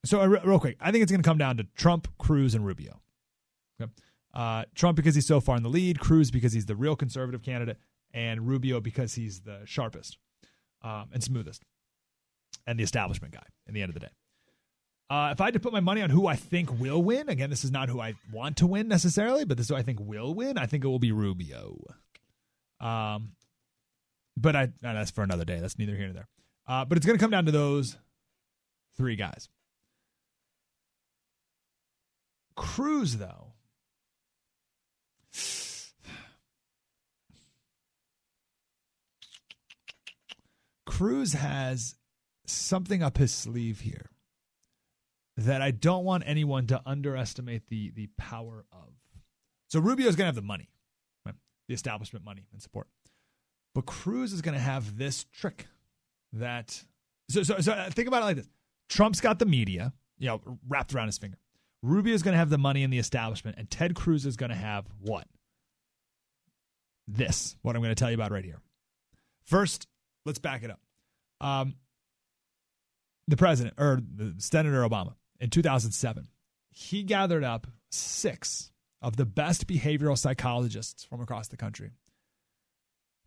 So, 0.04 0.20
uh, 0.20 0.26
real 0.26 0.58
quick, 0.58 0.76
I 0.80 0.90
think 0.90 1.02
it's 1.02 1.12
going 1.12 1.22
to 1.22 1.28
come 1.28 1.38
down 1.38 1.56
to 1.58 1.64
Trump, 1.76 2.08
Cruz, 2.18 2.54
and 2.54 2.64
Rubio. 2.64 3.00
Okay. 3.80 3.90
Uh, 4.32 4.64
Trump 4.74 4.96
because 4.96 5.14
he's 5.14 5.26
so 5.26 5.40
far 5.40 5.56
in 5.56 5.62
the 5.62 5.68
lead, 5.68 6.00
Cruz 6.00 6.30
because 6.30 6.52
he's 6.52 6.66
the 6.66 6.76
real 6.76 6.96
conservative 6.96 7.42
candidate, 7.42 7.78
and 8.14 8.46
Rubio 8.46 8.80
because 8.80 9.14
he's 9.14 9.40
the 9.40 9.60
sharpest 9.64 10.18
um, 10.82 11.08
and 11.12 11.22
smoothest 11.22 11.64
and 12.66 12.78
the 12.78 12.84
establishment 12.84 13.34
guy 13.34 13.44
in 13.66 13.74
the 13.74 13.82
end 13.82 13.90
of 13.90 13.94
the 13.94 14.00
day. 14.00 14.12
Uh, 15.10 15.30
if 15.32 15.40
I 15.40 15.46
had 15.46 15.54
to 15.54 15.60
put 15.60 15.72
my 15.72 15.80
money 15.80 16.02
on 16.02 16.10
who 16.10 16.28
I 16.28 16.36
think 16.36 16.78
will 16.78 17.02
win, 17.02 17.28
again, 17.28 17.50
this 17.50 17.64
is 17.64 17.72
not 17.72 17.88
who 17.88 18.00
I 18.00 18.14
want 18.32 18.58
to 18.58 18.66
win 18.68 18.86
necessarily, 18.86 19.44
but 19.44 19.56
this 19.56 19.64
is 19.64 19.70
who 19.70 19.76
I 19.76 19.82
think 19.82 19.98
will 20.00 20.34
win. 20.34 20.56
I 20.56 20.66
think 20.66 20.84
it 20.84 20.86
will 20.86 21.00
be 21.00 21.10
Rubio. 21.10 21.76
Um, 22.78 23.32
but 24.36 24.54
I 24.54 24.68
that's 24.80 25.10
for 25.10 25.22
another 25.22 25.44
day. 25.44 25.58
That's 25.58 25.78
neither 25.78 25.96
here 25.96 26.06
nor 26.06 26.14
there. 26.14 26.28
Uh, 26.68 26.84
but 26.84 26.96
it's 26.96 27.06
going 27.06 27.18
to 27.18 27.22
come 27.22 27.32
down 27.32 27.46
to 27.46 27.52
those 27.52 27.96
three 28.96 29.16
guys. 29.16 29.48
Cruz, 32.60 33.16
though, 33.16 33.54
Cruz 40.86 41.32
has 41.32 41.94
something 42.46 43.02
up 43.02 43.16
his 43.16 43.32
sleeve 43.32 43.80
here 43.80 44.10
that 45.38 45.62
I 45.62 45.70
don't 45.70 46.04
want 46.04 46.24
anyone 46.26 46.66
to 46.66 46.82
underestimate 46.84 47.68
the 47.68 47.92
the 47.92 48.10
power 48.18 48.66
of. 48.70 48.90
So 49.68 49.80
Rubio 49.80 50.06
is 50.06 50.14
going 50.14 50.24
to 50.24 50.28
have 50.28 50.34
the 50.34 50.42
money, 50.42 50.68
right? 51.24 51.36
the 51.66 51.72
establishment 51.72 52.26
money 52.26 52.46
and 52.52 52.60
support, 52.60 52.88
but 53.74 53.86
Cruz 53.86 54.34
is 54.34 54.42
going 54.42 54.52
to 54.52 54.60
have 54.60 54.98
this 54.98 55.24
trick 55.32 55.66
that. 56.34 56.84
So, 57.30 57.42
so, 57.42 57.60
so 57.60 57.72
uh, 57.72 57.88
think 57.88 58.06
about 58.06 58.20
it 58.20 58.26
like 58.26 58.36
this: 58.36 58.48
Trump's 58.90 59.22
got 59.22 59.38
the 59.38 59.46
media, 59.46 59.94
you 60.18 60.26
know, 60.26 60.42
wrapped 60.68 60.94
around 60.94 61.06
his 61.06 61.16
finger. 61.16 61.38
Rubio 61.82 62.14
is 62.14 62.22
going 62.22 62.32
to 62.32 62.38
have 62.38 62.50
the 62.50 62.58
money 62.58 62.82
in 62.82 62.90
the 62.90 62.98
establishment, 62.98 63.56
and 63.58 63.70
Ted 63.70 63.94
Cruz 63.94 64.26
is 64.26 64.36
going 64.36 64.50
to 64.50 64.56
have 64.56 64.86
what? 65.00 65.26
This, 67.08 67.56
what 67.62 67.74
I'm 67.74 67.82
going 67.82 67.94
to 67.94 67.98
tell 67.98 68.10
you 68.10 68.14
about 68.14 68.30
right 68.30 68.44
here. 68.44 68.60
First, 69.44 69.86
let's 70.26 70.38
back 70.38 70.62
it 70.62 70.70
up. 70.70 70.80
Um, 71.40 71.74
the 73.26 73.36
president, 73.36 73.74
or 73.78 74.00
the 74.00 74.34
Senator 74.38 74.86
Obama, 74.86 75.14
in 75.40 75.50
2007, 75.50 76.28
he 76.70 77.02
gathered 77.02 77.44
up 77.44 77.66
six 77.90 78.70
of 79.02 79.16
the 79.16 79.24
best 79.24 79.66
behavioral 79.66 80.18
psychologists 80.18 81.04
from 81.04 81.20
across 81.20 81.48
the 81.48 81.56
country 81.56 81.92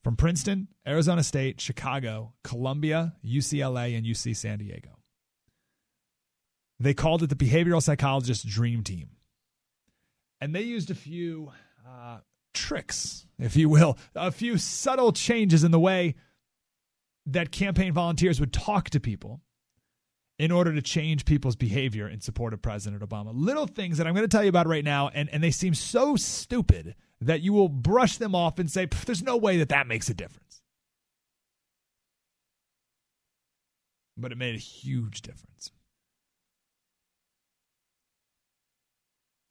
from 0.03 0.15
Princeton, 0.17 0.67
Arizona 0.85 1.23
State, 1.23 1.61
Chicago, 1.61 2.34
Columbia, 2.43 3.13
UCLA, 3.25 3.97
and 3.97 4.05
UC 4.05 4.35
San 4.35 4.59
Diego. 4.59 4.99
They 6.84 6.93
called 6.93 7.23
it 7.23 7.27
the 7.27 7.35
Behavioral 7.35 7.81
Psychologist 7.81 8.45
Dream 8.45 8.84
Team. 8.84 9.11
And 10.41 10.53
they 10.53 10.64
used 10.64 10.91
a 10.91 10.95
few 10.95 11.53
uh, 11.88 12.18
tricks, 12.53 13.26
if 13.39 13.55
you 13.55 13.69
will, 13.69 13.97
a 14.14 14.34
few 14.34 14.57
subtle 14.57 15.14
changes 15.14 15.64
in 15.64 15.72
the 15.72 15.80
way 15.80 16.15
that 17.26 17.53
campaign 17.53 17.93
volunteers 17.93 18.41
would 18.41 18.51
talk 18.51 18.89
to 18.89 18.99
people 18.99 19.39
in 20.38 20.51
order 20.51 20.73
to 20.76 20.81
change 20.81 21.23
people's 21.23 21.55
behavior 21.55 22.05
in 22.05 22.19
support 22.19 22.53
of 22.53 22.61
President 22.61 23.01
Obama. 23.01 23.31
Little 23.34 23.65
things 23.65 23.97
that 23.97 24.05
I'm 24.05 24.14
going 24.14 24.27
to 24.27 24.38
tell 24.38 24.43
you 24.43 24.49
about 24.49 24.68
right 24.68 24.84
now, 24.84 25.10
and, 25.14 25.30
and 25.30 25.41
they 25.41 25.51
seem 25.51 25.73
so 25.73 26.18
stupid 26.18 26.95
that 27.22 27.39
you 27.39 27.53
will 27.53 27.69
brush 27.69 28.18
them 28.18 28.35
off 28.35 28.60
and 28.60 28.69
say, 28.69 28.88
there's 29.05 29.23
no 29.23 29.38
way 29.38 29.57
that 29.60 29.69
that 29.69 29.88
makes 29.88 30.10
a 30.10 30.14
difference. 30.14 30.61
But 34.18 34.34
it 34.34 34.38
made 34.38 34.55
a 34.55 34.60
huge 34.60 35.22
difference. 35.22 35.72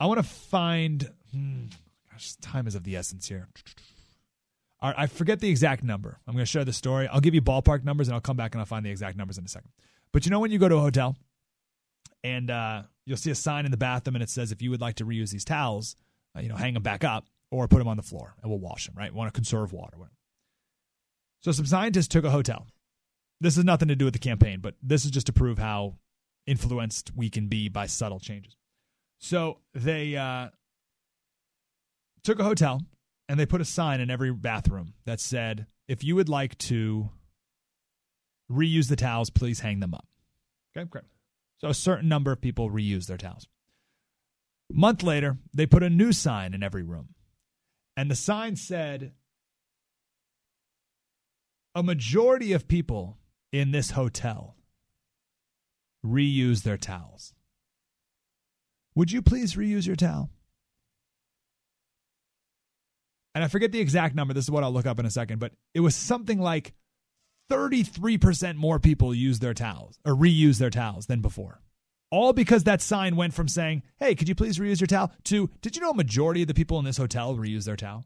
I 0.02 0.06
want 0.06 0.18
to 0.18 0.24
find. 0.24 1.08
Hmm, 1.32 1.66
gosh, 2.10 2.34
time 2.40 2.66
is 2.66 2.74
of 2.74 2.82
the 2.82 2.96
essence 2.96 3.28
here. 3.28 3.46
I 4.80 5.06
forget 5.06 5.38
the 5.38 5.48
exact 5.48 5.84
number. 5.84 6.18
I'm 6.26 6.34
going 6.34 6.44
to 6.44 6.50
share 6.50 6.64
the 6.64 6.72
story. 6.72 7.06
I'll 7.06 7.20
give 7.20 7.36
you 7.36 7.40
ballpark 7.40 7.84
numbers, 7.84 8.08
and 8.08 8.16
I'll 8.16 8.20
come 8.20 8.36
back 8.36 8.52
and 8.52 8.60
I'll 8.60 8.66
find 8.66 8.84
the 8.84 8.90
exact 8.90 9.16
numbers 9.16 9.38
in 9.38 9.44
a 9.44 9.48
second. 9.48 9.70
But 10.12 10.26
you 10.26 10.32
know 10.32 10.40
when 10.40 10.50
you 10.50 10.58
go 10.58 10.68
to 10.68 10.74
a 10.74 10.80
hotel, 10.80 11.14
and 12.24 12.50
uh, 12.50 12.82
you'll 13.04 13.16
see 13.16 13.30
a 13.30 13.36
sign 13.36 13.64
in 13.64 13.70
the 13.70 13.76
bathroom, 13.76 14.16
and 14.16 14.24
it 14.24 14.28
says 14.28 14.50
if 14.50 14.60
you 14.60 14.70
would 14.70 14.80
like 14.80 14.96
to 14.96 15.06
reuse 15.06 15.30
these 15.30 15.44
towels, 15.44 15.94
uh, 16.36 16.40
you 16.40 16.48
know, 16.48 16.56
hang 16.56 16.74
them 16.74 16.82
back 16.82 17.04
up 17.04 17.28
or 17.52 17.68
put 17.68 17.78
them 17.78 17.86
on 17.86 17.96
the 17.96 18.02
floor, 18.02 18.34
and 18.42 18.50
we'll 18.50 18.58
wash 18.58 18.86
them. 18.86 18.96
Right? 18.98 19.12
We 19.12 19.16
want 19.16 19.32
to 19.32 19.38
conserve 19.38 19.72
water. 19.72 19.98
So 21.42 21.52
some 21.52 21.66
scientists 21.66 22.08
took 22.08 22.24
a 22.24 22.30
hotel. 22.30 22.66
This 23.40 23.54
has 23.54 23.64
nothing 23.64 23.86
to 23.86 23.94
do 23.94 24.06
with 24.06 24.14
the 24.14 24.18
campaign, 24.18 24.58
but 24.60 24.74
this 24.82 25.04
is 25.04 25.12
just 25.12 25.26
to 25.26 25.32
prove 25.32 25.58
how 25.58 25.94
influenced 26.44 27.12
we 27.14 27.30
can 27.30 27.46
be 27.46 27.68
by 27.68 27.86
subtle 27.86 28.18
changes. 28.18 28.56
So 29.22 29.60
they 29.72 30.16
uh, 30.16 30.48
took 32.24 32.40
a 32.40 32.44
hotel 32.44 32.82
and 33.28 33.38
they 33.38 33.46
put 33.46 33.60
a 33.60 33.64
sign 33.64 34.00
in 34.00 34.10
every 34.10 34.32
bathroom 34.32 34.94
that 35.06 35.20
said, 35.20 35.66
if 35.86 36.02
you 36.02 36.16
would 36.16 36.28
like 36.28 36.58
to 36.58 37.08
reuse 38.50 38.88
the 38.88 38.96
towels, 38.96 39.30
please 39.30 39.60
hang 39.60 39.78
them 39.78 39.94
up. 39.94 40.08
Okay, 40.76 40.88
great. 40.88 41.04
So 41.58 41.68
a 41.68 41.74
certain 41.74 42.08
number 42.08 42.32
of 42.32 42.40
people 42.40 42.68
reuse 42.68 43.06
their 43.06 43.16
towels. 43.16 43.46
A 44.72 44.74
month 44.74 45.04
later, 45.04 45.38
they 45.54 45.66
put 45.66 45.84
a 45.84 45.90
new 45.90 46.12
sign 46.12 46.52
in 46.52 46.64
every 46.64 46.82
room. 46.82 47.10
And 47.96 48.10
the 48.10 48.16
sign 48.16 48.56
said, 48.56 49.12
a 51.76 51.82
majority 51.84 52.52
of 52.52 52.66
people 52.66 53.18
in 53.52 53.70
this 53.70 53.92
hotel 53.92 54.56
reuse 56.04 56.64
their 56.64 56.76
towels. 56.76 57.34
Would 58.94 59.10
you 59.10 59.22
please 59.22 59.54
reuse 59.54 59.86
your 59.86 59.96
towel? 59.96 60.30
And 63.34 63.42
I 63.42 63.48
forget 63.48 63.72
the 63.72 63.80
exact 63.80 64.14
number. 64.14 64.34
This 64.34 64.44
is 64.44 64.50
what 64.50 64.62
I'll 64.62 64.72
look 64.72 64.86
up 64.86 64.98
in 64.98 65.06
a 65.06 65.10
second, 65.10 65.38
but 65.38 65.52
it 65.74 65.80
was 65.80 65.96
something 65.96 66.38
like 66.38 66.74
33% 67.50 68.56
more 68.56 68.78
people 68.78 69.14
use 69.14 69.38
their 69.38 69.54
towels 69.54 69.98
or 70.04 70.14
reuse 70.14 70.58
their 70.58 70.70
towels 70.70 71.06
than 71.06 71.20
before. 71.20 71.60
All 72.10 72.34
because 72.34 72.64
that 72.64 72.82
sign 72.82 73.16
went 73.16 73.32
from 73.32 73.48
saying, 73.48 73.82
hey, 73.98 74.14
could 74.14 74.28
you 74.28 74.34
please 74.34 74.58
reuse 74.58 74.80
your 74.80 74.86
towel 74.86 75.12
to, 75.24 75.48
did 75.62 75.76
you 75.76 75.82
know 75.82 75.90
a 75.90 75.96
majority 75.96 76.42
of 76.42 76.48
the 76.48 76.54
people 76.54 76.78
in 76.78 76.84
this 76.84 76.98
hotel 76.98 77.34
reuse 77.34 77.64
their 77.64 77.76
towel? 77.76 78.04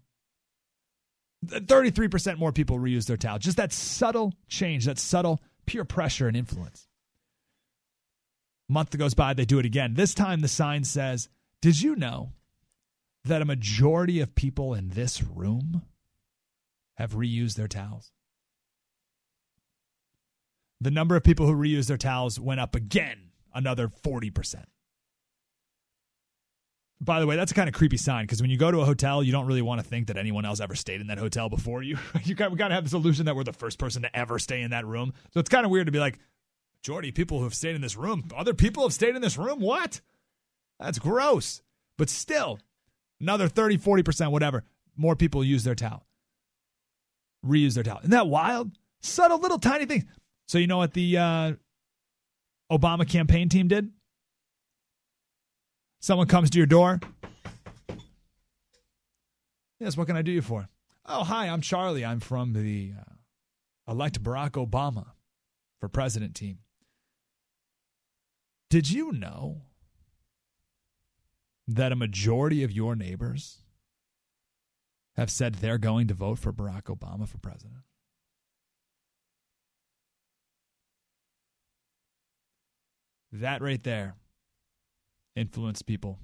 33% 1.45 2.39
more 2.39 2.53
people 2.53 2.79
reuse 2.79 3.07
their 3.07 3.17
towel. 3.17 3.39
Just 3.39 3.57
that 3.57 3.73
subtle 3.73 4.33
change, 4.49 4.85
that 4.85 4.99
subtle 4.99 5.41
peer 5.67 5.85
pressure 5.85 6.29
and 6.29 6.37
influence. 6.37 6.87
Month 8.69 8.97
goes 8.99 9.15
by, 9.15 9.33
they 9.33 9.45
do 9.45 9.59
it 9.59 9.67
again. 9.67 9.95
This 9.95 10.15
time 10.15 10.41
the 10.41 10.49
sign 10.49 10.85
says, 10.85 11.29
Did 11.61 11.81
you 11.81 11.95
know 11.95 12.33
that 13.25 13.43
a 13.43 13.45
majority 13.45 14.21
of 14.21 14.35
people 14.35 14.75
in 14.75 14.91
this 14.91 15.23
room 15.23 15.83
have 16.95 17.13
reused 17.13 17.55
their 17.55 17.69
towels? 17.69 18.11
The 20.81 20.91
number 20.91 21.17
of 21.17 21.25
people 21.25 21.47
who 21.47 21.55
reuse 21.55 21.87
their 21.87 21.97
towels 21.97 22.39
went 22.39 22.61
up 22.61 22.75
again, 22.75 23.31
another 23.55 23.89
40%. 23.89 24.65
By 27.01 27.21
the 27.21 27.27
way, 27.27 27.37
that's 27.37 27.53
a 27.53 27.55
kind 27.55 27.69
of 27.69 27.75
creepy 27.75 27.99
sign 27.99 28.25
because 28.25 28.41
when 28.41 28.51
you 28.51 28.57
go 28.57 28.71
to 28.71 28.81
a 28.81 28.85
hotel, 28.85 29.23
you 29.23 29.31
don't 29.31 29.47
really 29.47 29.63
want 29.63 29.81
to 29.81 29.87
think 29.87 30.07
that 30.07 30.17
anyone 30.17 30.45
else 30.47 30.61
ever 30.61 30.75
stayed 30.75 31.01
in 31.01 31.09
that 31.09 31.19
hotel 31.19 31.49
before 31.49 31.83
you. 31.83 31.99
you 32.25 32.35
got, 32.35 32.51
we 32.51 32.57
got 32.57 32.69
to 32.69 32.75
have 32.75 32.85
this 32.85 32.95
illusion 32.95 33.27
that 33.27 33.37
we're 33.37 33.45
the 33.45 33.53
first 33.53 33.79
person 33.79 34.03
to 34.03 34.17
ever 34.17 34.39
stay 34.39 34.63
in 34.63 34.71
that 34.71 34.87
room. 34.87 35.13
So 35.33 35.41
it's 35.41 35.51
kind 35.51 35.65
of 35.65 35.71
weird 35.71 35.87
to 35.87 35.93
be 35.93 35.99
like, 35.99 36.19
of 36.89 37.15
people 37.15 37.39
who 37.39 37.45
have 37.45 37.55
stayed 37.55 37.75
in 37.75 37.81
this 37.81 37.97
room, 37.97 38.29
other 38.37 38.55
people 38.55 38.83
have 38.85 38.93
stayed 38.93 39.17
in 39.17 39.23
this 39.23 39.37
room? 39.37 39.61
What? 39.61 40.01
That's 40.79 40.99
gross. 40.99 41.63
But 41.99 42.11
still, 42.11 42.59
another 43.21 43.49
30, 43.49 43.79
40%, 43.79 44.31
whatever, 44.31 44.65
more 44.97 45.17
people 45.17 45.43
use 45.43 45.65
their 45.65 45.75
towel. 45.75 46.07
Reuse 47.45 47.75
their 47.75 47.85
towel. 47.85 47.99
Isn't 48.01 48.11
that 48.11 48.29
wild? 48.29 48.73
Subtle 49.01 49.39
little 49.39 49.59
tiny 49.59 49.87
things. 49.87 50.05
So 50.47 50.59
you 50.59 50.67
know 50.67 50.79
what 50.79 50.95
the 50.95 51.17
uh, 51.19 51.53
Obama 52.71 53.09
campaign 53.09 53.49
team 53.49 53.69
did? 53.69 53.91
Someone 56.01 56.29
comes 56.29 56.51
to 56.51 56.59
your 56.59 56.67
door. 56.67 57.01
Yes, 59.81 59.97
what 59.97 60.07
can 60.07 60.17
I 60.17 60.23
do 60.23 60.33
you 60.33 60.43
for? 60.43 60.69
Oh, 61.05 61.25
hi, 61.25 61.49
I'm 61.49 61.61
Charlie. 61.61 62.05
I'm 62.05 62.21
from 62.21 62.53
the 62.53 62.93
uh, 62.99 63.93
elect 63.93 64.23
Barack 64.23 64.53
Obama 64.53 65.07
for 65.81 65.89
president 65.89 66.35
team. 66.35 66.59
Did 68.69 68.91
you 68.91 69.13
know 69.13 69.63
that 71.69 71.93
a 71.93 71.97
majority 71.97 72.63
of 72.63 72.73
your 72.73 72.97
neighbors 72.97 73.63
have 75.17 75.31
said 75.31 75.55
they're 75.55 75.79
going 75.79 76.09
to 76.09 76.15
vote 76.15 76.39
for 76.39 76.53
Barack 76.53 76.85
Obama 76.85 77.29
for 77.29 77.39
president? 77.39 77.83
That 83.33 83.63
right 83.63 83.83
there 83.83 84.17
influenced 85.35 85.87
people 85.87 86.19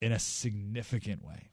in 0.00 0.12
a 0.12 0.18
significant 0.18 1.24
way. 1.24 1.50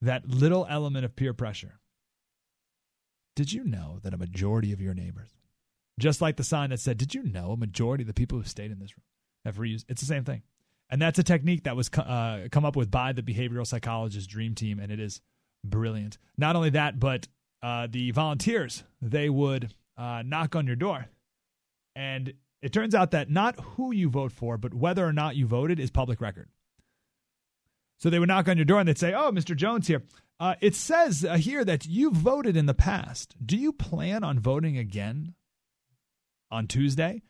That 0.00 0.28
little 0.28 0.66
element 0.68 1.04
of 1.04 1.16
peer 1.16 1.34
pressure. 1.34 1.80
Did 3.36 3.52
you 3.52 3.64
know 3.64 3.98
that 4.02 4.14
a 4.14 4.18
majority 4.18 4.72
of 4.72 4.80
your 4.80 4.94
neighbors, 4.94 5.30
just 5.98 6.20
like 6.20 6.36
the 6.36 6.44
sign 6.44 6.70
that 6.70 6.80
said, 6.80 6.98
Did 6.98 7.14
you 7.14 7.22
know 7.22 7.52
a 7.52 7.56
majority 7.56 8.02
of 8.02 8.08
the 8.08 8.14
people 8.14 8.38
who 8.38 8.44
stayed 8.44 8.70
in 8.70 8.78
this 8.78 8.96
room 8.96 9.04
have 9.44 9.56
reused? 9.56 9.84
It's 9.88 10.00
the 10.00 10.06
same 10.06 10.24
thing. 10.24 10.42
And 10.90 11.00
that's 11.00 11.18
a 11.18 11.24
technique 11.24 11.64
that 11.64 11.76
was 11.76 11.90
uh, 11.96 12.48
come 12.52 12.64
up 12.64 12.76
with 12.76 12.90
by 12.90 13.12
the 13.12 13.22
behavioral 13.22 13.66
psychologist 13.66 14.28
dream 14.28 14.54
team, 14.54 14.78
and 14.78 14.92
it 14.92 15.00
is 15.00 15.20
brilliant. 15.64 16.18
Not 16.36 16.56
only 16.56 16.70
that, 16.70 17.00
but 17.00 17.26
uh, 17.62 17.88
the 17.90 18.10
volunteers, 18.10 18.84
they 19.00 19.30
would 19.30 19.72
uh, 19.96 20.22
knock 20.24 20.54
on 20.54 20.66
your 20.66 20.76
door 20.76 21.08
and 21.96 22.34
it 22.62 22.72
turns 22.72 22.94
out 22.94 23.10
that 23.12 23.30
not 23.30 23.58
who 23.60 23.92
you 23.92 24.08
vote 24.08 24.32
for, 24.32 24.56
but 24.56 24.74
whether 24.74 25.06
or 25.06 25.12
not 25.12 25.36
you 25.36 25.46
voted 25.46 25.78
is 25.78 25.90
public 25.90 26.20
record. 26.20 26.48
So 27.98 28.10
they 28.10 28.18
would 28.18 28.28
knock 28.28 28.48
on 28.48 28.56
your 28.56 28.64
door 28.64 28.80
and 28.80 28.88
they'd 28.88 28.98
say, 28.98 29.14
Oh, 29.14 29.30
Mr. 29.30 29.54
Jones 29.54 29.86
here. 29.86 30.02
Uh, 30.40 30.56
it 30.60 30.74
says 30.74 31.24
uh, 31.24 31.36
here 31.36 31.64
that 31.64 31.86
you 31.86 32.10
voted 32.10 32.56
in 32.56 32.66
the 32.66 32.74
past. 32.74 33.36
Do 33.44 33.56
you 33.56 33.72
plan 33.72 34.24
on 34.24 34.40
voting 34.40 34.76
again 34.76 35.34
on 36.54 36.66
Tuesday? 36.66 37.22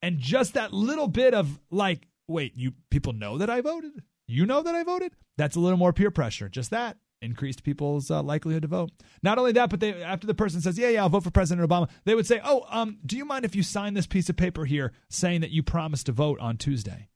And 0.00 0.18
just 0.18 0.54
that 0.54 0.72
little 0.72 1.08
bit 1.08 1.34
of 1.34 1.58
like, 1.70 2.06
wait, 2.28 2.52
you 2.56 2.72
people 2.90 3.12
know 3.12 3.38
that 3.38 3.50
I 3.50 3.60
voted? 3.60 4.02
You 4.26 4.46
know 4.46 4.62
that 4.62 4.74
I 4.74 4.84
voted? 4.84 5.12
That's 5.36 5.56
a 5.56 5.60
little 5.60 5.78
more 5.78 5.92
peer 5.92 6.10
pressure. 6.10 6.48
Just 6.48 6.70
that 6.70 6.96
increased 7.20 7.64
people's 7.64 8.10
uh, 8.10 8.22
likelihood 8.22 8.62
to 8.62 8.68
vote. 8.68 8.90
Not 9.22 9.38
only 9.38 9.52
that, 9.52 9.70
but 9.70 9.80
they 9.80 10.02
after 10.02 10.26
the 10.26 10.34
person 10.34 10.60
says, 10.60 10.78
"Yeah, 10.78 10.88
yeah, 10.88 11.02
I'll 11.02 11.08
vote 11.08 11.24
for 11.24 11.30
President 11.30 11.68
Obama," 11.68 11.88
they 12.04 12.14
would 12.14 12.26
say, 12.26 12.40
"Oh, 12.44 12.64
um, 12.70 12.98
do 13.04 13.16
you 13.16 13.24
mind 13.24 13.44
if 13.44 13.56
you 13.56 13.62
sign 13.62 13.94
this 13.94 14.06
piece 14.06 14.28
of 14.28 14.36
paper 14.36 14.64
here 14.64 14.92
saying 15.10 15.40
that 15.40 15.50
you 15.50 15.62
promised 15.62 16.06
to 16.06 16.12
vote 16.12 16.38
on 16.40 16.56
Tuesday?" 16.56 17.08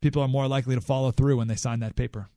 People 0.00 0.22
are 0.22 0.28
more 0.28 0.48
likely 0.48 0.74
to 0.74 0.80
follow 0.80 1.10
through 1.10 1.38
when 1.38 1.48
they 1.48 1.56
sign 1.56 1.80
that 1.80 1.96
paper. 1.96 2.28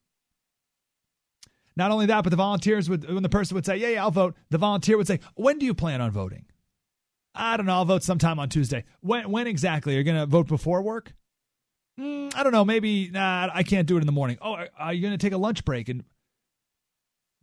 Not 1.76 1.92
only 1.92 2.08
that, 2.08 2.24
but 2.24 2.32
the 2.32 2.36
volunteers 2.36 2.90
would 2.90 3.12
when 3.12 3.24
the 3.24 3.30
person 3.30 3.56
would 3.56 3.66
say, 3.66 3.78
"Yeah, 3.78 3.90
yeah, 3.90 4.04
I'll 4.04 4.12
vote," 4.12 4.36
the 4.50 4.58
volunteer 4.58 4.98
would 4.98 5.08
say, 5.08 5.20
"When 5.36 5.60
do 5.60 5.66
you 5.66 5.74
plan 5.74 6.02
on 6.02 6.12
voting?" 6.12 6.46
I 7.34 7.58
don't 7.58 7.66
know. 7.66 7.74
I'll 7.74 7.86
vote 7.86 8.04
sometime 8.04 8.40
on 8.40 8.50
Tuesday. 8.50 8.84
When 9.02 9.32
when 9.32 9.48
exactly? 9.48 9.96
You're 9.96 10.04
to 10.18 10.26
vote 10.26 10.48
before 10.48 10.82
work? 10.82 11.14
Mm, 12.00 12.36
I 12.36 12.44
don't 12.44 12.52
know. 12.52 12.66
Maybe 12.66 13.10
nah, 13.10 13.50
I 13.54 13.64
can't 13.64 13.88
do 13.88 13.98
it 13.98 14.02
in 14.02 14.06
the 14.06 14.12
morning. 14.12 14.38
Oh, 14.42 14.54
are, 14.54 14.70
are 14.78 14.94
you 14.94 15.02
to 15.18 15.18
take 15.18 15.34
a 15.34 15.38
lunch 15.38 15.64
break? 15.66 15.90
And 15.90 16.04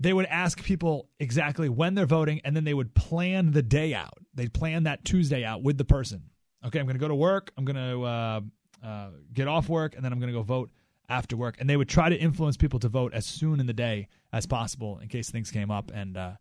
they 0.01 0.12
would 0.12 0.27
ask 0.27 0.62
people 0.62 1.09
exactly 1.19 1.69
when 1.69 1.94
they're 1.94 2.06
voting 2.06 2.40
and 2.44 2.55
then 2.55 2.65
they 2.65 2.74
would 2.74 2.94
plan 2.94 3.52
the 3.52 3.62
day 3.62 3.94
out. 3.94 4.19
They'd 4.35 4.52
plan 4.52 4.85
that 4.85 5.05
Tuesday 5.05 5.44
out 5.44 5.62
with 5.62 5.77
the 5.77 5.85
person. 5.85 6.23
Okay, 6.65 6.78
I'm 6.78 6.86
to 6.97 7.01
go 7.01 7.09
to 7.09 7.15
work. 7.15 7.52
I'm 7.56 7.65
to 7.77 8.02
uh, 8.02 8.40
uh, 8.85 9.09
get 9.32 9.48
off 9.48 9.69
work 9.69 9.97
and 9.97 10.05
then 10.05 10.12
I'm 10.12 10.20
to 10.32 10.39
go 10.39 10.43
vote 10.43 10.70
after 11.09 11.36
work. 11.36 11.56
And 11.59 11.69
they 11.69 11.77
would 11.77 11.89
try 11.89 12.09
to 12.09 12.16
influence 12.16 12.56
people 12.56 12.78
to 12.81 12.89
vote 12.89 13.12
as 13.12 13.27
soon 13.27 13.60
in 13.60 13.66
the 13.66 13.73
day 13.73 14.09
as 14.32 14.47
possible 14.47 14.98
in 14.98 15.09
case 15.09 15.31
things 15.31 15.51
came 15.51 15.70
up 15.70 15.90
and, 15.93 16.16
uh, 16.16 16.32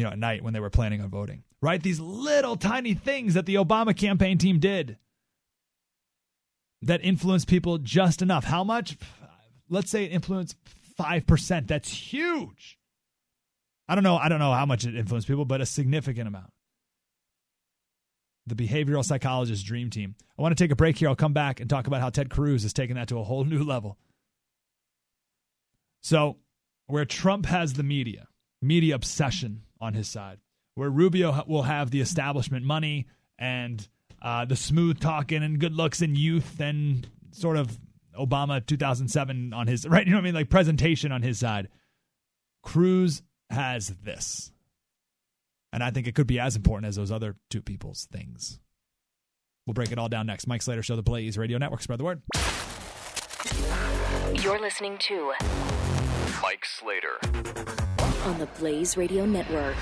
you 0.00 0.06
know, 0.06 0.12
at 0.12 0.18
night 0.18 0.42
when 0.42 0.54
they 0.54 0.60
were 0.60 0.70
planning 0.70 1.02
on 1.02 1.10
voting. 1.10 1.42
Right? 1.60 1.82
These 1.82 2.00
little 2.00 2.56
tiny 2.56 2.94
things 2.94 3.34
that 3.34 3.44
the 3.44 3.56
Obama 3.56 3.94
campaign 3.94 4.38
team 4.38 4.58
did 4.58 4.96
that 6.80 7.04
influenced 7.04 7.48
people 7.48 7.76
just 7.76 8.22
enough. 8.22 8.44
How 8.44 8.64
much? 8.64 8.96
Let's 9.68 9.90
say 9.90 10.04
it 10.04 10.12
influenced 10.12 10.56
5%. 10.98 11.66
That's 11.66 11.90
huge. 11.90 12.78
I 13.88 13.94
don't 13.94 14.02
know. 14.02 14.16
I 14.16 14.30
don't 14.30 14.38
know 14.38 14.54
how 14.54 14.64
much 14.64 14.86
it 14.86 14.96
influenced 14.96 15.28
people, 15.28 15.44
but 15.44 15.60
a 15.60 15.66
significant 15.66 16.26
amount. 16.26 16.50
The 18.46 18.54
behavioral 18.54 19.04
psychologist 19.04 19.66
dream 19.66 19.90
team. 19.90 20.14
I 20.38 20.42
want 20.42 20.56
to 20.56 20.64
take 20.64 20.72
a 20.72 20.76
break 20.76 20.96
here. 20.96 21.10
I'll 21.10 21.14
come 21.14 21.34
back 21.34 21.60
and 21.60 21.68
talk 21.68 21.88
about 21.88 22.00
how 22.00 22.08
Ted 22.08 22.30
Cruz 22.30 22.64
is 22.64 22.72
taking 22.72 22.96
that 22.96 23.08
to 23.08 23.18
a 23.18 23.24
whole 23.24 23.44
new 23.44 23.64
level. 23.64 23.98
So, 26.02 26.38
where 26.86 27.04
Trump 27.04 27.44
has 27.44 27.74
the 27.74 27.82
media, 27.82 28.28
media 28.62 28.94
obsession 28.94 29.64
on 29.80 29.94
his 29.94 30.08
side, 30.08 30.38
where 30.74 30.90
Rubio 30.90 31.44
will 31.46 31.62
have 31.62 31.90
the 31.90 32.00
establishment 32.00 32.64
money 32.64 33.06
and 33.38 33.86
uh, 34.22 34.44
the 34.44 34.56
smooth 34.56 35.00
talking 35.00 35.42
and 35.42 35.58
good 35.58 35.74
looks 35.74 36.02
and 36.02 36.16
youth 36.16 36.60
and 36.60 37.08
sort 37.32 37.56
of 37.56 37.78
Obama 38.18 38.64
2007 38.64 39.52
on 39.52 39.66
his 39.66 39.86
right. 39.88 40.06
You 40.06 40.12
know 40.12 40.18
what 40.18 40.22
I 40.22 40.24
mean? 40.24 40.34
Like 40.34 40.50
presentation 40.50 41.12
on 41.12 41.22
his 41.22 41.38
side. 41.38 41.68
Cruz 42.62 43.22
has 43.48 43.88
this, 44.02 44.52
and 45.72 45.82
I 45.82 45.90
think 45.90 46.06
it 46.06 46.14
could 46.14 46.26
be 46.26 46.38
as 46.38 46.56
important 46.56 46.88
as 46.88 46.96
those 46.96 47.10
other 47.10 47.36
two 47.48 47.62
people's 47.62 48.06
things. 48.12 48.60
We'll 49.66 49.74
break 49.74 49.92
it 49.92 49.98
all 49.98 50.08
down 50.08 50.26
next. 50.26 50.46
Mike 50.46 50.62
Slater 50.62 50.82
Show, 50.82 50.96
the 50.96 51.02
Blaze 51.02 51.38
Radio 51.38 51.58
Network. 51.58 51.80
Spread 51.82 52.00
the 52.00 52.04
word. 52.04 52.22
You're 54.42 54.60
listening 54.60 54.98
to 54.98 55.32
Mike 56.42 56.64
Slater 56.64 57.18
on 58.24 58.38
the 58.38 58.46
Blaze 58.58 58.96
Radio 58.96 59.24
Network. 59.24 59.76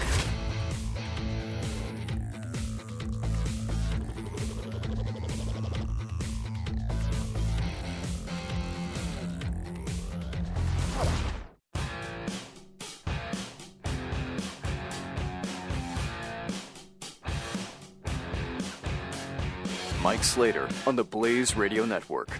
Mike 20.03 20.25
Slater 20.25 20.69
on 20.87 20.97
the 20.97 21.05
Blaze 21.05 21.57
Radio 21.57 21.85
Network. 21.85 22.31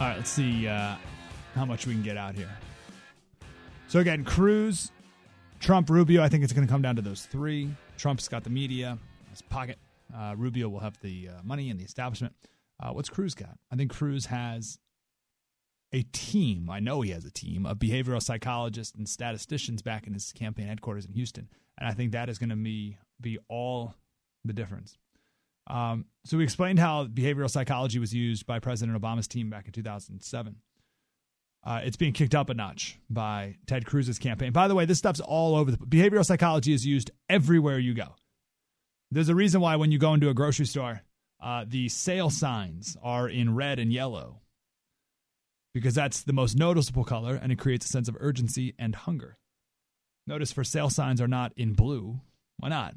All 0.00 0.08
right, 0.08 0.16
let's 0.18 0.28
see 0.28 0.66
uh, 0.66 0.96
how 1.54 1.64
much 1.64 1.86
we 1.86 1.94
can 1.94 2.02
get 2.02 2.16
out 2.16 2.34
here. 2.34 2.50
So 3.88 4.00
again, 4.00 4.24
Cruz, 4.24 4.90
Trump, 5.60 5.90
Rubio. 5.90 6.22
I 6.22 6.28
think 6.28 6.42
it's 6.42 6.54
going 6.54 6.66
to 6.66 6.72
come 6.72 6.80
down 6.80 6.96
to 6.96 7.02
those 7.02 7.26
three. 7.26 7.70
Trump's 7.98 8.28
got 8.28 8.44
the 8.44 8.50
media, 8.50 8.98
his 9.28 9.42
pocket. 9.42 9.78
Uh, 10.14 10.34
Rubio 10.36 10.68
will 10.70 10.80
have 10.80 10.98
the 11.02 11.28
uh, 11.28 11.42
money 11.44 11.68
and 11.70 11.78
the 11.78 11.84
establishment. 11.84 12.34
Uh, 12.82 12.90
what's 12.92 13.10
Cruz 13.10 13.34
got? 13.34 13.58
I 13.70 13.76
think 13.76 13.92
Cruz 13.92 14.26
has 14.26 14.78
a 15.92 16.02
team. 16.12 16.70
I 16.70 16.80
know 16.80 17.02
he 17.02 17.10
has 17.10 17.26
a 17.26 17.30
team 17.30 17.66
of 17.66 17.78
behavioral 17.78 18.22
psychologists 18.22 18.96
and 18.96 19.06
statisticians 19.06 19.82
back 19.82 20.06
in 20.06 20.14
his 20.14 20.32
campaign 20.32 20.66
headquarters 20.66 21.04
in 21.04 21.12
Houston, 21.12 21.48
and 21.78 21.86
I 21.88 21.92
think 21.92 22.12
that 22.12 22.30
is 22.30 22.38
going 22.38 22.50
to 22.50 22.56
be 22.56 22.96
be 23.20 23.38
all 23.48 23.94
the 24.44 24.54
difference. 24.54 24.96
Um, 25.66 26.06
so 26.24 26.38
we 26.38 26.44
explained 26.44 26.78
how 26.78 27.04
behavioral 27.06 27.50
psychology 27.50 27.98
was 27.98 28.14
used 28.14 28.46
by 28.46 28.60
President 28.60 29.00
Obama's 29.00 29.28
team 29.28 29.50
back 29.50 29.66
in 29.66 29.72
2007. 29.72 30.56
Uh, 31.62 31.80
it's 31.84 31.96
being 31.96 32.12
kicked 32.12 32.34
up 32.34 32.48
a 32.48 32.54
notch 32.54 32.98
by 33.10 33.56
Ted 33.66 33.84
Cruz's 33.84 34.18
campaign. 34.18 34.52
By 34.52 34.66
the 34.66 34.74
way, 34.74 34.86
this 34.86 34.98
stuff's 34.98 35.20
all 35.20 35.54
over 35.56 35.70
the 35.70 35.76
behavioral 35.76 36.24
psychology 36.24 36.72
is 36.72 36.86
used 36.86 37.10
everywhere 37.28 37.78
you 37.78 37.92
go. 37.92 38.16
There's 39.10 39.28
a 39.28 39.34
reason 39.34 39.60
why 39.60 39.76
when 39.76 39.92
you 39.92 39.98
go 39.98 40.14
into 40.14 40.30
a 40.30 40.34
grocery 40.34 40.66
store, 40.66 41.02
uh, 41.42 41.64
the 41.68 41.88
sale 41.88 42.30
signs 42.30 42.96
are 43.02 43.28
in 43.28 43.54
red 43.54 43.78
and 43.78 43.92
yellow 43.92 44.40
because 45.74 45.94
that's 45.94 46.22
the 46.22 46.32
most 46.32 46.56
noticeable 46.56 47.04
color 47.04 47.34
and 47.34 47.52
it 47.52 47.58
creates 47.58 47.86
a 47.86 47.88
sense 47.88 48.08
of 48.08 48.16
urgency 48.20 48.74
and 48.78 48.94
hunger. 48.94 49.36
Notice 50.26 50.52
for 50.52 50.64
sale 50.64 50.90
signs 50.90 51.20
are 51.20 51.28
not 51.28 51.52
in 51.56 51.72
blue. 51.74 52.20
Why 52.58 52.68
not? 52.68 52.94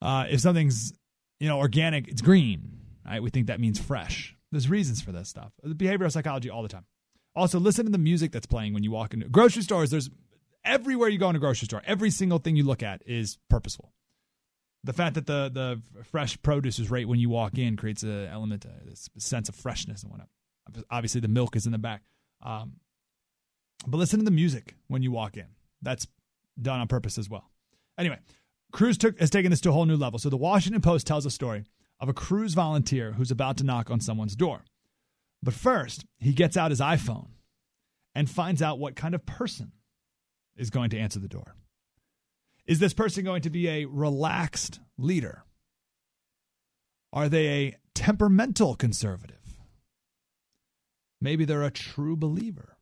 Uh, 0.00 0.26
if 0.28 0.40
something's 0.40 0.92
you 1.40 1.48
know 1.48 1.58
organic, 1.58 2.08
it's 2.08 2.22
green. 2.22 2.78
Right? 3.04 3.22
We 3.22 3.30
think 3.30 3.48
that 3.48 3.60
means 3.60 3.78
fresh. 3.78 4.36
There's 4.50 4.70
reasons 4.70 5.02
for 5.02 5.12
this 5.12 5.28
stuff. 5.28 5.52
Behavioral 5.66 6.12
psychology 6.12 6.50
all 6.50 6.62
the 6.62 6.68
time. 6.68 6.86
Also, 7.36 7.58
listen 7.58 7.84
to 7.84 7.90
the 7.90 7.98
music 7.98 8.32
that's 8.32 8.46
playing 8.46 8.74
when 8.74 8.84
you 8.84 8.90
walk 8.90 9.12
into 9.12 9.28
grocery 9.28 9.62
stores. 9.62 9.90
There's 9.90 10.08
everywhere 10.64 11.08
you 11.08 11.18
go 11.18 11.28
in 11.30 11.36
a 11.36 11.40
grocery 11.40 11.66
store. 11.66 11.82
Every 11.84 12.10
single 12.10 12.38
thing 12.38 12.56
you 12.56 12.64
look 12.64 12.82
at 12.82 13.02
is 13.06 13.38
purposeful. 13.50 13.92
The 14.84 14.92
fact 14.92 15.14
that 15.14 15.26
the 15.26 15.50
the 15.52 16.04
fresh 16.04 16.40
produce 16.42 16.78
is 16.78 16.90
right 16.90 17.08
when 17.08 17.18
you 17.18 17.30
walk 17.30 17.58
in 17.58 17.76
creates 17.76 18.02
an 18.02 18.26
element, 18.26 18.64
a 18.64 19.20
sense 19.20 19.48
of 19.48 19.54
freshness 19.54 20.02
and 20.02 20.10
whatnot. 20.10 20.28
Obviously, 20.90 21.20
the 21.20 21.28
milk 21.28 21.56
is 21.56 21.66
in 21.66 21.72
the 21.72 21.78
back. 21.78 22.02
Um, 22.42 22.74
but 23.86 23.96
listen 23.96 24.18
to 24.18 24.24
the 24.24 24.30
music 24.30 24.76
when 24.88 25.02
you 25.02 25.10
walk 25.10 25.36
in. 25.36 25.46
That's 25.82 26.06
done 26.60 26.80
on 26.80 26.88
purpose 26.88 27.18
as 27.18 27.28
well. 27.28 27.50
Anyway, 27.98 28.18
Cruz 28.72 28.98
took, 28.98 29.18
has 29.20 29.30
taken 29.30 29.50
this 29.50 29.60
to 29.62 29.70
a 29.70 29.72
whole 29.72 29.86
new 29.86 29.96
level. 29.96 30.18
So 30.18 30.28
the 30.28 30.36
Washington 30.36 30.80
Post 30.80 31.06
tells 31.06 31.26
a 31.26 31.30
story 31.30 31.64
of 32.00 32.08
a 32.08 32.12
Cruz 32.12 32.54
volunteer 32.54 33.12
who's 33.12 33.30
about 33.30 33.56
to 33.58 33.64
knock 33.64 33.90
on 33.90 34.00
someone's 34.00 34.36
door. 34.36 34.64
But 35.44 35.54
first, 35.54 36.06
he 36.18 36.32
gets 36.32 36.56
out 36.56 36.70
his 36.70 36.80
iPhone 36.80 37.28
and 38.14 38.30
finds 38.30 38.62
out 38.62 38.78
what 38.78 38.96
kind 38.96 39.14
of 39.14 39.26
person 39.26 39.72
is 40.56 40.70
going 40.70 40.90
to 40.90 40.98
answer 40.98 41.18
the 41.18 41.28
door. 41.28 41.54
Is 42.66 42.78
this 42.78 42.94
person 42.94 43.24
going 43.24 43.42
to 43.42 43.50
be 43.50 43.68
a 43.68 43.84
relaxed 43.84 44.80
leader? 44.96 45.44
Are 47.12 47.28
they 47.28 47.46
a 47.48 47.76
temperamental 47.94 48.74
conservative? 48.74 49.36
Maybe 51.20 51.44
they're 51.44 51.62
a 51.62 51.70
true 51.70 52.16
believer. 52.16 52.78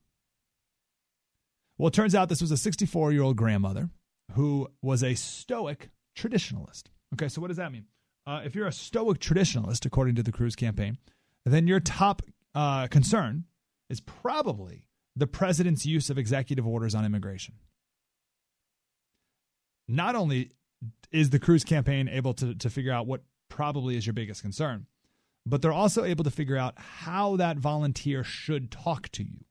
Well, 1.78 1.89
it 1.89 1.94
turns 1.94 2.14
out 2.14 2.28
this 2.28 2.40
was 2.40 2.52
a 2.52 2.56
64 2.56 3.12
year 3.12 3.22
old 3.22 3.36
grandmother 3.36 3.90
who 4.34 4.68
was 4.80 5.02
a 5.02 5.14
Stoic 5.14 5.90
traditionalist. 6.16 6.84
Okay, 7.14 7.28
so 7.28 7.40
what 7.40 7.48
does 7.48 7.56
that 7.56 7.72
mean? 7.72 7.86
Uh, 8.24 8.43
if 8.44 8.55
you're 8.55 8.68
a 8.68 8.72
Stoic 8.72 9.18
traditionalist, 9.18 9.84
according 9.84 10.14
to 10.14 10.22
the 10.22 10.30
Cruz 10.30 10.55
campaign, 10.55 10.98
then 11.44 11.66
your 11.66 11.80
top 11.80 12.22
uh, 12.55 12.87
concern 12.89 13.45
is 13.91 14.01
probably 14.01 14.87
the 15.16 15.27
president's 15.27 15.85
use 15.85 16.11
of 16.11 16.19
executive 16.19 16.66
orders 16.66 16.95
on 16.95 17.05
immigration. 17.05 17.55
Not 19.89 20.15
only 20.15 20.53
is 21.11 21.31
the 21.31 21.39
Cruz 21.39 21.65
campaign 21.65 22.09
able 22.09 22.35
to, 22.35 22.55
to 22.55 22.70
figure 22.70 22.93
out 22.93 23.07
what 23.07 23.23
probably 23.49 23.97
is 23.97 24.07
your 24.07 24.15
biggest 24.15 24.43
concern, 24.43 24.87
but 25.45 25.61
they're 25.61 25.73
also 25.73 26.05
able 26.05 26.24
to 26.24 26.31
figure 26.31 26.57
out 26.57 26.74
how 26.77 27.37
that 27.37 27.59
volunteer 27.59 28.24
should 28.24 28.70
talk 28.70 29.09
to 29.11 29.24
you. 29.24 29.45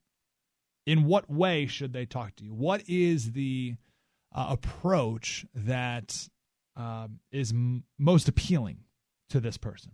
In 0.87 1.03
what 1.03 1.29
way 1.29 1.67
should 1.67 1.93
they 1.93 2.05
talk 2.05 2.35
to 2.37 2.43
you? 2.43 2.53
What 2.53 2.81
is 2.87 3.33
the 3.33 3.75
uh, 4.33 4.47
approach 4.49 5.45
that 5.53 6.27
uh, 6.75 7.07
is 7.31 7.51
m- 7.51 7.83
most 7.99 8.27
appealing 8.27 8.79
to 9.29 9.39
this 9.39 9.57
person? 9.57 9.91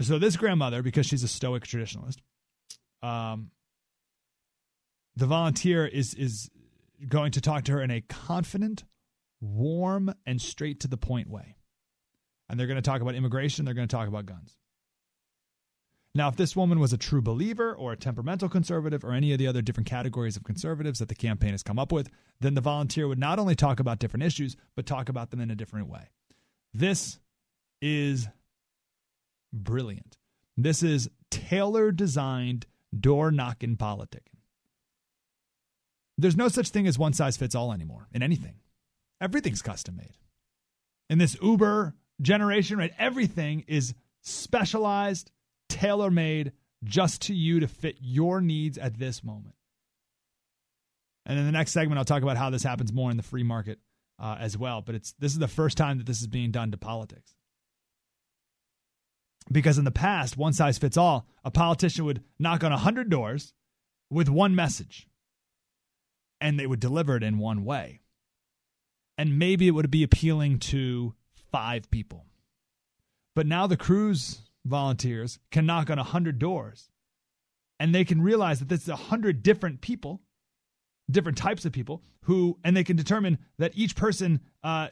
So, 0.00 0.18
this 0.18 0.36
grandmother, 0.36 0.82
because 0.82 1.06
she's 1.06 1.24
a 1.24 1.28
Stoic 1.28 1.64
traditionalist, 1.64 2.18
um, 3.02 3.50
the 5.16 5.26
volunteer 5.26 5.86
is 5.86 6.14
is 6.14 6.50
going 7.06 7.32
to 7.32 7.40
talk 7.40 7.64
to 7.64 7.72
her 7.72 7.82
in 7.82 7.90
a 7.90 8.00
confident, 8.00 8.84
warm, 9.40 10.14
and 10.26 10.40
straight 10.40 10.80
to 10.80 10.88
the 10.88 10.96
point 10.96 11.28
way 11.28 11.58
and 12.48 12.58
they're 12.58 12.66
going 12.66 12.76
to 12.76 12.82
talk 12.82 13.00
about 13.00 13.14
immigration, 13.14 13.64
they're 13.64 13.74
going 13.74 13.88
to 13.88 13.96
talk 13.96 14.08
about 14.08 14.26
guns. 14.26 14.56
Now, 16.14 16.28
if 16.28 16.36
this 16.36 16.56
woman 16.56 16.80
was 16.80 16.92
a 16.92 16.98
true 16.98 17.20
believer 17.20 17.74
or 17.74 17.92
a 17.92 17.96
temperamental 17.96 18.48
conservative 18.48 19.04
or 19.04 19.12
any 19.12 19.32
of 19.32 19.38
the 19.38 19.46
other 19.46 19.62
different 19.62 19.88
categories 19.88 20.36
of 20.36 20.42
conservatives 20.42 20.98
that 20.98 21.08
the 21.08 21.14
campaign 21.14 21.50
has 21.52 21.62
come 21.62 21.78
up 21.78 21.92
with, 21.92 22.10
then 22.40 22.54
the 22.54 22.60
volunteer 22.60 23.06
would 23.06 23.18
not 23.18 23.38
only 23.38 23.54
talk 23.54 23.78
about 23.78 23.98
different 23.98 24.24
issues, 24.24 24.56
but 24.74 24.86
talk 24.86 25.08
about 25.08 25.30
them 25.30 25.40
in 25.40 25.50
a 25.50 25.54
different 25.54 25.88
way. 25.88 26.08
This 26.72 27.18
is 27.82 28.26
brilliant. 29.52 30.16
This 30.56 30.82
is 30.82 31.08
tailor 31.30 31.92
designed 31.92 32.66
door 32.98 33.30
knocking 33.30 33.76
politic. 33.76 34.30
There's 36.16 36.36
no 36.36 36.48
such 36.48 36.70
thing 36.70 36.86
as 36.86 36.98
one 36.98 37.12
size 37.12 37.36
fits 37.36 37.54
all 37.54 37.72
anymore 37.72 38.08
in 38.12 38.22
anything. 38.22 38.56
Everything's 39.20 39.62
custom 39.62 39.96
made. 39.96 40.16
In 41.08 41.18
this 41.18 41.36
Uber 41.40 41.94
generation, 42.20 42.78
right? 42.78 42.92
Everything 42.98 43.64
is 43.68 43.94
specialized, 44.22 45.30
tailor 45.68 46.10
made 46.10 46.52
just 46.84 47.22
to 47.22 47.34
you 47.34 47.60
to 47.60 47.68
fit 47.68 47.96
your 48.00 48.40
needs 48.40 48.78
at 48.78 48.98
this 48.98 49.22
moment. 49.22 49.54
And 51.26 51.38
in 51.38 51.46
the 51.46 51.52
next 51.52 51.72
segment, 51.72 51.98
I'll 51.98 52.04
talk 52.04 52.22
about 52.22 52.36
how 52.36 52.50
this 52.50 52.62
happens 52.62 52.92
more 52.92 53.10
in 53.10 53.16
the 53.16 53.22
free 53.22 53.42
market 53.42 53.78
uh, 54.18 54.36
as 54.40 54.56
well. 54.56 54.82
But 54.82 54.94
it's 54.94 55.12
this 55.18 55.32
is 55.32 55.38
the 55.38 55.48
first 55.48 55.76
time 55.76 55.98
that 55.98 56.06
this 56.06 56.20
is 56.20 56.26
being 56.26 56.50
done 56.50 56.70
to 56.70 56.78
politics. 56.78 57.34
Because 59.50 59.78
in 59.78 59.84
the 59.84 59.90
past, 59.90 60.36
one 60.36 60.52
size 60.52 60.78
fits 60.78 60.96
all, 60.96 61.26
a 61.44 61.50
politician 61.50 62.04
would 62.04 62.22
knock 62.38 62.62
on 62.62 62.70
100 62.70 63.08
doors 63.08 63.54
with 64.10 64.28
one 64.28 64.54
message, 64.54 65.08
and 66.40 66.58
they 66.58 66.66
would 66.66 66.80
deliver 66.80 67.16
it 67.16 67.22
in 67.22 67.38
one 67.38 67.64
way. 67.64 68.00
And 69.16 69.38
maybe 69.38 69.66
it 69.66 69.72
would 69.72 69.90
be 69.90 70.02
appealing 70.02 70.58
to 70.60 71.14
five 71.50 71.90
people. 71.90 72.26
But 73.34 73.46
now 73.46 73.66
the 73.66 73.76
Cruz 73.76 74.42
volunteers 74.64 75.38
can 75.50 75.66
knock 75.66 75.90
on 75.90 75.96
100 75.96 76.38
doors 76.38 76.90
and 77.80 77.94
they 77.94 78.04
can 78.04 78.20
realize 78.20 78.58
that 78.58 78.68
this 78.68 78.82
is 78.82 78.88
100 78.88 79.42
different 79.42 79.80
people, 79.80 80.20
different 81.10 81.38
types 81.38 81.64
of 81.64 81.72
people 81.72 82.02
who, 82.22 82.58
and 82.64 82.76
they 82.76 82.84
can 82.84 82.96
determine 82.96 83.38
that 83.58 83.72
each 83.74 83.96
person 83.96 84.40
uh, 84.62 84.88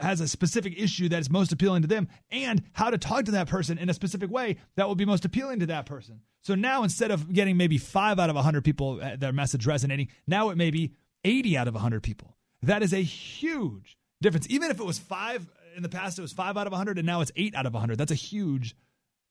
has 0.00 0.20
a 0.20 0.28
specific 0.28 0.78
issue 0.78 1.08
that 1.08 1.20
is 1.20 1.30
most 1.30 1.52
appealing 1.52 1.82
to 1.82 1.88
them 1.88 2.08
and 2.30 2.62
how 2.72 2.90
to 2.90 2.98
talk 2.98 3.24
to 3.24 3.32
that 3.32 3.48
person 3.48 3.78
in 3.78 3.90
a 3.90 3.94
specific 3.94 4.30
way 4.30 4.56
that 4.76 4.86
will 4.86 4.94
be 4.94 5.04
most 5.04 5.24
appealing 5.24 5.60
to 5.60 5.66
that 5.66 5.86
person. 5.86 6.20
So 6.42 6.54
now 6.54 6.82
instead 6.82 7.10
of 7.10 7.32
getting 7.32 7.56
maybe 7.56 7.78
five 7.78 8.18
out 8.18 8.30
of 8.30 8.36
100 8.36 8.64
people, 8.64 9.00
uh, 9.02 9.16
their 9.16 9.32
message 9.32 9.66
resonating, 9.66 10.08
now 10.26 10.50
it 10.50 10.56
may 10.56 10.70
be 10.70 10.94
80 11.24 11.56
out 11.58 11.68
of 11.68 11.74
100 11.74 12.02
people. 12.02 12.36
That 12.62 12.82
is 12.82 12.92
a 12.92 13.02
huge 13.02 13.96
difference. 14.20 14.46
Even 14.50 14.70
if 14.70 14.80
it 14.80 14.86
was 14.86 14.98
five 14.98 15.48
in 15.76 15.82
the 15.82 15.88
past 15.88 16.18
it 16.18 16.22
was 16.22 16.32
five 16.32 16.56
out 16.56 16.66
of 16.66 16.72
100, 16.72 16.98
and 16.98 17.06
now 17.06 17.20
it's 17.20 17.32
eight 17.36 17.54
out 17.54 17.66
of 17.66 17.72
100. 17.72 17.96
That's 17.98 18.10
a 18.10 18.16
huge 18.16 18.76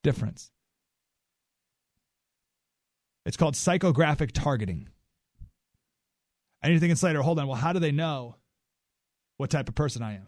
difference. 0.04 0.52
It's 3.26 3.38
called 3.38 3.56
psychographic 3.56 4.32
targeting. 4.32 4.90
And 6.62 6.72
you're 6.72 6.80
thinking, 6.80 6.96
Slater, 6.96 7.22
hold 7.22 7.40
on. 7.40 7.48
Well, 7.48 7.58
how 7.58 7.74
do 7.74 7.80
they 7.80 7.92
know 7.92 8.36
what 9.38 9.50
type 9.50 9.70
of 9.70 9.76
person 9.76 10.02
I 10.02 10.16
am? 10.16 10.28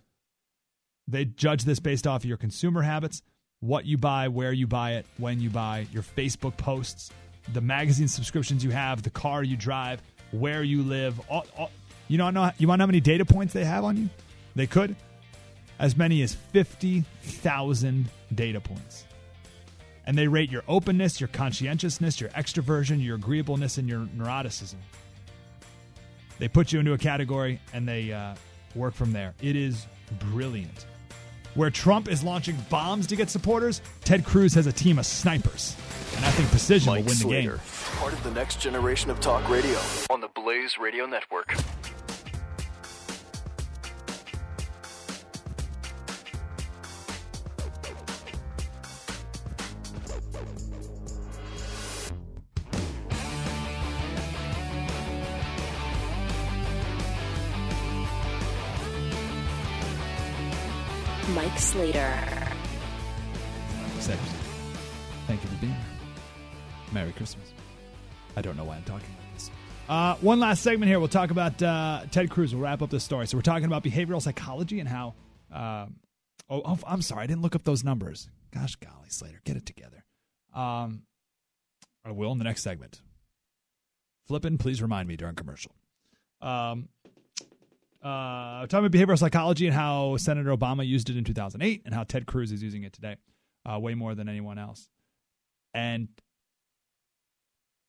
They 1.08 1.26
judge 1.26 1.64
this 1.64 1.80
based 1.80 2.08
off 2.08 2.22
of 2.22 2.26
your 2.26 2.38
consumer 2.38 2.82
habits, 2.82 3.22
what 3.60 3.86
you 3.86 3.98
buy, 3.98 4.28
where 4.28 4.54
you 4.54 4.68
buy 4.68 4.94
it, 4.94 5.06
when 5.18 5.40
you 5.40 5.50
buy, 5.50 5.88
your 5.92 6.04
Facebook 6.04 6.58
posts, 6.58 7.12
the 7.54 7.62
magazine 7.62 8.08
subscriptions 8.08 8.64
you 8.64 8.72
have, 8.72 9.04
the 9.04 9.10
car 9.10 9.44
you 9.44 9.58
drive, 9.58 10.02
where 10.32 10.64
you 10.64 10.84
live. 10.84 11.20
All, 11.30 11.46
all, 11.58 11.72
you 12.08 12.18
don't 12.18 12.34
know. 12.34 12.52
You 12.58 12.68
want 12.68 12.80
know 12.80 12.84
how 12.84 12.88
many 12.88 13.02
data 13.02 13.26
points 13.26 13.54
they 13.54 13.66
have 13.66 13.84
on 13.84 13.98
you? 13.98 14.10
They 14.56 14.68
could 14.68 14.96
as 15.82 15.98
many 15.98 16.22
as 16.22 16.36
50,000 16.36 18.10
data 18.34 18.62
points. 18.62 19.06
And 20.06 20.18
they 20.18 20.28
rate 20.28 20.52
your 20.52 20.64
openness, 20.68 21.20
your 21.20 21.28
conscientiousness, 21.30 22.22
your 22.22 22.30
extroversion, 22.32 23.04
your 23.04 23.16
agreeableness, 23.16 23.78
and 23.78 23.90
your 23.90 24.02
neuroticism. 24.02 24.76
They 26.38 26.48
put 26.48 26.72
you 26.72 26.80
into 26.80 26.94
a 26.94 26.98
category 26.98 27.60
and 27.74 27.88
they 27.88 28.12
uh, 28.14 28.36
work 28.76 28.94
from 28.94 29.12
there. 29.12 29.34
It 29.42 29.56
is 29.56 29.88
brilliant. 30.20 30.86
Where 31.56 31.70
Trump 31.70 32.08
is 32.08 32.24
launching 32.24 32.56
bombs 32.70 33.08
to 33.08 33.16
get 33.16 33.30
supporters, 33.30 33.82
Ted 34.06 34.24
Cruz 34.24 34.54
has 34.54 34.68
a 34.68 34.72
team 34.72 34.98
of 35.00 35.06
snipers. 35.06 35.76
And 36.16 36.26
I 36.26 36.32
think 36.32 36.50
precision 36.50 36.94
Mike 36.94 37.00
will 37.00 37.08
win 37.10 37.16
Slater, 37.18 37.52
the 37.52 37.58
game. 37.58 37.98
part 38.00 38.14
of 38.14 38.24
the 38.24 38.32
next 38.32 38.62
generation 38.62 39.10
of 39.12 39.20
talk 39.20 39.50
radio 39.50 39.80
on 40.10 40.22
the 40.22 40.30
Blaze 40.30 40.78
Radio 40.78 41.06
Network. 41.06 41.54
One 70.22 70.40
last 70.40 70.62
segment 70.62 70.90
here. 70.90 71.00
We'll 71.00 71.08
talk 71.08 71.32
about 71.32 71.62
uh, 71.62 72.04
Ted 72.12 72.30
Cruz. 72.30 72.54
We'll 72.54 72.64
wrap 72.64 72.82
up 72.82 72.90
this 72.90 73.04
story. 73.04 73.28
So 73.28 73.38
we're 73.38 73.42
talking 73.42 73.66
about 73.66 73.84
behavioral 73.84 74.22
psychology 74.22 74.80
and 74.80 74.88
how. 74.88 75.16
Uh, 75.52 75.88
oh, 76.50 76.62
oh, 76.64 76.80
I'm 76.88 77.02
sorry, 77.02 77.24
I 77.24 77.28
didn't 77.28 77.42
look 77.42 77.56
up 77.56 77.64
those 77.64 77.84
numbers. 77.84 78.30
Gosh, 78.54 78.76
golly, 78.76 79.10
Slater, 79.10 79.42
get 79.44 79.58
it 79.58 79.66
together. 79.66 80.04
Um, 80.54 81.04
I 82.06 82.12
will 82.12 82.32
in 82.32 82.38
the 82.38 82.44
next 82.44 82.62
segment. 82.62 83.02
Flippin', 84.28 84.58
please 84.58 84.82
remind 84.82 85.08
me 85.08 85.16
during 85.18 85.36
commercial. 85.36 85.72
Um, 86.42 86.90
uh, 88.04 88.66
talking 88.68 88.86
about 88.86 88.92
behavioral 88.92 89.18
psychology 89.18 89.66
and 89.66 89.76
how 89.76 90.18
Senator 90.18 90.56
Obama 90.56 90.86
used 90.88 91.10
it 91.10 91.18
in 91.18 91.24
2008 91.24 91.82
and 91.86 91.94
how 91.94 92.04
Ted 92.04 92.26
Cruz 92.26 92.52
is 92.52 92.64
using 92.64 92.84
it 92.84 92.94
today, 92.94 93.18
uh, 93.66 93.80
way 93.80 93.94
more 93.94 94.16
than 94.16 94.30
anyone 94.30 94.58
else. 94.58 94.90
And 95.74 96.10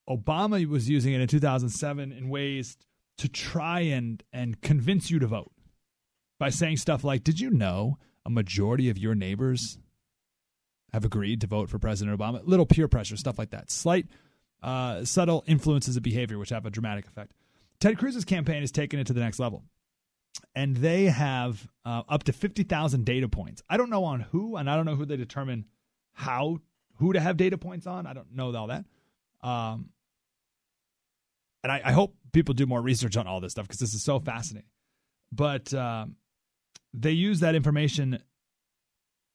Obama 0.09 0.65
was 0.66 0.89
using 0.89 1.12
it 1.12 1.20
in 1.20 1.29
2007 1.29 2.12
in 2.12 2.29
ways 2.29 2.77
to 3.19 3.29
try 3.29 3.81
and 3.81 4.23
and 4.33 4.61
convince 4.61 5.11
you 5.11 5.19
to 5.19 5.27
vote 5.27 5.53
by 6.39 6.51
saying 6.51 6.77
stuff 6.77 7.05
like, 7.05 7.24
"Did 7.24 7.41
you 7.41 7.51
know 7.51 7.99
a 8.24 8.31
majority 8.31 8.89
of 8.89 8.99
your 8.99 9.15
neighbors 9.15 9.79
have 10.93 11.05
agreed 11.05 11.41
to 11.41 11.47
vote 11.47 11.69
for 11.69 11.79
President 11.79 12.19
Obama?" 12.19 12.41
Little 12.45 12.66
peer 12.66 12.89
pressure, 12.89 13.16
stuff 13.16 13.39
like 13.39 13.51
that. 13.51 13.70
Slight, 13.70 14.07
uh, 14.62 15.05
subtle 15.05 15.45
influences 15.47 15.97
of 15.97 16.03
behavior 16.03 16.39
which 16.39 16.51
have 16.51 16.66
a 16.66 16.70
dramatic 16.70 17.07
effect. 17.07 17.33
Ted 17.81 17.99
Cruz's 17.99 18.24
campaign 18.24 18.61
has 18.61 18.73
taken 18.73 18.99
it 18.99 19.07
to 19.09 19.12
the 19.12 19.20
next 19.20 19.39
level, 19.39 19.65
and 20.55 20.77
they 20.77 21.05
have 21.07 21.69
uh, 21.85 22.03
up 22.09 22.24
to 22.24 22.33
50,000 22.33 23.05
data 23.05 23.29
points. 23.29 23.62
I 23.69 23.77
don't 23.77 23.91
know 23.91 24.05
on 24.05 24.20
who, 24.20 24.57
and 24.57 24.70
I 24.70 24.77
don't 24.77 24.87
know 24.87 24.97
who 24.97 25.07
they 25.07 25.16
determine 25.16 25.66
how 26.12 26.61
who 26.97 27.12
to 27.12 27.20
have 27.20 27.37
data 27.37 27.59
points 27.59 27.87
on. 27.87 28.07
I 28.07 28.12
don't 28.12 28.35
know 28.35 28.55
all 28.55 28.69
that. 28.69 28.85
Um, 29.43 29.91
and 31.63 31.73
I, 31.73 31.81
I, 31.85 31.93
hope 31.93 32.15
people 32.33 32.55
do 32.55 32.67
more 32.67 32.81
research 32.81 33.17
on 33.17 33.27
all 33.27 33.41
this 33.41 33.53
stuff 33.53 33.67
because 33.67 33.81
this 33.81 33.95
is 33.95 34.03
so 34.03 34.19
fascinating. 34.19 34.69
But 35.31 35.73
um, 35.75 36.17
they 36.93 37.13
use 37.13 37.41
that 37.41 37.55
information, 37.55 38.23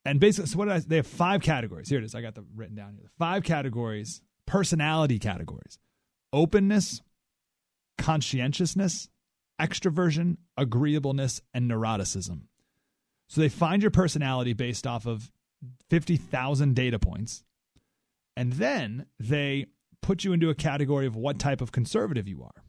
and 0.05 0.19
basically, 0.19 0.49
so 0.49 0.57
what 0.57 0.65
did 0.65 0.73
I, 0.73 0.79
they 0.79 0.95
have 0.97 1.07
five 1.07 1.41
categories. 1.41 1.89
Here 1.89 1.99
it 1.99 2.03
is. 2.03 2.15
I 2.15 2.21
got 2.21 2.35
them 2.35 2.47
written 2.55 2.75
down 2.75 2.93
here. 2.95 3.09
Five 3.17 3.43
categories, 3.43 4.21
personality 4.45 5.19
categories: 5.19 5.79
openness, 6.33 7.01
conscientiousness, 7.97 9.09
extroversion, 9.59 10.37
agreeableness, 10.57 11.41
and 11.53 11.69
neuroticism. 11.69 12.41
So 13.27 13.41
they 13.41 13.49
find 13.49 13.81
your 13.81 13.91
personality 13.91 14.53
based 14.53 14.87
off 14.87 15.05
of 15.05 15.31
50,000 15.89 16.75
data 16.75 16.99
points. 16.99 17.43
And 18.35 18.53
then 18.53 19.07
they 19.19 19.67
put 20.07 20.23
you 20.23 20.31
into 20.31 20.49
a 20.49 20.55
category 20.55 21.05
of 21.05 21.17
what 21.17 21.37
type 21.37 21.59
of 21.59 21.73
conservative 21.73 22.29
you 22.29 22.41
are. 22.41 22.63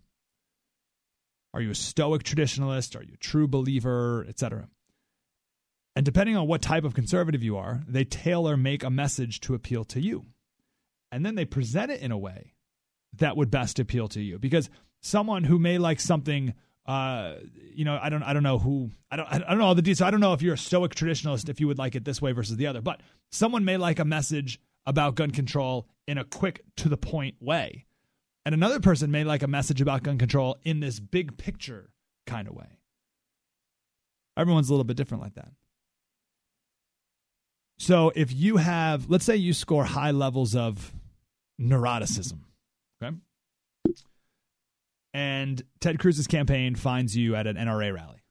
Are 1.54 1.60
you 1.60 1.70
a 1.70 1.74
stoic 1.74 2.24
traditionalist? 2.24 2.98
Are 2.98 3.02
you 3.04 3.12
a 3.14 3.18
true 3.18 3.46
believer, 3.46 4.26
etc.? 4.28 4.68
And 5.94 6.04
depending 6.04 6.36
on 6.36 6.48
what 6.48 6.62
type 6.62 6.82
of 6.82 6.94
conservative 6.94 7.44
you 7.44 7.56
are, 7.56 7.84
they 7.86 8.04
tailor 8.04 8.56
make 8.56 8.82
a 8.82 8.90
message 8.90 9.38
to 9.42 9.54
appeal 9.54 9.84
to 9.84 10.00
you. 10.00 10.26
And 11.12 11.24
then 11.24 11.36
they 11.36 11.44
present 11.44 11.92
it 11.92 12.00
in 12.00 12.10
a 12.10 12.18
way 12.18 12.54
that 13.18 13.36
would 13.36 13.52
best 13.52 13.78
appeal 13.78 14.08
to 14.08 14.20
you 14.20 14.40
because 14.40 14.68
someone 15.00 15.44
who 15.44 15.60
may 15.60 15.78
like 15.78 16.00
something 16.00 16.54
uh, 16.86 17.34
you 17.74 17.84
know, 17.84 17.98
I 18.02 18.08
don't, 18.08 18.22
I 18.22 18.32
don't 18.32 18.42
know 18.42 18.58
who, 18.58 18.90
I 19.10 19.16
don't, 19.16 19.28
I 19.28 19.38
don't 19.38 19.58
know 19.58 19.66
all 19.66 19.74
the 19.74 19.82
details. 19.82 20.00
I 20.00 20.10
don't 20.10 20.20
know 20.20 20.32
if 20.32 20.40
you're 20.40 20.54
a 20.54 20.58
stoic 20.58 20.94
traditionalist, 20.94 21.50
if 21.50 21.60
you 21.60 21.68
would 21.68 21.78
like 21.78 21.94
it 21.94 22.04
this 22.04 22.22
way 22.22 22.32
versus 22.32 22.56
the 22.56 22.66
other. 22.66 22.80
But 22.80 23.02
someone 23.30 23.66
may 23.66 23.76
like 23.76 23.98
a 23.98 24.06
message 24.06 24.58
about 24.88 25.16
gun 25.16 25.30
control 25.30 25.86
in 26.06 26.16
a 26.16 26.24
quick, 26.24 26.62
to 26.78 26.88
the 26.88 26.96
point 26.96 27.36
way. 27.40 27.84
And 28.46 28.54
another 28.54 28.80
person 28.80 29.10
may 29.10 29.22
like 29.22 29.42
a 29.42 29.46
message 29.46 29.82
about 29.82 30.02
gun 30.02 30.16
control 30.16 30.56
in 30.64 30.80
this 30.80 30.98
big 30.98 31.36
picture 31.36 31.90
kind 32.26 32.48
of 32.48 32.54
way. 32.54 32.78
Everyone's 34.38 34.70
a 34.70 34.72
little 34.72 34.84
bit 34.84 34.96
different 34.96 35.22
like 35.22 35.34
that. 35.34 35.50
So 37.78 38.12
if 38.16 38.32
you 38.32 38.56
have, 38.56 39.10
let's 39.10 39.26
say 39.26 39.36
you 39.36 39.52
score 39.52 39.84
high 39.84 40.12
levels 40.12 40.56
of 40.56 40.94
neuroticism, 41.60 42.38
okay? 43.02 43.14
And 45.12 45.62
Ted 45.80 45.98
Cruz's 45.98 46.26
campaign 46.26 46.74
finds 46.76 47.14
you 47.14 47.36
at 47.36 47.46
an 47.46 47.56
NRA 47.56 47.94
rally. 47.94 48.24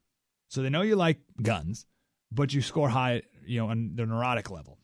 So 0.50 0.64
they 0.64 0.70
know 0.70 0.82
you 0.82 0.96
like 0.96 1.20
guns, 1.40 1.86
but 2.32 2.52
you 2.52 2.64
score 2.64 2.90
high, 2.90 3.22
you 3.46 3.60
know, 3.60 3.70
on 3.70 3.92
the 3.94 4.08
neurotic 4.08 4.50
level 4.50 4.80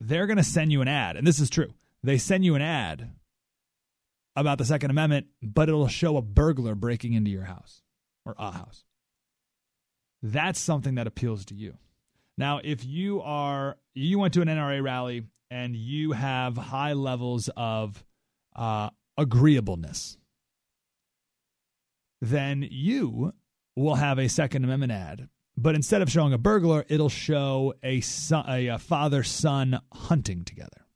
they're 0.00 0.26
going 0.26 0.36
to 0.36 0.44
send 0.44 0.72
you 0.72 0.80
an 0.80 0.88
ad. 0.88 1.16
And 1.16 1.26
this 1.26 1.40
is 1.40 1.50
true. 1.50 1.72
They 2.02 2.18
send 2.18 2.44
you 2.44 2.54
an 2.54 2.62
ad 2.62 3.10
about 4.36 4.58
the 4.58 4.64
Second 4.64 4.90
Amendment, 4.90 5.26
but 5.42 5.68
it'll 5.68 5.88
show 5.88 6.16
a 6.16 6.22
burglar 6.22 6.74
breaking 6.74 7.14
into 7.14 7.30
your 7.30 7.44
house 7.44 7.82
or 8.24 8.34
a 8.38 8.52
house. 8.52 8.84
That's 10.22 10.60
something 10.60 10.94
that 10.96 11.06
appeals 11.06 11.44
to 11.46 11.54
you. 11.54 11.76
Now, 12.36 12.60
if 12.62 12.84
you 12.84 13.20
are 13.20 13.76
you 13.94 14.18
went 14.20 14.34
to 14.34 14.42
an 14.42 14.48
NRA 14.48 14.82
rally 14.82 15.24
and 15.50 15.74
you 15.74 16.12
have 16.12 16.56
high 16.56 16.92
levels 16.92 17.50
of 17.56 18.04
uh, 18.54 18.90
agreeableness, 19.16 20.18
then 22.20 22.66
you 22.70 23.32
will 23.74 23.96
have 23.96 24.18
a 24.18 24.28
Second 24.28 24.64
Amendment 24.64 24.92
ad 24.92 25.28
but 25.58 25.74
instead 25.74 26.02
of 26.02 26.10
showing 26.10 26.32
a 26.32 26.38
burglar, 26.38 26.84
it'll 26.88 27.08
show 27.08 27.74
a, 27.82 28.00
son, 28.00 28.44
a, 28.48 28.78
father 28.78 29.22
son 29.22 29.80
hunting 29.92 30.44
together. 30.44 30.86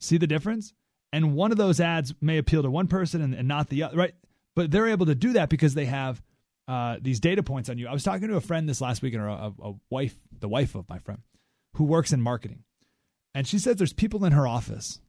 See 0.00 0.18
the 0.18 0.26
difference? 0.26 0.74
And 1.12 1.34
one 1.34 1.52
of 1.52 1.58
those 1.58 1.80
ads 1.80 2.14
may 2.20 2.38
appeal 2.38 2.62
to 2.62 2.70
one 2.70 2.86
person 2.86 3.20
and, 3.20 3.34
and 3.34 3.48
not 3.48 3.68
the 3.68 3.84
other, 3.84 3.96
right? 3.96 4.14
But 4.54 4.70
they're 4.70 4.88
able 4.88 5.06
to 5.06 5.14
do 5.14 5.32
that 5.32 5.48
because 5.48 5.74
they 5.74 5.86
have 5.86 6.22
uh, 6.68 6.98
these 7.00 7.18
data 7.18 7.42
points 7.42 7.68
on 7.68 7.78
you. 7.78 7.88
I 7.88 7.92
was 7.92 8.04
talking 8.04 8.28
to 8.28 8.36
a 8.36 8.40
friend 8.40 8.68
this 8.68 8.80
last 8.80 9.02
week, 9.02 9.14
or 9.14 9.26
a, 9.26 9.52
a 9.62 9.72
wife, 9.90 10.16
the 10.38 10.48
wife 10.48 10.74
of 10.74 10.88
my 10.88 10.98
friend, 10.98 11.20
who 11.74 11.84
works 11.84 12.12
in 12.12 12.20
marketing, 12.20 12.64
and 13.34 13.46
she 13.46 13.58
says 13.58 13.76
there's 13.76 13.92
people 13.92 14.24
in 14.24 14.32
her 14.32 14.46
office 14.46 15.00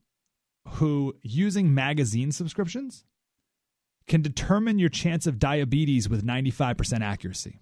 who 0.68 1.15
using 1.22 1.73
magazine 1.73 2.31
subscriptions 2.31 3.03
can 4.07 4.22
determine 4.22 4.80
your 4.80 4.90
chance 4.90 5.28
of 5.28 5.40
diabetes 5.40 6.10
with 6.10 6.26
95% 6.26 7.02
accuracy. 7.02 7.61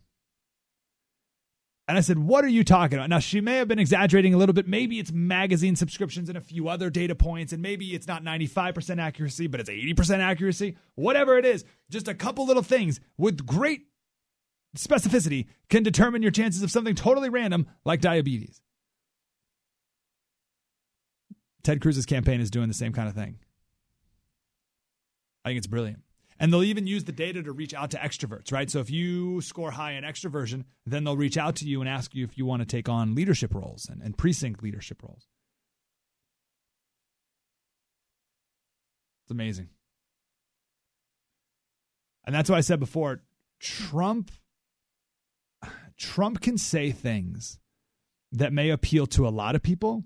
And 1.89 1.97
I 1.97 2.01
said, 2.01 2.19
What 2.19 2.45
are 2.45 2.49
you 2.49 2.63
talking 2.63 2.99
about? 2.99 3.09
Now, 3.09 3.17
she 3.17 3.41
may 3.41 3.57
have 3.57 3.67
been 3.67 3.79
exaggerating 3.79 4.35
a 4.35 4.37
little 4.37 4.53
bit. 4.53 4.67
Maybe 4.67 4.99
it's 4.99 5.11
magazine 5.11 5.75
subscriptions 5.75 6.29
and 6.29 6.37
a 6.37 6.41
few 6.41 6.69
other 6.69 6.91
data 6.91 7.15
points, 7.15 7.51
and 7.51 7.63
maybe 7.63 7.95
it's 7.95 8.07
not 8.07 8.23
95% 8.23 9.01
accuracy, 9.01 9.47
but 9.47 9.59
it's 9.59 9.71
80% 9.71 10.19
accuracy. 10.19 10.77
Whatever 10.93 11.39
it 11.39 11.45
is, 11.45 11.65
just 11.89 12.07
a 12.07 12.13
couple 12.13 12.45
little 12.45 12.61
things 12.61 12.99
with 13.17 13.43
great 13.43 13.87
specificity 14.77 15.47
can 15.67 15.81
determine 15.81 16.21
your 16.21 16.31
chances 16.31 16.61
of 16.61 16.69
something 16.69 16.93
totally 16.93 17.29
random 17.29 17.65
like 17.83 18.01
diabetes. 18.01 18.61
Ted 21.63 21.81
Cruz's 21.81 22.05
campaign 22.05 22.39
is 22.39 22.51
doing 22.51 22.67
the 22.67 22.75
same 22.75 22.93
kind 22.93 23.09
of 23.09 23.15
thing. 23.15 23.39
I 25.43 25.49
think 25.49 25.57
it's 25.57 25.67
brilliant. 25.67 26.03
And 26.39 26.53
they'll 26.53 26.63
even 26.63 26.87
use 26.87 27.03
the 27.03 27.11
data 27.11 27.43
to 27.43 27.51
reach 27.51 27.73
out 27.73 27.91
to 27.91 27.97
extroverts, 27.97 28.53
right? 28.53 28.71
So 28.71 28.79
if 28.79 28.89
you 28.89 29.41
score 29.41 29.71
high 29.71 29.91
in 29.91 30.05
extroversion, 30.05 30.63
then 30.85 31.03
they'll 31.03 31.17
reach 31.17 31.37
out 31.37 31.57
to 31.57 31.65
you 31.65 31.81
and 31.81 31.89
ask 31.89 32.15
you 32.15 32.23
if 32.23 32.37
you 32.37 32.45
want 32.45 32.61
to 32.61 32.65
take 32.65 32.87
on 32.87 33.13
leadership 33.13 33.53
roles 33.53 33.89
and, 33.89 34.01
and 34.01 34.17
precinct 34.17 34.63
leadership 34.63 35.03
roles. 35.03 35.27
It's 39.25 39.31
amazing. 39.31 39.67
And 42.25 42.33
that's 42.33 42.49
why 42.49 42.57
I 42.57 42.61
said 42.61 42.79
before 42.79 43.21
Trump 43.59 44.31
Trump 45.97 46.39
can 46.39 46.57
say 46.57 46.91
things 46.91 47.59
that 48.31 48.53
may 48.53 48.69
appeal 48.69 49.05
to 49.07 49.27
a 49.27 49.29
lot 49.29 49.55
of 49.55 49.61
people, 49.61 50.05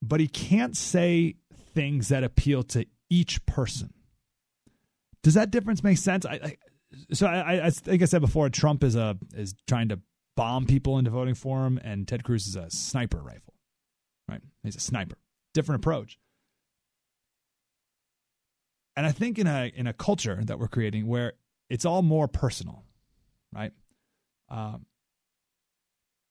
but 0.00 0.20
he 0.20 0.28
can't 0.28 0.76
say 0.76 1.34
things 1.74 2.08
that 2.08 2.22
appeal 2.22 2.62
to 2.62 2.86
each 3.10 3.44
person. 3.44 3.92
Does 5.26 5.34
that 5.34 5.50
difference 5.50 5.82
make 5.82 5.98
sense? 5.98 6.24
I, 6.24 6.34
I 6.34 6.56
so 7.12 7.26
I, 7.26 7.66
I 7.66 7.70
think 7.70 8.00
I 8.00 8.04
said 8.04 8.20
before, 8.20 8.48
Trump 8.48 8.84
is 8.84 8.94
a 8.94 9.18
is 9.34 9.56
trying 9.66 9.88
to 9.88 9.98
bomb 10.36 10.66
people 10.66 10.98
into 10.98 11.10
voting 11.10 11.34
for 11.34 11.66
him, 11.66 11.80
and 11.82 12.06
Ted 12.06 12.22
Cruz 12.22 12.46
is 12.46 12.54
a 12.54 12.70
sniper 12.70 13.20
rifle, 13.20 13.54
right? 14.28 14.40
He's 14.62 14.76
a 14.76 14.80
sniper. 14.80 15.16
Different 15.52 15.80
approach. 15.80 16.20
And 18.94 19.04
I 19.04 19.10
think 19.10 19.40
in 19.40 19.48
a 19.48 19.72
in 19.74 19.88
a 19.88 19.92
culture 19.92 20.40
that 20.44 20.60
we're 20.60 20.68
creating 20.68 21.08
where 21.08 21.32
it's 21.68 21.84
all 21.84 22.02
more 22.02 22.28
personal, 22.28 22.84
right? 23.52 23.72
Um, 24.48 24.86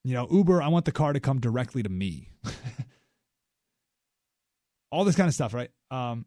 you 0.05 0.13
know, 0.13 0.25
Uber, 0.31 0.61
I 0.61 0.69
want 0.69 0.85
the 0.85 0.93
car 0.93 1.11
to 1.11 1.19
come 1.19 1.41
directly 1.41 1.83
to 1.83 1.89
me. 1.89 2.29
all 4.89 5.03
this 5.03 5.17
kind 5.17 5.27
of 5.27 5.33
stuff, 5.33 5.53
right? 5.53 5.69
Um, 5.91 6.25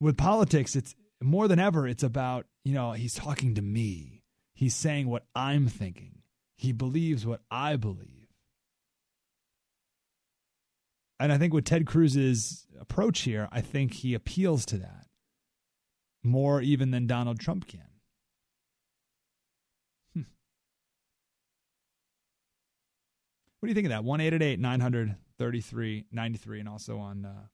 with 0.00 0.16
politics, 0.16 0.76
it's 0.76 0.94
more 1.22 1.48
than 1.48 1.58
ever, 1.58 1.86
it's 1.86 2.02
about, 2.02 2.46
you 2.64 2.74
know, 2.74 2.92
he's 2.92 3.14
talking 3.14 3.54
to 3.54 3.62
me. 3.62 4.22
He's 4.54 4.74
saying 4.74 5.08
what 5.08 5.24
I'm 5.34 5.68
thinking. 5.68 6.22
He 6.56 6.72
believes 6.72 7.24
what 7.24 7.40
I 7.50 7.76
believe. 7.76 8.28
And 11.20 11.32
I 11.32 11.38
think 11.38 11.52
with 11.52 11.64
Ted 11.64 11.86
Cruz's 11.86 12.66
approach 12.80 13.20
here, 13.20 13.48
I 13.50 13.60
think 13.60 13.94
he 13.94 14.14
appeals 14.14 14.64
to 14.66 14.78
that 14.78 15.06
more 16.22 16.60
even 16.60 16.90
than 16.90 17.06
Donald 17.06 17.40
Trump 17.40 17.66
can. 17.66 17.88
Hmm. 20.14 20.22
What 23.58 23.66
do 23.66 23.68
you 23.68 23.74
think 23.74 23.86
of 23.86 23.90
that? 23.90 24.04
1 24.04 24.60
900 24.60 25.16
3393 25.38 26.60
and 26.60 26.68
also 26.68 26.98
on 26.98 27.24
uh, 27.24 27.46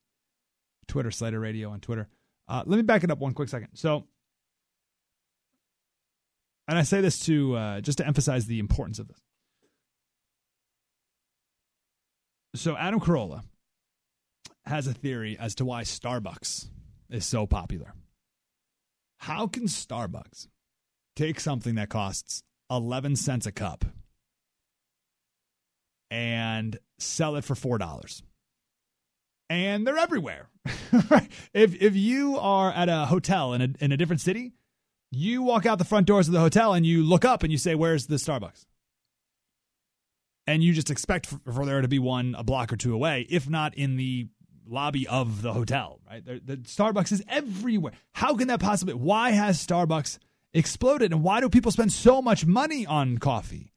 Twitter, 0.89 1.11
Slater 1.11 1.41
Radio 1.41 1.71
on 1.71 1.81
Twitter. 1.81 2.09
Uh, 2.47 2.63
let 2.67 2.77
me 2.77 2.83
back 2.83 3.05
it 3.05 3.11
up 3.11 3.19
one 3.19 3.33
quick 3.33 3.49
second. 3.49 3.69
So, 3.75 4.05
and 6.69 6.79
I 6.79 6.83
say 6.83 7.01
this 7.01 7.21
to 7.27 7.57
uh, 7.57 7.81
just 7.81 7.99
to 7.99 8.07
emphasize 8.07 8.47
the 8.47 8.59
importance 8.59 8.99
of 8.99 9.09
this. 9.09 9.21
So, 12.55 12.77
Adam 12.77 13.01
Carolla 13.01 13.43
has 14.67 14.87
a 14.87 14.95
theory 14.95 15.37
as 15.39 15.55
to 15.57 15.65
why 15.65 15.83
Starbucks 15.83 16.69
is 17.11 17.27
so 17.27 17.47
popular. 17.47 17.95
How 19.19 19.47
can 19.47 19.65
Starbucks 19.65 20.49
take 21.17 21.41
something 21.41 21.77
that 21.77 21.89
costs 21.89 22.43
11 22.71 23.17
cents 23.17 23.47
a 23.47 23.53
cup 23.53 23.85
and 26.11 26.79
sell 26.99 27.37
it 27.37 27.45
for 27.45 27.55
$4? 27.55 28.23
And 29.51 29.87
they're 29.87 29.99
everywhere. 29.99 30.49
if 31.53 31.81
if 31.81 31.95
you 31.95 32.39
are 32.39 32.73
at 32.73 32.89
a 32.89 33.07
hotel 33.07 33.53
in 33.53 33.61
a 33.61 33.69
in 33.81 33.93
a 33.93 33.97
different 33.97 34.21
city, 34.21 34.53
you 35.11 35.43
walk 35.43 35.67
out 35.67 35.79
the 35.79 35.85
front 35.85 36.07
doors 36.07 36.29
of 36.29 36.33
the 36.35 36.41
hotel 36.41 36.73
and 36.73 36.87
you 36.87 37.03
look 37.03 37.25
up 37.25 37.43
and 37.43 37.53
you 37.53 37.59
say, 37.59 37.75
"Where's 37.75 38.07
the 38.07 38.17
Starbucks?" 38.17 38.67
And 40.47 40.63
you 40.63 40.73
just 40.73 40.91
expect 40.91 41.27
for, 41.27 41.41
for 41.53 41.67
there 41.67 41.81
to 41.81 41.89
be 41.89 41.99
one 41.99 42.35
a 42.37 42.45
block 42.45 42.73
or 42.73 42.77
two 42.77 42.95
away, 42.95 43.27
if 43.31 43.49
not 43.49 43.75
in 43.75 43.97
the 43.97 44.29
lobby 44.67 45.07
of 45.07 45.43
the 45.43 45.53
hotel, 45.53 46.01
right? 46.09 46.25
The, 46.25 46.41
the 46.43 46.57
Starbucks 46.59 47.13
is 47.13 47.23
everywhere. 47.29 47.93
How 48.13 48.35
can 48.35 48.49
that 48.49 48.61
possibly? 48.61 48.95
Why 48.95 49.31
has 49.31 49.65
Starbucks 49.65 50.19
exploded, 50.53 51.13
and 51.13 51.23
why 51.23 51.41
do 51.41 51.49
people 51.49 51.73
spend 51.73 51.93
so 51.93 52.23
much 52.23 52.47
money 52.47 52.87
on 52.87 53.19
coffee 53.19 53.73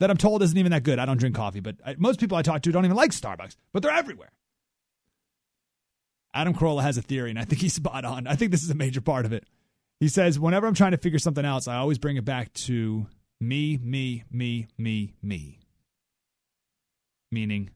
that 0.00 0.10
I'm 0.10 0.16
told 0.16 0.42
isn't 0.42 0.58
even 0.58 0.72
that 0.72 0.82
good? 0.82 0.98
I 0.98 1.06
don't 1.06 1.18
drink 1.18 1.36
coffee, 1.36 1.60
but 1.60 1.76
I, 1.84 1.94
most 1.98 2.18
people 2.18 2.36
I 2.36 2.42
talk 2.42 2.62
to 2.62 2.72
don't 2.72 2.84
even 2.84 2.96
like 2.96 3.10
Starbucks, 3.10 3.56
but 3.72 3.82
they're 3.82 3.92
everywhere. 3.92 4.32
Adam 6.34 6.52
Carolla 6.52 6.82
has 6.82 6.98
a 6.98 7.02
theory, 7.02 7.30
and 7.30 7.38
I 7.38 7.44
think 7.44 7.62
he's 7.62 7.74
spot 7.82 8.04
on. 8.04 8.26
I 8.26 8.34
think 8.34 8.50
this 8.50 8.62
is 8.62 8.70
a 8.70 8.74
major 8.74 9.00
part 9.00 9.24
of 9.24 9.32
it. 9.32 9.44
He 10.00 10.08
says, 10.08 10.38
whenever 10.38 10.66
I'm 10.66 10.74
trying 10.74 10.90
to 10.90 10.98
figure 10.98 11.18
something 11.18 11.44
else, 11.44 11.68
I 11.68 11.76
always 11.76 11.98
bring 11.98 12.16
it 12.16 12.24
back 12.24 12.52
to 12.54 13.06
me, 13.40 13.78
me, 13.82 14.24
me, 14.30 14.66
me, 14.76 15.14
me. 15.22 15.60
Meaning 17.30 17.70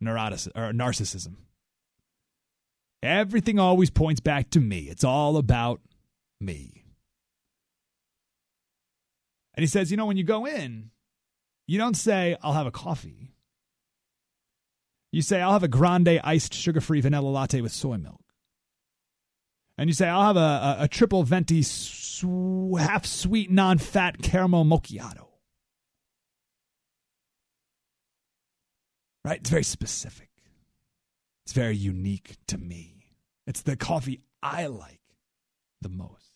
neurotic 0.00 0.52
or 0.54 0.72
narcissism. 0.72 1.36
Everything 3.02 3.58
always 3.58 3.90
points 3.90 4.20
back 4.20 4.50
to 4.50 4.60
me. 4.60 4.80
It's 4.80 5.04
all 5.04 5.36
about 5.36 5.80
me. 6.40 6.84
And 9.54 9.62
he 9.62 9.66
says, 9.66 9.90
you 9.90 9.96
know, 9.96 10.06
when 10.06 10.16
you 10.16 10.24
go 10.24 10.46
in, 10.46 10.90
you 11.66 11.78
don't 11.78 11.96
say, 11.96 12.36
I'll 12.42 12.52
have 12.52 12.66
a 12.66 12.70
coffee. 12.70 13.31
You 15.12 15.20
say, 15.20 15.40
I'll 15.40 15.52
have 15.52 15.62
a 15.62 15.68
grande 15.68 16.20
iced 16.24 16.54
sugar 16.54 16.80
free 16.80 17.02
vanilla 17.02 17.28
latte 17.28 17.60
with 17.60 17.72
soy 17.72 17.98
milk. 17.98 18.22
And 19.76 19.88
you 19.88 19.94
say, 19.94 20.08
I'll 20.08 20.22
have 20.22 20.36
a, 20.36 20.40
a, 20.40 20.76
a 20.84 20.88
triple 20.88 21.22
venti 21.22 21.62
half 22.78 23.06
sweet, 23.06 23.50
non 23.50 23.78
fat 23.78 24.22
caramel 24.22 24.64
macchiato. 24.64 25.26
Right? 29.24 29.38
It's 29.38 29.50
very 29.50 29.64
specific. 29.64 30.30
It's 31.44 31.52
very 31.52 31.76
unique 31.76 32.36
to 32.48 32.58
me. 32.58 33.04
It's 33.46 33.62
the 33.62 33.76
coffee 33.76 34.20
I 34.42 34.66
like 34.66 35.00
the 35.80 35.88
most. 35.88 36.32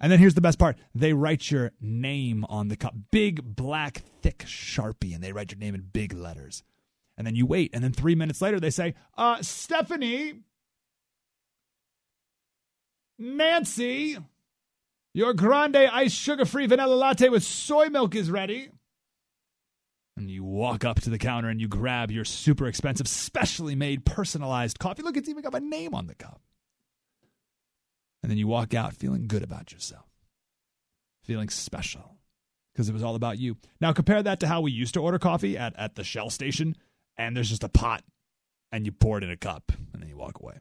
And 0.00 0.10
then 0.10 0.18
here's 0.18 0.34
the 0.34 0.40
best 0.40 0.58
part 0.58 0.76
they 0.94 1.12
write 1.12 1.50
your 1.50 1.72
name 1.80 2.44
on 2.48 2.68
the 2.68 2.76
cup. 2.76 2.94
Big, 3.10 3.56
black, 3.56 4.02
thick 4.22 4.38
Sharpie, 4.38 5.14
and 5.14 5.22
they 5.22 5.32
write 5.32 5.52
your 5.52 5.58
name 5.58 5.74
in 5.74 5.82
big 5.92 6.12
letters. 6.12 6.62
And 7.16 7.26
then 7.26 7.36
you 7.36 7.46
wait. 7.46 7.70
And 7.72 7.82
then 7.82 7.92
three 7.92 8.14
minutes 8.14 8.42
later, 8.42 8.58
they 8.58 8.70
say, 8.70 8.94
uh, 9.16 9.40
Stephanie, 9.40 10.40
Nancy, 13.18 14.18
your 15.12 15.32
grande 15.32 15.76
iced 15.76 16.16
sugar 16.16 16.44
free 16.44 16.66
vanilla 16.66 16.94
latte 16.94 17.28
with 17.28 17.44
soy 17.44 17.88
milk 17.88 18.14
is 18.14 18.30
ready. 18.30 18.70
And 20.16 20.30
you 20.30 20.44
walk 20.44 20.84
up 20.84 21.00
to 21.00 21.10
the 21.10 21.18
counter 21.18 21.48
and 21.48 21.60
you 21.60 21.68
grab 21.68 22.10
your 22.10 22.24
super 22.24 22.66
expensive, 22.66 23.08
specially 23.08 23.74
made, 23.74 24.04
personalized 24.04 24.78
coffee. 24.78 25.02
Look, 25.02 25.16
it's 25.16 25.28
even 25.28 25.42
got 25.42 25.52
my 25.52 25.58
name 25.58 25.94
on 25.94 26.06
the 26.06 26.14
cup. 26.14 26.40
And 28.22 28.30
then 28.30 28.38
you 28.38 28.46
walk 28.46 28.74
out 28.74 28.94
feeling 28.94 29.26
good 29.26 29.42
about 29.42 29.72
yourself, 29.72 30.06
feeling 31.24 31.48
special 31.48 32.16
because 32.72 32.88
it 32.88 32.92
was 32.92 33.02
all 33.02 33.16
about 33.16 33.38
you. 33.38 33.56
Now, 33.80 33.92
compare 33.92 34.22
that 34.22 34.40
to 34.40 34.46
how 34.46 34.60
we 34.60 34.72
used 34.72 34.94
to 34.94 35.00
order 35.00 35.18
coffee 35.18 35.58
at, 35.58 35.74
at 35.76 35.94
the 35.94 36.04
Shell 36.04 36.30
station, 36.30 36.76
and 37.16 37.36
there's 37.36 37.48
just 37.48 37.64
a 37.64 37.68
pot 37.68 38.02
and 38.72 38.84
you 38.84 38.92
pour 38.92 39.18
it 39.18 39.24
in 39.24 39.30
a 39.30 39.36
cup 39.36 39.72
and 39.92 40.02
then 40.02 40.08
you 40.08 40.16
walk 40.16 40.40
away. 40.40 40.54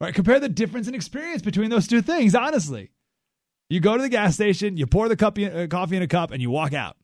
All 0.00 0.06
right, 0.06 0.14
compare 0.14 0.40
the 0.40 0.48
difference 0.48 0.88
in 0.88 0.94
experience 0.94 1.42
between 1.42 1.70
those 1.70 1.86
two 1.86 2.02
things, 2.02 2.34
honestly. 2.34 2.90
You 3.70 3.80
go 3.80 3.96
to 3.96 4.02
the 4.02 4.08
gas 4.08 4.34
station, 4.34 4.76
you 4.76 4.86
pour 4.86 5.08
the 5.08 5.16
cup, 5.16 5.38
uh, 5.38 5.66
coffee 5.68 5.96
in 5.96 6.02
a 6.02 6.06
cup, 6.06 6.30
and 6.30 6.42
you 6.42 6.50
walk 6.50 6.72
out 6.72 6.96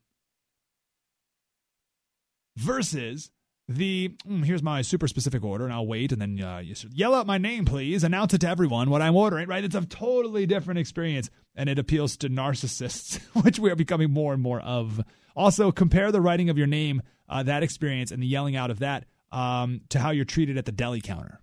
versus 2.57 3.31
the 3.67 4.15
mm, 4.27 4.43
here's 4.43 4.63
my 4.63 4.81
super 4.81 5.07
specific 5.07 5.43
order 5.43 5.63
and 5.63 5.73
I'll 5.73 5.87
wait 5.87 6.11
and 6.11 6.21
then 6.21 6.41
uh, 6.41 6.63
yell 6.91 7.13
out 7.13 7.27
my 7.27 7.37
name 7.37 7.65
please. 7.65 8.03
Announce 8.03 8.33
it 8.33 8.41
to 8.41 8.49
everyone 8.49 8.89
what 8.89 9.01
I'm 9.01 9.15
ordering 9.15 9.47
right? 9.47 9.63
It's 9.63 9.75
a 9.75 9.85
totally 9.85 10.45
different 10.45 10.79
experience 10.79 11.29
and 11.55 11.69
it 11.69 11.79
appeals 11.79 12.17
to 12.17 12.29
narcissists 12.29 13.19
which 13.43 13.59
we 13.59 13.69
are 13.71 13.75
becoming 13.75 14.11
more 14.11 14.33
and 14.33 14.41
more 14.41 14.61
of. 14.61 15.03
Also 15.35 15.71
compare 15.71 16.11
the 16.11 16.21
writing 16.21 16.49
of 16.49 16.57
your 16.57 16.67
name 16.67 17.01
uh, 17.29 17.43
that 17.43 17.63
experience 17.63 18.11
and 18.11 18.21
the 18.21 18.27
yelling 18.27 18.55
out 18.55 18.71
of 18.71 18.79
that 18.79 19.05
um, 19.31 19.81
to 19.89 19.99
how 19.99 20.11
you're 20.11 20.25
treated 20.25 20.57
at 20.57 20.65
the 20.65 20.71
deli 20.71 21.01
counter. 21.01 21.39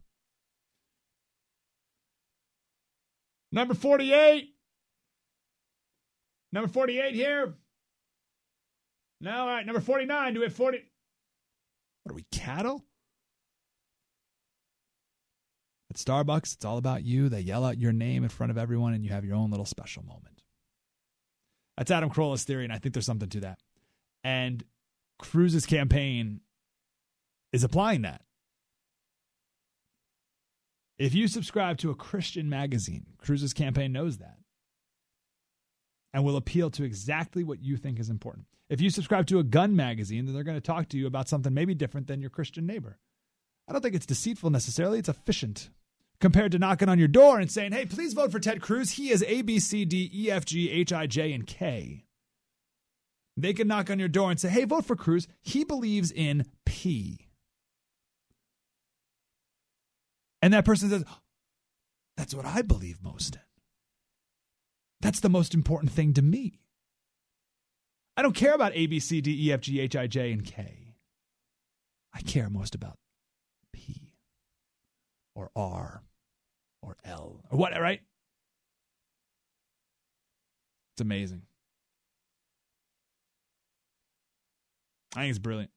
Number 3.51 3.75
48 3.75 4.55
number 6.53 6.69
48 6.69 7.15
here! 7.15 7.55
No 9.21 9.33
all 9.33 9.47
right 9.47 9.65
number 9.65 9.81
49 9.81 10.35
do 10.35 10.41
we 10.41 10.47
have 10.47 10.55
40 10.55 10.85
what 12.09 12.13
are 12.13 12.15
we, 12.15 12.25
cattle? 12.33 12.87
At 15.91 15.99
Starbucks, 15.99 16.55
it's 16.55 16.65
all 16.65 16.79
about 16.79 17.05
you. 17.05 17.29
They 17.29 17.41
yell 17.41 17.67
out 17.67 17.77
your 17.77 17.93
name 17.93 18.23
in 18.23 18.31
front 18.31 18.51
of 18.51 18.57
everyone, 18.57 18.95
and 18.95 19.05
you 19.05 19.11
have 19.11 19.27
your 19.27 19.37
own 19.37 19.51
little 19.51 19.67
special 19.67 20.03
moment. 20.05 20.43
That's 21.77 21.91
Adam 21.91 22.09
Carolla's 22.09 22.45
theory, 22.45 22.65
and 22.65 22.73
I 22.73 22.79
think 22.79 22.95
there's 22.95 23.05
something 23.05 23.29
to 23.29 23.41
that. 23.41 23.59
And 24.25 24.65
Cruz's 25.19 25.67
campaign 25.67 26.41
is 27.53 27.63
applying 27.63 28.03
that. 28.03 28.23
If 30.99 31.15
you 31.15 31.29
subscribe 31.29 31.77
to 31.79 31.91
a 31.91 31.95
Christian 31.95 32.49
magazine, 32.49 33.05
Cruz's 33.19 33.53
campaign 33.53 33.93
knows 33.93 34.17
that 34.19 34.39
and 36.15 36.25
will 36.25 36.37
appeal 36.37 36.71
to 36.71 36.85
exactly 36.85 37.45
what 37.45 37.63
you 37.63 37.77
think 37.77 38.01
is 38.01 38.09
important. 38.09 38.47
If 38.69 38.81
you 38.81 38.91
subscribe 38.91 39.27
to 39.29 39.39
a 39.39 39.45
gun 39.45 39.75
magazine, 39.75 40.27
then 40.27 40.35
they're 40.35 40.45
going 40.45 40.57
to 40.57 40.61
talk 40.61 40.89
to 40.91 40.99
you 40.99 41.07
about 41.07 41.29
something 41.29 41.55
maybe 41.55 41.75
different 41.75 42.07
than 42.07 42.21
your 42.21 42.31
Christian 42.31 42.67
neighbor. 42.67 42.99
I 43.67 43.73
don't 43.73 43.83
think 43.83 43.95
it's 43.95 44.07
deceitful 44.07 44.51
necessarily, 44.51 44.99
it's 44.99 45.09
efficient. 45.09 45.71
Compared 46.21 46.53
to 46.53 46.59
knocking 46.59 46.89
on 46.89 46.99
your 46.99 47.09
door 47.09 47.39
and 47.39 47.51
saying, 47.51 47.73
hey, 47.73 47.87
please 47.87 48.13
vote 48.13 48.33
for 48.33 48.41
Ted 48.41 48.61
Cruz. 48.61 48.93
He 48.93 49.11
is 49.11 49.23
A, 49.23 49.43
B, 49.43 49.61
C, 49.61 49.85
D, 49.85 50.11
E, 50.13 50.31
F, 50.31 50.45
G, 50.45 50.71
H, 50.71 50.93
I, 50.93 51.07
J, 51.07 51.33
and 51.33 51.47
K. 51.47 52.05
They 53.37 53.53
can 53.53 53.69
knock 53.69 53.89
on 53.89 54.01
your 54.01 54.09
door 54.09 54.31
and 54.31 54.41
say, 54.41 54.49
hey, 54.49 54.65
vote 54.65 54.85
for 54.85 54.97
Cruz. 54.97 55.29
He 55.41 55.63
believes 55.63 56.11
in 56.11 56.45
P. 56.67 57.29
And 60.43 60.53
that 60.53 60.65
person 60.65 60.91
says, 60.91 61.05
that's 62.17 62.35
what 62.35 62.47
I 62.47 62.63
believe 62.63 62.99
most 63.01 63.37
in. 63.37 63.43
That's 65.01 65.21
the 65.21 65.29
most 65.29 65.55
important 65.55 65.93
thing 65.93 66.15
to 66.15 66.23
me. 66.23 66.59
I 68.19 68.23
don't 68.23 68.35
care 68.35 68.53
about 68.53 68.73
A, 68.75 68.87
B, 68.89 68.99
C, 68.99 69.21
D, 69.21 69.47
E, 69.47 69.53
F, 69.53 69.61
G, 69.61 69.79
H, 69.79 69.95
I, 69.95 70.09
J, 70.09 70.33
and 70.33 70.45
K. 70.45 70.97
I 72.13 72.21
care 72.23 72.51
most 72.51 72.75
about 72.75 72.99
P 73.73 74.13
or 75.37 75.53
R 75.55 76.03
or 76.83 76.97
L 77.05 77.45
or 77.49 77.57
what, 77.57 77.81
right? 77.81 78.01
It's 80.95 81.01
amazing. 81.01 81.43
I 85.15 85.21
think 85.21 85.31
it's 85.31 85.39
brilliant. 85.39 85.71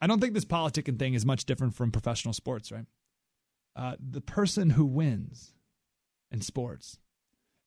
I 0.00 0.08
don't 0.08 0.18
think 0.18 0.34
this 0.34 0.44
politicking 0.44 0.98
thing 0.98 1.14
is 1.14 1.24
much 1.24 1.44
different 1.44 1.76
from 1.76 1.92
professional 1.92 2.34
sports, 2.34 2.72
right? 2.72 2.86
Uh, 3.76 3.94
the 4.00 4.20
person 4.20 4.70
who 4.70 4.84
wins 4.84 5.54
in 6.32 6.40
sports 6.40 6.98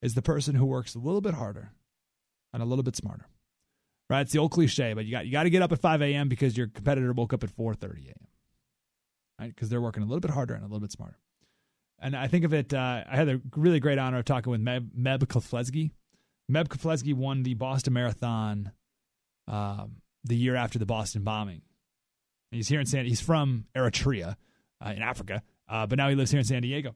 is 0.02 0.14
the 0.14 0.22
person 0.22 0.54
who 0.54 0.66
works 0.66 0.94
a 0.94 0.98
little 0.98 1.20
bit 1.20 1.34
harder 1.34 1.72
and 2.52 2.62
a 2.62 2.66
little 2.66 2.82
bit 2.82 2.96
smarter. 2.96 3.26
right? 4.08 4.20
It's 4.22 4.32
the 4.32 4.38
old 4.38 4.52
cliche, 4.52 4.94
but 4.94 5.04
you 5.04 5.10
got 5.10 5.26
you 5.26 5.32
got 5.32 5.44
to 5.44 5.50
get 5.50 5.62
up 5.62 5.72
at 5.72 5.80
5 5.80 6.02
a.m. 6.02 6.28
because 6.28 6.56
your 6.56 6.68
competitor 6.68 7.12
woke 7.12 7.32
up 7.32 7.44
at 7.44 7.50
4:30 7.56 8.06
a.m. 8.06 8.14
Right? 9.40 9.54
Because 9.54 9.68
they're 9.68 9.80
working 9.80 10.02
a 10.02 10.06
little 10.06 10.20
bit 10.20 10.30
harder 10.30 10.54
and 10.54 10.62
a 10.62 10.66
little 10.66 10.80
bit 10.80 10.92
smarter. 10.92 11.18
And 11.98 12.14
I 12.14 12.26
think 12.26 12.44
of 12.44 12.52
it. 12.52 12.74
Uh, 12.74 13.04
I 13.08 13.16
had 13.16 13.28
a 13.28 13.40
really 13.54 13.80
great 13.80 13.98
honor 13.98 14.18
of 14.18 14.24
talking 14.26 14.50
with 14.50 14.62
Meb, 14.62 14.90
Meb 14.98 15.20
Keflezighi. 15.20 15.90
Meb 16.50 16.68
Keflezighi 16.68 17.14
won 17.14 17.42
the 17.42 17.54
Boston 17.54 17.94
Marathon 17.94 18.72
um, 19.48 19.96
the 20.24 20.36
year 20.36 20.56
after 20.56 20.78
the 20.78 20.86
Boston 20.86 21.22
bombing. 21.22 21.62
He's 22.50 22.68
here 22.68 22.80
in 22.80 22.86
San. 22.86 23.06
He's 23.06 23.20
from 23.20 23.66
Eritrea 23.74 24.36
uh, 24.84 24.92
in 24.94 25.02
Africa, 25.02 25.42
uh, 25.68 25.86
but 25.86 25.96
now 25.98 26.08
he 26.08 26.14
lives 26.14 26.30
here 26.30 26.38
in 26.38 26.44
San 26.46 26.62
Diego. 26.62 26.94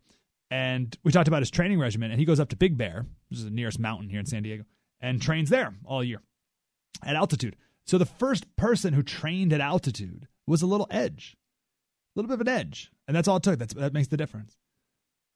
And 0.51 0.97
we 1.05 1.13
talked 1.13 1.29
about 1.29 1.43
his 1.43 1.51
training 1.51 1.79
regimen, 1.79 2.11
and 2.11 2.19
he 2.19 2.27
goes 2.27 2.41
up 2.41 2.49
to 2.49 2.57
Big 2.57 2.77
Bear, 2.77 3.07
which 3.29 3.39
is 3.39 3.45
the 3.45 3.51
nearest 3.51 3.79
mountain 3.79 4.09
here 4.09 4.19
in 4.19 4.27
San 4.27 4.43
Diego, 4.43 4.65
and 5.01 5.23
trains 5.23 5.49
there 5.49 5.75
all 5.85 6.03
year 6.03 6.21
at 7.05 7.17
altitude. 7.17 7.57
So 7.85 7.99
the 7.99 8.07
first 8.07 8.57
person 8.57 8.93
who 8.93 9.03
trained 9.03 9.53
at 9.53 9.61
altitude 9.61 10.27
was 10.47 10.63
a 10.63 10.67
little 10.67 10.89
edge, 10.91 11.37
a 12.15 12.19
little 12.19 12.29
bit 12.29 12.35
of 12.35 12.41
an 12.41 12.49
edge, 12.49 12.91
and 13.07 13.17
that's 13.17 13.29
all 13.29 13.37
it 13.37 13.43
took. 13.43 13.59
That's, 13.59 13.75
that 13.75 13.93
makes 13.93 14.09
the 14.09 14.17
difference. 14.17 14.57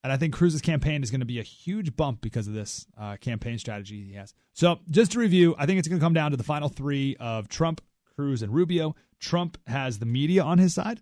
And 0.02 0.12
I 0.12 0.18
think 0.18 0.34
Cruz's 0.34 0.60
campaign 0.60 1.02
is 1.02 1.10
going 1.10 1.20
to 1.20 1.26
be 1.26 1.38
a 1.38 1.44
huge 1.44 1.96
bump 1.96 2.20
because 2.20 2.46
of 2.46 2.52
this 2.52 2.86
uh, 2.98 3.16
campaign 3.16 3.58
strategy 3.58 4.04
he 4.04 4.12
has. 4.14 4.34
So, 4.52 4.80
just 4.90 5.12
to 5.12 5.18
review, 5.18 5.54
I 5.58 5.64
think 5.64 5.78
it's 5.78 5.88
going 5.88 5.98
to 5.98 6.04
come 6.04 6.12
down 6.12 6.32
to 6.32 6.36
the 6.36 6.44
final 6.44 6.68
three 6.68 7.16
of 7.18 7.48
Trump, 7.48 7.80
Cruz, 8.14 8.42
and 8.42 8.52
Rubio. 8.52 8.94
Trump 9.18 9.56
has 9.66 9.98
the 9.98 10.06
media 10.06 10.42
on 10.42 10.58
his 10.58 10.74
side. 10.74 11.00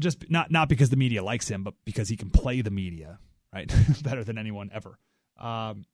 Just 0.00 0.30
not 0.30 0.50
not 0.50 0.68
because 0.68 0.90
the 0.90 0.96
media 0.96 1.22
likes 1.22 1.48
him, 1.48 1.62
but 1.62 1.74
because 1.84 2.08
he 2.08 2.16
can 2.16 2.30
play 2.30 2.60
the 2.60 2.70
media 2.70 3.18
right 3.52 3.72
better 4.02 4.24
than 4.24 4.38
anyone 4.38 4.70
ever. 4.72 4.98
Um, 5.38 5.84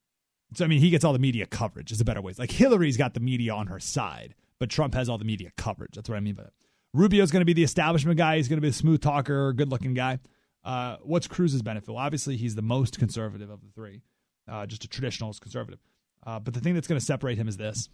so 0.54 0.64
I 0.64 0.68
mean, 0.68 0.80
he 0.80 0.90
gets 0.90 1.04
all 1.04 1.12
the 1.12 1.18
media 1.18 1.46
coverage. 1.46 1.92
Is 1.92 2.00
a 2.00 2.04
better 2.04 2.20
way. 2.20 2.32
Like 2.38 2.50
Hillary's 2.50 2.96
got 2.96 3.14
the 3.14 3.20
media 3.20 3.52
on 3.52 3.66
her 3.66 3.78
side, 3.78 4.34
but 4.58 4.70
Trump 4.70 4.94
has 4.94 5.08
all 5.08 5.18
the 5.18 5.24
media 5.24 5.50
coverage. 5.56 5.92
That's 5.94 6.08
what 6.08 6.16
I 6.16 6.20
mean 6.20 6.34
by 6.34 6.44
that. 6.44 6.52
Rubio's 6.92 7.30
going 7.30 7.42
to 7.42 7.46
be 7.46 7.52
the 7.52 7.62
establishment 7.62 8.18
guy. 8.18 8.36
He's 8.36 8.48
going 8.48 8.56
to 8.56 8.62
be 8.62 8.68
the 8.68 8.74
smooth 8.74 9.00
talker, 9.00 9.52
good 9.52 9.70
looking 9.70 9.94
guy. 9.94 10.18
Uh, 10.64 10.96
what's 11.02 11.26
Cruz's 11.26 11.62
benefit? 11.62 11.88
Well, 11.88 11.98
obviously, 11.98 12.36
he's 12.36 12.54
the 12.54 12.62
most 12.62 12.98
conservative 12.98 13.48
of 13.48 13.60
the 13.60 13.70
three, 13.74 14.02
uh, 14.48 14.66
just 14.66 14.84
a 14.84 14.88
traditionalist 14.88 15.40
conservative. 15.40 15.78
Uh, 16.26 16.38
but 16.38 16.52
the 16.52 16.60
thing 16.60 16.74
that's 16.74 16.86
going 16.86 16.98
to 16.98 17.04
separate 17.04 17.38
him 17.38 17.48
is 17.48 17.56
this. 17.56 17.88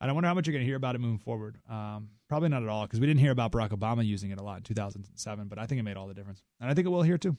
And 0.00 0.10
I 0.10 0.12
wonder 0.14 0.28
how 0.28 0.34
much 0.34 0.46
you're 0.46 0.52
going 0.52 0.64
to 0.64 0.68
hear 0.68 0.76
about 0.76 0.94
it 0.94 0.98
moving 0.98 1.18
forward. 1.18 1.58
Um, 1.68 2.10
probably 2.28 2.48
not 2.48 2.62
at 2.62 2.68
all, 2.68 2.84
because 2.84 3.00
we 3.00 3.06
didn't 3.06 3.20
hear 3.20 3.32
about 3.32 3.52
Barack 3.52 3.70
Obama 3.70 4.04
using 4.04 4.30
it 4.30 4.38
a 4.38 4.42
lot 4.42 4.58
in 4.58 4.62
2007, 4.64 5.48
but 5.48 5.58
I 5.58 5.66
think 5.66 5.78
it 5.78 5.82
made 5.84 5.96
all 5.96 6.08
the 6.08 6.14
difference. 6.14 6.42
And 6.60 6.70
I 6.70 6.74
think 6.74 6.86
it 6.86 6.90
will 6.90 7.02
here 7.02 7.18
too. 7.18 7.36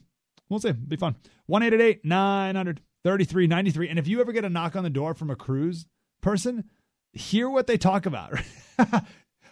We'll 0.48 0.60
see. 0.60 0.70
It'll 0.70 0.80
be 0.86 0.96
fun. 0.96 1.16
1 1.46 1.62
900 2.02 2.80
3393. 3.04 3.88
And 3.88 3.98
if 3.98 4.08
you 4.08 4.20
ever 4.20 4.32
get 4.32 4.44
a 4.44 4.48
knock 4.48 4.74
on 4.74 4.82
the 4.82 4.90
door 4.90 5.14
from 5.14 5.30
a 5.30 5.36
Cruz 5.36 5.86
person, 6.22 6.64
hear 7.12 7.48
what 7.48 7.66
they 7.66 7.78
talk 7.78 8.06
about. 8.06 8.38
I 8.78 9.02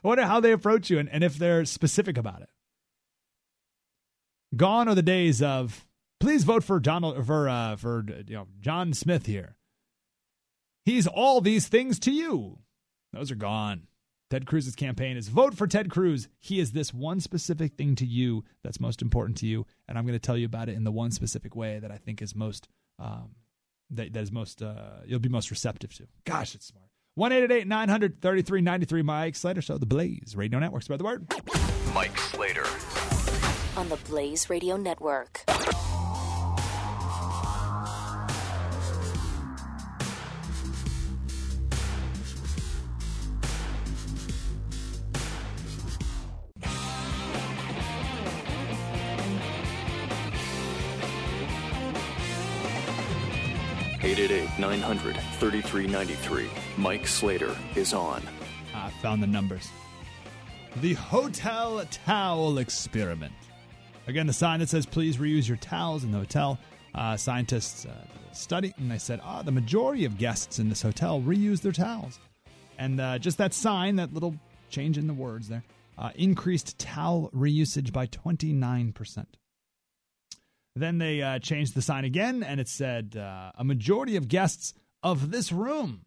wonder 0.02 0.24
how 0.24 0.40
they 0.40 0.52
approach 0.52 0.90
you 0.90 0.98
and, 0.98 1.09
and 1.09 1.22
if 1.24 1.39
they're 1.39 1.64
specific 1.64 2.18
about 2.18 2.43
it. 2.43 2.48
Gone 4.56 4.89
are 4.89 4.94
the 4.94 5.02
days 5.02 5.43
of 5.43 5.85
please 6.20 6.44
vote 6.44 6.64
for 6.64 6.78
Donald 6.78 7.26
for 7.26 7.48
uh, 7.48 7.76
for 7.76 8.05
you 8.26 8.35
know 8.35 8.47
John 8.60 8.93
Smith 8.93 9.26
here. 9.26 9.56
He's 10.85 11.06
all 11.06 11.40
these 11.40 11.66
things 11.66 11.98
to 12.01 12.12
you. 12.12 12.59
Those 13.14 13.30
are 13.30 13.36
gone. 13.36 13.86
Ted 14.30 14.46
Cruz's 14.46 14.74
campaign 14.74 15.16
is 15.16 15.28
vote 15.28 15.54
for 15.54 15.66
Ted 15.66 15.90
Cruz. 15.90 16.28
He 16.40 16.58
is 16.58 16.72
this 16.72 16.92
one 16.92 17.20
specific 17.20 17.74
thing 17.76 17.94
to 17.96 18.06
you 18.06 18.44
that's 18.62 18.80
most 18.80 19.00
important 19.02 19.36
to 19.38 19.46
you, 19.46 19.66
and 19.86 19.96
I'm 19.96 20.04
going 20.06 20.18
to 20.18 20.24
tell 20.24 20.36
you 20.36 20.46
about 20.46 20.68
it 20.68 20.74
in 20.74 20.84
the 20.84 20.90
one 20.90 21.10
specific 21.10 21.54
way 21.54 21.78
that 21.78 21.92
I 21.92 21.98
think 21.98 22.20
is 22.20 22.34
most 22.34 22.68
um, 22.98 23.36
that, 23.90 24.12
that 24.12 24.20
is 24.20 24.32
most 24.32 24.62
uh, 24.62 25.02
you'll 25.06 25.20
be 25.20 25.28
most 25.28 25.50
receptive 25.50 25.94
to. 25.94 26.08
Gosh, 26.24 26.54
it's 26.54 26.66
smart. 26.66 26.86
One 27.16 27.30
eight 27.32 27.44
eight 27.44 27.52
eight 27.52 27.66
nine 27.68 27.88
hundred 27.88 28.20
thirty 28.20 28.42
three 28.42 28.60
ninety 28.60 28.86
three. 28.86 29.02
Mike 29.02 29.36
Slater 29.36 29.62
Show, 29.62 29.78
the 29.78 29.86
Blaze 29.86 30.34
Radio 30.34 30.58
Network. 30.58 30.82
Spread 30.82 30.98
the 30.98 31.04
word. 31.04 31.32
Mike 31.94 32.18
Slater. 32.18 32.66
on 33.76 33.88
the 33.88 33.96
Blaze 34.08 34.50
Radio 34.50 34.76
Network. 34.76 35.44
Eight 54.14 54.30
eight 54.30 54.42
eight 54.44 54.58
nine 54.60 54.80
hundred 54.80 55.16
thirty 55.40 55.60
three 55.60 55.88
ninety 55.88 56.12
three. 56.14 56.48
Mike 56.76 57.04
Slater 57.04 57.52
is 57.74 57.92
on. 57.92 58.22
I 58.72 58.90
found 59.02 59.20
the 59.20 59.26
numbers. 59.26 59.68
The 60.76 60.92
hotel 60.92 61.84
towel 61.90 62.58
experiment. 62.58 63.32
Again, 64.06 64.28
the 64.28 64.32
sign 64.32 64.60
that 64.60 64.68
says 64.68 64.86
please 64.86 65.16
reuse 65.16 65.48
your 65.48 65.56
towels 65.56 66.04
in 66.04 66.12
the 66.12 66.18
hotel. 66.18 66.60
Uh, 66.94 67.16
scientists 67.16 67.86
uh, 67.86 68.06
study 68.30 68.72
and 68.76 68.88
they 68.88 68.98
said, 68.98 69.18
ah, 69.24 69.42
the 69.42 69.50
majority 69.50 70.04
of 70.04 70.16
guests 70.16 70.60
in 70.60 70.68
this 70.68 70.82
hotel 70.82 71.20
reuse 71.20 71.60
their 71.60 71.72
towels. 71.72 72.20
And 72.78 73.00
uh, 73.00 73.18
just 73.18 73.38
that 73.38 73.52
sign, 73.52 73.96
that 73.96 74.14
little 74.14 74.36
change 74.70 74.96
in 74.96 75.08
the 75.08 75.14
words 75.14 75.48
there, 75.48 75.64
uh, 75.98 76.10
increased 76.14 76.78
towel 76.78 77.32
reusage 77.34 77.92
by 77.92 78.06
29%. 78.06 79.26
Then 80.76 80.98
they 80.98 81.22
uh, 81.22 81.38
changed 81.38 81.74
the 81.74 81.82
sign 81.82 82.05
again 82.05 82.42
and 82.42 82.60
it 82.60 82.68
said, 82.68 83.16
uh, 83.16 83.52
a 83.56 83.64
majority 83.64 84.16
of 84.16 84.28
guests 84.28 84.74
of 85.02 85.30
this 85.30 85.52
room 85.52 86.05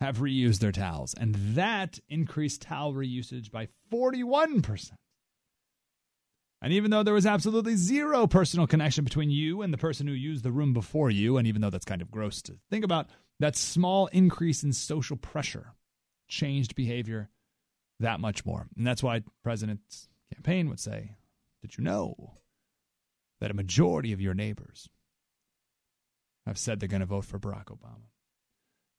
have 0.00 0.18
reused 0.18 0.60
their 0.60 0.72
towels. 0.72 1.14
And 1.14 1.34
that 1.54 1.98
increased 2.08 2.62
towel 2.62 2.92
reusage 2.92 3.50
by 3.50 3.68
41%. 3.92 4.92
And 6.62 6.72
even 6.74 6.90
though 6.90 7.02
there 7.02 7.14
was 7.14 7.26
absolutely 7.26 7.76
zero 7.76 8.26
personal 8.26 8.66
connection 8.66 9.04
between 9.04 9.30
you 9.30 9.62
and 9.62 9.72
the 9.72 9.78
person 9.78 10.06
who 10.06 10.12
used 10.12 10.44
the 10.44 10.52
room 10.52 10.74
before 10.74 11.10
you, 11.10 11.38
and 11.38 11.46
even 11.46 11.62
though 11.62 11.70
that's 11.70 11.86
kind 11.86 12.02
of 12.02 12.10
gross 12.10 12.42
to 12.42 12.56
think 12.70 12.84
about, 12.84 13.08
that 13.38 13.56
small 13.56 14.08
increase 14.08 14.62
in 14.62 14.74
social 14.74 15.16
pressure 15.16 15.72
changed 16.28 16.74
behavior 16.74 17.30
that 17.98 18.20
much 18.20 18.44
more. 18.44 18.66
And 18.76 18.86
that's 18.86 19.02
why 19.02 19.22
President's 19.42 20.08
campaign 20.34 20.68
would 20.68 20.80
say, 20.80 21.16
Did 21.62 21.78
you 21.78 21.84
know 21.84 22.34
that 23.40 23.50
a 23.50 23.54
majority 23.54 24.12
of 24.12 24.20
your 24.20 24.34
neighbors 24.34 24.88
have 26.46 26.58
said 26.58 26.80
they're 26.80 26.88
going 26.88 27.00
to 27.00 27.06
vote 27.06 27.24
for 27.24 27.38
Barack 27.38 27.66
Obama? 27.66 28.08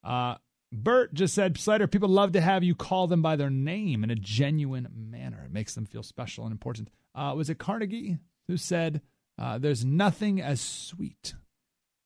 Uh, 0.04 0.38
Bert 0.72 1.14
just 1.14 1.34
said, 1.34 1.58
Slater, 1.58 1.88
people 1.88 2.10
love 2.10 2.32
to 2.32 2.42
have 2.42 2.64
you 2.64 2.76
call 2.76 3.08
them 3.08 3.22
by 3.22 3.36
their 3.36 3.50
name 3.50 4.04
in 4.04 4.10
a 4.10 4.16
genuine 4.16 4.88
manner. 4.94 5.44
It 5.46 5.52
makes 5.52 5.76
them 5.76 5.86
feel 5.86 6.04
special 6.04 6.46
and 6.46 6.52
important. 6.52 6.90
Uh, 7.14 7.34
was 7.36 7.50
it 7.50 7.60
Carnegie 7.60 8.18
who 8.48 8.58
said, 8.58 9.02
uh, 9.38 9.58
There's 9.58 9.84
nothing 9.84 10.42
as 10.42 10.62
sweet. 10.62 11.36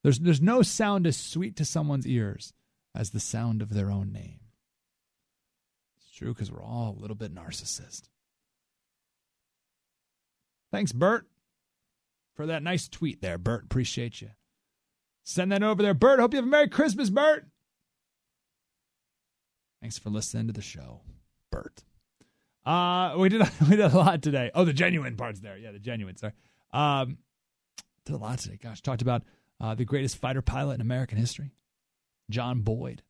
There's, 0.04 0.20
there's 0.20 0.42
no 0.42 0.62
sound 0.62 1.06
as 1.06 1.18
sweet 1.18 1.56
to 1.58 1.66
someone's 1.66 2.08
ears 2.08 2.54
as 2.96 3.12
the 3.12 3.20
sound 3.20 3.62
of 3.62 3.74
their 3.74 3.92
own 3.92 4.12
name. 4.12 4.40
It's 5.98 6.16
true 6.16 6.34
because 6.34 6.52
we're 6.52 6.64
all 6.64 6.96
a 6.98 7.02
little 7.02 7.16
bit 7.16 7.34
narcissist. 7.34 8.04
Thanks, 10.72 10.92
Bert, 10.92 11.28
for 12.36 12.46
that 12.46 12.64
nice 12.64 12.88
tweet 12.88 13.22
there, 13.22 13.38
Bert. 13.38 13.64
Appreciate 13.66 14.22
you. 14.22 14.30
Send 15.24 15.52
that 15.52 15.64
over 15.64 15.82
there, 15.82 15.94
Bert. 15.94 16.20
Hope 16.20 16.34
you 16.34 16.38
have 16.38 16.46
a 16.46 16.50
Merry 16.50 16.70
Christmas, 16.70 17.10
Bert. 17.10 17.48
Thanks 19.82 19.98
for 19.98 20.10
listening 20.10 20.48
to 20.48 20.54
the 20.54 20.62
show, 20.62 21.02
Bert. 21.52 21.84
Uh, 22.66 23.16
we 23.18 23.30
did 23.30 23.42
we 23.62 23.76
did 23.76 23.92
a 23.92 23.98
lot 23.98 24.22
today. 24.22 24.52
Oh, 24.54 24.66
the 24.66 24.74
genuine 24.74 25.16
parts 25.16 25.40
there. 25.40 25.58
Yeah, 25.58 25.72
the 25.72 25.80
genuine. 25.80 26.18
Sorry. 26.18 26.34
Um, 26.74 27.18
did 28.06 28.16
a 28.16 28.18
lot 28.18 28.40
today. 28.40 28.60
Gosh, 28.62 28.82
talked 28.82 29.02
about 29.02 29.24
uh, 29.60 29.76
the 29.76 29.86
greatest 29.86 30.18
fighter 30.18 30.42
pilot 30.42 30.76
in 30.76 30.82
American 30.82 31.18
history, 31.18 31.54
John 32.30 32.62
Boyd. 32.62 33.02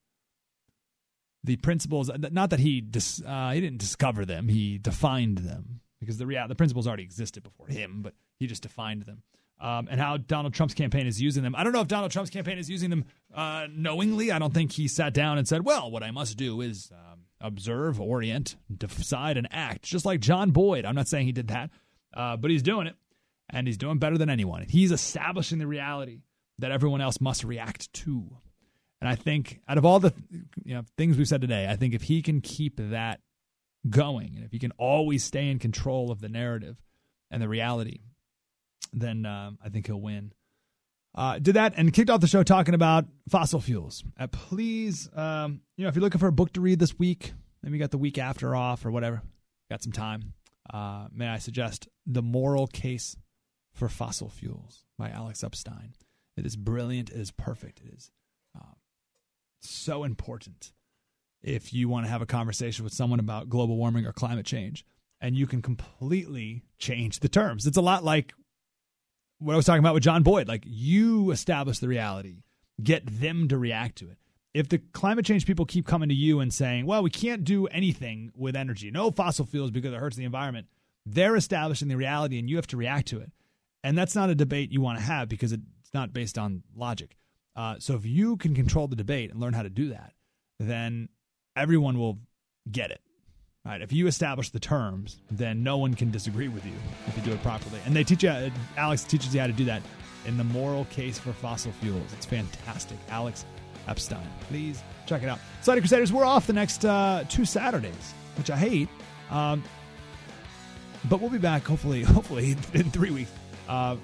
The 1.44 1.58
principles. 1.58 2.10
Not 2.32 2.50
that 2.50 2.60
he 2.60 2.82
dis, 2.82 3.22
uh, 3.26 3.52
he 3.52 3.62
didn't 3.62 3.80
discover 3.80 4.26
them. 4.26 4.48
He 4.48 4.78
defined 4.78 5.40
them 5.40 5.82
because 6.06 6.18
the 6.18 6.46
the 6.48 6.56
principles 6.56 6.88
already 6.88 7.04
existed 7.04 7.44
before 7.44 7.68
him, 7.68 8.02
but 8.02 8.14
he 8.38 8.48
just 8.48 8.64
defined 8.64 9.04
them. 9.04 9.24
Um, 9.60 9.88
and 9.90 10.02
how 10.02 10.18
Donald 10.18 10.54
Trump's 10.54 10.74
campaign 10.74 11.08
is 11.08 11.22
using 11.22 11.42
them. 11.42 11.56
I 11.56 11.64
don't 11.64 11.72
know 11.72 11.80
if 11.80 11.88
Donald 11.88 12.12
Trump's 12.12 12.30
campaign 12.30 12.58
is 12.58 12.70
using 12.70 12.90
them 12.90 13.06
uh, 13.34 13.68
knowingly. 13.72 14.32
I 14.32 14.38
don't 14.38 14.54
think 14.54 14.74
he 14.74 14.90
sat 14.90 15.14
down 15.14 15.38
and 15.38 15.48
said, 15.48 15.64
"Well, 15.64 15.90
what 15.90 16.04
I 16.04 16.12
must 16.12 16.36
do 16.38 16.60
is 16.60 16.92
um, 16.92 17.22
observe, 17.40 18.02
orient, 18.02 18.58
decide, 18.78 19.38
and 19.38 19.48
act," 19.52 19.84
just 19.84 20.06
like 20.06 20.20
John 20.20 20.52
Boyd. 20.52 20.84
I'm 20.84 20.96
not 20.96 21.08
saying 21.08 21.26
he 21.26 21.32
did 21.32 21.48
that, 21.48 21.70
uh, 22.14 22.36
but 22.36 22.52
he's 22.52 22.64
doing 22.64 22.88
it, 22.88 22.96
and 23.50 23.66
he's 23.66 23.78
doing 23.78 23.98
better 23.98 24.18
than 24.18 24.30
anyone. 24.30 24.66
He's 24.68 24.92
establishing 24.92 25.58
the 25.58 25.68
reality 25.68 26.20
that 26.60 26.72
everyone 26.72 27.00
else 27.02 27.22
must 27.22 27.46
react 27.46 27.92
to. 27.94 28.38
And 29.00 29.10
I 29.10 29.16
think, 29.16 29.62
out 29.70 29.78
of 29.78 29.86
all 29.86 30.00
the 30.00 30.14
you 30.64 30.74
know 30.74 30.84
things 30.98 31.18
we've 31.18 31.28
said 31.28 31.42
today, 31.42 31.68
I 31.70 31.78
think 31.78 31.94
if 31.94 32.04
he 32.04 32.22
can 32.22 32.42
keep 32.42 32.76
that 32.78 33.22
going, 33.90 34.34
and 34.36 34.46
if 34.46 34.54
you 34.54 34.60
can 34.60 34.72
always 34.78 35.24
stay 35.24 35.50
in 35.50 35.60
control 35.60 36.12
of 36.12 36.22
the 36.22 36.30
narrative 36.30 36.78
and 37.30 37.42
the 37.42 37.50
reality 37.50 38.00
then 38.96 39.26
um, 39.26 39.60
I 39.64 39.70
think 39.70 39.88
he'll 39.88 40.02
win. 40.02 40.32
Uh, 41.14 41.40
did 41.40 41.56
that 41.56 41.74
and 41.78 41.94
kicked 41.94 42.10
off 42.10 42.22
the 42.22 42.28
show 42.28 42.44
talking 42.44 42.74
about 42.74 43.06
fossil 43.30 43.62
fuels. 43.62 44.04
Uh, 44.20 44.28
please, 44.28 45.10
um, 45.16 45.62
you 45.78 45.84
know, 45.84 45.90
if 45.90 45.96
you're 45.96 46.02
looking 46.02 46.20
for 46.20 46.28
a 46.28 46.32
book 46.32 46.54
to 46.54 46.62
read 46.62 46.80
this 46.80 46.98
week, 46.98 47.34
maybe 47.62 47.78
you 47.78 47.84
got 47.84 47.92
the 47.92 47.98
week 47.98 48.18
after 48.18 48.56
off 48.56 48.86
or 48.86 48.92
whatever, 48.92 49.22
got 49.70 49.82
some 49.82 49.94
time. 49.94 50.34
Uh, 50.74 51.08
may 51.14 51.28
I 51.28 51.38
suggest 51.38 51.88
The 52.06 52.22
Moral 52.22 52.68
Case 52.68 53.16
for 53.72 53.88
Fossil 53.88 54.30
Fuels 54.30 54.84
by 54.98 55.10
Alex 55.10 55.44
Epstein? 55.44 55.94
It 56.36 56.46
is 56.46 56.58
brilliant. 56.58 57.12
It 57.12 57.20
is 57.20 57.32
perfect. 57.32 57.82
It 57.86 57.94
is 57.94 58.12
uh, 58.58 58.74
so 59.62 60.04
important 60.04 60.74
if 61.46 61.74
you 61.74 61.88
want 61.88 62.06
to 62.06 62.12
have 62.12 62.24
a 62.24 62.26
conversation 62.26 62.84
with 62.84 62.94
someone 62.94 63.20
about 63.20 63.50
global 63.50 63.78
warming 63.78 64.06
or 64.06 64.12
climate 64.12 64.48
change. 64.48 64.84
And 65.22 65.36
you 65.36 65.48
can 65.48 65.62
completely 65.62 66.64
change 66.80 67.20
the 67.20 67.30
terms. 67.30 67.66
It's 67.66 67.78
a 67.78 67.82
lot 67.82 68.04
like 68.04 68.34
what 69.38 69.54
I 69.54 69.56
was 69.56 69.66
talking 69.66 69.80
about 69.80 69.94
with 69.94 70.04
John 70.04 70.24
Boyd. 70.24 70.48
Like 70.48 70.64
you 70.66 71.32
establish 71.32 71.80
the 71.80 71.88
reality, 71.88 72.44
get 72.84 73.04
them 73.06 73.48
to 73.50 73.58
react 73.58 73.98
to 74.00 74.10
it. 74.10 74.18
If 74.54 74.70
the 74.70 74.80
climate 74.80 75.26
change 75.26 75.46
people 75.46 75.66
keep 75.66 75.86
coming 75.86 76.10
to 76.10 76.16
you 76.16 76.40
and 76.40 76.54
saying, 76.54 76.86
well, 76.86 77.04
we 77.04 77.10
can't 77.10 77.44
do 77.44 77.68
anything 77.68 78.32
with 78.36 78.56
energy, 78.56 78.90
no 78.90 79.12
fossil 79.12 79.46
fuels 79.46 79.70
because 79.70 79.94
it 79.94 80.00
hurts 80.00 80.16
the 80.16 80.24
environment, 80.24 80.68
they're 81.06 81.36
establishing 81.36 81.90
the 81.90 81.98
reality 81.98 82.40
and 82.40 82.50
you 82.50 82.56
have 82.56 82.68
to 82.68 82.78
react 82.78 83.08
to 83.10 83.20
it. 83.20 83.32
And 83.84 83.98
that's 83.98 84.16
not 84.16 84.30
a 84.30 84.36
debate 84.36 84.72
you 84.72 84.82
want 84.82 84.98
to 84.98 85.06
have 85.06 85.30
because 85.30 85.52
it's 85.52 85.94
not 85.94 86.12
based 86.12 86.38
on 86.38 86.64
logic. 86.76 87.18
Uh, 87.56 87.76
so 87.80 87.94
if 87.96 88.06
you 88.06 88.36
can 88.38 88.56
control 88.56 88.88
the 88.88 88.96
debate 88.96 89.30
and 89.30 89.40
learn 89.40 89.54
how 89.54 89.62
to 89.62 89.70
do 89.70 89.90
that, 89.90 90.14
then 90.60 91.10
everyone 91.56 91.98
will 92.00 92.20
get 92.72 92.92
it. 92.92 93.02
Right? 93.66 93.82
If 93.82 93.92
you 93.92 94.06
establish 94.06 94.52
the 94.52 94.60
terms, 94.60 95.18
then 95.32 95.64
no 95.64 95.78
one 95.78 95.96
can 95.96 96.12
disagree 96.12 96.50
with 96.50 96.66
you 96.66 96.74
if 97.08 97.18
you 97.18 97.24
do 97.24 97.32
it 97.32 97.42
properly. 97.42 97.80
And 97.86 97.96
they 97.96 98.04
teach 98.04 98.24
you, 98.24 98.52
Alex 98.78 99.04
teaches 99.04 99.34
you 99.34 99.42
how 99.42 99.48
to 99.48 99.54
do 99.54 99.66
that 99.66 99.82
in 100.26 100.38
the 100.38 100.44
moral 100.44 100.86
case 100.86 101.18
for 101.18 101.34
fossil 101.34 101.72
fuels. 101.74 102.14
It's 102.14 102.28
fantastic. 102.28 102.98
Alex 103.10 103.44
Epstein. 103.88 104.28
Please 104.42 104.84
check 105.08 105.24
it 105.24 105.30
out. 105.30 105.40
Slater 105.62 105.82
Crusaders, 105.82 106.14
we're 106.14 106.26
off 106.26 106.46
the 106.46 106.54
next 106.54 106.86
uh, 106.86 107.24
two 107.28 107.46
Saturdays, 107.46 108.14
which 108.38 108.52
I 108.52 108.58
hate. 108.58 108.90
Um, 109.32 109.64
but 111.10 111.20
we'll 111.20 111.30
be 111.32 111.38
back 111.38 111.64
hopefully, 111.64 112.04
hopefully 112.04 112.52
in 112.74 112.92
three 112.92 113.12
weeks. 113.12 113.32
Uh, 113.68 113.96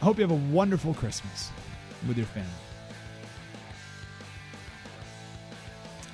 I 0.00 0.04
hope 0.04 0.18
you 0.18 0.22
have 0.22 0.30
a 0.30 0.54
wonderful 0.54 0.94
Christmas 0.94 1.50
with 2.06 2.16
your 2.16 2.26
family. 2.26 2.48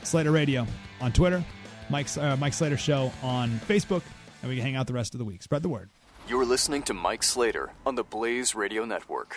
Slater 0.07 0.31
Radio 0.31 0.67
on 1.01 1.13
Twitter, 1.13 1.45
Mike's, 1.91 2.17
uh, 2.17 2.37
Mike 2.37 2.53
Slater 2.55 2.77
Show 2.77 3.13
on 3.23 3.51
Facebook, 3.69 4.03
and 4.43 4.49
we 4.49 4.57
can 4.57 4.65
hang 4.65 4.77
out 4.77 4.87
the 4.87 4.93
rest 4.93 5.15
of 5.15 5.19
the 5.19 5.25
week. 5.25 5.43
Spread 5.43 5.63
the 5.63 5.69
word. 5.69 5.91
You're 6.29 6.45
listening 6.45 6.83
to 6.85 6.95
Mike 6.95 7.23
Slater 7.23 7.71
on 7.85 7.95
the 7.95 8.03
Blaze 8.03 8.55
Radio 8.55 8.85
Network. 8.85 9.37